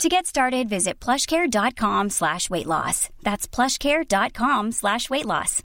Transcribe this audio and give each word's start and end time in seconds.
To 0.00 0.08
get 0.08 0.26
started, 0.26 0.68
visit 0.68 0.98
plushcare.com 0.98 2.10
slash 2.10 2.50
weight 2.50 2.66
loss. 2.66 3.08
That's 3.22 3.46
plushcare.com 3.46 4.72
slash 4.72 5.08
weight 5.10 5.26
loss. 5.26 5.62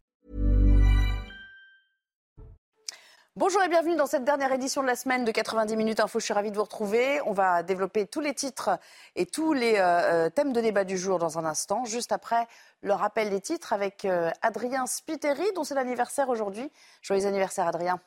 Bonjour 3.36 3.61
et 3.61 3.70
bienvenue 3.70 3.96
dans 3.96 4.07
cette 4.07 4.24
dernière 4.25 4.51
édition 4.51 4.82
de 4.82 4.87
la 4.87 4.96
semaine 4.96 5.24
de 5.24 5.32
90 5.32 5.75
minutes 5.75 6.00
info. 6.00 6.20
Je 6.20 6.25
suis 6.25 6.34
ravie 6.34 6.50
de 6.50 6.56
vous 6.56 6.64
retrouver. 6.64 7.21
On 7.25 7.34
va 7.34 7.61
développer 7.61 8.07
tous 8.07 8.20
les 8.20 8.34
titres 8.34 8.79
et 9.15 9.28
tous 9.28 9.54
les 9.54 9.75
euh, 9.78 10.29
thèmes 10.32 10.54
de 10.54 10.62
débat 10.62 10.86
du 10.86 10.98
jour 10.98 11.20
dans 11.20 11.37
un 11.37 11.46
instant, 11.46 11.86
juste 11.86 12.12
après 12.12 12.48
le 12.82 12.93
rappel 12.93 13.29
des 13.29 13.39
titres 13.39 13.73
avec 13.73 14.06
euh, 14.06 14.32
Adrien 14.42 14.87
Spiteri, 14.87 15.46
dont 15.56 15.64
c'est 15.64 15.75
l'anniversaire 15.75 16.29
aujourd'hui. 16.29 16.71
Joyeux 17.04 17.28
anniversaire, 17.28 17.68
Adrien. 17.68 18.00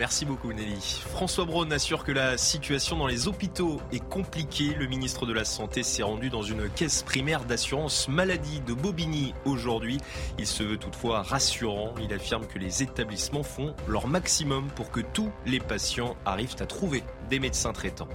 Merci 0.00 0.24
beaucoup 0.24 0.50
Nelly. 0.50 1.02
François 1.10 1.44
Braun 1.44 1.70
assure 1.72 2.04
que 2.04 2.10
la 2.10 2.38
situation 2.38 2.96
dans 2.96 3.06
les 3.06 3.28
hôpitaux 3.28 3.82
est 3.92 4.02
compliquée. 4.02 4.74
Le 4.78 4.86
ministre 4.86 5.26
de 5.26 5.34
la 5.34 5.44
Santé 5.44 5.82
s'est 5.82 6.02
rendu 6.02 6.30
dans 6.30 6.40
une 6.40 6.70
caisse 6.70 7.02
primaire 7.02 7.44
d'assurance 7.44 8.08
maladie 8.08 8.62
de 8.62 8.72
Bobigny 8.72 9.34
aujourd'hui. 9.44 9.98
Il 10.38 10.46
se 10.46 10.62
veut 10.62 10.78
toutefois 10.78 11.20
rassurant. 11.20 11.92
Il 12.02 12.14
affirme 12.14 12.46
que 12.46 12.58
les 12.58 12.82
établissements 12.82 13.42
font 13.42 13.74
leur 13.86 14.06
maximum 14.06 14.68
pour 14.68 14.90
que 14.90 15.00
tous 15.00 15.30
les 15.44 15.60
patients 15.60 16.16
arrivent 16.24 16.56
à 16.60 16.66
trouver 16.66 17.04
des 17.28 17.38
médecins 17.38 17.74
traitants. 17.74 18.08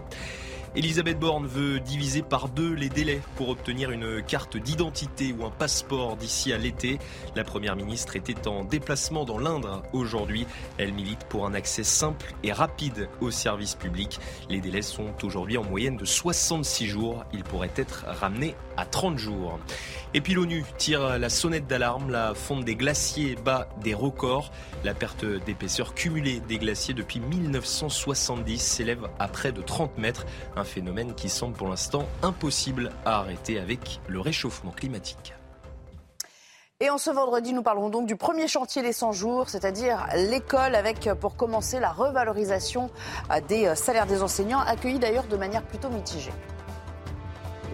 Elisabeth 0.78 1.18
Borne 1.18 1.48
veut 1.48 1.80
diviser 1.80 2.22
par 2.22 2.50
deux 2.50 2.74
les 2.74 2.90
délais 2.90 3.22
pour 3.38 3.48
obtenir 3.48 3.92
une 3.92 4.22
carte 4.22 4.58
d'identité 4.58 5.32
ou 5.32 5.46
un 5.46 5.50
passeport 5.50 6.18
d'ici 6.18 6.52
à 6.52 6.58
l'été. 6.58 7.00
La 7.34 7.46
Première 7.46 7.78
ministre 7.78 8.18
était 8.18 8.46
en 8.46 8.66
déplacement 8.66 9.24
dans 9.24 9.38
l'Indre 9.38 9.84
aujourd'hui. 9.94 10.46
Elle 10.78 10.92
milite 10.92 11.24
pour 11.30 11.46
un 11.46 11.54
accès 11.54 11.86
simple 11.86 12.34
et 12.44 12.52
rapide 12.52 13.08
aux 13.22 13.32
services 13.32 13.76
publics. 13.76 14.20
Les 14.50 14.60
délais 14.60 14.82
sont 14.82 15.14
aujourd'hui 15.24 15.58
en 15.58 15.64
moyenne 15.64 15.96
de 15.96 16.04
66 16.04 16.88
jours. 16.88 17.24
Ils 17.32 17.46
pourraient 17.46 17.72
être 17.78 18.04
ramenés 18.08 18.54
à 18.76 18.86
30 18.86 19.18
jours. 19.18 19.58
Et 20.14 20.20
puis 20.20 20.34
l'ONU 20.34 20.66
tire 20.78 21.18
la 21.18 21.30
sonnette 21.30 21.68
d'alarme. 21.68 22.12
La 22.12 22.34
fonte 22.34 22.66
des 22.66 22.76
glaciers 22.76 23.36
bat 23.36 23.70
des 23.82 23.94
records. 23.94 24.52
La 24.84 24.94
perte 24.94 25.24
d'épaisseur 25.24 25.94
cumulée 25.94 26.42
des 26.42 26.58
glaciers 26.58 26.94
depuis 26.94 27.22
1970 27.22 28.60
s'élève 28.60 29.08
à 29.20 29.30
près 29.30 29.54
de 29.54 29.62
30 29.62 29.98
mètres. 29.98 30.26
Phénomène 30.66 31.14
qui 31.16 31.30
semble 31.30 31.56
pour 31.56 31.70
l'instant 31.70 32.06
impossible 32.24 32.92
à 33.06 33.20
arrêter 33.20 33.60
avec 33.60 34.02
le 34.08 34.20
réchauffement 34.20 34.72
climatique. 34.72 35.34
Et 36.82 36.90
en 36.90 36.98
ce 36.98 37.10
vendredi, 37.10 37.54
nous 37.54 37.64
parlerons 37.64 37.90
donc 37.90 38.06
du 38.06 38.18
premier 38.18 38.50
chantier 38.50 38.82
des 38.82 38.92
100 38.92 39.14
jours, 39.14 39.48
c'est-à-dire 39.50 40.08
l'école, 40.14 40.76
avec 40.76 41.10
pour 41.22 41.38
commencer 41.38 41.80
la 41.80 41.90
revalorisation 41.90 42.90
des 43.48 43.74
salaires 43.76 44.06
des 44.06 44.22
enseignants, 44.22 44.60
accueillis 44.60 45.00
d'ailleurs 45.00 45.24
de 45.24 45.38
manière 45.38 45.64
plutôt 45.64 45.88
mitigée. 45.88 46.34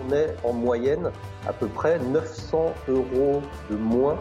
On 0.08 0.14
est 0.14 0.36
en 0.44 0.54
moyenne 0.54 1.12
à 1.48 1.54
peu 1.54 1.68
près 1.68 1.98
900 1.98 2.74
euros 2.90 3.42
de 3.72 3.76
moins 3.76 4.20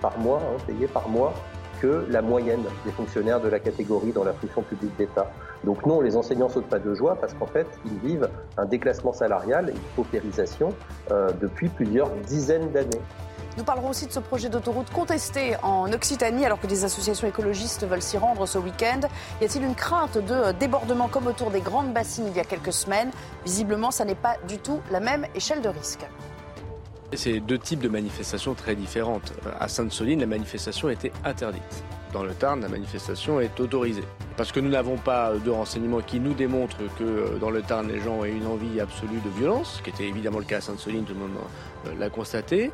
par 0.00 0.16
mois, 0.18 0.40
hein, 0.40 0.56
payés 0.66 0.88
par 0.88 1.10
mois, 1.10 1.34
que 1.80 2.06
la 2.08 2.22
moyenne 2.22 2.64
des 2.86 2.92
fonctionnaires 2.92 3.40
de 3.40 3.48
la 3.48 3.58
catégorie 3.58 4.12
dans 4.12 4.24
la 4.24 4.32
fonction 4.32 4.62
publique 4.62 4.96
d'État. 4.96 5.30
Donc 5.66 5.84
non, 5.84 6.00
les 6.00 6.16
enseignants 6.16 6.48
sautent 6.48 6.68
pas 6.68 6.78
de 6.78 6.94
joie 6.94 7.16
parce 7.16 7.34
qu'en 7.34 7.46
fait, 7.46 7.66
ils 7.84 7.98
vivent 7.98 8.30
un 8.56 8.64
déclassement 8.64 9.12
salarial 9.12 9.68
et 9.68 9.72
une 9.72 9.78
paupérisation 9.96 10.72
euh, 11.10 11.30
depuis 11.40 11.68
plusieurs 11.68 12.08
dizaines 12.28 12.70
d'années. 12.70 13.02
Nous 13.58 13.64
parlerons 13.64 13.88
aussi 13.88 14.06
de 14.06 14.12
ce 14.12 14.20
projet 14.20 14.48
d'autoroute 14.48 14.90
contesté 14.90 15.56
en 15.62 15.90
Occitanie 15.92 16.44
alors 16.44 16.60
que 16.60 16.66
des 16.66 16.84
associations 16.84 17.26
écologistes 17.26 17.84
veulent 17.84 18.02
s'y 18.02 18.18
rendre 18.18 18.46
ce 18.46 18.58
week-end. 18.58 19.00
Y 19.40 19.46
a-t-il 19.46 19.64
une 19.64 19.74
crainte 19.74 20.18
de 20.18 20.52
débordement 20.52 21.08
comme 21.08 21.26
autour 21.26 21.50
des 21.50 21.60
grandes 21.60 21.92
bassines 21.92 22.26
il 22.28 22.36
y 22.36 22.40
a 22.40 22.44
quelques 22.44 22.72
semaines? 22.72 23.10
Visiblement, 23.44 23.90
ça 23.90 24.04
n'est 24.04 24.14
pas 24.14 24.36
du 24.46 24.58
tout 24.58 24.80
la 24.92 25.00
même 25.00 25.26
échelle 25.34 25.62
de 25.62 25.70
risque. 25.70 26.06
C'est 27.12 27.40
deux 27.40 27.58
types 27.58 27.80
de 27.80 27.88
manifestations 27.88 28.54
très 28.54 28.74
différentes. 28.74 29.32
À 29.60 29.68
Sainte-Soline, 29.68 30.20
la 30.20 30.26
manifestation 30.26 30.90
était 30.90 31.12
interdite. 31.24 31.84
Dans 32.12 32.24
le 32.24 32.34
Tarn, 32.34 32.60
la 32.60 32.68
manifestation 32.68 33.40
est 33.40 33.60
autorisée. 33.60 34.04
Parce 34.36 34.52
que 34.52 34.60
nous 34.60 34.70
n'avons 34.70 34.96
pas 34.96 35.32
de 35.32 35.50
renseignements 35.50 36.00
qui 36.00 36.18
nous 36.18 36.34
démontrent 36.34 36.78
que 36.98 37.04
euh, 37.04 37.38
dans 37.38 37.50
le 37.50 37.62
Tarn, 37.62 37.88
les 37.88 38.00
gens 38.00 38.24
aient 38.24 38.32
une 38.32 38.46
envie 38.46 38.80
absolue 38.80 39.20
de 39.20 39.30
violence, 39.30 39.76
ce 39.76 39.82
qui 39.82 39.90
était 39.90 40.08
évidemment 40.08 40.38
le 40.38 40.44
cas 40.44 40.58
à 40.58 40.60
Sainte-Soline, 40.60 41.04
tout 41.04 41.14
le 41.14 41.20
monde 41.20 41.36
euh, 41.86 41.94
l'a 41.98 42.10
constaté. 42.10 42.72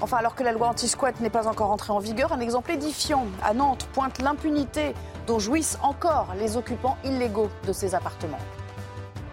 Enfin, 0.00 0.18
alors 0.18 0.34
que 0.34 0.44
la 0.44 0.52
loi 0.52 0.68
anti-squat 0.68 1.20
n'est 1.20 1.30
pas 1.30 1.48
encore 1.48 1.70
entrée 1.70 1.92
en 1.92 1.98
vigueur, 1.98 2.32
un 2.32 2.40
exemple 2.40 2.70
édifiant 2.70 3.26
à 3.42 3.52
Nantes 3.52 3.88
pointe 3.92 4.20
l'impunité 4.20 4.94
dont 5.26 5.38
jouissent 5.38 5.78
encore 5.82 6.28
les 6.38 6.56
occupants 6.56 6.96
illégaux 7.04 7.50
de 7.66 7.72
ces 7.72 7.94
appartements. 7.94 8.38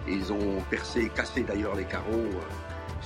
Ils 0.07 0.31
ont 0.31 0.61
percé, 0.69 1.09
cassé 1.15 1.41
d'ailleurs 1.41 1.75
les 1.75 1.85
carreaux 1.85 2.29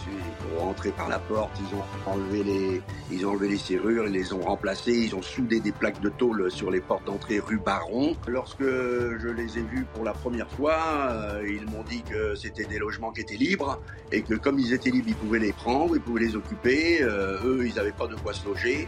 euh, 0.10 0.56
pour 0.56 0.64
rentrer 0.64 0.92
par 0.92 1.10
la 1.10 1.20
porte, 1.20 1.52
ils 1.60 1.76
ont 1.76 2.12
enlevé 2.12 2.44
les, 2.44 2.82
ils 3.12 3.26
ont 3.26 3.32
enlevé 3.32 3.50
les 3.50 3.58
serrures, 3.58 4.08
ils 4.08 4.14
les 4.14 4.34
ont 4.34 4.42
remplacées, 4.42 4.94
ils 4.94 5.16
ont 5.16 5.22
soudé 5.22 5.60
des 5.60 5.72
plaques 5.72 6.02
de 6.02 6.10
tôle 6.10 6.52
sur 6.52 6.72
les 6.72 6.82
portes 6.82 7.06
d'entrée 7.06 7.40
rue 7.40 7.58
Baron. 7.58 8.16
Lorsque 8.28 8.64
je 8.64 9.28
les 9.28 9.58
ai 9.58 9.62
vus 9.62 9.86
pour 9.94 10.04
la 10.04 10.14
première 10.14 10.50
fois, 10.50 10.80
euh, 11.12 11.48
ils 11.48 11.66
m'ont 11.70 11.84
dit 11.84 12.02
que 12.04 12.36
c'était 12.36 12.66
des 12.66 12.80
logements 12.80 13.12
qui 13.12 13.22
étaient 13.22 13.36
libres 13.36 13.80
et 14.12 14.22
que 14.22 14.36
comme 14.36 14.60
ils 14.60 14.74
étaient 14.74 14.90
libres, 14.90 15.10
ils 15.10 15.16
pouvaient 15.16 15.40
les 15.40 15.54
prendre, 15.54 15.96
ils 15.96 16.02
pouvaient 16.02 16.26
les 16.26 16.36
occuper. 16.36 17.02
Euh, 17.02 17.40
eux, 17.44 17.68
ils 17.68 17.76
n'avaient 17.76 17.92
pas 17.92 18.08
de 18.08 18.16
quoi 18.16 18.34
se 18.34 18.46
loger. 18.46 18.88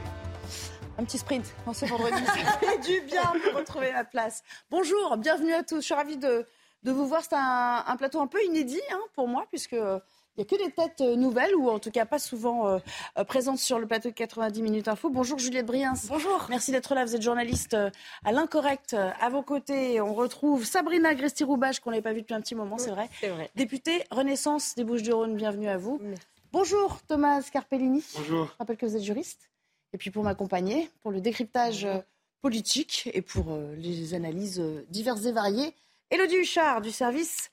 Un 0.98 1.04
petit 1.04 1.18
sprint 1.18 1.54
en 1.66 1.74
ce 1.74 1.86
vendredi, 1.86 2.24
ça 2.26 2.60
fait 2.60 2.78
du 2.80 3.02
bien 3.02 3.24
pour 3.24 3.60
retrouver 3.60 3.92
la 3.92 4.04
place. 4.04 4.44
Bonjour, 4.70 5.18
bienvenue 5.18 5.54
à 5.54 5.64
tous. 5.64 5.78
Je 5.78 5.86
suis 5.86 5.94
ravie 5.94 6.18
de, 6.18 6.46
vous 6.84 7.08
voir. 7.08 7.22
C'est 7.24 7.36
un, 7.36 7.96
plateau 7.98 8.20
un 8.20 8.28
peu 8.28 8.44
inédit 8.44 8.82
hein, 8.92 9.00
pour 9.16 9.28
moi 9.28 9.46
puisque 9.50 9.74
il 9.74 10.00
n'y 10.42 10.48
a 10.48 10.58
que 10.58 10.64
des 10.64 10.72
têtes 10.72 11.02
euh, 11.02 11.16
nouvelles, 11.16 11.56
ou 11.56 11.70
en 11.70 11.80
tout 11.80 11.92
cas 11.92 12.06
pas 12.06 12.20
souvent 12.20 12.68
euh, 12.68 12.80
euh, 13.18 13.24
présentes 13.24 13.60
sur 13.60 13.80
le 13.80 13.88
plateau 13.88 14.10
de 14.10 14.14
90 14.14 14.62
minutes 14.62 14.88
info. 14.88 15.10
Bonjour 15.10 15.38
Juliette 15.38 15.66
Briens. 15.66 15.94
Bonjour. 16.08 16.48
Merci 16.50 16.72
d'être 16.72 16.96
là. 16.96 17.06
Vous 17.06 17.16
êtes 17.16 17.22
journaliste 17.22 17.76
à 18.24 18.32
l'incorrect. 18.32 18.94
À 18.94 19.30
vos 19.30 19.44
côtés, 19.44 20.02
on 20.02 20.14
retrouve 20.14 20.66
Sabrina 20.66 21.14
Gresti-Roubache, 21.14 21.80
qu'on 21.80 21.92
n'avait 21.92 22.02
pas 22.02 22.14
vue 22.14 22.22
depuis 22.22 22.34
un 22.34 22.42
petit 22.42 22.56
moment, 22.56 22.78
c'est 22.78 22.92
vrai. 22.92 23.10
C'est 23.20 23.30
vrai. 23.30 23.50
Députée 23.56 24.04
Renaissance 24.12 24.76
des 24.76 24.84
Bouches-du-Rhône, 24.84 25.36
bienvenue 25.36 25.70
à 25.70 25.78
vous. 25.78 26.00
Merci. 26.02 26.26
Bonjour 26.52 27.00
Thomas 27.08 27.42
Scarpellini. 27.42 28.04
Bonjour. 28.16 28.46
Je 28.48 28.58
rappelle 28.58 28.78
que 28.78 28.86
vous 28.86 28.96
êtes 28.96 29.04
juriste. 29.04 29.50
Et 29.94 29.98
puis 29.98 30.12
pour 30.12 30.24
m'accompagner, 30.24 30.90
pour 31.02 31.12
le 31.12 31.22
décryptage 31.22 31.86
Bonjour. 31.86 32.04
politique 32.42 33.10
et 33.14 33.22
pour 33.22 33.58
les 33.78 34.14
analyses 34.14 34.62
diverses 34.90 35.26
et 35.26 35.32
variées, 35.32 35.74
Élodie 36.10 36.38
Huchard 36.38 36.82
du 36.82 36.92
service 36.92 37.51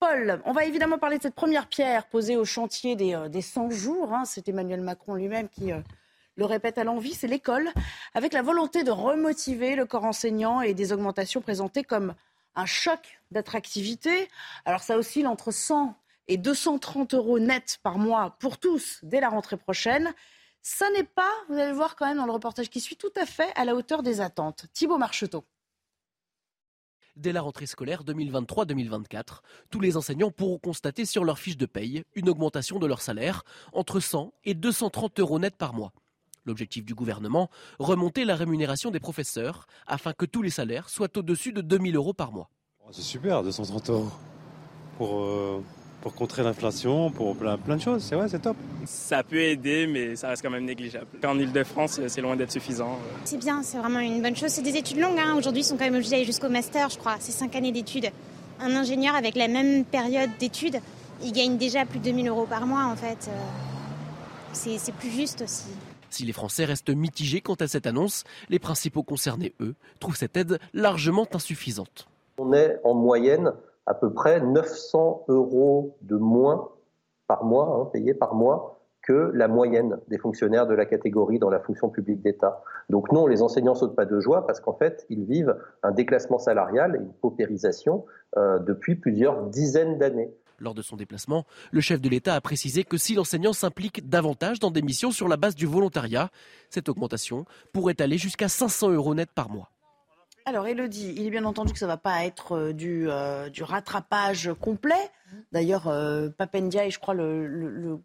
Paul, 0.00 0.40
on 0.46 0.52
va 0.52 0.64
évidemment 0.64 0.96
parler 0.96 1.18
de 1.18 1.22
cette 1.22 1.34
première 1.34 1.66
pierre 1.66 2.06
posée 2.06 2.38
au 2.38 2.46
chantier 2.46 2.96
des, 2.96 3.14
euh, 3.14 3.28
des 3.28 3.42
100 3.42 3.68
jours. 3.68 4.14
Hein. 4.14 4.24
C'est 4.24 4.48
Emmanuel 4.48 4.80
Macron 4.80 5.14
lui-même 5.14 5.50
qui 5.50 5.72
euh, 5.72 5.80
le 6.36 6.46
répète 6.46 6.78
à 6.78 6.84
l'envie, 6.84 7.12
c'est 7.12 7.26
l'école, 7.26 7.68
avec 8.14 8.32
la 8.32 8.40
volonté 8.40 8.82
de 8.82 8.90
remotiver 8.90 9.76
le 9.76 9.84
corps 9.84 10.06
enseignant 10.06 10.62
et 10.62 10.72
des 10.72 10.94
augmentations 10.94 11.42
présentées 11.42 11.84
comme 11.84 12.14
un 12.54 12.64
choc 12.64 13.20
d'attractivité. 13.30 14.30
Alors 14.64 14.80
ça 14.80 14.96
oscille 14.96 15.26
entre 15.26 15.50
100 15.50 15.94
et 16.28 16.38
230 16.38 17.12
euros 17.12 17.38
net 17.38 17.78
par 17.82 17.98
mois 17.98 18.36
pour 18.40 18.56
tous 18.56 19.00
dès 19.02 19.20
la 19.20 19.28
rentrée 19.28 19.58
prochaine. 19.58 20.14
Ça 20.62 20.88
n'est 20.92 21.04
pas, 21.04 21.30
vous 21.50 21.56
allez 21.56 21.72
le 21.72 21.76
voir 21.76 21.94
quand 21.94 22.06
même 22.06 22.16
dans 22.16 22.26
le 22.26 22.32
reportage 22.32 22.70
qui 22.70 22.80
suit, 22.80 22.96
tout 22.96 23.12
à 23.16 23.26
fait 23.26 23.52
à 23.54 23.66
la 23.66 23.74
hauteur 23.74 24.02
des 24.02 24.22
attentes. 24.22 24.64
Thibault 24.72 24.96
Marcheteau. 24.96 25.44
Dès 27.20 27.32
la 27.32 27.42
rentrée 27.42 27.66
scolaire 27.66 28.02
2023-2024, 28.04 29.40
tous 29.68 29.80
les 29.80 29.98
enseignants 29.98 30.30
pourront 30.30 30.56
constater 30.58 31.04
sur 31.04 31.22
leur 31.22 31.38
fiche 31.38 31.58
de 31.58 31.66
paye 31.66 32.02
une 32.14 32.30
augmentation 32.30 32.78
de 32.78 32.86
leur 32.86 33.02
salaire 33.02 33.44
entre 33.74 34.00
100 34.00 34.32
et 34.46 34.54
230 34.54 35.20
euros 35.20 35.38
net 35.38 35.54
par 35.54 35.74
mois. 35.74 35.92
L'objectif 36.46 36.82
du 36.86 36.94
gouvernement, 36.94 37.50
remonter 37.78 38.24
la 38.24 38.36
rémunération 38.36 38.90
des 38.90 39.00
professeurs 39.00 39.66
afin 39.86 40.14
que 40.14 40.24
tous 40.24 40.40
les 40.40 40.48
salaires 40.48 40.88
soient 40.88 41.14
au-dessus 41.14 41.52
de 41.52 41.60
2000 41.60 41.94
euros 41.96 42.14
par 42.14 42.32
mois. 42.32 42.48
C'est 42.90 43.02
super, 43.02 43.42
230 43.42 43.90
euros 43.90 44.08
pour, 44.96 45.20
euh, 45.20 45.62
pour 46.02 46.14
contrer 46.14 46.42
l'inflation, 46.42 47.10
pour 47.10 47.36
plein, 47.36 47.58
plein 47.58 47.76
de 47.76 47.80
choses. 47.80 48.02
C'est 48.02 48.14
vrai, 48.14 48.28
c'est 48.28 48.40
top. 48.40 48.56
Ça 48.86 49.22
peut 49.22 49.40
aider, 49.40 49.86
mais 49.86 50.16
ça 50.16 50.28
reste 50.28 50.42
quand 50.42 50.50
même 50.50 50.64
négligeable. 50.64 51.06
En 51.24 51.38
Ile-de-France, 51.38 52.00
c'est 52.06 52.20
loin 52.20 52.36
d'être 52.36 52.52
suffisant. 52.52 52.98
C'est 53.24 53.38
bien, 53.38 53.62
c'est 53.62 53.78
vraiment 53.78 54.00
une 54.00 54.22
bonne 54.22 54.36
chose. 54.36 54.50
C'est 54.50 54.62
des 54.62 54.76
études 54.76 54.98
longues. 54.98 55.18
Hein. 55.18 55.34
Aujourd'hui, 55.36 55.62
ils 55.62 55.64
sont 55.64 55.76
quand 55.76 55.84
même 55.84 55.94
obligés 55.94 56.10
d'aller 56.10 56.24
jusqu'au 56.24 56.48
master, 56.48 56.88
je 56.88 56.98
crois. 56.98 57.16
C'est 57.20 57.32
cinq 57.32 57.54
années 57.54 57.72
d'études. 57.72 58.10
Un 58.60 58.74
ingénieur 58.76 59.14
avec 59.14 59.36
la 59.36 59.48
même 59.48 59.84
période 59.84 60.30
d'études, 60.38 60.80
il 61.22 61.32
gagne 61.32 61.56
déjà 61.56 61.84
plus 61.84 61.98
de 61.98 62.04
2000 62.04 62.28
euros 62.28 62.46
par 62.46 62.66
mois, 62.66 62.84
en 62.84 62.96
fait. 62.96 63.30
c'est 64.52 64.94
plus 64.94 65.10
juste 65.10 65.42
aussi. 65.42 65.68
Si 66.10 66.24
les 66.24 66.32
Français 66.32 66.64
restent 66.64 66.90
mitigés 66.90 67.40
quant 67.40 67.54
à 67.54 67.68
cette 67.68 67.86
annonce, 67.86 68.24
les 68.48 68.58
principaux 68.58 69.02
concernés, 69.04 69.54
eux, 69.60 69.74
trouvent 70.00 70.16
cette 70.16 70.36
aide 70.36 70.58
largement 70.74 71.26
insuffisante. 71.32 72.08
On 72.36 72.52
est 72.52 72.78
en 72.84 72.94
moyenne 72.94 73.52
à 73.90 73.94
peu 73.94 74.12
près 74.12 74.40
900 74.40 75.24
euros 75.26 75.96
de 76.02 76.14
moins 76.14 76.68
par 77.26 77.42
mois, 77.42 77.66
hein, 77.66 77.90
payés 77.92 78.14
par 78.14 78.36
mois, 78.36 78.80
que 79.02 79.32
la 79.34 79.48
moyenne 79.48 79.98
des 80.06 80.16
fonctionnaires 80.16 80.68
de 80.68 80.74
la 80.74 80.86
catégorie 80.86 81.40
dans 81.40 81.50
la 81.50 81.58
fonction 81.58 81.88
publique 81.88 82.22
d'État. 82.22 82.62
Donc 82.88 83.10
non, 83.10 83.26
les 83.26 83.42
enseignants 83.42 83.74
sautent 83.74 83.96
pas 83.96 84.04
de 84.04 84.20
joie 84.20 84.46
parce 84.46 84.60
qu'en 84.60 84.74
fait, 84.74 85.06
ils 85.08 85.24
vivent 85.24 85.56
un 85.82 85.90
déclassement 85.90 86.38
salarial 86.38 86.94
et 86.94 86.98
une 86.98 87.12
paupérisation 87.14 88.04
euh, 88.36 88.60
depuis 88.60 88.94
plusieurs 88.94 89.42
dizaines 89.46 89.98
d'années. 89.98 90.32
Lors 90.60 90.74
de 90.74 90.82
son 90.82 90.94
déplacement, 90.94 91.44
le 91.72 91.80
chef 91.80 92.00
de 92.00 92.08
l'État 92.08 92.34
a 92.36 92.40
précisé 92.40 92.84
que 92.84 92.96
si 92.96 93.14
l'enseignant 93.14 93.52
s'implique 93.52 94.08
davantage 94.08 94.60
dans 94.60 94.70
des 94.70 94.82
missions 94.82 95.10
sur 95.10 95.26
la 95.26 95.36
base 95.36 95.56
du 95.56 95.66
volontariat, 95.66 96.30
cette 96.68 96.88
augmentation 96.88 97.44
pourrait 97.72 98.00
aller 98.00 98.18
jusqu'à 98.18 98.48
500 98.48 98.90
euros 98.90 99.16
net 99.16 99.30
par 99.34 99.50
mois. 99.50 99.70
Alors, 100.46 100.66
Elodie, 100.66 101.14
il 101.16 101.26
est 101.26 101.30
bien 101.30 101.44
entendu 101.44 101.72
que 101.72 101.78
ça 101.78 101.86
ne 101.86 101.90
va 101.90 101.96
pas 101.96 102.24
être 102.24 102.56
euh, 102.56 102.72
du, 102.72 103.08
euh, 103.08 103.48
du, 103.50 103.62
rattrapage 103.62 104.50
complet. 104.60 105.10
D'ailleurs, 105.52 105.86
euh, 105.88 106.28
Papendia, 106.30 106.88
je 106.88 106.98
crois, 106.98 107.14
le, 107.14 107.46
le, 107.46 107.98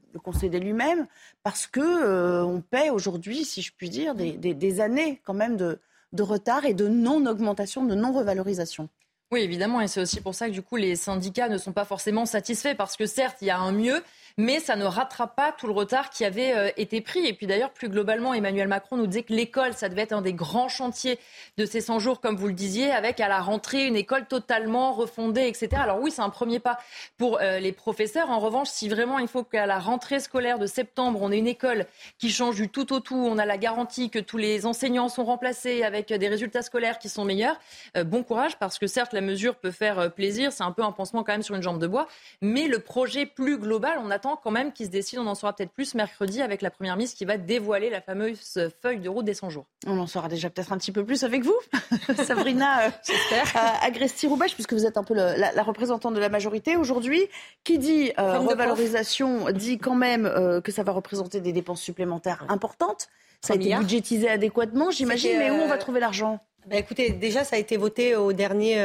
lui-même, 0.60 1.08
parce 1.44 1.66
que 1.66 1.80
euh, 1.80 2.44
on 2.44 2.62
paie 2.62 2.90
aujourd'hui, 2.90 3.46
si 3.46 3.62
je 3.62 3.72
puis 3.76 3.90
dire, 3.90 4.14
des 4.16 4.82
années 4.82 5.22
quand 5.24 5.34
même 5.34 5.58
de, 5.58 5.80
de 6.14 6.24
retard 6.24 6.66
et 6.66 6.74
de 6.74 6.88
non-augmentation, 6.88 7.86
de 7.86 7.96
non-revalorisation. 7.96 8.90
Oui, 9.32 9.42
évidemment, 9.42 9.82
et 9.82 9.88
c'est 9.88 10.02
aussi 10.02 10.22
pour 10.22 10.36
ça 10.36 10.48
que 10.48 10.54
du 10.54 10.62
coup 10.62 10.76
les 10.76 10.96
syndicats 10.96 11.50
ne 11.50 11.58
sont 11.58 11.74
pas 11.74 11.84
forcément 11.84 12.28
satisfaits 12.28 12.76
parce 12.78 12.96
que 12.96 13.08
certes, 13.08 13.38
il 13.42 13.48
y 13.48 13.50
a 13.50 13.58
un 13.58 13.72
mieux, 13.72 14.04
mais 14.38 14.60
ça 14.60 14.76
ne 14.76 14.84
rattrape 14.84 15.36
pas 15.36 15.54
tout 15.54 15.66
le 15.66 15.74
retard 15.74 16.10
qui 16.10 16.26
avait 16.26 16.54
euh, 16.54 16.70
été 16.76 17.00
pris. 17.00 17.26
Et 17.26 17.34
puis 17.34 17.48
d'ailleurs, 17.48 17.72
plus 17.72 17.88
globalement, 17.88 18.34
Emmanuel 18.34 18.68
Macron 18.68 18.98
nous 18.98 19.08
disait 19.08 19.24
que 19.24 19.32
l'école, 19.32 19.74
ça 19.74 19.88
devait 19.88 20.02
être 20.02 20.12
un 20.12 20.22
des 20.22 20.34
grands 20.34 20.68
chantiers 20.68 21.20
de 21.58 21.66
ces 21.66 21.80
100 21.80 22.00
jours, 22.00 22.20
comme 22.20 22.36
vous 22.36 22.48
le 22.48 22.54
disiez, 22.54 22.92
avec 22.92 23.22
à 23.22 23.30
la 23.30 23.40
rentrée 23.40 23.86
une 23.86 23.96
école 23.96 24.26
totalement 24.26 24.92
refondée, 24.92 25.48
etc. 25.48 25.70
Alors 25.76 26.02
oui, 26.02 26.12
c'est 26.12 26.22
un 26.22 26.30
premier 26.30 26.60
pas 26.60 26.78
pour 27.18 27.40
euh, 27.40 27.60
les 27.60 27.72
professeurs. 27.72 28.30
En 28.30 28.40
revanche, 28.40 28.68
si 28.70 28.90
vraiment 28.90 29.20
il 29.20 29.30
faut 29.30 29.44
qu'à 29.44 29.66
la 29.66 29.80
rentrée 29.80 30.20
scolaire 30.20 30.60
de 30.60 30.68
septembre, 30.68 31.20
on 31.22 31.32
ait 31.32 31.38
une 31.38 31.48
école 31.48 31.86
qui 32.18 32.30
change 32.30 32.56
du 32.56 32.68
tout 32.68 32.92
au 32.92 33.00
tout, 33.00 33.16
on 33.16 33.38
a 33.38 33.46
la 33.46 33.58
garantie 33.58 34.10
que 34.10 34.20
tous 34.20 34.38
les 34.38 34.66
enseignants 34.66 35.08
sont 35.08 35.24
remplacés 35.24 35.84
avec 35.84 36.12
des 36.12 36.28
résultats 36.28 36.62
scolaires 36.62 37.00
qui 37.00 37.08
sont 37.08 37.24
meilleurs, 37.24 37.58
euh, 37.96 38.04
bon 38.04 38.24
courage, 38.24 38.58
parce 38.58 38.80
que 38.80 38.88
certes, 38.88 39.14
la 39.14 39.22
mesure 39.22 39.56
peut 39.56 39.72
faire 39.72 40.12
plaisir, 40.14 40.52
c'est 40.52 40.64
un 40.64 40.74
peu 40.74 40.84
un 40.84 40.92
pansement 40.92 41.24
quand 41.24 41.32
même 41.32 41.44
sur 41.44 41.56
une 41.56 41.64
jambe 41.64 41.80
de 41.80 41.88
bois, 41.88 42.08
mais 42.42 42.68
le 42.68 42.80
projet 42.80 43.26
plus 43.26 43.58
global, 43.58 43.98
on 44.04 44.12
attend 44.12 44.25
quand 44.36 44.52
même 44.52 44.72
qui 44.74 44.86
se 44.86 44.90
décide. 44.90 45.20
On 45.20 45.28
en 45.28 45.36
saura 45.36 45.54
peut-être 45.54 45.72
plus 45.72 45.94
mercredi 45.94 46.42
avec 46.42 46.62
la 46.62 46.72
première 46.72 46.96
ministre 46.98 47.18
qui 47.18 47.26
va 47.26 47.38
dévoiler 47.38 47.90
la 47.90 48.02
fameuse 48.02 48.60
feuille 48.82 49.00
de 49.00 49.10
route 49.10 49.26
des 49.26 49.34
100 49.34 49.50
jours. 49.52 49.66
On 49.86 50.00
en 50.00 50.08
saura 50.08 50.28
déjà 50.28 50.50
peut-être 50.50 50.74
un 50.74 50.78
petit 50.78 50.92
peu 50.92 51.06
plus 51.06 51.24
avec 51.24 51.44
vous, 51.44 51.56
Sabrina 52.24 52.88
euh, 52.88 52.90
Agresti-Roubache, 53.82 54.56
puisque 54.56 54.74
vous 54.74 54.86
êtes 54.86 54.98
un 54.98 55.04
peu 55.04 55.14
la, 55.14 55.64
représentante 55.64 56.14
de 56.14 56.20
la 56.20 56.30
majorité 56.30 56.76
aujourd'hui. 56.76 57.22
Qui 57.64 57.78
dit 57.78 58.12
euh, 58.20 58.40
revalorisation 58.40 59.52
dit 59.52 59.78
quand 59.78 59.96
même 59.96 60.26
euh, 60.26 60.62
que 60.62 60.72
ça 60.72 60.84
va 60.84 60.92
représenter 60.92 61.42
des 61.42 61.54
dépenses 61.54 61.82
supplémentaires 61.82 62.46
importantes. 62.50 63.08
Ça 63.42 63.54
a 63.54 63.56
été 63.58 63.76
budgétisé 63.76 64.30
adéquatement, 64.30 64.90
j'imagine, 64.90 65.38
mais 65.38 65.52
où 65.52 65.56
on 65.56 65.68
va 65.68 65.78
trouver 65.78 66.00
l'argent? 66.00 66.40
Ben 66.68 66.80
écoutez, 66.80 67.12
déjà, 67.12 67.44
ça 67.44 67.58
a 67.58 67.60
été 67.60 67.78
voté 67.78 68.16
au 68.16 68.34
dernier 68.34 68.76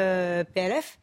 PLF. 0.54 0.99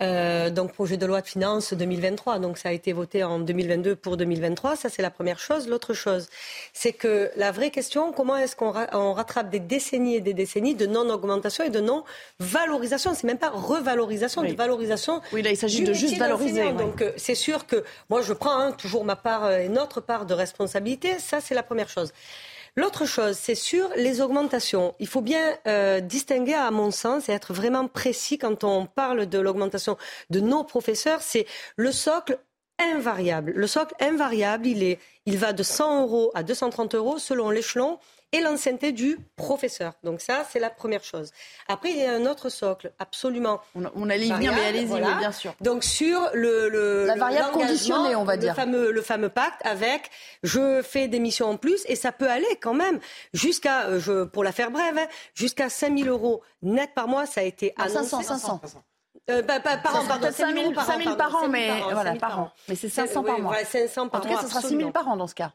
Euh, 0.00 0.50
donc 0.50 0.72
projet 0.74 0.96
de 0.96 1.06
loi 1.06 1.20
de 1.20 1.26
finances 1.26 1.74
2023. 1.74 2.38
Donc 2.38 2.56
ça 2.56 2.68
a 2.68 2.72
été 2.72 2.92
voté 2.92 3.24
en 3.24 3.40
2022 3.40 3.96
pour 3.96 4.16
2023. 4.16 4.76
Ça 4.76 4.88
c'est 4.88 5.02
la 5.02 5.10
première 5.10 5.40
chose. 5.40 5.68
L'autre 5.68 5.92
chose, 5.92 6.28
c'est 6.72 6.92
que 6.92 7.30
la 7.36 7.50
vraie 7.50 7.70
question, 7.70 8.12
comment 8.12 8.36
est-ce 8.36 8.54
qu'on 8.54 8.70
rattrape 8.70 9.50
des 9.50 9.58
décennies 9.58 10.14
et 10.14 10.20
des 10.20 10.34
décennies 10.34 10.76
de 10.76 10.86
non-augmentation 10.86 11.64
et 11.64 11.70
de 11.70 11.80
non-valorisation? 11.80 13.14
C'est 13.14 13.26
même 13.26 13.38
pas 13.38 13.50
revalorisation, 13.50 14.42
de 14.42 14.54
valorisation. 14.54 15.20
Oui, 15.32 15.42
là 15.42 15.50
il 15.50 15.56
s'agit 15.56 15.82
de 15.82 15.92
juste 15.92 16.16
valoriser. 16.16 16.72
Donc 16.72 17.02
euh, 17.02 17.10
c'est 17.16 17.34
sûr 17.34 17.66
que 17.66 17.82
moi 18.08 18.22
je 18.22 18.32
prends 18.32 18.56
hein, 18.56 18.72
toujours 18.72 19.04
ma 19.04 19.16
part 19.16 19.50
et 19.50 19.68
notre 19.68 20.00
part 20.00 20.26
de 20.26 20.34
responsabilité. 20.34 21.18
Ça 21.18 21.40
c'est 21.40 21.54
la 21.54 21.64
première 21.64 21.88
chose. 21.88 22.12
L'autre 22.76 23.06
chose, 23.06 23.36
c'est 23.36 23.54
sur 23.54 23.88
les 23.96 24.20
augmentations. 24.20 24.94
Il 24.98 25.08
faut 25.08 25.20
bien 25.20 25.56
euh, 25.66 26.00
distinguer, 26.00 26.54
à 26.54 26.70
mon 26.70 26.90
sens, 26.90 27.28
et 27.28 27.32
être 27.32 27.52
vraiment 27.52 27.88
précis 27.88 28.38
quand 28.38 28.64
on 28.64 28.86
parle 28.86 29.26
de 29.26 29.38
l'augmentation 29.38 29.96
de 30.30 30.40
nos 30.40 30.64
professeurs. 30.64 31.22
C'est 31.22 31.46
le 31.76 31.92
socle 31.92 32.38
invariable. 32.78 33.52
Le 33.54 33.66
socle 33.66 33.94
invariable, 34.00 34.66
il, 34.66 34.82
est, 34.82 34.98
il 35.26 35.38
va 35.38 35.52
de 35.52 35.62
100 35.62 36.02
euros 36.02 36.30
à 36.34 36.42
230 36.42 36.94
euros 36.94 37.18
selon 37.18 37.50
l'échelon 37.50 37.98
et 38.32 38.40
l'ancienneté 38.40 38.92
du 38.92 39.18
professeur. 39.36 39.94
Donc 40.04 40.20
ça, 40.20 40.44
c'est 40.48 40.58
la 40.58 40.70
première 40.70 41.02
chose. 41.02 41.30
Après, 41.66 41.90
il 41.90 41.96
y 41.96 42.04
a 42.04 42.12
un 42.12 42.26
autre 42.26 42.50
socle, 42.50 42.92
absolument. 42.98 43.60
On, 43.74 43.84
on 43.94 44.10
allait 44.10 44.26
y 44.26 44.32
venir, 44.32 44.52
mais 44.54 44.64
allez-y, 44.66 45.00
bien 45.18 45.32
sûr. 45.32 45.54
Donc 45.60 45.82
sur 45.82 46.28
le, 46.34 46.68
le 46.68 47.06
la 47.06 47.16
variable 47.16 47.52
conditionnée, 47.52 48.14
on 48.16 48.24
va 48.24 48.36
dire, 48.36 48.50
le 48.50 48.56
fameux, 48.56 48.90
le 48.90 49.02
fameux 49.02 49.28
pacte 49.30 49.64
avec 49.64 50.10
je 50.42 50.82
fais 50.82 51.08
des 51.08 51.20
missions 51.20 51.48
en 51.48 51.56
plus 51.56 51.84
et 51.86 51.96
ça 51.96 52.12
peut 52.12 52.28
aller 52.28 52.46
quand 52.60 52.74
même 52.74 53.00
jusqu'à, 53.32 53.86
euh, 53.86 54.00
je, 54.00 54.24
pour 54.24 54.44
la 54.44 54.52
faire 54.52 54.70
brève, 54.70 54.98
hein, 54.98 55.06
jusqu'à 55.34 55.70
5 55.70 55.96
000 55.98 56.08
euros 56.10 56.42
net 56.62 56.90
par 56.94 57.08
mois, 57.08 57.26
ça 57.26 57.40
a 57.40 57.44
été 57.44 57.72
ah, 57.76 57.84
annoncé. 57.84 58.10
500, 58.10 58.22
500. 58.22 58.60
Euh, 59.30 59.42
bah, 59.42 59.60
par 59.60 59.96
an, 59.96 60.06
pardon. 60.06 60.28
5 60.32 60.54
000 60.54 60.72
par, 60.72 60.88
an, 60.88 61.16
par 61.16 61.36
an, 61.36 61.48
mais 61.48 61.70
voilà, 61.92 62.14
par 62.14 62.38
an. 62.40 62.52
Mais 62.68 62.74
c'est 62.76 62.88
500 62.88 63.22
par 63.22 63.38
mois. 63.40 63.56
500 63.64 64.08
par 64.08 64.20
en 64.20 64.24
tout 64.24 64.28
cas, 64.30 64.42
ce 64.42 64.48
sera 64.48 64.60
6 64.60 64.76
000 64.76 64.90
par 64.90 65.08
an 65.08 65.16
dans 65.16 65.26
ce 65.26 65.34
cas. 65.34 65.52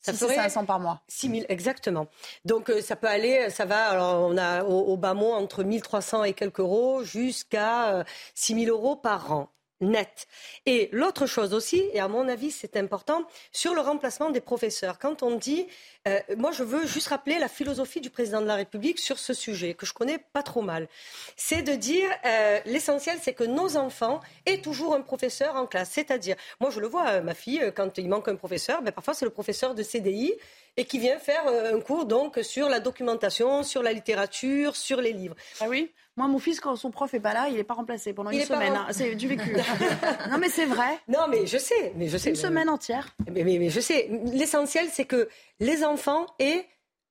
Ça 0.00 0.12
si 0.12 0.18
ferait 0.18 0.36
500 0.36 0.64
par 0.64 0.80
mois. 0.80 1.02
6 1.08 1.30
000, 1.30 1.42
exactement. 1.48 2.06
Donc 2.44 2.70
euh, 2.70 2.80
ça 2.80 2.96
peut 2.96 3.08
aller, 3.08 3.50
ça 3.50 3.64
va, 3.64 3.88
alors 3.88 4.28
on 4.28 4.36
a 4.36 4.64
au, 4.64 4.96
bas 4.96 5.14
mot 5.14 5.32
entre 5.32 5.64
1300 5.64 6.24
et 6.24 6.32
quelques 6.32 6.60
euros 6.60 7.02
jusqu'à 7.02 8.04
6 8.34 8.54
euh, 8.54 8.64
000 8.64 8.76
euros 8.76 8.96
par 8.96 9.32
an 9.32 9.50
net. 9.80 10.26
Et 10.66 10.88
l'autre 10.92 11.26
chose 11.26 11.54
aussi, 11.54 11.82
et 11.92 12.00
à 12.00 12.08
mon 12.08 12.28
avis 12.28 12.50
c'est 12.50 12.76
important, 12.76 13.22
sur 13.52 13.74
le 13.74 13.80
remplacement 13.80 14.30
des 14.30 14.40
professeurs. 14.40 14.98
Quand 14.98 15.22
on 15.22 15.36
dit, 15.36 15.66
euh, 16.06 16.18
moi 16.36 16.50
je 16.52 16.62
veux 16.62 16.86
juste 16.86 17.08
rappeler 17.08 17.38
la 17.38 17.48
philosophie 17.48 18.00
du 18.00 18.10
président 18.10 18.40
de 18.40 18.46
la 18.46 18.56
République 18.56 18.98
sur 18.98 19.18
ce 19.18 19.34
sujet, 19.34 19.74
que 19.74 19.86
je 19.86 19.92
connais 19.92 20.18
pas 20.32 20.42
trop 20.42 20.62
mal. 20.62 20.88
C'est 21.36 21.62
de 21.62 21.72
dire, 21.72 22.10
euh, 22.24 22.60
l'essentiel 22.66 23.18
c'est 23.22 23.34
que 23.34 23.44
nos 23.44 23.76
enfants 23.76 24.20
aient 24.46 24.60
toujours 24.60 24.94
un 24.94 25.00
professeur 25.00 25.56
en 25.56 25.66
classe. 25.66 25.90
C'est-à-dire, 25.92 26.36
moi 26.60 26.70
je 26.70 26.80
le 26.80 26.88
vois, 26.88 27.08
euh, 27.08 27.22
ma 27.22 27.34
fille, 27.34 27.72
quand 27.74 27.98
il 27.98 28.08
manque 28.08 28.28
un 28.28 28.36
professeur, 28.36 28.82
ben, 28.82 28.92
parfois 28.92 29.14
c'est 29.14 29.24
le 29.24 29.30
professeur 29.30 29.74
de 29.74 29.82
CDI 29.82 30.34
et 30.78 30.84
qui 30.84 30.98
vient 30.98 31.18
faire 31.18 31.42
un 31.46 31.80
cours 31.80 32.06
donc 32.06 32.38
sur 32.42 32.68
la 32.70 32.80
documentation, 32.80 33.62
sur 33.62 33.82
la 33.82 33.92
littérature, 33.92 34.76
sur 34.76 35.02
les 35.02 35.12
livres. 35.12 35.34
Ah 35.60 35.68
oui 35.68 35.92
moi, 36.18 36.26
mon 36.26 36.40
fils, 36.40 36.58
quand 36.58 36.74
son 36.74 36.90
prof 36.90 37.14
est 37.14 37.20
pas 37.20 37.32
là, 37.32 37.46
il 37.48 37.54
n'est 37.54 37.64
pas 37.64 37.74
remplacé 37.74 38.12
pendant 38.12 38.30
une 38.30 38.40
semaine. 38.40 38.74
Hein. 38.74 38.88
C'est 38.90 39.14
du 39.14 39.28
vécu. 39.28 39.52
non, 40.30 40.38
mais 40.38 40.48
c'est 40.48 40.64
vrai. 40.64 40.98
Non, 41.06 41.28
mais 41.30 41.46
je 41.46 41.58
sais. 41.58 41.92
Mais 41.94 42.08
je 42.08 42.18
sais 42.18 42.30
une 42.30 42.34
semaine 42.34 42.68
entière. 42.68 43.14
Mais, 43.30 43.44
mais, 43.44 43.70
je 43.70 43.78
sais. 43.78 44.10
L'essentiel, 44.24 44.88
c'est 44.92 45.04
que 45.04 45.28
les 45.60 45.84
enfants 45.84 46.26
aient 46.40 46.66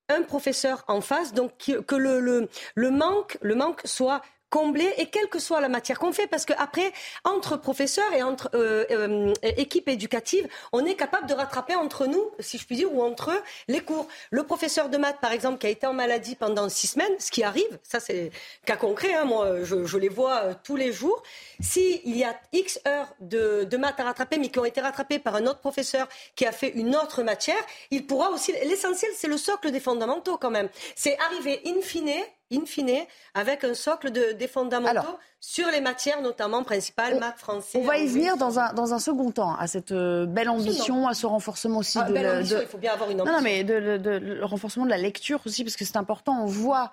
un 0.09 0.23
professeur 0.23 0.83
en 0.89 0.99
face, 0.99 1.33
donc 1.33 1.51
que 1.57 1.95
le, 1.95 2.19
le, 2.19 2.49
le, 2.75 2.91
manque, 2.91 3.37
le 3.41 3.55
manque 3.55 3.79
soit 3.85 4.21
combler 4.49 4.93
et 4.97 5.07
quelle 5.07 5.27
que 5.27 5.39
soit 5.39 5.61
la 5.61 5.69
matière 5.69 5.99
qu'on 5.99 6.13
fait 6.13 6.27
parce 6.27 6.45
que 6.45 6.53
après 6.57 6.91
entre 7.23 7.57
professeurs 7.57 8.13
et 8.13 8.23
entre 8.23 8.49
euh, 8.53 8.85
euh, 8.91 9.33
équipes 9.43 9.89
éducatives 9.89 10.47
on 10.71 10.85
est 10.85 10.95
capable 10.95 11.27
de 11.27 11.33
rattraper 11.33 11.75
entre 11.75 12.07
nous 12.07 12.31
si 12.39 12.57
je 12.57 12.65
puis 12.65 12.75
dire 12.75 12.93
ou 12.93 13.01
entre 13.01 13.31
eux 13.31 13.41
les 13.67 13.81
cours. 13.81 14.07
Le 14.31 14.43
professeur 14.43 14.89
de 14.89 14.97
maths 14.97 15.19
par 15.19 15.31
exemple 15.31 15.57
qui 15.57 15.67
a 15.67 15.69
été 15.69 15.85
en 15.85 15.93
maladie 15.93 16.35
pendant 16.35 16.69
six 16.69 16.87
semaines 16.87 17.13
ce 17.19 17.31
qui 17.31 17.43
arrive 17.43 17.79
ça 17.83 17.99
c'est 17.99 18.31
cas 18.65 18.77
concret 18.77 19.13
hein, 19.13 19.25
moi 19.25 19.63
je, 19.63 19.85
je, 19.85 19.97
les 19.97 20.09
vois 20.09 20.43
euh, 20.43 20.53
tous 20.63 20.75
les 20.75 20.91
jours. 20.91 21.21
Si 21.59 22.01
il 22.05 22.17
y 22.17 22.23
a 22.23 22.39
x 22.53 22.79
heures 22.87 23.13
de, 23.19 23.65
de 23.65 23.77
maths 23.77 23.99
à 23.99 24.03
rattraper 24.03 24.37
mais 24.37 24.49
qui 24.49 24.59
ont 24.59 24.65
été 24.65 24.81
rattrapées 24.81 25.19
par 25.19 25.35
un 25.35 25.45
autre 25.45 25.59
professeur 25.59 26.07
qui 26.35 26.45
a 26.45 26.51
fait 26.51 26.69
une 26.69 26.95
autre 26.95 27.23
matière 27.23 27.61
il 27.91 28.05
pourra 28.05 28.29
aussi 28.29 28.53
l'essentiel 28.63 29.11
c'est 29.15 29.27
le 29.27 29.37
socle 29.37 29.71
des 29.71 29.79
fondamentaux 29.79 30.37
quand 30.37 30.51
même. 30.51 30.69
C'est 30.95 31.17
arriver 31.19 31.61
in 31.65 31.81
fine 31.81 32.07
in 32.51 32.65
fine, 32.65 33.05
avec 33.33 33.63
un 33.63 33.73
socle 33.73 34.11
de, 34.11 34.33
des 34.33 34.47
fondamentaux 34.47 35.17
sur 35.39 35.69
les 35.69 35.81
matières 35.81 36.21
notamment 36.21 36.63
principales, 36.63 37.19
maths, 37.19 37.37
français. 37.37 37.79
On 37.81 37.85
va 37.85 37.97
y 37.97 38.07
venir 38.07 38.37
dans 38.37 38.59
un, 38.59 38.73
dans 38.73 38.93
un 38.93 38.99
second 38.99 39.31
temps, 39.31 39.55
à 39.55 39.67
cette 39.67 39.91
euh, 39.91 40.25
belle 40.25 40.49
ambition, 40.49 41.07
à 41.07 41.13
ce 41.13 41.25
renforcement 41.25 41.79
aussi 41.79 41.99
ah, 41.99 42.03
de, 42.03 42.13
belle 42.13 42.27
ambition, 42.27 42.59
il 42.61 42.67
faut 42.67 42.77
bien 42.77 42.93
avoir 42.93 43.09
une 43.09 43.21
ambition. 43.21 43.37
Non, 43.37 43.43
mais 43.43 43.63
de, 43.63 43.73
le 43.73 44.45
renforcement 44.45 44.85
de 44.85 44.89
la 44.89 44.97
lecture 44.97 45.41
aussi, 45.45 45.63
parce 45.63 45.75
que 45.75 45.85
c'est 45.85 45.97
important. 45.97 46.41
On 46.41 46.45
voit 46.45 46.91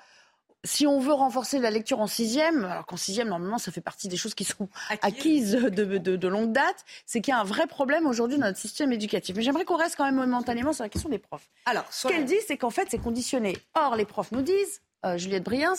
si 0.65 0.87
on 0.87 0.99
veut 0.99 1.13
renforcer 1.13 1.59
la 1.59 1.71
lecture 1.71 2.01
en 2.01 2.07
sixième, 2.07 2.65
alors 2.65 2.87
qu'en 2.87 2.97
sixième, 2.97 3.29
normalement, 3.29 3.59
ça 3.59 3.71
fait 3.71 3.83
partie 3.83 4.09
des 4.09 4.17
choses 4.17 4.35
qui 4.35 4.45
sont 4.45 4.69
acquises 5.03 5.53
de, 5.53 5.99
de, 5.99 6.17
de 6.17 6.29
longue 6.29 6.53
date, 6.53 6.85
c'est 7.07 7.21
qu'il 7.21 7.33
y 7.33 7.37
a 7.37 7.41
un 7.41 7.45
vrai 7.45 7.67
problème 7.67 8.07
aujourd'hui 8.07 8.39
dans 8.39 8.47
notre 8.47 8.59
système 8.59 8.91
éducatif. 8.93 9.37
Mais 9.37 9.43
j'aimerais 9.43 9.65
qu'on 9.65 9.77
reste 9.77 9.97
quand 9.97 10.07
même 10.07 10.17
momentanément 10.17 10.73
sur 10.73 10.83
la 10.83 10.89
question 10.89 11.11
des 11.11 11.19
profs. 11.19 11.47
Alors, 11.67 11.85
ce 11.91 12.09
qu'elle 12.09 12.25
dit, 12.25 12.39
c'est 12.47 12.57
qu'en 12.57 12.71
fait, 12.71 12.89
c'est 12.91 12.99
conditionné. 12.99 13.57
Or, 13.75 13.95
les 13.95 14.07
profs 14.07 14.33
nous 14.33 14.43
disent, 14.43 14.81
euh, 15.05 15.19
Juliette 15.19 15.45
Briens, 15.45 15.75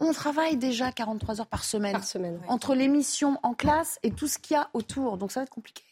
on 0.00 0.12
travaille 0.12 0.56
déjà 0.56 0.92
43 0.92 1.40
heures 1.40 1.46
par 1.46 1.64
semaine. 1.64 1.92
Par 1.92 2.04
semaine 2.04 2.40
Entre 2.48 2.74
l'émission 2.74 3.38
en 3.42 3.54
classe 3.54 3.98
et 4.02 4.10
tout 4.10 4.28
ce 4.28 4.38
qu'il 4.38 4.54
y 4.54 4.58
a 4.58 4.70
autour. 4.72 5.18
Donc 5.18 5.32
ça 5.32 5.40
va 5.40 5.44
être 5.44 5.50
compliqué. 5.50 5.82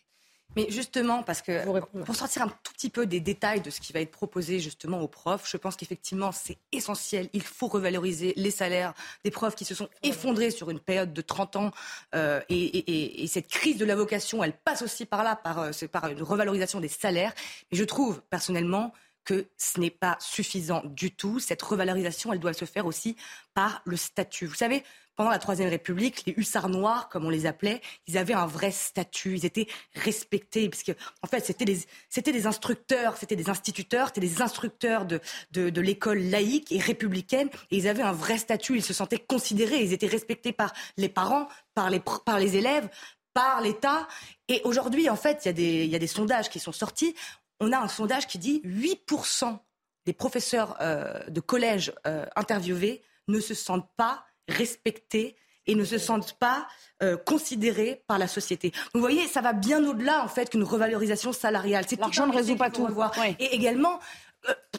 Mais 0.56 0.66
justement, 0.70 1.22
parce 1.22 1.42
que 1.42 1.68
pour 2.04 2.16
sortir 2.16 2.42
un 2.42 2.48
tout 2.48 2.72
petit 2.72 2.88
peu 2.88 3.04
des 3.04 3.20
détails 3.20 3.60
de 3.60 3.68
ce 3.68 3.78
qui 3.78 3.92
va 3.92 4.00
être 4.00 4.10
proposé 4.10 4.58
justement 4.58 5.02
aux 5.02 5.08
profs, 5.08 5.46
je 5.50 5.58
pense 5.58 5.76
qu'effectivement 5.76 6.32
c'est 6.32 6.56
essentiel. 6.72 7.28
Il 7.34 7.42
faut 7.42 7.68
revaloriser 7.68 8.32
les 8.36 8.50
salaires 8.50 8.94
des 9.22 9.30
profs 9.30 9.54
qui 9.54 9.66
se 9.66 9.74
sont 9.74 9.90
effondrés 10.02 10.50
sur 10.50 10.70
une 10.70 10.80
période 10.80 11.12
de 11.12 11.20
30 11.20 11.56
ans. 11.56 11.70
Euh, 12.14 12.40
et, 12.48 13.22
et, 13.22 13.26
cette 13.26 13.48
crise 13.48 13.76
de 13.76 13.84
la 13.84 13.94
vocation, 13.94 14.42
elle 14.42 14.54
passe 14.54 14.80
aussi 14.80 15.04
par 15.04 15.22
là, 15.22 15.36
par, 15.36 15.58
euh, 15.58 15.70
par 15.92 16.08
une 16.08 16.22
revalorisation 16.22 16.80
des 16.80 16.88
salaires. 16.88 17.34
Et 17.70 17.76
je 17.76 17.84
trouve 17.84 18.22
personnellement 18.30 18.94
que 19.26 19.48
ce 19.58 19.78
n'est 19.80 19.90
pas 19.90 20.16
suffisant 20.20 20.82
du 20.86 21.14
tout. 21.14 21.38
Cette 21.40 21.60
revalorisation, 21.60 22.32
elle 22.32 22.40
doit 22.40 22.54
se 22.54 22.64
faire 22.64 22.86
aussi 22.86 23.16
par 23.52 23.82
le 23.84 23.98
statut. 23.98 24.46
Vous 24.46 24.54
savez, 24.54 24.82
pendant 25.16 25.30
la 25.30 25.38
Troisième 25.38 25.70
République, 25.70 26.24
les 26.26 26.34
hussards 26.36 26.68
noirs, 26.68 27.08
comme 27.08 27.24
on 27.24 27.30
les 27.30 27.46
appelait, 27.46 27.80
ils 28.06 28.18
avaient 28.18 28.34
un 28.34 28.46
vrai 28.46 28.70
statut, 28.70 29.34
ils 29.34 29.46
étaient 29.46 29.66
respectés, 29.94 30.68
puisque 30.68 30.94
en 31.22 31.26
fait, 31.26 31.44
c'était 31.44 31.64
des, 31.64 31.80
c'était 32.10 32.32
des 32.32 32.46
instructeurs, 32.46 33.16
c'était 33.16 33.34
des 33.34 33.48
instituteurs, 33.48 34.08
c'était 34.08 34.20
des 34.20 34.42
instructeurs 34.42 35.06
de, 35.06 35.20
de, 35.52 35.80
l'école 35.80 36.18
laïque 36.18 36.70
et 36.70 36.78
républicaine, 36.78 37.48
et 37.70 37.78
ils 37.78 37.88
avaient 37.88 38.02
un 38.02 38.12
vrai 38.12 38.38
statut, 38.38 38.76
ils 38.76 38.84
se 38.84 38.92
sentaient 38.92 39.18
considérés, 39.18 39.82
ils 39.82 39.92
étaient 39.94 40.06
respectés 40.06 40.52
par 40.52 40.72
les 40.98 41.08
parents, 41.08 41.48
par 41.74 41.90
les, 41.90 42.00
par 42.24 42.38
les 42.38 42.56
élèves, 42.56 42.88
par 43.32 43.62
l'État. 43.62 44.06
Et 44.48 44.60
aujourd'hui, 44.64 45.08
en 45.08 45.16
fait, 45.16 45.46
il 45.46 45.58
y, 45.58 45.86
y 45.86 45.96
a 45.96 45.98
des 45.98 46.06
sondages 46.06 46.50
qui 46.50 46.60
sont 46.60 46.72
sortis. 46.72 47.14
On 47.60 47.72
a 47.72 47.78
un 47.78 47.88
sondage 47.88 48.26
qui 48.26 48.38
dit 48.38 48.60
8% 48.64 49.58
des 50.04 50.12
professeurs 50.12 50.76
euh, 50.80 51.18
de 51.28 51.40
collège 51.40 51.92
euh, 52.06 52.24
interviewés 52.36 53.02
ne 53.28 53.40
se 53.40 53.54
sentent 53.54 53.90
pas 53.96 54.24
respectés 54.48 55.36
et 55.66 55.74
ne 55.74 55.84
se 55.84 55.98
sentent 55.98 56.34
pas 56.34 56.68
euh, 57.02 57.16
considérés 57.16 58.04
par 58.06 58.18
la 58.18 58.28
société. 58.28 58.72
vous 58.94 59.00
voyez, 59.00 59.26
ça 59.26 59.40
va 59.40 59.52
bien 59.52 59.84
au-delà 59.84 60.22
en 60.22 60.28
fait 60.28 60.50
qu'une 60.50 60.62
revalorisation 60.62 61.32
salariale. 61.32 61.84
L'argent 61.98 62.26
ne 62.28 62.32
résout 62.32 62.56
pas 62.56 62.70
tout. 62.70 62.86
Voir. 62.86 63.12
Et 63.40 63.54
également, 63.54 63.98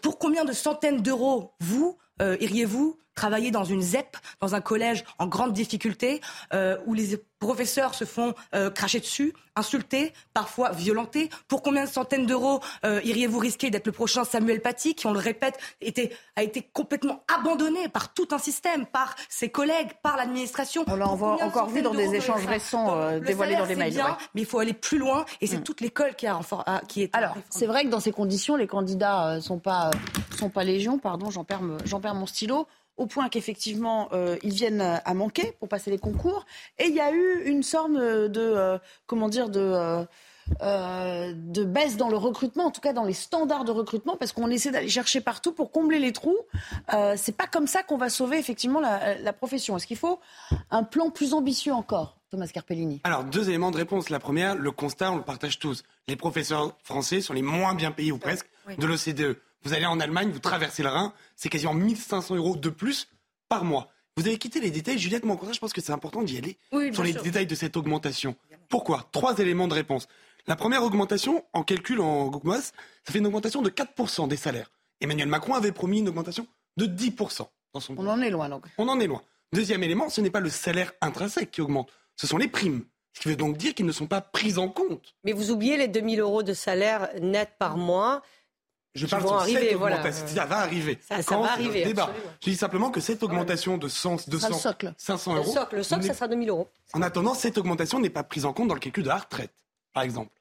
pour 0.02 0.18
combien 0.18 0.46
de 0.46 0.54
centaines 0.54 1.02
d'euros 1.02 1.54
vous 1.60 1.98
iriez-vous 2.22 2.98
travailler 3.18 3.52
dans 3.52 3.66
une 3.66 3.82
ZEP, 3.82 4.16
dans 4.40 4.56
un 4.56 4.62
collège 4.62 5.04
en 5.20 5.28
grande 5.28 5.52
difficulté, 5.52 6.22
euh, 6.54 6.78
où 6.86 6.94
les 6.94 7.18
professeurs 7.40 7.94
se 7.94 8.06
font 8.06 8.34
euh, 8.56 8.70
cracher 8.70 9.00
dessus, 9.00 9.34
insulter, 9.56 10.14
parfois 10.34 10.72
violentés 10.72 11.30
Pour 11.48 11.62
combien 11.62 11.84
de 11.84 11.90
centaines 11.90 12.26
d'euros 12.28 12.62
iriez-vous 12.84 13.40
risquer 13.40 13.70
d'être 13.72 13.88
le 13.88 13.92
prochain 13.92 14.24
Samuel 14.24 14.62
Paty, 14.62 14.94
qui, 14.94 15.08
on 15.08 15.14
le 15.14 15.20
répète, 15.20 15.58
était, 15.82 16.12
a 16.36 16.44
été 16.44 16.62
complètement 16.62 17.24
abandonné 17.36 17.90
par 17.90 18.14
tout 18.14 18.28
un 18.32 18.38
système, 18.38 18.86
par 18.86 19.16
ses 19.30 19.50
collègues, 19.50 19.90
par 20.04 20.16
l'administration 20.16 20.84
On 20.88 20.96
l'a 20.96 21.08
encore 21.08 21.70
vu 21.70 21.82
dans 21.82 21.94
des 21.94 22.14
échanges 22.14 22.46
récents 22.46 23.20
dévoilés 23.20 23.56
dans 23.56 23.66
des 23.66 23.76
mails. 23.76 23.94
Bien, 23.94 24.18
Mais 24.36 24.42
il 24.42 24.48
faut 24.48 24.60
aller 24.60 24.74
plus 24.74 25.00
loin, 25.00 25.26
et 25.42 25.48
c'est 25.48 25.58
mm. 25.58 25.64
toute 25.64 25.82
l'école 25.82 26.16
qui, 26.16 26.28
a, 26.28 26.40
qui 26.88 27.04
est... 27.04 27.16
Alors, 27.16 27.36
c'est 27.50 27.68
vrai 27.68 27.84
que 27.84 27.90
dans 27.90 28.00
ces 28.00 28.12
conditions, 28.12 28.56
les 28.56 28.68
candidats 28.68 29.36
ne 29.36 29.40
sont 29.40 29.60
pas, 29.60 29.90
sont 30.38 30.50
pas 30.50 30.64
légion, 30.64 31.00
pardon, 31.00 31.32
j'en 31.32 31.44
perds, 31.44 31.62
perds 32.02 32.16
mon 32.16 32.28
stylo 32.28 32.68
au 32.98 33.06
point 33.06 33.30
qu'effectivement, 33.30 34.10
euh, 34.12 34.38
ils 34.44 34.54
viennent 34.54 34.82
à 34.82 35.14
manquer 35.14 35.54
pour 35.60 35.70
passer 35.70 35.92
les 35.92 36.00
concours. 36.00 36.46
Et 36.80 36.86
il 36.88 36.96
y 36.96 37.00
a 37.00 37.12
eu 37.12 37.44
une 37.46 37.64
sorte 37.64 37.92
de, 37.92 38.32
euh, 38.36 38.78
comment 39.06 39.30
dire, 39.30 39.50
de, 39.50 40.06
euh, 40.62 41.34
de 41.36 41.64
baisse 41.64 41.98
dans 41.98 42.10
le 42.10 42.18
recrutement, 42.18 42.66
en 42.66 42.72
tout 42.72 42.82
cas 42.82 42.94
dans 42.94 43.04
les 43.04 43.14
standards 43.14 43.66
de 43.66 43.72
recrutement, 43.72 44.18
parce 44.18 44.32
qu'on 44.32 44.50
essaie 44.50 44.72
d'aller 44.72 44.90
chercher 44.90 45.22
partout 45.22 45.52
pour 45.52 45.72
combler 45.72 46.00
les 46.00 46.12
trous. 46.12 46.38
c'est 47.16 47.38
pas 47.38 47.48
comme 47.48 47.68
ça 47.68 47.84
qu'on 47.84 47.98
va 47.98 48.10
sauver 48.10 48.38
effectivement 48.38 48.80
la, 48.80 49.18
la 49.20 49.34
profession. 49.34 49.78
Est-ce 49.78 49.88
qu'il 49.88 49.98
faut 49.98 50.20
un 50.72 50.84
plan 50.84 51.10
plus 51.10 51.34
ambitieux 51.34 51.74
encore 51.74 52.18
Thomas 52.30 52.48
Carpellini. 52.48 53.00
Alors, 53.06 53.24
deux 53.24 53.48
éléments 53.48 53.72
de 53.72 53.78
réponse. 53.78 54.10
La 54.10 54.20
première, 54.20 54.56
le 54.56 54.72
constat, 54.72 55.14
on 55.14 55.16
le 55.16 55.24
partage 55.24 55.60
tous. 55.60 55.84
Les 56.10 56.18
professeurs 56.18 56.76
français 56.84 57.22
sont 57.22 57.34
les 57.34 57.42
moins 57.42 57.74
bien 57.74 57.92
payés, 57.92 58.12
ou 58.12 58.18
presque, 58.18 58.50
de 58.78 58.86
l'OCDE. 58.86 59.38
Vous 59.64 59.74
allez 59.74 59.86
en 59.86 60.00
Allemagne, 60.00 60.30
vous 60.32 60.40
traversez 60.40 60.84
le 60.84 60.90
Rhin, 60.90 61.14
c'est 61.36 61.50
quasiment 61.50 61.74
1500 61.74 62.36
euros 62.36 62.56
de 62.56 62.70
plus 62.70 63.08
par 63.50 63.64
mois. 63.64 63.90
Vous 64.16 64.28
avez 64.28 64.38
quitté 64.38 64.60
les 64.60 64.72
détails. 64.72 64.98
Juliette, 64.98 65.26
moi, 65.26 65.40
je 65.52 65.60
pense 65.60 65.74
que 65.74 65.82
c'est 65.82 65.92
important 65.92 66.24
d'y 66.24 66.38
aller 66.38 66.58
sur 66.92 67.04
les 67.04 67.14
détails 67.14 67.46
de 67.46 67.56
cette 67.56 67.78
augmentation. 67.78 68.36
Pourquoi? 68.70 69.08
Trois 69.12 69.38
éléments 69.38 69.68
de 69.68 69.74
réponse. 69.74 70.08
La 70.48 70.56
première 70.56 70.84
augmentation, 70.84 71.44
en 71.54 71.64
calcul 71.64 72.00
en 72.00 72.28
Google 72.28 72.62
ça 72.62 73.12
fait 73.12 73.20
une 73.20 73.28
augmentation 73.28 73.62
de 73.62 73.70
4% 73.70 74.28
des 74.28 74.38
salaires. 74.38 74.72
Emmanuel 75.02 75.28
Macron 75.28 75.54
avait 75.54 75.72
promis 75.74 76.00
une 76.00 76.10
augmentation 76.10 76.48
de 76.78 76.86
10% 76.86 77.48
dans 77.74 77.80
son 77.80 77.96
On 77.98 78.08
en 78.08 78.22
est 78.22 78.30
loin, 78.30 78.50
donc. 78.50 78.66
On 78.78 78.88
en 78.88 79.00
est 79.00 79.08
loin. 79.08 79.22
Deuxième 79.54 79.84
élément, 79.84 80.10
ce 80.10 80.22
n'est 80.22 80.30
pas 80.30 80.40
le 80.40 80.50
salaire 80.50 80.94
intrinsèque 81.02 81.52
qui 81.52 81.62
augmente, 81.62 81.92
ce 82.16 82.28
sont 82.28 82.38
les 82.38 82.48
primes. 82.48 82.84
Ce 83.14 83.22
qui 83.22 83.30
veut 83.30 83.36
donc 83.36 83.58
dire 83.58 83.74
qu'ils 83.74 83.86
ne 83.86 83.92
sont 83.92 84.08
pas 84.08 84.22
pris 84.22 84.58
en 84.58 84.70
compte. 84.70 85.16
Mais 85.24 85.34
vous 85.34 85.52
oubliez 85.52 85.76
les 85.76 85.88
2000 85.88 86.20
euros 86.20 86.44
de 86.44 86.54
salaire 86.54 87.10
net 87.20 87.50
par 87.58 87.76
mois 87.76 88.22
je 88.98 89.06
parle 89.06 89.24
de 89.24 89.30
arriver, 89.30 89.70
cette 89.70 89.76
augmentation. 89.76 90.28
Ça 90.28 90.46
va 90.46 90.58
arriver. 90.60 91.00
Ça, 91.08 91.38
va 91.38 91.52
arriver. 91.52 91.84
Débat. 91.86 92.12
Je 92.42 92.50
dis 92.50 92.56
simplement 92.56 92.90
que 92.90 93.00
cette 93.00 93.24
augmentation 93.24 93.78
de 93.78 93.88
100, 93.88 94.28
200, 94.28 94.48
500 94.98 95.36
euros. 95.36 95.46
Le 95.46 95.52
socle, 95.52 95.76
le 95.76 95.84
socle 95.84 96.04
ça 96.06 96.14
sera 96.14 96.28
2000 96.28 96.50
euros. 96.50 96.68
En 96.94 97.02
attendant, 97.02 97.34
cette 97.34 97.58
augmentation 97.58 98.00
n'est 98.00 98.10
pas 98.10 98.24
prise 98.24 98.46
en 98.46 98.54
compte 98.54 98.68
dans 98.68 98.74
le 98.74 98.80
calcul 98.80 99.04
de 99.04 99.10
la 99.10 99.18
retraite, 99.18 99.54
par 99.94 100.04
exemple. 100.04 100.32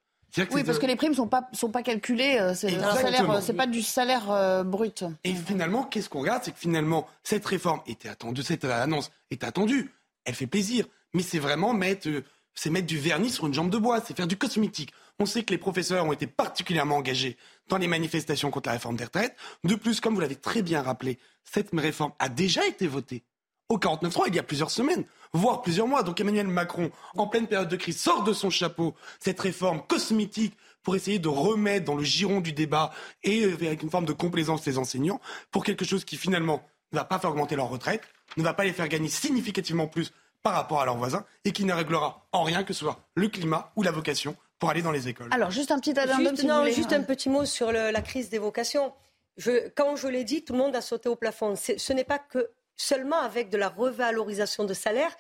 oui, 0.53 0.65
parce 0.65 0.79
que 0.79 0.87
les 0.87 0.97
primes 0.97 1.11
ne 1.11 1.17
sont 1.17 1.29
pas, 1.29 1.49
sont 1.53 1.71
pas 1.71 1.83
calculées, 1.83 2.39
euh, 2.39 2.55
c'est 2.55 2.75
euh, 2.75 3.53
pas 3.57 3.67
du 3.67 3.83
salaire 3.83 4.31
euh, 4.31 4.65
brut. 4.65 5.05
Et 5.25 5.35
finalement, 5.35 5.85
qu'est-ce 5.85 6.09
qu'on 6.09 6.21
regarde? 6.21 6.43
C'est 6.45 6.53
que 6.53 6.59
finalement, 6.59 7.07
cette 7.23 7.45
réforme 7.45 7.81
était 7.87 8.09
attendue, 8.09 8.43
cette 8.43 8.65
annonce 8.65 9.11
est 9.31 9.45
attendue, 9.45 9.93
elle 10.25 10.35
fait 10.35 10.47
plaisir, 10.47 10.87
mais 11.15 11.23
c'est 11.23 11.39
vraiment 11.39 11.73
mettre, 11.73 12.09
c'est 12.55 12.71
mettre 12.71 12.87
du 12.87 12.99
vernis 12.99 13.31
sur 13.31 13.47
une 13.47 13.55
jambe 13.55 13.71
de 13.71 13.79
bois, 13.79 14.01
c'est 14.01 14.17
faire 14.17 14.27
du 14.27 14.37
cosmétique. 14.37 14.93
On 15.19 15.27
sait 15.27 15.43
que 15.43 15.51
les 15.51 15.59
professeurs 15.59 16.05
ont 16.05 16.13
été 16.13 16.27
particulièrement 16.27 16.97
engagés 16.97 17.39
dans 17.69 17.79
les 17.79 17.87
manifestations 17.87 18.51
contre 18.51 18.69
la 18.69 18.75
réforme 18.75 18.97
des 18.97 19.05
retraites. 19.05 19.37
De 19.65 19.75
plus, 19.75 20.01
comme 20.01 20.15
vous 20.15 20.21
l'avez 20.21 20.37
très 20.37 20.63
bien 20.63 20.83
rappelé, 20.83 21.19
cette 21.45 21.71
réforme 21.73 22.13
a 22.19 22.29
déjà 22.29 22.67
été 22.67 22.87
votée 22.87 23.25
au 23.69 23.79
49.3 23.79 24.25
il 24.29 24.35
y 24.35 24.39
a 24.39 24.45
plusieurs 24.45 24.71
semaines, 24.71 25.05
voire 25.33 25.63
plusieurs 25.63 25.89
mois. 25.89 26.03
Donc 26.03 26.21
Emmanuel 26.21 26.47
Macron, 26.47 26.91
en 27.17 27.27
pleine 27.27 27.47
période 27.47 27.69
de 27.69 27.77
crise, 27.77 28.01
sort 28.01 28.23
de 28.23 28.33
son 28.33 28.51
chapeau 28.51 28.95
cette 29.19 29.41
réforme 29.41 29.83
cosmétique 29.87 30.57
pour 30.83 30.95
essayer 30.95 31.19
de 31.19 31.29
remettre 31.29 31.85
dans 31.85 31.97
le 31.97 32.05
giron 32.05 32.41
du 32.41 32.53
débat 32.53 32.93
et 33.25 33.45
avec 33.45 33.83
une 33.83 33.91
forme 33.91 34.05
de 34.05 34.13
complaisance 34.13 34.65
les 34.67 34.79
enseignants 34.79 35.21
pour 35.51 35.65
quelque 35.65 35.85
chose 35.85 36.05
qui 36.05 36.17
finalement 36.17 36.63
ne 36.93 36.99
va 36.99 37.05
pas 37.05 37.19
faire 37.19 37.31
augmenter 37.31 37.57
leur 37.57 37.69
retraite, 37.69 38.03
ne 38.37 38.45
va 38.45 38.55
pas 38.55 38.65
les 38.65 38.73
faire 38.73 38.87
gagner 38.87 39.09
significativement 39.09 39.89
plus 39.89 40.13
par 40.45 40.55
rapport 40.55 40.81
à 40.81 40.85
leurs 40.85 40.97
voisins 40.97 41.25
et 41.45 41.51
qui 41.51 41.65
ne 41.65 41.73
réglera 41.73 42.29
en 42.31 42.45
rien 42.45 42.63
que 42.63 42.73
ce 42.73 42.81
soit 42.81 43.01
le 43.17 43.27
climat 43.27 43.73
ou 43.75 43.83
la 43.83 43.91
vocation 43.91 44.37
pour 44.59 44.71
aller 44.71 44.83
dans 44.83 44.93
les 44.93 45.09
écoles. 45.09 45.29
Alors, 45.31 45.51
juste 45.51 45.71
un 45.71 45.79
petit 45.79 45.99
addendum, 45.99 46.37
juste, 46.37 46.45
non, 46.45 46.65
juste 46.67 46.93
un 46.93 47.03
petit 47.03 47.29
mot 47.29 47.45
sur 47.45 47.73
la 47.73 48.03
crise 48.03 48.29
des 48.31 48.39
vocations. 48.39 48.93
Je, 49.37 49.69
quand 49.75 49.97
je 49.97 50.09
l'ai 50.09 50.25
dit, 50.25 50.45
tout 50.45 50.55
le 50.55 50.59
monde 50.59 50.75
a 50.77 50.81
sauté 50.81 51.09
au 51.09 51.17
plafond. 51.17 51.55
Ce 51.57 51.93
n'est 51.93 52.05
pas 52.05 52.19
que 52.19 52.51
seulement 52.77 53.21
avec 53.21 53.51
de 53.51 53.57
la 53.57 53.69
revalorisation 53.69 54.65
de 54.65 54.75
salaire 54.75 55.15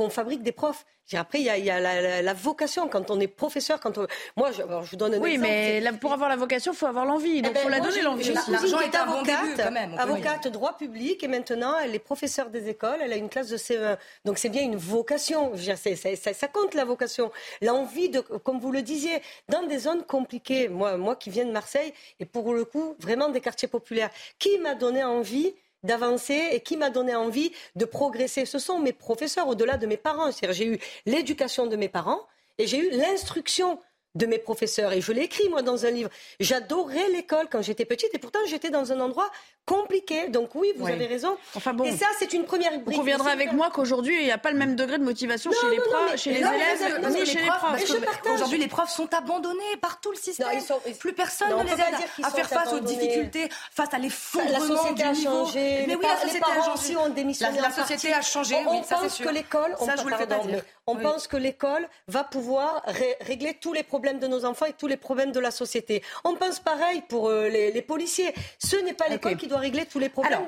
qu'on 0.00 0.08
fabrique 0.08 0.42
des 0.42 0.52
profs. 0.52 0.86
Après, 1.12 1.40
il 1.40 1.44
y 1.44 1.50
a, 1.50 1.58
y 1.58 1.70
a 1.70 1.80
la, 1.80 2.22
la, 2.22 2.32
vocation 2.34 2.88
quand 2.88 3.10
on 3.10 3.18
est 3.18 3.26
professeur. 3.26 3.80
Quand 3.80 3.98
moi, 4.36 4.52
je, 4.52 4.62
je, 4.62 4.90
vous 4.90 4.96
donne 4.96 5.14
un 5.14 5.18
oui, 5.18 5.32
exemple. 5.32 5.50
Oui, 5.50 5.80
mais 5.82 5.92
pour 5.98 6.12
avoir 6.12 6.28
la 6.28 6.36
vocation, 6.36 6.72
il 6.72 6.76
faut 6.76 6.86
avoir 6.86 7.04
l'envie. 7.04 7.38
Eh 7.38 7.42
donc, 7.42 7.50
il 7.50 7.54
ben, 7.54 7.62
faut 7.64 7.68
la 7.68 7.80
donner 7.80 8.02
l'envie. 8.02 8.32
L'argent 8.32 8.80
est 8.80 8.94
avocate, 8.94 9.56
quand 9.56 9.72
même, 9.72 9.94
avocate 9.98 10.46
droit 10.48 10.76
public, 10.76 11.22
et 11.24 11.28
maintenant, 11.28 11.74
elle 11.82 11.94
est 11.96 11.98
professeure 11.98 12.48
des 12.48 12.68
écoles. 12.68 13.00
Elle 13.02 13.12
a 13.12 13.16
une 13.16 13.28
classe 13.28 13.48
de 13.48 13.56
CE1. 13.56 13.98
Donc, 14.24 14.38
c'est 14.38 14.48
bien 14.48 14.62
une 14.62 14.76
vocation. 14.76 15.50
Je 15.56 15.72
veux 15.72 16.16
ça, 16.16 16.32
ça, 16.32 16.48
compte 16.48 16.74
la 16.74 16.84
vocation, 16.84 17.32
l'envie 17.60 18.08
de, 18.08 18.20
comme 18.20 18.60
vous 18.60 18.70
le 18.70 18.82
disiez, 18.82 19.20
dans 19.48 19.64
des 19.64 19.80
zones 19.80 20.04
compliquées. 20.04 20.68
Moi, 20.68 20.96
moi 20.96 21.16
qui 21.16 21.30
viens 21.30 21.44
de 21.44 21.52
Marseille, 21.52 21.92
et 22.20 22.24
pour 22.24 22.54
le 22.54 22.64
coup, 22.64 22.94
vraiment 23.00 23.30
des 23.30 23.40
quartiers 23.40 23.68
populaires, 23.68 24.10
qui 24.38 24.58
m'a 24.58 24.74
donné 24.76 25.02
envie 25.02 25.54
d'avancer 25.82 26.50
et 26.52 26.60
qui 26.60 26.76
m'a 26.76 26.90
donné 26.90 27.14
envie 27.14 27.52
de 27.76 27.84
progresser. 27.84 28.44
Ce 28.44 28.58
sont 28.58 28.78
mes 28.78 28.92
professeurs 28.92 29.48
au-delà 29.48 29.76
de 29.76 29.86
mes 29.86 29.96
parents. 29.96 30.30
J'ai 30.50 30.66
eu 30.66 30.78
l'éducation 31.06 31.66
de 31.66 31.76
mes 31.76 31.88
parents 31.88 32.20
et 32.58 32.66
j'ai 32.66 32.78
eu 32.78 32.90
l'instruction 32.90 33.78
de 34.14 34.26
mes 34.26 34.38
professeurs. 34.38 34.92
Et 34.92 35.00
je 35.00 35.12
l'ai 35.12 35.22
écrit, 35.22 35.48
moi, 35.48 35.62
dans 35.62 35.86
un 35.86 35.90
livre. 35.90 36.10
J'adorais 36.40 37.08
l'école 37.10 37.48
quand 37.50 37.62
j'étais 37.62 37.84
petite 37.84 38.14
et 38.14 38.18
pourtant 38.18 38.40
j'étais 38.46 38.70
dans 38.70 38.92
un 38.92 39.00
endroit 39.00 39.30
compliqué. 39.66 40.28
Donc 40.28 40.54
oui, 40.54 40.72
vous 40.76 40.88
avez 40.88 41.06
raison. 41.06 41.36
Enfin 41.54 41.72
bon. 41.72 41.84
Et 41.84 41.92
ça, 41.92 42.06
c'est 42.18 42.32
une 42.32 42.44
première 42.44 42.72
brique. 42.80 42.96
Vous 42.96 43.02
conviendrez 43.02 43.30
avec 43.30 43.52
moi 43.52 43.70
qu'aujourd'hui, 43.70 44.16
il 44.18 44.24
n'y 44.24 44.32
a 44.32 44.38
pas 44.38 44.50
le 44.50 44.58
même 44.58 44.74
degré 44.74 44.98
de 44.98 45.04
motivation 45.04 45.52
chez 45.52 45.70
les 45.70 45.76
profs, 45.76 46.16
chez 46.16 46.32
les 46.32 46.38
élèves, 46.40 47.10
ni 47.10 47.24
chez 47.26 47.40
les 47.40 47.46
profs. 47.46 48.34
Aujourd'hui, 48.34 48.58
les 48.58 48.68
profs 48.68 48.90
sont 48.90 49.12
abandonnés 49.14 49.76
par 49.80 50.00
tout 50.00 50.10
le 50.10 50.16
système. 50.16 50.48
Plus 50.98 51.12
personne 51.12 51.50
ne 51.56 51.62
les 51.64 51.72
aide 51.72 52.24
à 52.24 52.30
faire 52.30 52.48
face 52.48 52.72
aux 52.72 52.80
difficultés, 52.80 53.48
face 53.70 53.94
à 53.94 53.98
l'effondrement 53.98 54.58
La 54.58 54.76
société 54.76 55.02
a 55.04 55.14
changé. 55.14 55.84
Mais 55.86 55.94
oui, 55.94 56.02
la 56.02 56.16
société 56.16 56.46
a 56.50 56.62
changé. 56.62 57.60
La 57.60 57.70
société 57.70 58.12
a 58.12 58.22
changé. 58.22 58.56
On 58.66 58.82
pense 58.82 59.18
que 59.18 59.28
l'école, 59.28 59.76
on 60.86 60.96
pense 60.96 61.28
que 61.28 61.36
l'école 61.36 61.88
va 62.08 62.24
pouvoir 62.24 62.82
régler 63.20 63.54
tous 63.54 63.72
les 63.72 63.84
problèmes 63.84 63.99
problèmes 64.00 64.18
de 64.18 64.28
nos 64.28 64.46
enfants 64.46 64.64
et 64.64 64.72
tous 64.72 64.86
les 64.86 64.96
problèmes 64.96 65.30
de 65.30 65.40
la 65.40 65.50
société. 65.50 66.02
On 66.24 66.34
pense 66.34 66.58
pareil 66.58 67.02
pour 67.06 67.28
euh, 67.28 67.48
les, 67.48 67.82
policiers. 67.82 68.32
Ce 68.58 68.76
n'est 68.76 68.94
pas 68.94 69.08
l'école 69.08 69.36
qui 69.36 69.46
doit 69.46 69.58
régler 69.58 69.84
tous 69.84 69.98
les 69.98 70.08
problèmes. 70.08 70.40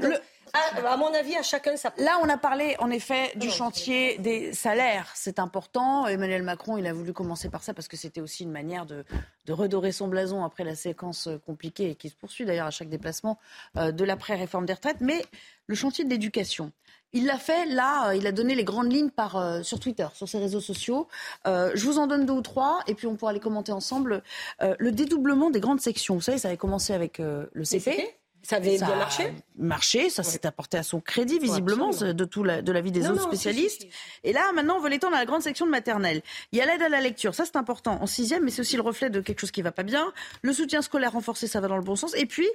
À, 0.52 0.96
mon 0.96 1.12
avis, 1.14 1.36
à 1.36 1.42
chacun 1.42 1.76
sa 1.76 1.92
Là, 1.98 2.18
on 2.22 2.28
a 2.28 2.36
parlé 2.36 2.76
en 2.78 2.90
effet 2.90 3.32
du 3.36 3.50
chantier 3.50 4.18
des 4.18 4.52
salaires. 4.52 5.10
C'est 5.14 5.38
important. 5.38 6.06
Emmanuel 6.06 6.42
Macron, 6.42 6.76
il 6.76 6.86
a 6.86 6.92
voulu 6.92 7.12
commencer 7.12 7.48
par 7.48 7.62
ça 7.62 7.74
parce 7.74 7.88
que 7.88 7.96
c'était 7.96 8.20
aussi 8.20 8.44
une 8.44 8.50
manière 8.50 8.86
de, 8.86 9.04
de, 9.46 9.52
redorer 9.52 9.92
son 9.92 10.08
blason 10.08 10.44
après 10.44 10.64
la 10.64 10.74
séquence 10.74 11.28
compliquée 11.46 11.90
et 11.90 11.94
qui 11.94 12.08
se 12.08 12.16
poursuit 12.16 12.44
d'ailleurs 12.44 12.66
à 12.66 12.70
chaque 12.70 12.88
déplacement 12.88 13.38
euh, 13.76 13.92
de 13.92 14.04
l'après-réforme 14.04 14.66
des 14.66 14.74
retraites. 14.74 15.00
Mais 15.00 15.24
le 15.66 15.74
chantier 15.74 16.04
de 16.04 16.10
l'éducation. 16.10 16.72
Il 17.14 17.26
l'a 17.26 17.38
fait, 17.38 17.66
là, 17.66 18.08
euh, 18.08 18.14
il 18.14 18.26
a 18.26 18.32
donné 18.32 18.54
les 18.54 18.64
grandes 18.64 18.90
lignes 18.90 19.10
par, 19.10 19.36
euh, 19.36 19.62
sur 19.62 19.78
Twitter, 19.78 20.06
sur 20.14 20.28
ses 20.28 20.38
réseaux 20.38 20.60
sociaux. 20.60 21.08
Euh, 21.46 21.70
je 21.74 21.84
vous 21.84 21.98
en 21.98 22.06
donne 22.06 22.24
deux 22.24 22.32
ou 22.32 22.40
trois, 22.40 22.80
et 22.86 22.94
puis 22.94 23.06
on 23.06 23.16
pourra 23.16 23.32
les 23.32 23.40
commenter 23.40 23.72
ensemble. 23.72 24.22
le 24.60 24.92
dédoublement 24.92 25.50
des 25.50 25.60
grandes 25.60 25.80
sections, 25.80 26.14
vous 26.14 26.20
savez, 26.20 26.38
ça 26.38 26.48
avait 26.48 26.56
commencé 26.56 26.92
avec 26.92 27.18
le 27.18 27.64
CP. 27.64 28.16
Ça 28.42 28.56
avait 28.56 28.76
bien 28.76 28.96
marché 28.96 29.32
Marché, 29.56 30.10
ça 30.10 30.22
s'est 30.22 30.46
apporté 30.46 30.76
à 30.76 30.82
son 30.82 31.00
crédit, 31.00 31.38
visiblement, 31.38 31.90
de 31.90 32.24
tout 32.24 32.42
la, 32.42 32.60
de 32.60 32.72
l'avis 32.72 32.90
des 32.90 33.08
autres 33.08 33.22
spécialistes. 33.22 33.86
Et 34.24 34.32
là, 34.32 34.52
maintenant, 34.52 34.76
on 34.76 34.80
veut 34.80 34.90
l'étendre 34.90 35.14
à 35.14 35.20
la 35.20 35.26
grande 35.26 35.42
section 35.42 35.66
de 35.66 35.70
maternelle. 35.70 36.22
Il 36.50 36.58
y 36.58 36.62
a 36.62 36.66
l'aide 36.66 36.82
à 36.82 36.88
la 36.88 37.00
lecture, 37.00 37.34
ça 37.34 37.44
c'est 37.44 37.56
important, 37.56 38.02
en 38.02 38.06
sixième, 38.06 38.44
mais 38.44 38.50
c'est 38.50 38.60
aussi 38.60 38.76
le 38.76 38.82
reflet 38.82 39.10
de 39.10 39.20
quelque 39.20 39.40
chose 39.40 39.52
qui 39.52 39.62
va 39.62 39.72
pas 39.72 39.84
bien. 39.84 40.12
Le 40.42 40.52
soutien 40.52 40.82
scolaire 40.82 41.12
renforcé, 41.12 41.46
ça 41.46 41.60
va 41.60 41.68
dans 41.68 41.76
le 41.76 41.82
bon 41.82 41.94
sens. 41.94 42.14
Et 42.16 42.26
puis, 42.26 42.48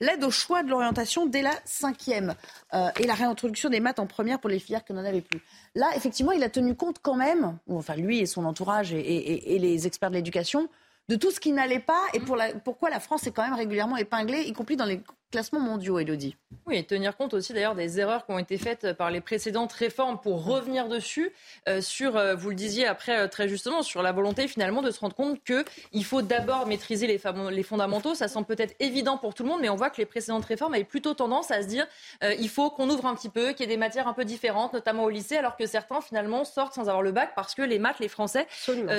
l'aide 0.00 0.24
au 0.24 0.30
choix 0.30 0.62
de 0.62 0.70
l'orientation 0.70 1.26
dès 1.26 1.42
la 1.42 1.52
cinquième 1.64 2.34
euh, 2.72 2.88
et 2.98 3.06
la 3.06 3.14
réintroduction 3.14 3.68
des 3.68 3.80
maths 3.80 3.98
en 3.98 4.06
première 4.06 4.40
pour 4.40 4.48
les 4.48 4.58
filières 4.58 4.84
qui 4.84 4.94
n'en 4.94 5.04
avaient 5.04 5.20
plus. 5.20 5.40
Là, 5.74 5.88
effectivement, 5.96 6.32
il 6.32 6.42
a 6.42 6.48
tenu 6.48 6.74
compte 6.74 6.98
quand 7.02 7.16
même, 7.16 7.58
enfin 7.68 7.96
lui 7.96 8.20
et 8.20 8.26
son 8.26 8.44
entourage 8.44 8.92
et 8.92 9.58
les 9.58 9.86
experts 9.86 10.10
de 10.10 10.16
l'éducation, 10.16 10.68
de 11.08 11.16
tout 11.16 11.30
ce 11.30 11.40
qui 11.40 11.52
n'allait 11.52 11.80
pas 11.80 12.00
et 12.14 12.20
pour 12.20 12.36
la, 12.36 12.52
pourquoi 12.52 12.90
la 12.90 13.00
France 13.00 13.26
est 13.26 13.30
quand 13.30 13.44
même 13.44 13.54
régulièrement 13.54 13.96
épinglée, 13.96 14.42
y 14.42 14.52
compris 14.52 14.76
dans 14.76 14.84
les 14.84 15.00
classements 15.30 15.60
mondiaux, 15.60 15.98
Elodie. 15.98 16.36
Oui, 16.66 16.76
et 16.76 16.84
tenir 16.84 17.16
compte 17.16 17.34
aussi 17.34 17.52
d'ailleurs 17.52 17.74
des 17.74 18.00
erreurs 18.00 18.26
qui 18.26 18.32
ont 18.32 18.38
été 18.38 18.58
faites 18.58 18.92
par 18.92 19.10
les 19.10 19.20
précédentes 19.20 19.72
réformes 19.72 20.18
pour 20.18 20.44
revenir 20.44 20.88
dessus, 20.88 21.32
euh, 21.68 21.80
sur, 21.80 22.16
euh, 22.16 22.34
vous 22.34 22.50
le 22.50 22.54
disiez 22.54 22.86
après 22.86 23.18
euh, 23.18 23.28
très 23.28 23.48
justement, 23.48 23.82
sur 23.82 24.02
la 24.02 24.12
volonté 24.12 24.48
finalement 24.48 24.82
de 24.82 24.90
se 24.90 25.00
rendre 25.00 25.14
compte 25.14 25.40
qu'il 25.44 26.04
faut 26.04 26.22
d'abord 26.22 26.66
maîtriser 26.66 27.06
les, 27.06 27.20
les, 27.50 27.62
fondamentaux. 27.62 28.14
Ça 28.14 28.28
semble 28.28 28.46
peut-être 28.46 28.74
évident 28.80 29.18
pour 29.18 29.34
tout 29.34 29.42
le 29.42 29.48
monde, 29.48 29.60
mais 29.60 29.68
on 29.68 29.76
voit 29.76 29.90
que 29.90 29.98
les 29.98 30.06
précédentes 30.06 30.44
réformes 30.44 30.74
avaient 30.74 30.84
plutôt 30.84 31.14
tendance 31.14 31.50
à 31.50 31.62
se 31.62 31.66
dire 31.66 31.86
il 32.22 32.48
faut 32.48 32.70
qu'on 32.70 32.88
ouvre 32.90 33.06
un 33.06 33.14
petit 33.14 33.28
peu, 33.28 33.52
qu'il 33.52 33.60
y 33.60 33.64
ait 33.64 33.74
des 33.74 33.76
matières 33.76 34.08
un 34.08 34.12
peu 34.12 34.24
différentes, 34.24 34.72
notamment 34.72 35.04
au 35.04 35.10
lycée, 35.10 35.36
alors 35.36 35.56
que 35.56 35.66
certains 35.66 36.00
finalement 36.00 36.44
sortent 36.44 36.74
sans 36.74 36.82
avoir 36.82 37.02
le 37.02 37.12
bac 37.12 37.32
parce 37.34 37.54
que 37.54 37.62
les 37.62 37.78
maths, 37.78 37.98
les 38.00 38.08
français, 38.08 38.46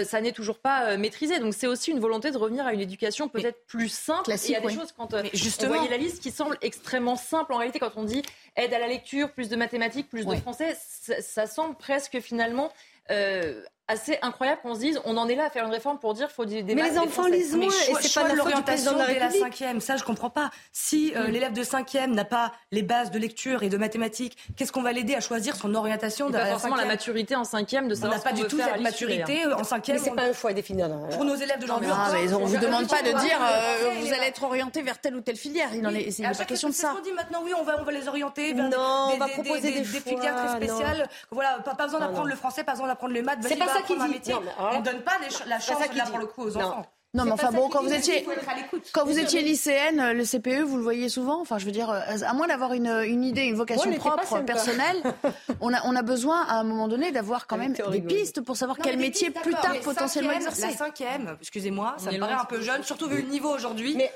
ça 0.05 0.21
n'est 0.21 0.31
toujours 0.31 0.59
pas 0.59 0.97
maîtrisé. 0.97 1.39
Donc 1.39 1.53
c'est 1.53 1.67
aussi 1.67 1.91
une 1.91 1.99
volonté 1.99 2.31
de 2.31 2.37
revenir 2.37 2.65
à 2.65 2.73
une 2.73 2.81
éducation 2.81 3.27
peut-être 3.29 3.65
plus 3.65 3.89
simple. 3.89 4.23
Classique, 4.23 4.49
il 4.49 4.53
y 4.53 4.55
a 4.55 4.61
des 4.61 4.75
choses 4.75 4.91
quand 4.91 5.15
justement, 5.33 5.73
on 5.73 5.75
voyait 5.77 5.89
la 5.89 5.97
liste 5.97 6.21
qui 6.21 6.26
semble 6.31 6.57
extrêmement 6.61 7.15
simple 7.15 7.53
en 7.53 7.57
réalité 7.57 7.79
quand 7.79 7.91
on 7.95 8.03
dit 8.03 8.21
aide 8.55 8.73
à 8.73 8.79
la 8.79 8.87
lecture, 8.87 9.31
plus 9.31 9.49
de 9.49 9.55
mathématiques, 9.55 10.09
plus 10.09 10.25
de 10.25 10.35
français, 10.35 10.75
ça, 10.75 11.47
semble 11.47 11.75
presque 11.75 12.19
finalement 12.19 12.71
euh, 13.11 13.63
assez 13.87 14.17
incroyable 14.21 14.61
qu'on 14.61 14.75
se 14.75 14.79
dise 14.79 15.01
on 15.05 15.15
en 15.17 15.27
est 15.29 15.35
là 15.35 15.45
à 15.45 15.49
faire 15.49 15.65
une 15.65 15.71
réforme 15.71 15.97
pour 15.97 16.13
dire 16.13 16.29
faut 16.29 16.45
des 16.45 16.61
Mais 16.63 16.89
les 16.89 16.97
enfants 16.97 17.27
lisent 17.27 17.55
moins 17.55 17.67
et 17.67 17.93
c'est 18.01 18.13
pas 18.13 18.29
de 18.29 18.35
l'orientation 18.35 18.93
de 18.93 19.19
la 19.19 19.31
cinquième. 19.31 19.79
Ça, 19.79 19.95
je 19.95 20.03
comprends 20.03 20.29
pas. 20.29 20.49
Si 20.71 21.13
euh, 21.15 21.27
l'élève 21.27 21.53
de 21.53 21.63
cinquième 21.63 22.13
n'a 22.13 22.25
pas 22.25 22.53
les 22.71 22.81
bases 22.81 23.11
de 23.11 23.19
lecture 23.19 23.63
et 23.63 23.69
de 23.69 23.77
mathématiques, 23.77 24.37
qu'est-ce 24.55 24.71
qu'on 24.71 24.81
va 24.81 24.91
l'aider 24.91 25.15
à 25.15 25.21
choisir 25.21 25.55
son 25.55 25.73
orientation 25.75 26.29
de 26.29 26.37
la 26.37 26.47
forcément 26.47 26.75
la 26.75 26.85
maturité 26.85 27.35
en 27.35 27.43
cinquième 27.43 27.87
de 27.87 27.95
savoir 27.95 28.13
On 28.13 28.17
n'a 28.17 28.23
pas 28.23 28.33
du 28.33 28.43
tout 28.43 28.57
cette 28.57 28.81
maturité 28.81 29.45
en 29.45 29.63
cinquième. 29.63 29.97
C'est 29.99 30.11
pas 30.11 30.23
un 30.23 30.33
choix 30.33 30.53
défini. 30.53 30.83
Pour 31.11 31.25
nos 31.25 31.35
élèves 31.35 31.59
d'aujourd'hui. 31.59 31.89
Ah, 31.91 32.11
on 32.33 32.45
vous 32.45 32.57
demande 32.57 32.87
pas 32.87 33.01
de 33.01 33.11
dire 33.19 33.39
euh, 33.41 33.99
vous 34.01 34.13
allez 34.13 34.27
être 34.27 34.43
orienté 34.43 34.81
vers 34.81 34.99
telle 34.99 35.15
ou 35.15 35.21
telle 35.21 35.37
filière. 35.37 35.69
Il 35.73 35.81
n'est 35.81 36.31
pas 36.31 36.45
question 36.45 36.69
de 36.69 36.73
ça. 36.73 36.93
On 36.97 37.01
dit 37.01 37.13
maintenant 37.13 37.41
oui, 37.43 37.51
on 37.57 37.63
va 37.63 37.77
on 37.79 37.83
va 37.83 37.91
les 37.91 38.07
orienter 38.07 38.53
vers 38.53 38.69
des 39.61 39.83
filières 39.83 40.35
très 40.35 40.55
spéciales. 40.55 41.07
Voilà, 41.31 41.59
pas 41.59 41.85
besoin 41.85 41.99
d'apprendre 41.99 42.27
le 42.27 42.35
français, 42.35 42.63
pas 42.63 42.73
besoin 42.73 42.87
d'apprendre 42.87 43.13
les 43.13 43.21
maths. 43.21 43.39
Ça 43.85 44.07
dit. 44.07 44.31
On 44.59 44.79
ne 44.79 44.83
donne 44.83 45.01
pas 45.03 45.17
la 45.47 45.59
chance 45.59 45.79
là 45.95 46.05
pour 46.05 46.17
le 46.19 46.27
coup 46.27 46.43
aux 46.43 46.57
enfants. 46.57 46.85
Non, 47.13 47.23
mais 47.23 47.31
enfin 47.31 47.51
bon, 47.51 47.69
quand 47.69 47.81
vous 47.81 47.93
étiez, 47.93 48.27
quand 48.91 49.05
vous 49.05 49.17
étiez 49.17 49.41
lycéenne, 49.41 50.11
le 50.11 50.23
CPE, 50.23 50.63
vous 50.63 50.77
le 50.77 50.83
voyez 50.83 51.09
souvent. 51.09 51.39
Enfin, 51.41 51.57
je 51.57 51.65
veux 51.65 51.71
dire, 51.71 51.89
à 51.89 52.33
moins 52.33 52.47
d'avoir 52.47 52.73
une, 52.73 52.87
une, 52.87 53.23
idée, 53.23 53.43
une 53.43 53.55
vocation 53.55 53.91
propre, 53.93 54.41
personnelle, 54.41 55.01
on 55.61 55.73
a, 55.73 55.81
on 55.85 55.95
a 55.95 56.01
besoin 56.01 56.43
à 56.43 56.59
un 56.59 56.63
moment 56.63 56.87
donné 56.87 57.11
d'avoir 57.11 57.47
quand 57.47 57.57
même 57.57 57.73
des 57.73 58.01
pistes 58.01 58.41
pour 58.41 58.57
savoir 58.57 58.77
quel 58.77 58.97
métier 58.97 59.31
plus 59.31 59.53
tard 59.53 59.79
potentiellement 59.83 60.33
exercer. 60.33 60.67
La 60.67 60.73
cinquième, 60.73 61.37
excusez-moi, 61.39 61.95
ça 61.97 62.11
me 62.11 62.19
paraît 62.19 62.33
un 62.33 62.45
peu 62.45 62.61
jeune, 62.61 62.83
surtout 62.83 63.07
vu 63.07 63.21
le 63.21 63.29
niveau 63.29 63.49
aujourd'hui. 63.49 63.95
Mais, 63.95 64.11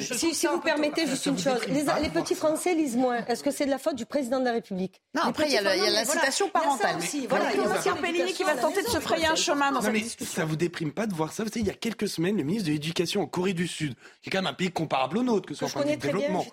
si, 0.00 0.46
vous 0.46 0.60
permettez 0.60 1.06
juste 1.06 1.26
une 1.26 1.38
chose, 1.38 1.60
les, 1.68 2.10
petits 2.10 2.34
Français 2.34 2.74
lisent 2.74 2.96
moins. 2.96 3.24
Est-ce 3.26 3.42
que 3.42 3.50
c'est 3.50 3.64
de 3.64 3.70
la 3.70 3.78
faute 3.78 3.96
du 3.96 4.06
président 4.06 4.38
de 4.38 4.44
la 4.44 4.52
République? 4.52 5.00
Non, 5.14 5.22
après 5.22 5.46
il 5.46 5.52
y 5.52 5.58
a 5.58 5.62
la 5.62 6.04
citation 6.04 6.48
parentale. 6.48 6.96
Voilà, 7.28 7.52
il 7.52 7.60
y 7.60 7.88
a 7.88 7.94
Pellini 7.94 8.32
qui 8.32 8.44
va 8.44 8.54
tenter 8.54 8.82
de 8.82 8.88
se 8.88 9.00
frayer 9.00 9.26
un 9.26 9.34
chemin 9.34 9.72
dans 9.72 9.80
cette 9.80 9.92
discussion. 9.92 10.42
Ça 10.42 10.44
vous 10.44 10.56
déprime 10.56 10.92
pas 10.92 11.06
de 11.06 11.14
voir 11.14 11.32
ça 11.32 11.44
Vous 11.44 11.50
savez, 11.50 11.60
il 11.60 11.66
y 11.66 11.70
a 11.70 11.74
quelques 11.74 12.08
semaines, 12.08 12.33
le 12.36 12.44
ministre 12.44 12.68
de 12.68 12.72
l'Éducation 12.72 13.22
en 13.22 13.26
Corée 13.26 13.52
du 13.52 13.66
Sud, 13.66 13.94
qui 14.22 14.28
est 14.28 14.32
quand 14.32 14.38
même 14.38 14.46
un 14.46 14.54
pays 14.54 14.70
comparable 14.70 15.18
au 15.18 15.22
nôtre, 15.22 15.46
que 15.46 15.54
ce 15.54 15.66
soit 15.66 15.80
en 15.80 15.84
point 15.84 15.94
de 15.94 16.00
développement, 16.00 16.46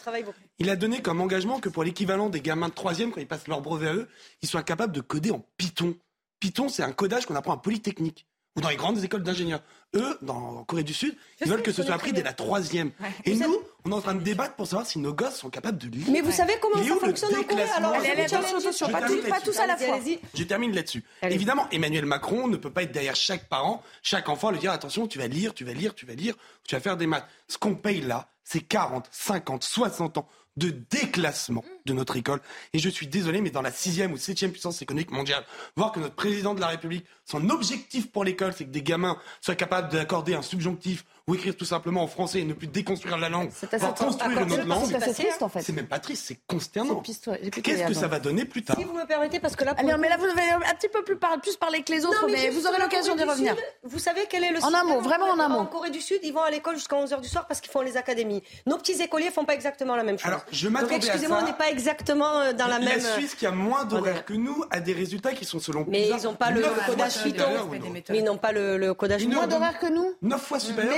il 0.59 0.69
a 0.69 0.75
donné 0.75 1.01
comme 1.01 1.21
engagement 1.21 1.59
que 1.59 1.69
pour 1.69 1.83
l'équivalent 1.83 2.29
des 2.29 2.41
gamins 2.41 2.69
de 2.69 2.73
troisième, 2.73 3.11
quand 3.11 3.21
ils 3.21 3.27
passent 3.27 3.47
leur 3.47 3.61
brevet 3.61 3.87
à 3.87 3.93
eux, 3.95 4.07
ils 4.41 4.49
soient 4.49 4.63
capables 4.63 4.93
de 4.93 5.01
coder 5.01 5.31
en 5.31 5.45
Python. 5.57 5.95
Python, 6.39 6.69
c'est 6.69 6.83
un 6.83 6.91
codage 6.91 7.25
qu'on 7.25 7.35
apprend 7.35 7.53
à 7.53 7.57
Polytechnique 7.57 8.25
ou 8.55 8.61
dans 8.61 8.69
les 8.69 8.75
grandes 8.75 9.03
écoles 9.03 9.23
d'ingénieurs. 9.23 9.61
Eux, 9.95 10.17
dans 10.21 10.63
Corée 10.65 10.83
du 10.83 10.93
Sud, 10.93 11.15
ils 11.39 11.47
veulent 11.47 11.61
que 11.61 11.71
ce 11.71 11.83
soit 11.83 11.95
appris 11.95 12.11
dès 12.13 12.23
la 12.23 12.33
troisième. 12.33 12.91
Et 13.25 13.35
nous, 13.35 13.57
on 13.85 13.91
est 13.91 13.95
en 13.95 14.01
train 14.01 14.15
de 14.15 14.21
débattre 14.21 14.55
pour 14.55 14.67
savoir 14.67 14.85
si 14.85 14.99
nos 14.99 15.13
gosses 15.13 15.37
sont 15.37 15.49
capables 15.49 15.77
de 15.77 15.87
lire. 15.87 16.07
Mais 16.11 16.21
vous 16.21 16.31
savez 16.31 16.53
comment 16.61 16.83
ça 16.83 16.95
fonctionne 16.95 17.35
en 17.35 17.43
Corée 17.43 17.63
Alors, 17.75 17.93
pas, 17.93 19.29
pas 19.29 19.41
tous 19.41 19.57
à 19.59 19.67
la 19.67 19.77
fois. 19.77 19.99
Je 20.33 20.43
termine 20.43 20.73
là-dessus. 20.73 21.03
Évidemment, 21.23 21.67
Emmanuel 21.71 22.05
Macron 22.05 22.47
ne 22.47 22.57
peut 22.57 22.71
pas 22.71 22.83
être 22.83 22.91
derrière 22.91 23.15
chaque 23.15 23.47
parent, 23.49 23.83
chaque 24.01 24.29
enfant, 24.29 24.51
lui 24.51 24.59
dire 24.59 24.71
attention, 24.71 25.07
tu 25.07 25.19
vas 25.19 25.27
lire, 25.27 25.53
tu 25.53 25.65
vas 25.65 25.73
lire, 25.73 25.95
tu 25.95 26.05
vas 26.05 26.13
lire, 26.13 26.35
tu 26.67 26.75
vas 26.75 26.81
faire 26.81 26.97
des 26.97 27.07
maths. 27.07 27.25
Ce 27.47 27.57
qu'on 27.57 27.75
paye 27.75 28.01
là, 28.01 28.27
c'est 28.43 28.61
40, 28.61 29.07
50, 29.11 29.63
60 29.63 30.17
ans 30.17 30.27
de 30.57 30.69
déclassement 30.69 31.63
de 31.85 31.93
notre 31.93 32.17
école. 32.17 32.41
Et 32.73 32.79
je 32.79 32.89
suis 32.89 33.07
désolé, 33.07 33.41
mais 33.41 33.51
dans 33.51 33.61
la 33.61 33.71
sixième 33.71 34.11
ou 34.11 34.17
septième 34.17 34.51
puissance 34.51 34.81
économique 34.81 35.11
mondiale, 35.11 35.45
voir 35.75 35.91
que 35.91 35.99
notre 35.99 36.15
président 36.15 36.53
de 36.53 36.59
la 36.59 36.67
République, 36.67 37.05
son 37.25 37.49
objectif 37.49 38.11
pour 38.11 38.23
l'école, 38.23 38.53
c'est 38.55 38.65
que 38.65 38.69
des 38.69 38.83
gamins 38.83 39.17
soient 39.39 39.55
capables 39.55 39.91
d'accorder 39.91 40.35
un 40.35 40.41
subjonctif 40.41 41.05
ou 41.27 41.35
écrire 41.35 41.55
tout 41.55 41.65
simplement 41.65 42.03
en 42.03 42.07
français 42.07 42.39
et 42.39 42.43
ne 42.43 42.53
plus 42.53 42.67
déconstruire 42.67 43.17
la 43.17 43.29
langue 43.29 43.49
pour 43.51 43.93
construire 43.93 44.41
une 44.41 44.51
autre 44.53 44.67
langue. 44.67 44.97
C'est 44.99 45.13
triste 45.13 45.41
en 45.41 45.49
fait. 45.49 45.61
C'est 45.61 45.73
même 45.73 45.87
pas 45.87 45.99
triste, 45.99 46.25
c'est 46.27 46.39
consternant. 46.47 47.01
Qu'est-ce 47.01 47.87
que 47.87 47.93
ça 47.93 48.07
va 48.07 48.19
donner 48.19 48.45
plus 48.45 48.63
tard 48.63 48.75
Si 48.77 48.83
vous 48.83 48.93
me 48.93 49.05
permettez, 49.05 49.39
parce 49.39 49.55
que 49.55 49.63
là, 49.63 49.75
mais 49.83 50.09
là 50.09 50.17
vous 50.17 50.25
avez 50.25 50.51
un 50.51 50.73
petit 50.75 50.89
peu 50.89 51.03
plus, 51.03 51.17
plus 51.17 51.55
parler 51.57 51.83
que 51.83 51.91
les 51.91 52.05
autres, 52.05 52.27
mais, 52.29 52.49
vous 52.49 52.67
aurez 52.67 52.79
l'occasion 52.79 53.15
d'y 53.15 53.23
revenir. 53.23 53.55
vous 53.83 53.99
savez 53.99 54.21
quel 54.29 54.43
est 54.43 54.51
le 54.51 54.63
En 54.63 54.73
un 54.73 54.83
mot, 54.83 55.01
vraiment 55.01 55.25
en 55.25 55.39
un 55.39 55.49
mot. 55.49 55.59
En 55.59 55.65
Corée 55.65 55.91
du 55.91 56.01
Sud, 56.01 56.19
ils 56.23 56.33
vont 56.33 56.41
à 56.41 56.49
l'école 56.49 56.75
jusqu'à 56.75 56.95
11h 56.95 57.21
du 57.21 57.27
soir 57.27 57.47
parce 57.47 57.61
qu'ils 57.61 57.71
font 57.71 57.81
les 57.81 57.97
académies. 57.97 58.43
Nos 58.65 58.77
petits 58.77 59.01
écoliers 59.01 59.31
font 59.31 59.45
pas 59.45 59.53
exactement 59.53 59.95
la 59.95 60.03
même 60.03 60.17
chose. 60.17 60.27
Alors, 60.27 60.45
je 60.51 60.67
m'attendais 60.67 60.95
excusez-moi, 60.95 61.39
on 61.41 61.45
n'est 61.45 61.53
pas 61.53 61.69
exactement 61.69 62.39
euh, 62.39 62.53
dans 62.53 62.67
la, 62.67 62.79
même. 62.79 62.89
La 62.89 62.99
Suisse, 62.99 63.35
qui 63.35 63.45
a 63.45 63.51
moins 63.51 63.85
d'horaires 63.85 64.25
que 64.25 64.33
nous, 64.33 64.63
a 64.69 64.79
des 64.79 64.93
résultats 64.93 65.33
qui 65.33 65.45
sont 65.45 65.59
selon. 65.59 65.85
Mais 65.87 66.09
ils 66.09 66.23
n'ont 66.23 66.35
pas 66.35 66.51
le 66.51 66.63
codage 66.85 67.23
Python. 67.23 67.69
Mais 68.09 68.17
ils 68.17 68.23
n'ont 68.23 68.37
pas 68.37 68.51
le 68.51 68.93
codage 68.93 69.25
Moins 69.27 69.47
d'horaires 69.47 69.79
que 69.79 69.87
nous. 69.87 70.13
9 70.21 70.41
fois 70.41 70.59
supérieur. 70.59 70.93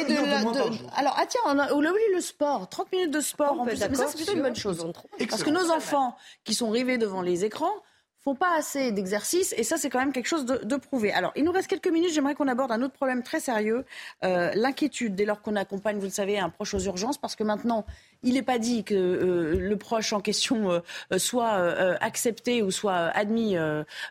Alors, 0.96 1.16
ah 1.18 1.26
tiens, 1.28 1.42
on 1.46 1.60
a, 1.60 1.72
oublié 1.74 2.14
le 2.14 2.22
sport. 2.22 2.70
30 2.70 2.92
minutes 2.92 3.12
de 3.12 3.22
sport 3.22 3.60
en 3.60 3.66
plus. 3.66 3.80
Mais 3.90 3.96
ça, 3.96 4.08
c'est 4.08 4.18
plutôt 4.18 4.34
une 4.34 4.42
bonne 4.42 4.56
chose. 4.56 4.86
Parce 5.30 5.44
que 5.44 5.50
nos 5.50 5.72
enfants 5.72 6.16
qui 6.44 6.54
sont 6.54 6.70
rivés 6.70 6.98
devant 6.98 7.22
les 7.22 7.46
écrans, 7.46 7.74
font 8.24 8.36
pas 8.36 8.56
assez 8.58 8.92
d'exercices 8.92 9.54
et 9.58 9.64
ça 9.64 9.78
c'est 9.78 9.90
quand 9.90 10.00
même 10.00 10.14
quelque 10.14 10.28
chose 10.28 10.46
de, 10.46 10.58
de, 10.64 10.76
prouvé. 10.78 11.12
Alors 11.12 11.34
il 11.36 11.44
nous 11.44 11.52
reste 11.52 11.68
quelques 11.68 11.90
minutes, 11.90 12.12
j'aimerais 12.14 12.36
qu'on 12.36 12.48
aborde 12.48 12.72
un 12.72 12.82
autre 12.82 12.94
problème 12.94 13.22
très 13.22 13.42
sérieux, 13.42 13.86
euh, 14.24 14.52
l'inquiétude 14.56 15.14
dès 15.14 15.26
lors 15.26 15.42
qu'on 15.42 15.58
accompagne, 15.58 15.98
vous 15.98 16.06
le 16.06 16.10
savez, 16.10 16.40
un 16.40 16.50
proche 16.50 16.74
aux 16.74 16.80
urgences 16.80 17.18
parce 17.18 17.36
que 17.36 17.44
maintenant 17.44 17.86
il 18.24 18.36
n'est 18.36 18.42
pas 18.42 18.60
dit 18.60 18.84
que 18.84 18.96
euh, 18.96 19.58
le 19.60 19.78
proche 19.78 20.14
en 20.14 20.22
question 20.22 20.72
euh, 20.72 21.18
soit 21.18 21.54
euh, 21.54 21.96
accepté 22.02 22.62
ou 22.62 22.72
soit 22.72 22.94
admis 22.94 23.56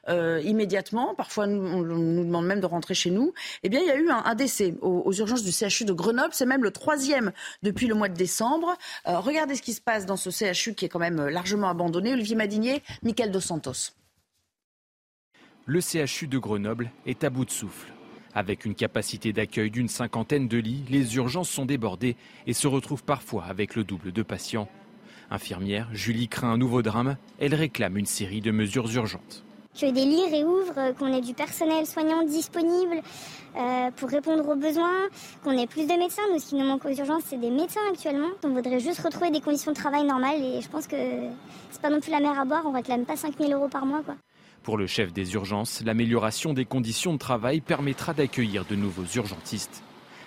immédiatement. 0.08 1.14
Parfois 1.14 1.44
on, 1.44 1.82
nous 1.82 2.24
demande 2.24 2.46
même 2.46 2.60
de 2.60 2.66
rentrer 2.66 2.94
chez 2.94 3.10
nous. 3.10 3.32
Eh 3.62 3.68
bien 3.68 3.80
il 3.80 3.86
y 3.86 3.90
a 3.90 3.96
eu 3.96 4.08
un, 4.10 4.34
décès 4.34 4.74
aux, 4.80 5.02
aux, 5.04 5.12
urgences 5.12 5.42
du 5.42 5.52
CHU 5.52 5.84
de 5.84 5.92
Grenoble, 5.92 6.30
c'est 6.32 6.46
même 6.46 6.64
le 6.64 6.70
troisième 6.70 7.32
depuis 7.62 7.86
le 7.86 7.94
mois 7.94 8.08
de 8.08 8.16
décembre. 8.16 8.76
regardez 9.04 9.56
ce 9.56 9.62
qui 9.62 9.72
se 9.72 9.80
passe 9.80 10.06
dans 10.06 10.16
ce 10.16 10.30
CHU 10.30 10.74
qui 10.74 10.84
est 10.84 10.88
quand 10.88 10.98
même 10.98 11.28
largement 11.28 11.68
abandonné. 11.68 12.12
Olivier 12.12 12.36
Madinier, 12.36 12.82
Michael 13.02 13.30
Dos 13.30 13.40
Santos 13.40 13.92
le 15.66 15.80
CHU 15.80 16.26
de 16.26 16.38
Grenoble 16.38 16.90
est 17.06 17.24
à 17.24 17.30
bout 17.30 17.44
de 17.44 17.50
souffle. 17.50 17.92
Avec 18.34 18.64
une 18.64 18.74
capacité 18.74 19.32
d'accueil 19.32 19.70
d'une 19.70 19.88
cinquantaine 19.88 20.48
de 20.48 20.56
lits, 20.56 20.84
les 20.88 21.16
urgences 21.16 21.50
sont 21.50 21.66
débordées 21.66 22.16
et 22.46 22.54
se 22.54 22.66
retrouvent 22.66 23.04
parfois 23.04 23.44
avec 23.44 23.74
le 23.76 23.84
double 23.84 24.10
de 24.10 24.22
patients. 24.22 24.68
Infirmière, 25.30 25.88
Julie 25.92 26.28
craint 26.28 26.50
un 26.50 26.56
nouveau 26.56 26.82
drame. 26.82 27.16
Elle 27.38 27.54
réclame 27.54 27.98
une 27.98 28.06
série 28.06 28.40
de 28.40 28.50
mesures 28.50 28.90
urgentes. 28.94 29.44
que 29.78 29.90
des 29.90 30.04
lits 30.04 30.30
réouvrent, 30.30 30.94
qu'on 30.98 31.12
ait 31.12 31.20
du 31.20 31.34
personnel 31.34 31.86
soignant 31.86 32.22
disponible 32.22 33.02
euh, 33.56 33.90
pour 33.96 34.08
répondre 34.08 34.48
aux 34.48 34.56
besoins, 34.56 35.08
qu'on 35.44 35.52
ait 35.52 35.66
plus 35.66 35.86
de 35.86 35.98
médecins. 35.98 36.22
Nous, 36.32 36.38
ce 36.38 36.50
qui 36.50 36.54
nous 36.54 36.64
manque 36.64 36.86
aux 36.86 36.90
urgences, 36.90 37.24
c'est 37.26 37.40
des 37.40 37.50
médecins 37.50 37.80
actuellement. 37.90 38.28
On 38.44 38.48
voudrait 38.50 38.80
juste 38.80 39.00
retrouver 39.00 39.30
des 39.30 39.40
conditions 39.40 39.72
de 39.72 39.76
travail 39.76 40.04
normales 40.04 40.42
et 40.42 40.62
je 40.62 40.68
pense 40.68 40.86
que 40.86 40.96
c'est 41.70 41.82
pas 41.82 41.90
non 41.90 42.00
plus 42.00 42.10
la 42.10 42.20
mer 42.20 42.38
à 42.38 42.46
boire. 42.46 42.62
On 42.64 42.72
réclame 42.72 43.04
pas 43.04 43.16
5000 43.16 43.52
euros 43.52 43.68
par 43.68 43.84
mois. 43.84 44.02
Pour 44.62 44.78
le 44.78 44.86
chef 44.86 45.12
des 45.12 45.34
urgences, 45.34 45.82
l'amélioration 45.84 46.52
des 46.52 46.64
conditions 46.64 47.12
de 47.12 47.18
travail 47.18 47.60
permettra 47.60 48.14
d'accueillir 48.14 48.64
de 48.64 48.76
nouveaux 48.76 49.06
urgentistes. 49.16 49.82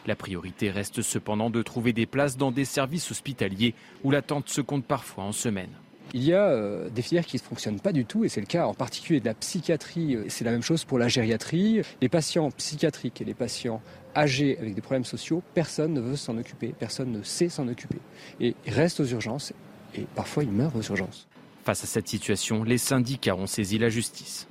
La 0.06 0.16
priorité 0.18 0.70
reste 0.70 1.02
cependant 1.02 1.50
de 1.50 1.62
trouver 1.62 1.94
des 1.94 2.06
places 2.06 2.36
dans 2.36 2.52
des 2.52 2.66
services 2.66 3.10
hospitaliers 3.12 3.76
où 4.04 4.12
l'attente 4.12 4.50
se 4.50 4.60
compte 4.60 4.84
parfois 4.84 5.24
en 5.24 5.32
semaine. 5.32 5.70
Il 6.14 6.24
y 6.24 6.34
a 6.34 6.50
euh, 6.50 6.90
des 6.90 7.02
filières 7.02 7.26
qui 7.26 7.38
ne 7.38 7.42
fonctionnent 7.42 7.80
pas 7.80 7.94
du 7.94 8.06
tout, 8.06 8.26
et 8.26 8.30
c'est 8.30 8.42
le 8.42 8.46
cas 8.46 8.68
en 8.68 8.74
particulier 8.74 9.22
de 9.22 9.26
la 9.26 9.34
psychiatrie. 9.34 10.18
C'est 10.28 10.44
la 10.44 10.52
même 10.52 10.62
chose 10.62 10.84
pour 10.84 11.00
la 11.00 11.08
gériatrie. 11.08 11.82
Les 12.02 12.10
patients 12.10 12.52
psychiatriques 12.52 13.22
et 13.22 13.26
les 13.26 13.34
patients 13.34 13.82
âgés 14.18 14.58
avec 14.60 14.76
des 14.76 14.82
problèmes 14.82 15.06
sociaux, 15.06 15.44
personne 15.54 15.94
ne 15.94 16.02
veut 16.02 16.16
s'en 16.18 16.38
occuper, 16.38 16.74
personne 16.78 17.12
ne 17.12 17.24
sait 17.24 17.50
s'en 17.50 17.68
occuper. 17.70 18.00
Et 18.42 18.54
ils 18.66 18.74
restent 18.74 19.00
aux 19.00 19.06
urgences, 19.06 19.54
et 19.96 20.06
parfois 20.14 20.44
ils 20.44 20.52
meurent 20.52 20.76
aux 20.76 20.84
urgences. 20.84 21.26
Face 21.66 21.84
à 21.84 21.88
cette 21.88 22.08
situation, 22.08 22.64
les 22.64 22.78
syndicats 22.78 23.36
ont 23.36 23.48
saisi 23.48 23.80
la 23.80 23.90
justice. 23.90 24.48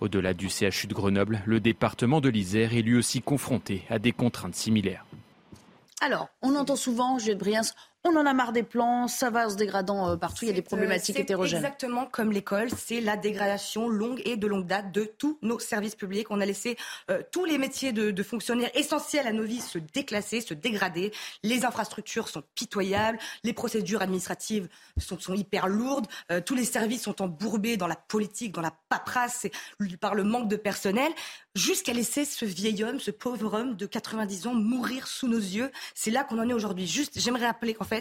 Au-delà 0.00 0.34
du 0.34 0.48
CHU 0.48 0.88
de 0.88 0.94
Grenoble, 0.94 1.40
le 1.46 1.60
département 1.60 2.20
de 2.20 2.28
l'Isère 2.28 2.74
est 2.74 2.82
lui 2.82 2.96
aussi 2.96 3.22
confronté 3.22 3.84
à 3.88 4.00
des 4.00 4.10
contraintes 4.10 4.56
similaires. 4.56 5.06
Alors, 6.00 6.28
on 6.42 6.56
entend 6.56 6.74
souvent, 6.74 7.20
Juliette 7.20 7.38
Briens, 7.38 7.62
on 8.04 8.16
en 8.16 8.26
a 8.26 8.32
marre 8.32 8.52
des 8.52 8.62
plans, 8.62 9.08
ça 9.08 9.30
va 9.30 9.48
se 9.50 9.56
dégradant 9.56 10.10
euh, 10.10 10.16
partout, 10.16 10.44
il 10.44 10.48
y 10.48 10.50
a 10.50 10.54
des 10.54 10.62
problématiques 10.62 11.18
hétérogènes. 11.18 11.58
Exactement 11.58 12.06
comme 12.06 12.32
l'école, 12.32 12.68
c'est 12.70 13.00
la 13.00 13.16
dégradation 13.16 13.88
longue 13.88 14.22
et 14.24 14.36
de 14.36 14.46
longue 14.46 14.66
date 14.66 14.92
de 14.92 15.04
tous 15.04 15.38
nos 15.42 15.58
services 15.58 15.96
publics. 15.96 16.30
On 16.30 16.40
a 16.40 16.46
laissé 16.46 16.76
euh, 17.10 17.22
tous 17.32 17.44
les 17.44 17.58
métiers 17.58 17.92
de, 17.92 18.22
fonctionnaires 18.22 18.70
essentiels 18.74 19.26
à 19.26 19.32
nos 19.32 19.42
vies 19.42 19.60
se 19.60 19.78
déclasser, 19.78 20.40
se 20.40 20.54
dégrader. 20.54 21.12
Les 21.42 21.64
infrastructures 21.64 22.28
sont 22.28 22.42
pitoyables, 22.54 23.18
les 23.44 23.52
procédures 23.52 24.02
administratives 24.02 24.68
sont, 24.98 25.18
hyper 25.34 25.68
lourdes, 25.68 26.06
euh, 26.30 26.40
tous 26.40 26.54
les 26.54 26.64
services 26.64 27.02
sont 27.02 27.22
embourbés 27.22 27.76
dans 27.76 27.86
la 27.86 27.96
politique, 27.96 28.52
dans 28.52 28.62
la 28.62 28.72
paperasse, 28.88 29.46
par 30.00 30.14
le 30.14 30.24
manque 30.24 30.48
de 30.48 30.56
personnel, 30.56 31.10
jusqu'à 31.54 31.92
laisser 31.92 32.24
ce 32.24 32.44
vieil 32.44 32.84
homme, 32.84 33.00
ce 33.00 33.10
pauvre 33.10 33.54
homme 33.54 33.76
de 33.76 33.86
90 33.86 34.46
ans 34.46 34.54
mourir 34.54 35.06
sous 35.06 35.28
nos 35.28 35.38
yeux. 35.38 35.70
C'est 35.94 36.10
là 36.10 36.24
qu'on 36.24 36.38
en 36.38 36.48
est 36.48 36.52
aujourd'hui. 36.52 36.86
Juste, 36.86 37.18
j'aimerais 37.18 37.46
rappeler 37.46 37.74
qu'en 37.74 37.84
fait, 37.84 37.95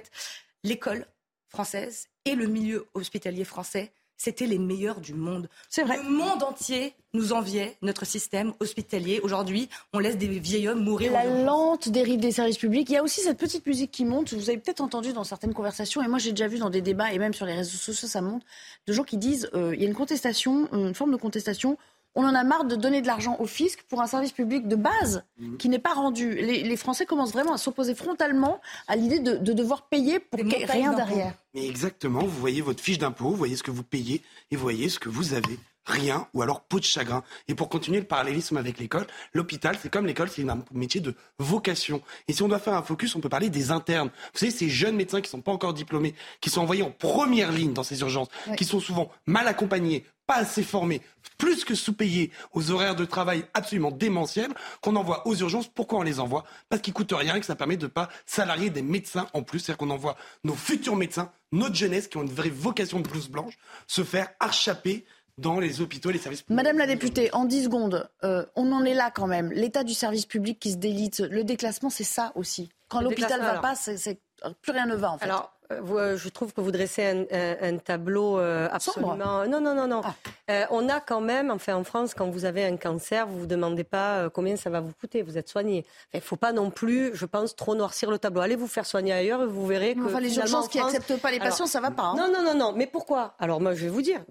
l'école 0.64 1.08
française 1.48 2.08
et 2.26 2.36
le 2.36 2.48
milieu 2.48 2.88
hospitalier 2.94 3.44
français, 3.44 3.92
c'était 4.18 4.46
les 4.46 4.58
meilleurs 4.58 5.02
du 5.02 5.14
monde. 5.14 5.50
C'est 5.70 5.84
vrai. 5.84 5.98
Le 5.98 6.10
monde 6.10 6.42
entier 6.44 6.94
nous 7.14 7.34
enviait 7.34 7.78
notre 7.82 8.06
système 8.06 8.54
hospitalier. 8.60 9.20
Aujourd'hui, 9.22 9.70
on 9.94 10.00
laisse 10.00 10.18
des 10.18 10.28
vieils 10.28 10.68
hommes 10.68 10.84
mourir. 10.84 11.12
La 11.12 11.26
lente 11.26 11.90
dérive 11.90 12.20
des 12.20 12.32
services 12.32 12.58
publics. 12.58 12.90
Il 12.90 12.94
y 12.94 12.98
a 12.98 13.04
aussi 13.04 13.22
cette 13.22 13.38
petite 13.38 13.66
musique 13.66 13.92
qui 13.92 14.06
monte. 14.06 14.34
Vous 14.34 14.50
avez 14.50 14.58
peut-être 14.58 14.82
entendu 14.82 15.14
dans 15.14 15.24
certaines 15.24 15.54
conversations, 15.54 16.02
et 16.02 16.08
moi 16.08 16.18
j'ai 16.18 16.32
déjà 16.32 16.48
vu 16.48 16.58
dans 16.60 16.70
des 16.70 16.82
débats 16.82 17.12
et 17.14 17.20
même 17.20 17.34
sur 17.34 17.46
les 17.46 17.56
réseaux 17.56 17.78
sociaux, 17.78 18.08
ça 18.08 18.22
monte, 18.22 18.44
de 18.88 18.94
gens 18.94 19.04
qui 19.04 19.18
disent 19.18 19.50
euh, 19.54 19.76
il 19.76 19.82
y 19.82 19.86
a 19.86 19.88
une 19.88 19.96
contestation, 19.96 20.70
une 20.74 20.96
forme 20.96 21.12
de 21.12 21.18
contestation 21.18 21.78
on 22.16 22.24
en 22.24 22.34
a 22.34 22.44
marre 22.44 22.66
de 22.66 22.76
donner 22.76 23.02
de 23.02 23.08
l'argent 23.08 23.36
au 23.40 23.46
fisc 23.46 23.84
pour 23.90 24.02
un 24.02 24.08
service 24.08 24.32
public 24.32 24.68
de 24.68 24.76
base 24.76 25.24
mhm. 25.38 25.58
qui 25.58 25.70
n'est 25.70 25.80
pas 25.80 25.94
rendu. 25.94 26.34
Les, 26.36 26.76
Français 26.78 27.06
commencent 27.06 27.34
vraiment 27.34 27.54
à 27.54 27.58
s'opposer 27.58 27.96
frontalement 27.96 28.60
à 28.88 28.96
l'idée 28.96 29.20
de, 29.20 29.54
devoir 29.54 29.88
payer 29.88 30.20
pour 30.20 30.40
rien 30.40 30.94
derrière. 30.94 31.34
Mais 31.54 31.66
exactement, 31.68 32.20
vous 32.20 32.40
voyez 32.40 32.62
votre 32.62 32.82
fiche 32.82 32.98
d'impôt, 32.98 33.30
vous 33.30 33.36
voyez 33.36 33.56
ce 33.56 33.64
que 33.64 33.72
vous 33.72 33.84
payez 33.84 34.22
et 34.52 34.56
vous 34.56 34.62
voyez 34.62 34.90
ce 34.90 35.00
que 35.00 35.10
vous 35.10 35.34
avez 35.34 35.58
rien 35.86 36.28
ou 36.34 36.42
alors 36.42 36.62
peau 36.62 36.80
de 36.80 36.86
chagrin. 36.86 37.24
Et 37.48 37.56
pour 37.56 37.70
continuer 37.70 38.00
le 38.00 38.06
parallélisme 38.06 38.58
avec 38.58 38.80
l'école, 38.80 39.06
l'hôpital, 39.34 39.78
c'est 39.82 39.90
comme 39.90 40.06
l'école, 40.06 40.30
c'est 40.30 40.48
un 40.48 40.64
métier 40.74 41.02
de 41.02 41.16
vocation. 41.40 42.02
Et 42.28 42.34
si 42.34 42.42
on 42.42 42.48
doit 42.48 42.60
faire 42.60 42.74
un 42.74 42.84
focus, 42.84 43.16
on 43.16 43.20
peut 43.20 43.30
parler 43.30 43.50
des 43.50 43.72
internes. 43.72 44.10
Vous 44.34 44.40
savez, 44.40 44.52
ces 44.52 44.70
jeunes 44.70 44.96
médecins 44.96 45.22
qui 45.22 45.28
ne 45.28 45.32
sont 45.32 45.42
pas 45.42 45.52
encore 45.52 45.74
diplômés, 45.74 46.16
qui 46.42 46.50
sont 46.50 46.62
envoyés 46.62 46.84
en 46.84 46.92
première 46.92 47.52
ligne 47.52 47.74
dans 47.74 47.84
ces 47.84 48.00
urgences, 48.02 48.30
qui 48.58 48.66
sont 48.66 48.80
souvent 48.80 49.12
mal 49.26 49.48
accompagnés, 49.48 50.06
pas 50.28 50.38
assez 50.38 50.64
formés, 50.64 51.02
plus 51.38 51.66
que 51.66 51.76
sous-payés, 51.76 52.32
aux 52.54 52.72
horaires 52.72 52.96
de 52.96 53.06
travail 53.06 53.46
absolument 53.54 53.92
démentiels, 53.92 54.52
qu'on 54.82 54.96
envoie 54.96 55.28
aux 55.28 55.36
urgences. 55.36 55.68
Pourquoi 55.68 56.00
on 56.00 56.04
les 56.04 56.20
envoie? 56.20 56.46
Parce 56.70 56.82
qu'ils 56.82 56.94
coûtent 56.94 57.14
rien 57.14 57.36
et 57.36 57.40
que 57.40 57.46
ça 57.46 57.56
permet 57.56 57.78
de 57.78 57.86
ne 57.86 57.92
pas 57.92 58.10
salarier 58.26 58.70
des 58.72 58.82
médecins 58.82 59.28
en 59.34 59.44
plus. 59.44 59.60
C'est-à-dire 59.60 59.78
qu'on 59.78 59.92
envoie 59.92 60.16
nos 60.44 60.56
futurs 60.56 60.96
médecins, 60.96 61.32
notre 61.52 61.76
jeunesse, 61.76 62.08
qui 62.08 62.18
ont 62.18 62.24
une 62.24 62.34
vraie 62.34 62.50
vocation 62.50 63.00
de 63.00 63.08
blouse 63.08 63.30
blanche, 63.30 63.54
se 63.86 64.04
faire 64.04 64.30
archaper 64.40 65.06
dans 65.38 65.60
les 65.60 65.82
hôpitaux 65.82 66.10
et 66.10 66.14
les 66.14 66.20
services 66.20 66.42
publics. 66.44 66.56
Madame 66.56 66.78
la 66.78 66.88
députée, 66.88 67.30
en 67.34 67.46
10 67.46 67.66
secondes, 67.66 68.10
euh, 68.24 68.46
on 68.56 68.72
en 68.72 68.84
est 68.86 68.94
là 68.94 69.12
quand 69.12 69.28
même. 69.28 69.52
L'état 69.52 69.84
du 69.84 69.94
service 69.94 70.26
public 70.26 70.60
qui 70.60 70.72
se 70.72 70.78
délite, 70.78 71.20
le 71.20 71.44
déclassement, 71.44 71.90
c'est 71.90 72.04
ça 72.04 72.32
aussi. 72.36 72.70
Quand 72.88 73.02
l'hôpital 73.02 73.40
ne 73.42 73.46
va 73.46 73.60
pas, 73.60 73.76
c'est, 73.76 74.20
plus 74.62 74.72
rien 74.72 74.86
ne 74.86 74.96
va 74.96 75.12
en 75.12 75.18
fait. 75.18 75.30
Euh, 75.72 75.82
euh, 75.92 76.18
je 76.18 76.30
trouve 76.30 76.54
que 76.54 76.62
vous 76.62 76.72
dressez 76.72 77.26
un, 77.32 77.78
tableau 77.78 78.40
euh, 78.40 78.68
absolument. 78.72 79.16
Non, 79.16 79.60
non, 79.60 79.74
non, 79.74 79.88
non. 79.88 80.02
Ah. 80.48 80.68
on 80.70 80.88
a 80.90 81.00
quand 81.00 81.22
même, 81.22 81.52
enfin 81.52 81.76
en 81.76 81.84
France, 81.84 82.14
quand 82.14 82.30
vous 82.30 82.46
avez 82.46 82.66
un 82.66 82.78
cancer, 82.78 83.28
vous 83.28 83.40
vous 83.40 83.48
demandez 83.48 83.84
pas 83.84 84.30
combien 84.30 84.56
ça 84.56 84.70
va 84.70 84.80
vous 84.80 84.94
coûter. 84.94 85.22
Vous 85.22 85.38
êtes 85.38 85.50
soigné. 85.50 85.86
Il 86.14 86.18
ne 86.18 86.22
faut 86.22 86.36
pas 86.36 86.52
non 86.52 86.70
plus, 86.70 87.16
je 87.16 87.26
pense, 87.26 87.56
trop 87.56 87.76
noircir 87.76 88.12
le 88.12 88.20
tableau. 88.20 88.42
Allez 88.42 88.56
vous 88.56 88.68
faire 88.68 88.86
soigner 88.86 89.14
ailleurs 89.14 89.42
et 89.42 89.48
vous 89.48 89.66
verrez 89.66 89.96
que. 89.96 90.06
Enfin, 90.06 90.20
les 90.20 90.38
urgences 90.38 90.68
qui 90.68 90.78
n'acceptent 90.78 91.20
pas 91.20 91.32
les 91.32 91.40
patients, 91.40 91.68
ça 91.68 91.82
va 91.82 91.92
pas. 91.92 92.04
Hein. 92.04 92.16
Non, 92.18 92.32
non, 92.32 92.44
non, 92.44 92.56
non. 92.56 92.74
Mais 92.76 92.88
pourquoi? 92.88 93.34
Alors 93.40 93.62
moi, 93.62 93.74
je 93.74 93.86
vais 93.86 93.92
vous 93.92 94.02
dire. 94.02 94.22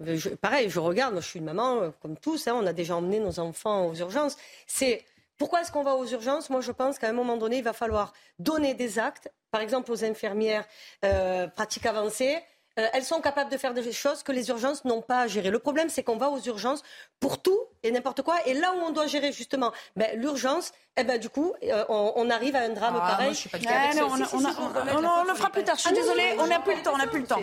pareil, 0.41 0.69
je 0.69 0.79
regarde. 0.79 1.13
Moi, 1.13 1.21
je 1.21 1.27
suis 1.27 1.39
une 1.39 1.45
maman 1.45 1.91
comme 2.01 2.17
tous. 2.17 2.47
Hein, 2.47 2.55
on 2.55 2.65
a 2.65 2.73
déjà 2.73 2.95
emmené 2.95 3.19
nos 3.19 3.39
enfants 3.39 3.87
aux 3.87 3.95
urgences. 3.95 4.37
C'est 4.67 5.03
pourquoi 5.37 5.61
est-ce 5.61 5.71
qu'on 5.71 5.83
va 5.83 5.95
aux 5.95 6.05
urgences? 6.05 6.49
Moi, 6.49 6.61
je 6.61 6.71
pense 6.71 6.99
qu'à 6.99 7.09
un 7.09 7.13
moment 7.13 7.37
donné, 7.37 7.57
il 7.57 7.63
va 7.63 7.73
falloir 7.73 8.13
donner 8.39 8.73
des 8.73 8.99
actes, 8.99 9.31
par 9.51 9.61
exemple 9.61 9.91
aux 9.91 10.03
infirmières 10.03 10.65
euh, 11.03 11.47
pratiques 11.47 11.85
avancées. 11.85 12.37
Euh, 12.77 12.87
elles 12.91 13.05
sont 13.05 13.21
capables 13.21 13.49
de 13.49 13.57
faire 13.57 13.73
des 13.73 13.89
choses 13.93 14.21
que 14.21 14.33
les 14.33 14.49
urgences 14.49 14.83
n'ont 14.83 15.01
pas 15.01 15.21
à 15.21 15.27
gérer. 15.27 15.49
Le 15.49 15.59
problème, 15.59 15.87
c'est 15.87 16.03
qu'on 16.03 16.17
va 16.17 16.29
aux 16.29 16.41
urgences 16.41 16.83
pour 17.21 17.41
tout 17.41 17.57
et 17.83 17.91
n'importe 17.91 18.21
quoi. 18.21 18.35
Et 18.45 18.53
là 18.53 18.73
où 18.73 18.79
on 18.85 18.91
doit 18.91 19.07
gérer 19.07 19.31
justement 19.31 19.71
ben, 19.95 20.19
l'urgence, 20.19 20.73
eh 20.97 21.05
ben, 21.05 21.17
du 21.17 21.29
coup, 21.29 21.53
euh, 21.63 21.85
on, 21.87 22.29
arrive 22.29 22.53
à 22.57 22.63
un 22.63 22.69
drame 22.69 22.99
ah, 23.01 23.11
pareil. 23.11 23.33
on, 23.53 24.17
le 24.17 25.35
fera 25.35 25.49
plus 25.51 25.63
tard. 25.63 25.75
Je 25.77 25.81
suis 25.81 25.89
ah, 25.89 25.95
désolée, 25.95 26.35
on 26.37 26.47
n'a 26.47 26.59
plus 26.59 26.75
le 26.75 26.81
temps. 26.81 26.91
On 26.93 26.97
n'a 26.97 27.07
plus 27.07 27.21
le 27.21 27.27
temps. 27.27 27.39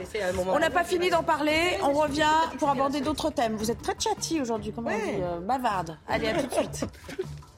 On 0.48 0.58
n'a 0.58 0.70
pas 0.70 0.84
fini 0.84 1.08
d'en 1.08 1.22
parler. 1.22 1.78
On 1.82 1.92
revient 1.92 2.26
pour 2.58 2.68
aborder 2.68 3.00
d'autres 3.00 3.30
thèmes. 3.30 3.56
Vous 3.56 3.70
êtes 3.70 3.80
très 3.80 3.94
chatty 3.98 4.38
aujourd'hui, 4.38 4.72
comment 4.74 4.90
on 4.90 4.98
dit 4.98 5.46
Bavarde. 5.46 5.96
Allez, 6.08 6.28
à 6.28 6.34
tout 6.34 6.46
de 6.46 6.52
suite. 6.52 6.84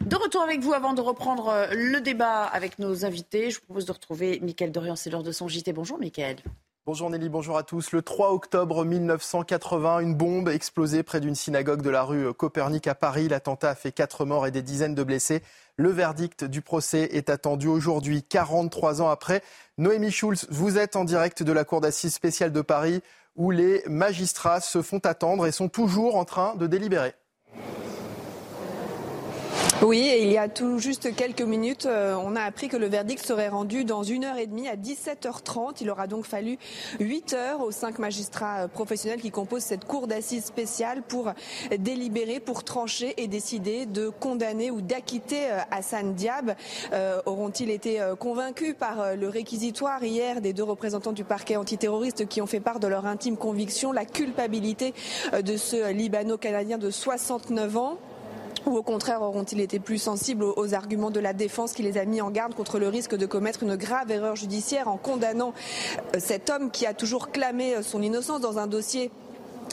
De 0.00 0.16
retour 0.16 0.42
avec 0.42 0.60
vous 0.60 0.72
avant 0.72 0.92
de 0.92 1.00
reprendre 1.00 1.48
euh, 1.48 1.66
le 1.72 2.00
débat 2.00 2.44
avec 2.44 2.78
nos 2.78 3.04
invités. 3.04 3.50
Je 3.50 3.58
vous 3.58 3.66
propose 3.66 3.86
de 3.86 3.92
retrouver 3.92 4.40
Mickaël 4.40 4.72
Dorian, 4.72 4.96
c'est 4.96 5.10
l'heure 5.10 5.22
de 5.22 5.32
son 5.32 5.48
JT. 5.48 5.72
Bonjour 5.72 5.98
Mickaël. 5.98 6.36
Bonjour 6.84 7.10
Nelly, 7.10 7.28
bonjour 7.28 7.56
à 7.56 7.62
tous. 7.62 7.92
Le 7.92 8.02
3 8.02 8.32
octobre 8.32 8.84
1980, 8.84 10.00
une 10.00 10.14
bombe 10.16 10.48
explosée 10.48 11.04
près 11.04 11.20
d'une 11.20 11.36
synagogue 11.36 11.80
de 11.80 11.90
la 11.90 12.02
rue 12.02 12.34
Copernic 12.34 12.88
à 12.88 12.96
Paris. 12.96 13.28
L'attentat 13.28 13.70
a 13.70 13.74
fait 13.76 13.92
4 13.92 14.24
morts 14.24 14.48
et 14.48 14.50
des 14.50 14.62
dizaines 14.62 14.96
de 14.96 15.04
blessés. 15.04 15.42
Le 15.76 15.90
verdict 15.90 16.42
du 16.42 16.60
procès 16.60 17.08
est 17.12 17.30
attendu 17.30 17.68
aujourd'hui, 17.68 18.24
43 18.24 19.00
ans 19.00 19.08
après. 19.08 19.42
Noémie 19.78 20.10
Schulz, 20.10 20.48
vous 20.50 20.76
êtes 20.76 20.96
en 20.96 21.04
direct 21.04 21.44
de 21.44 21.52
la 21.52 21.64
Cour 21.64 21.80
d'assises 21.80 22.14
spéciale 22.14 22.50
de 22.50 22.62
Paris 22.62 23.00
où 23.36 23.52
les 23.52 23.84
magistrats 23.86 24.60
se 24.60 24.82
font 24.82 24.98
attendre 24.98 25.46
et 25.46 25.52
sont 25.52 25.68
toujours 25.68 26.16
en 26.16 26.24
train 26.24 26.56
de 26.56 26.66
délibérer. 26.66 27.14
Oui, 29.84 30.14
il 30.16 30.30
y 30.30 30.38
a 30.38 30.48
tout 30.48 30.78
juste 30.78 31.12
quelques 31.16 31.42
minutes, 31.42 31.86
euh, 31.86 32.14
on 32.24 32.36
a 32.36 32.42
appris 32.42 32.68
que 32.68 32.76
le 32.76 32.86
verdict 32.86 33.26
serait 33.26 33.48
rendu 33.48 33.84
dans 33.84 34.04
une 34.04 34.24
heure 34.24 34.38
et 34.38 34.46
demie 34.46 34.68
à 34.68 34.76
17h30. 34.76 35.78
Il 35.80 35.90
aura 35.90 36.06
donc 36.06 36.24
fallu 36.24 36.56
8 37.00 37.32
heures 37.32 37.60
aux 37.62 37.72
cinq 37.72 37.98
magistrats 37.98 38.60
euh, 38.60 38.68
professionnels 38.68 39.20
qui 39.20 39.32
composent 39.32 39.64
cette 39.64 39.84
cour 39.84 40.06
d'assises 40.06 40.44
spéciale 40.44 41.02
pour 41.02 41.32
délibérer, 41.76 42.38
pour 42.38 42.62
trancher 42.62 43.14
et 43.16 43.26
décider 43.26 43.84
de 43.86 44.08
condamner 44.08 44.70
ou 44.70 44.82
d'acquitter 44.82 45.50
euh, 45.50 45.58
Hassan 45.72 46.14
Diab. 46.14 46.54
Auront-ils 47.26 47.70
été 47.70 48.00
convaincus 48.20 48.76
par 48.78 49.16
le 49.16 49.28
réquisitoire 49.28 50.04
hier 50.04 50.40
des 50.40 50.52
deux 50.52 50.62
représentants 50.62 51.12
du 51.12 51.24
parquet 51.24 51.56
antiterroriste 51.56 52.28
qui 52.28 52.40
ont 52.40 52.46
fait 52.46 52.60
part 52.60 52.78
de 52.78 52.86
leur 52.86 53.06
intime 53.06 53.36
conviction, 53.36 53.90
la 53.90 54.04
culpabilité 54.04 54.94
de 55.32 55.56
ce 55.56 55.90
Libano-Canadien 55.90 56.78
de 56.78 56.90
69 56.90 57.76
ans? 57.76 57.98
Ou 58.66 58.76
au 58.76 58.82
contraire 58.82 59.22
auront-ils 59.22 59.60
été 59.60 59.78
plus 59.78 59.98
sensibles 59.98 60.44
aux, 60.44 60.74
arguments 60.74 61.10
de 61.10 61.20
la 61.20 61.32
défense 61.32 61.72
qui 61.72 61.82
les 61.82 61.98
a 61.98 62.04
mis 62.04 62.20
en 62.20 62.30
garde 62.30 62.54
contre 62.54 62.78
le 62.78 62.88
risque 62.88 63.14
de 63.14 63.26
commettre 63.26 63.62
une 63.62 63.76
grave 63.76 64.10
erreur 64.10 64.36
judiciaire 64.36 64.88
en 64.88 64.96
condamnant 64.96 65.52
euh, 66.14 66.18
cet 66.18 66.50
homme 66.50 66.70
qui 66.70 66.86
a 66.86 66.94
toujours 66.94 67.30
clamé 67.30 67.74
euh, 67.74 67.82
son 67.82 68.02
innocence 68.02 68.40
dans 68.40 68.58
un 68.58 68.66
dossier 68.66 69.10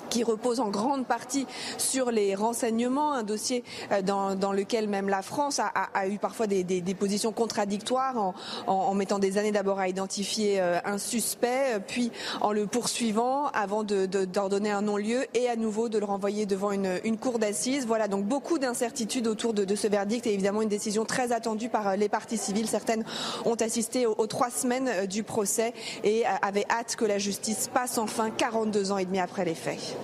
qui 0.09 0.23
repose 0.23 0.59
en 0.59 0.69
grande 0.69 1.05
partie 1.05 1.45
sur 1.77 2.11
les 2.11 2.35
renseignements, 2.35 3.13
un 3.13 3.23
dossier 3.23 3.63
euh, 3.91 4.01
dans, 4.01 4.51
lequel 4.51 4.87
même 4.87 5.09
la 5.09 5.21
France 5.21 5.59
a, 5.59 6.07
eu 6.07 6.17
parfois 6.17 6.47
des, 6.47 6.63
positions 6.95 7.31
contradictoires 7.31 8.33
en, 8.67 8.93
mettant 8.93 9.19
des 9.19 9.37
années 9.37 9.51
d'abord 9.51 9.79
à 9.79 9.87
identifier 9.87 10.59
euh, 10.59 10.79
un 10.83 10.97
suspect, 10.97 11.75
euh, 11.75 11.79
puis 11.85 12.11
en 12.41 12.51
le 12.51 12.65
poursuivant 12.65 13.47
avant 13.47 13.83
d'ordonner 13.83 14.71
un 14.71 14.81
non-lieu 14.81 15.25
et 15.33 15.47
à 15.47 15.55
nouveau 15.55 15.87
de 15.89 15.97
le 15.97 16.05
renvoyer 16.05 16.45
devant 16.45 16.71
une, 16.71 17.17
cour 17.19 17.39
d'assises. 17.39 17.85
Voilà 17.85 18.07
donc 18.07 18.25
beaucoup 18.25 18.59
d'incertitudes 18.59 19.27
autour 19.27 19.53
de, 19.53 19.75
ce 19.75 19.87
verdict 19.87 20.25
et 20.25 20.33
évidemment 20.33 20.61
une 20.61 20.69
décision 20.69 21.05
très 21.05 21.31
attendue 21.31 21.69
par 21.69 21.95
les 21.95 22.09
parties 22.09 22.37
civiles. 22.37 22.67
Certaines 22.67 23.03
ont 23.45 23.55
assisté 23.55 24.05
aux, 24.05 24.15
aux 24.17 24.27
trois 24.27 24.49
semaines 24.49 25.05
du 25.05 25.23
procès 25.23 25.73
et 26.03 26.23
avaient 26.41 26.65
hâte 26.69 26.95
que 26.95 27.05
la 27.05 27.17
justice 27.17 27.69
passe 27.73 27.97
enfin 27.97 28.29
42 28.29 28.91
ans 28.91 28.97
et 28.97 29.05
demi 29.05 29.19
après 29.19 29.45
les 29.45 29.55
faits. 29.55 29.97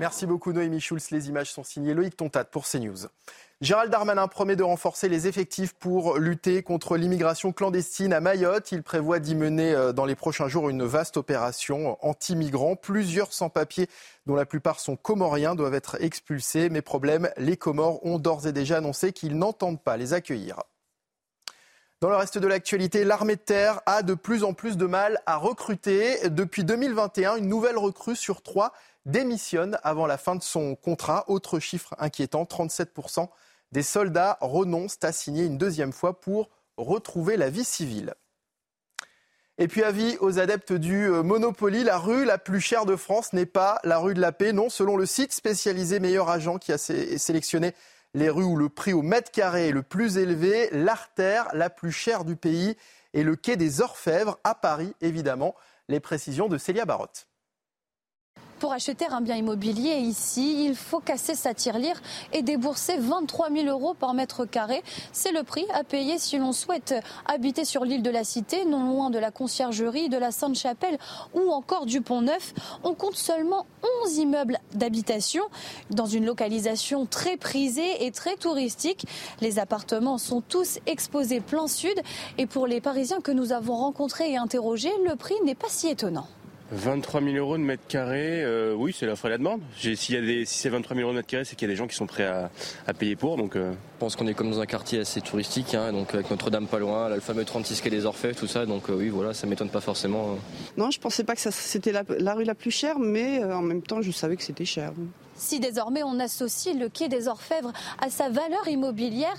Merci 0.00 0.26
beaucoup 0.26 0.52
Noémie 0.52 0.80
Schulz. 0.80 1.10
Les 1.12 1.28
images 1.28 1.52
sont 1.52 1.62
signées 1.62 1.94
Loïc 1.94 2.16
Tontat 2.16 2.44
pour 2.44 2.66
CNews. 2.66 3.06
Gérald 3.60 3.92
Darmanin 3.92 4.26
promet 4.26 4.56
de 4.56 4.64
renforcer 4.64 5.08
les 5.08 5.28
effectifs 5.28 5.72
pour 5.72 6.18
lutter 6.18 6.64
contre 6.64 6.96
l'immigration 6.96 7.52
clandestine 7.52 8.12
à 8.12 8.20
Mayotte. 8.20 8.72
Il 8.72 8.82
prévoit 8.82 9.20
d'y 9.20 9.36
mener 9.36 9.72
euh, 9.72 9.92
dans 9.92 10.04
les 10.04 10.16
prochains 10.16 10.48
jours 10.48 10.68
une 10.68 10.82
vaste 10.82 11.16
opération 11.16 11.96
anti-migrants. 12.04 12.74
Plusieurs 12.74 13.32
sans-papiers, 13.32 13.88
dont 14.26 14.34
la 14.34 14.46
plupart 14.46 14.80
sont 14.80 14.96
comoriens, 14.96 15.54
doivent 15.54 15.74
être 15.74 15.96
expulsés. 16.00 16.68
Mais 16.70 16.82
problème, 16.82 17.30
les 17.36 17.56
Comores 17.56 18.04
ont 18.04 18.18
d'ores 18.18 18.48
et 18.48 18.52
déjà 18.52 18.78
annoncé 18.78 19.12
qu'ils 19.12 19.38
n'entendent 19.38 19.80
pas 19.80 19.96
les 19.96 20.12
accueillir. 20.12 20.56
Dans 22.00 22.10
le 22.10 22.16
reste 22.16 22.38
de 22.38 22.46
l'actualité, 22.46 23.04
l'armée 23.04 23.36
de 23.36 23.40
terre 23.40 23.80
a 23.86 24.02
de 24.02 24.14
plus 24.14 24.44
en 24.44 24.52
plus 24.52 24.76
de 24.76 24.86
mal 24.86 25.20
à 25.26 25.36
recruter. 25.36 26.28
Depuis 26.28 26.64
2021, 26.64 27.36
une 27.36 27.48
nouvelle 27.48 27.78
recrue 27.78 28.16
sur 28.16 28.42
trois 28.42 28.72
démissionne 29.06 29.78
avant 29.82 30.06
la 30.06 30.18
fin 30.18 30.36
de 30.36 30.42
son 30.42 30.74
contrat. 30.74 31.24
Autre 31.28 31.60
chiffre 31.60 31.94
inquiétant, 31.98 32.44
37% 32.44 33.28
des 33.72 33.82
soldats 33.82 34.38
renoncent 34.40 34.98
à 35.02 35.12
signer 35.12 35.44
une 35.44 35.58
deuxième 35.58 35.92
fois 35.92 36.20
pour 36.20 36.50
retrouver 36.76 37.36
la 37.36 37.50
vie 37.50 37.64
civile. 37.64 38.14
Et 39.56 39.68
puis 39.68 39.84
avis 39.84 40.16
aux 40.18 40.40
adeptes 40.40 40.72
du 40.72 41.08
euh, 41.08 41.22
Monopoly, 41.22 41.84
la 41.84 41.96
rue 41.96 42.24
la 42.24 42.38
plus 42.38 42.60
chère 42.60 42.86
de 42.86 42.96
France 42.96 43.32
n'est 43.32 43.46
pas 43.46 43.78
la 43.84 43.98
rue 43.98 44.14
de 44.14 44.20
la 44.20 44.32
Paix. 44.32 44.52
Non, 44.52 44.68
selon 44.68 44.96
le 44.96 45.06
site 45.06 45.32
spécialisé 45.32 46.00
Meilleur 46.00 46.28
Agent 46.28 46.58
qui 46.58 46.72
a 46.72 46.78
sélectionné 46.78 47.72
les 48.14 48.30
rues 48.30 48.44
où 48.44 48.56
le 48.56 48.68
prix 48.68 48.92
au 48.92 49.02
mètre 49.02 49.30
carré 49.30 49.68
est 49.68 49.72
le 49.72 49.82
plus 49.82 50.16
élevé, 50.18 50.68
l'artère 50.70 51.48
la 51.52 51.68
plus 51.68 51.92
chère 51.92 52.24
du 52.24 52.36
pays 52.36 52.76
est 53.12 53.22
le 53.22 53.36
quai 53.36 53.56
des 53.56 53.80
Orfèvres 53.80 54.38
à 54.44 54.54
Paris, 54.54 54.94
évidemment. 55.00 55.54
Les 55.88 56.00
précisions 56.00 56.48
de 56.48 56.56
Célia 56.56 56.84
Barotte. 56.84 57.26
Pour 58.64 58.72
acheter 58.72 59.04
un 59.10 59.20
bien 59.20 59.36
immobilier 59.36 59.96
ici, 59.98 60.64
il 60.64 60.74
faut 60.74 60.98
casser 60.98 61.34
sa 61.34 61.52
tirelire 61.52 62.00
et 62.32 62.40
débourser 62.40 62.96
23 62.96 63.50
000 63.50 63.66
euros 63.66 63.92
par 63.92 64.14
mètre 64.14 64.46
carré. 64.46 64.82
C'est 65.12 65.32
le 65.32 65.42
prix 65.42 65.66
à 65.74 65.84
payer 65.84 66.16
si 66.18 66.38
l'on 66.38 66.52
souhaite 66.52 66.94
habiter 67.26 67.66
sur 67.66 67.84
l'île 67.84 68.02
de 68.02 68.08
la 68.08 68.24
Cité, 68.24 68.64
non 68.64 68.84
loin 68.84 69.10
de 69.10 69.18
la 69.18 69.30
conciergerie, 69.30 70.08
de 70.08 70.16
la 70.16 70.30
Sainte-Chapelle 70.30 70.96
ou 71.34 71.50
encore 71.50 71.84
du 71.84 72.00
Pont-Neuf. 72.00 72.54
On 72.84 72.94
compte 72.94 73.16
seulement 73.16 73.66
11 74.06 74.16
immeubles 74.16 74.58
d'habitation 74.72 75.44
dans 75.90 76.06
une 76.06 76.24
localisation 76.24 77.04
très 77.04 77.36
prisée 77.36 78.06
et 78.06 78.12
très 78.12 78.36
touristique. 78.36 79.04
Les 79.42 79.58
appartements 79.58 80.16
sont 80.16 80.40
tous 80.40 80.78
exposés 80.86 81.42
plein 81.42 81.68
sud 81.68 82.00
et 82.38 82.46
pour 82.46 82.66
les 82.66 82.80
Parisiens 82.80 83.20
que 83.20 83.30
nous 83.30 83.52
avons 83.52 83.76
rencontrés 83.76 84.30
et 84.30 84.38
interrogés, 84.38 84.92
le 85.06 85.16
prix 85.16 85.34
n'est 85.44 85.54
pas 85.54 85.68
si 85.68 85.88
étonnant. 85.88 86.26
23 86.72 87.20
000 87.20 87.36
euros 87.36 87.58
de 87.58 87.62
mètre 87.62 87.86
carré, 87.86 88.42
euh, 88.42 88.74
oui, 88.74 88.94
c'est 88.98 89.06
l'offre 89.06 89.26
et 89.26 89.28
la 89.28 89.38
demande. 89.38 89.60
Si, 89.78 89.96
si 89.96 90.16
c'est 90.46 90.68
23 90.70 90.96
000 90.96 91.06
euros 91.06 91.12
de 91.12 91.18
mètre 91.18 91.28
carré, 91.28 91.44
c'est 91.44 91.56
qu'il 91.56 91.68
y 91.68 91.70
a 91.70 91.72
des 91.72 91.76
gens 91.76 91.86
qui 91.86 91.94
sont 91.94 92.06
prêts 92.06 92.24
à, 92.26 92.50
payer 92.94 93.16
pour. 93.16 93.36
Donc, 93.36 93.56
euh. 93.56 93.72
Je 93.72 93.98
pense 93.98 94.16
qu'on 94.16 94.26
est 94.26 94.34
comme 94.34 94.50
dans 94.50 94.60
un 94.60 94.66
quartier 94.66 95.00
assez 95.00 95.20
touristique, 95.20 95.74
hein, 95.74 95.92
donc 95.92 96.12
avec 96.14 96.30
Notre-Dame 96.30 96.66
pas 96.66 96.78
loin, 96.78 97.08
le 97.08 97.20
fameux 97.20 97.44
36 97.44 97.80
quai 97.80 97.90
des 97.90 98.06
Orfèvres, 98.06 98.36
tout 98.36 98.46
ça. 98.46 98.66
Donc 98.66 98.90
euh, 98.90 98.94
oui, 98.94 99.08
voilà, 99.08 99.34
ça 99.34 99.46
m'étonne 99.46 99.70
pas 99.70 99.80
forcément. 99.80 100.36
Non, 100.76 100.90
je 100.90 101.00
pensais 101.00 101.24
pas 101.24 101.34
que 101.34 101.40
c'était 101.40 101.92
la, 101.92 102.34
rue 102.34 102.44
la 102.44 102.54
plus 102.54 102.70
chère, 102.70 102.98
mais 102.98 103.42
en 103.44 103.62
même 103.62 103.82
temps, 103.82 104.02
je 104.02 104.10
savais 104.10 104.36
que 104.36 104.42
c'était 104.42 104.64
cher. 104.64 104.92
Si 105.36 105.60
désormais 105.60 106.02
on 106.02 106.18
associe 106.20 106.76
le 106.76 106.88
quai 106.88 107.08
des 107.08 107.28
Orfèvres 107.28 107.72
à 108.00 108.10
sa 108.10 108.28
valeur 108.28 108.68
immobilière, 108.68 109.34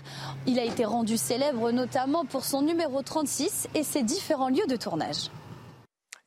il 0.48 0.60
a 0.60 0.64
été 0.64 0.84
rendu 0.86 1.18
célèbre 1.18 1.72
notamment 1.72 2.26
pour 2.26 2.44
son 2.44 2.62
numéro 2.62 3.02
36 3.02 3.68
et 3.76 3.84
ses 3.84 4.04
différents 4.04 4.50
lieux 4.50 4.68
de 4.68 4.76
tournage. 4.76 5.30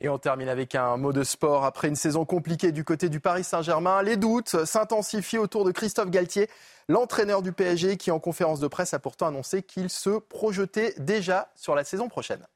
Et 0.01 0.09
on 0.09 0.19
termine 0.19 0.49
avec 0.49 0.77
un 0.77 0.97
mot 0.97 1.13
de 1.13 1.25
sport. 1.25 1.65
Après 1.65 1.89
une 1.89 1.97
saison 1.97 2.25
compliquée 2.25 2.71
du 2.71 2.85
côté 2.85 3.09
du 3.09 3.19
Paris 3.19 3.43
Saint-Germain, 3.43 4.03
les 4.03 4.17
doutes 4.17 4.65
s'intensifient 4.65 5.39
autour 5.39 5.65
de 5.65 5.73
Christophe 5.73 6.11
Galtier, 6.11 6.49
l'entraîneur 6.89 7.43
du 7.43 7.53
PSG, 7.53 7.97
qui 7.97 8.13
en 8.13 8.21
conférence 8.21 8.61
de 8.61 8.69
presse 8.69 8.95
a 8.95 9.01
pourtant 9.01 9.27
annoncé 9.27 9.63
qu'il 9.63 9.91
se 9.91 10.19
projetait 10.21 10.95
déjà 10.99 11.51
sur 11.57 11.75
la 11.75 11.83
saison 11.83 12.09
prochaine. 12.09 12.47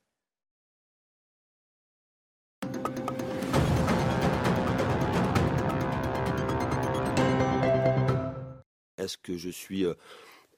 Est-ce 8.99 9.19
que 9.19 9.37
je 9.37 9.51
suis 9.51 9.85
euh, 9.85 9.95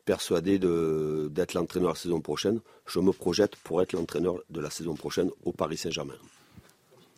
persuadé 0.05 0.59
d'être 0.59 1.55
l'entraîneur 1.55 1.90
la 1.90 1.94
saison 1.94 2.20
prochaine? 2.20 2.61
Je 2.87 2.99
me 2.99 3.11
projette 3.11 3.57
pour 3.57 3.81
être 3.81 3.94
l'entraîneur 3.94 4.37
de 4.51 4.61
la 4.61 4.68
saison 4.68 4.94
prochaine 4.94 5.31
au 5.44 5.53
Paris 5.53 5.79
Saint-Germain. 5.79 6.18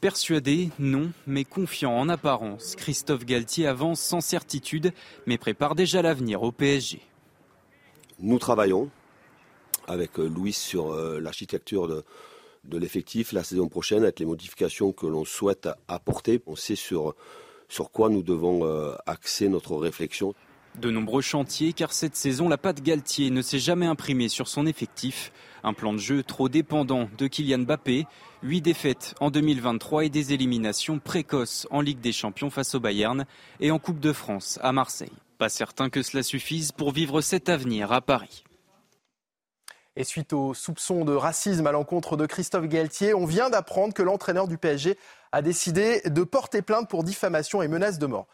Persuadé, 0.01 0.69
non, 0.79 1.11
mais 1.27 1.45
confiant 1.45 1.97
en 1.97 2.11
apparence, 2.11 2.77
Christophe 2.77 3.25
Galtier 3.25 3.67
avance 3.67 4.01
sans 4.01 4.21
certitude, 4.21 4.93
mais 5.27 5.39
prépare 5.39 5.75
déjà 5.75 6.03
l'avenir 6.03 6.43
au 6.43 6.53
PSG. 6.53 7.01
Nous 8.21 8.39
travaillons 8.39 8.91
avec 9.89 10.19
euh, 10.19 10.29
Louis 10.29 10.53
sur 10.53 10.93
euh, 10.93 11.19
l'architecture 11.19 11.89
de, 11.89 12.79
l'effectif 12.79 13.33
la 13.33 13.43
saison 13.43 13.69
prochaine, 13.69 14.03
avec 14.03 14.21
les 14.21 14.27
modifications 14.27 14.93
que 14.93 15.07
l'on 15.07 15.25
souhaite 15.25 15.69
apporter. 15.89 16.43
On 16.47 16.57
sait 16.57 16.77
sur, 16.77 17.15
sur 17.71 17.91
quoi 17.91 18.11
nous 18.11 18.23
devons 18.23 18.67
euh, 18.67 18.95
axer 19.07 19.49
notre 19.49 19.77
réflexion. 19.77 20.35
De 20.75 20.91
nombreux 20.91 21.23
chantiers, 21.23 21.73
car 21.73 21.95
cette 21.95 22.17
saison, 22.17 22.51
la 22.51 22.59
patte 22.59 22.83
Galtier 22.83 23.31
ne 23.31 23.41
s'est 23.41 23.59
jamais 23.59 23.87
imprimée 23.87 24.29
sur 24.29 24.47
son 24.47 24.67
effectif. 24.67 25.33
Un 25.65 25.73
plan 25.73 25.93
de 25.93 25.99
jeu 25.99 26.23
trop 26.23 26.49
dépendant 26.49 27.09
de 27.19 27.27
Kylian 27.27 27.59
Mbappé. 27.61 28.07
Huit 28.43 28.61
défaites 28.61 29.15
en 29.21 29.31
2023 29.31 30.05
et 30.05 30.09
des 30.09 30.33
éliminations 30.33 30.99
précoces 30.99 31.67
en 31.71 31.81
Ligue 31.81 32.01
des 32.01 32.13
Champions 32.13 32.51
face 32.51 32.75
au 32.75 32.81
Bayern 32.81 33.27
et 33.61 33.71
en 33.71 33.79
Coupe 33.79 34.01
de 34.01 34.13
France 34.13 34.59
à 34.63 34.73
Marseille. 34.73 35.13
Pas 35.39 35.49
certain 35.49 35.91
que 35.91 36.03
cela 36.03 36.23
suffise 36.23 36.73
pour 36.73 36.93
vivre 36.93 37.21
cet 37.21 37.49
avenir 37.49 37.93
à 37.93 38.01
Paris. 38.01 38.45
Et 39.97 40.05
suite 40.05 40.35
aux 40.35 40.53
soupçons 40.53 41.07
de 41.07 41.15
racisme 41.15 41.67
à 41.67 41.73
l'encontre 41.73 42.19
de 42.19 42.27
Christophe 42.27 42.67
Galtier, 42.67 43.15
on 43.15 43.25
vient 43.25 43.49
d'apprendre 43.49 43.95
que 43.95 44.03
l'entraîneur 44.03 44.47
du 44.47 44.59
PSG 44.59 44.99
a 45.33 45.41
décidé 45.41 46.03
de 46.05 46.23
porter 46.23 46.61
plainte 46.61 46.89
pour 46.89 47.03
diffamation 47.03 47.63
et 47.63 47.69
menace 47.69 47.99
de 47.99 48.07
mort. 48.07 48.27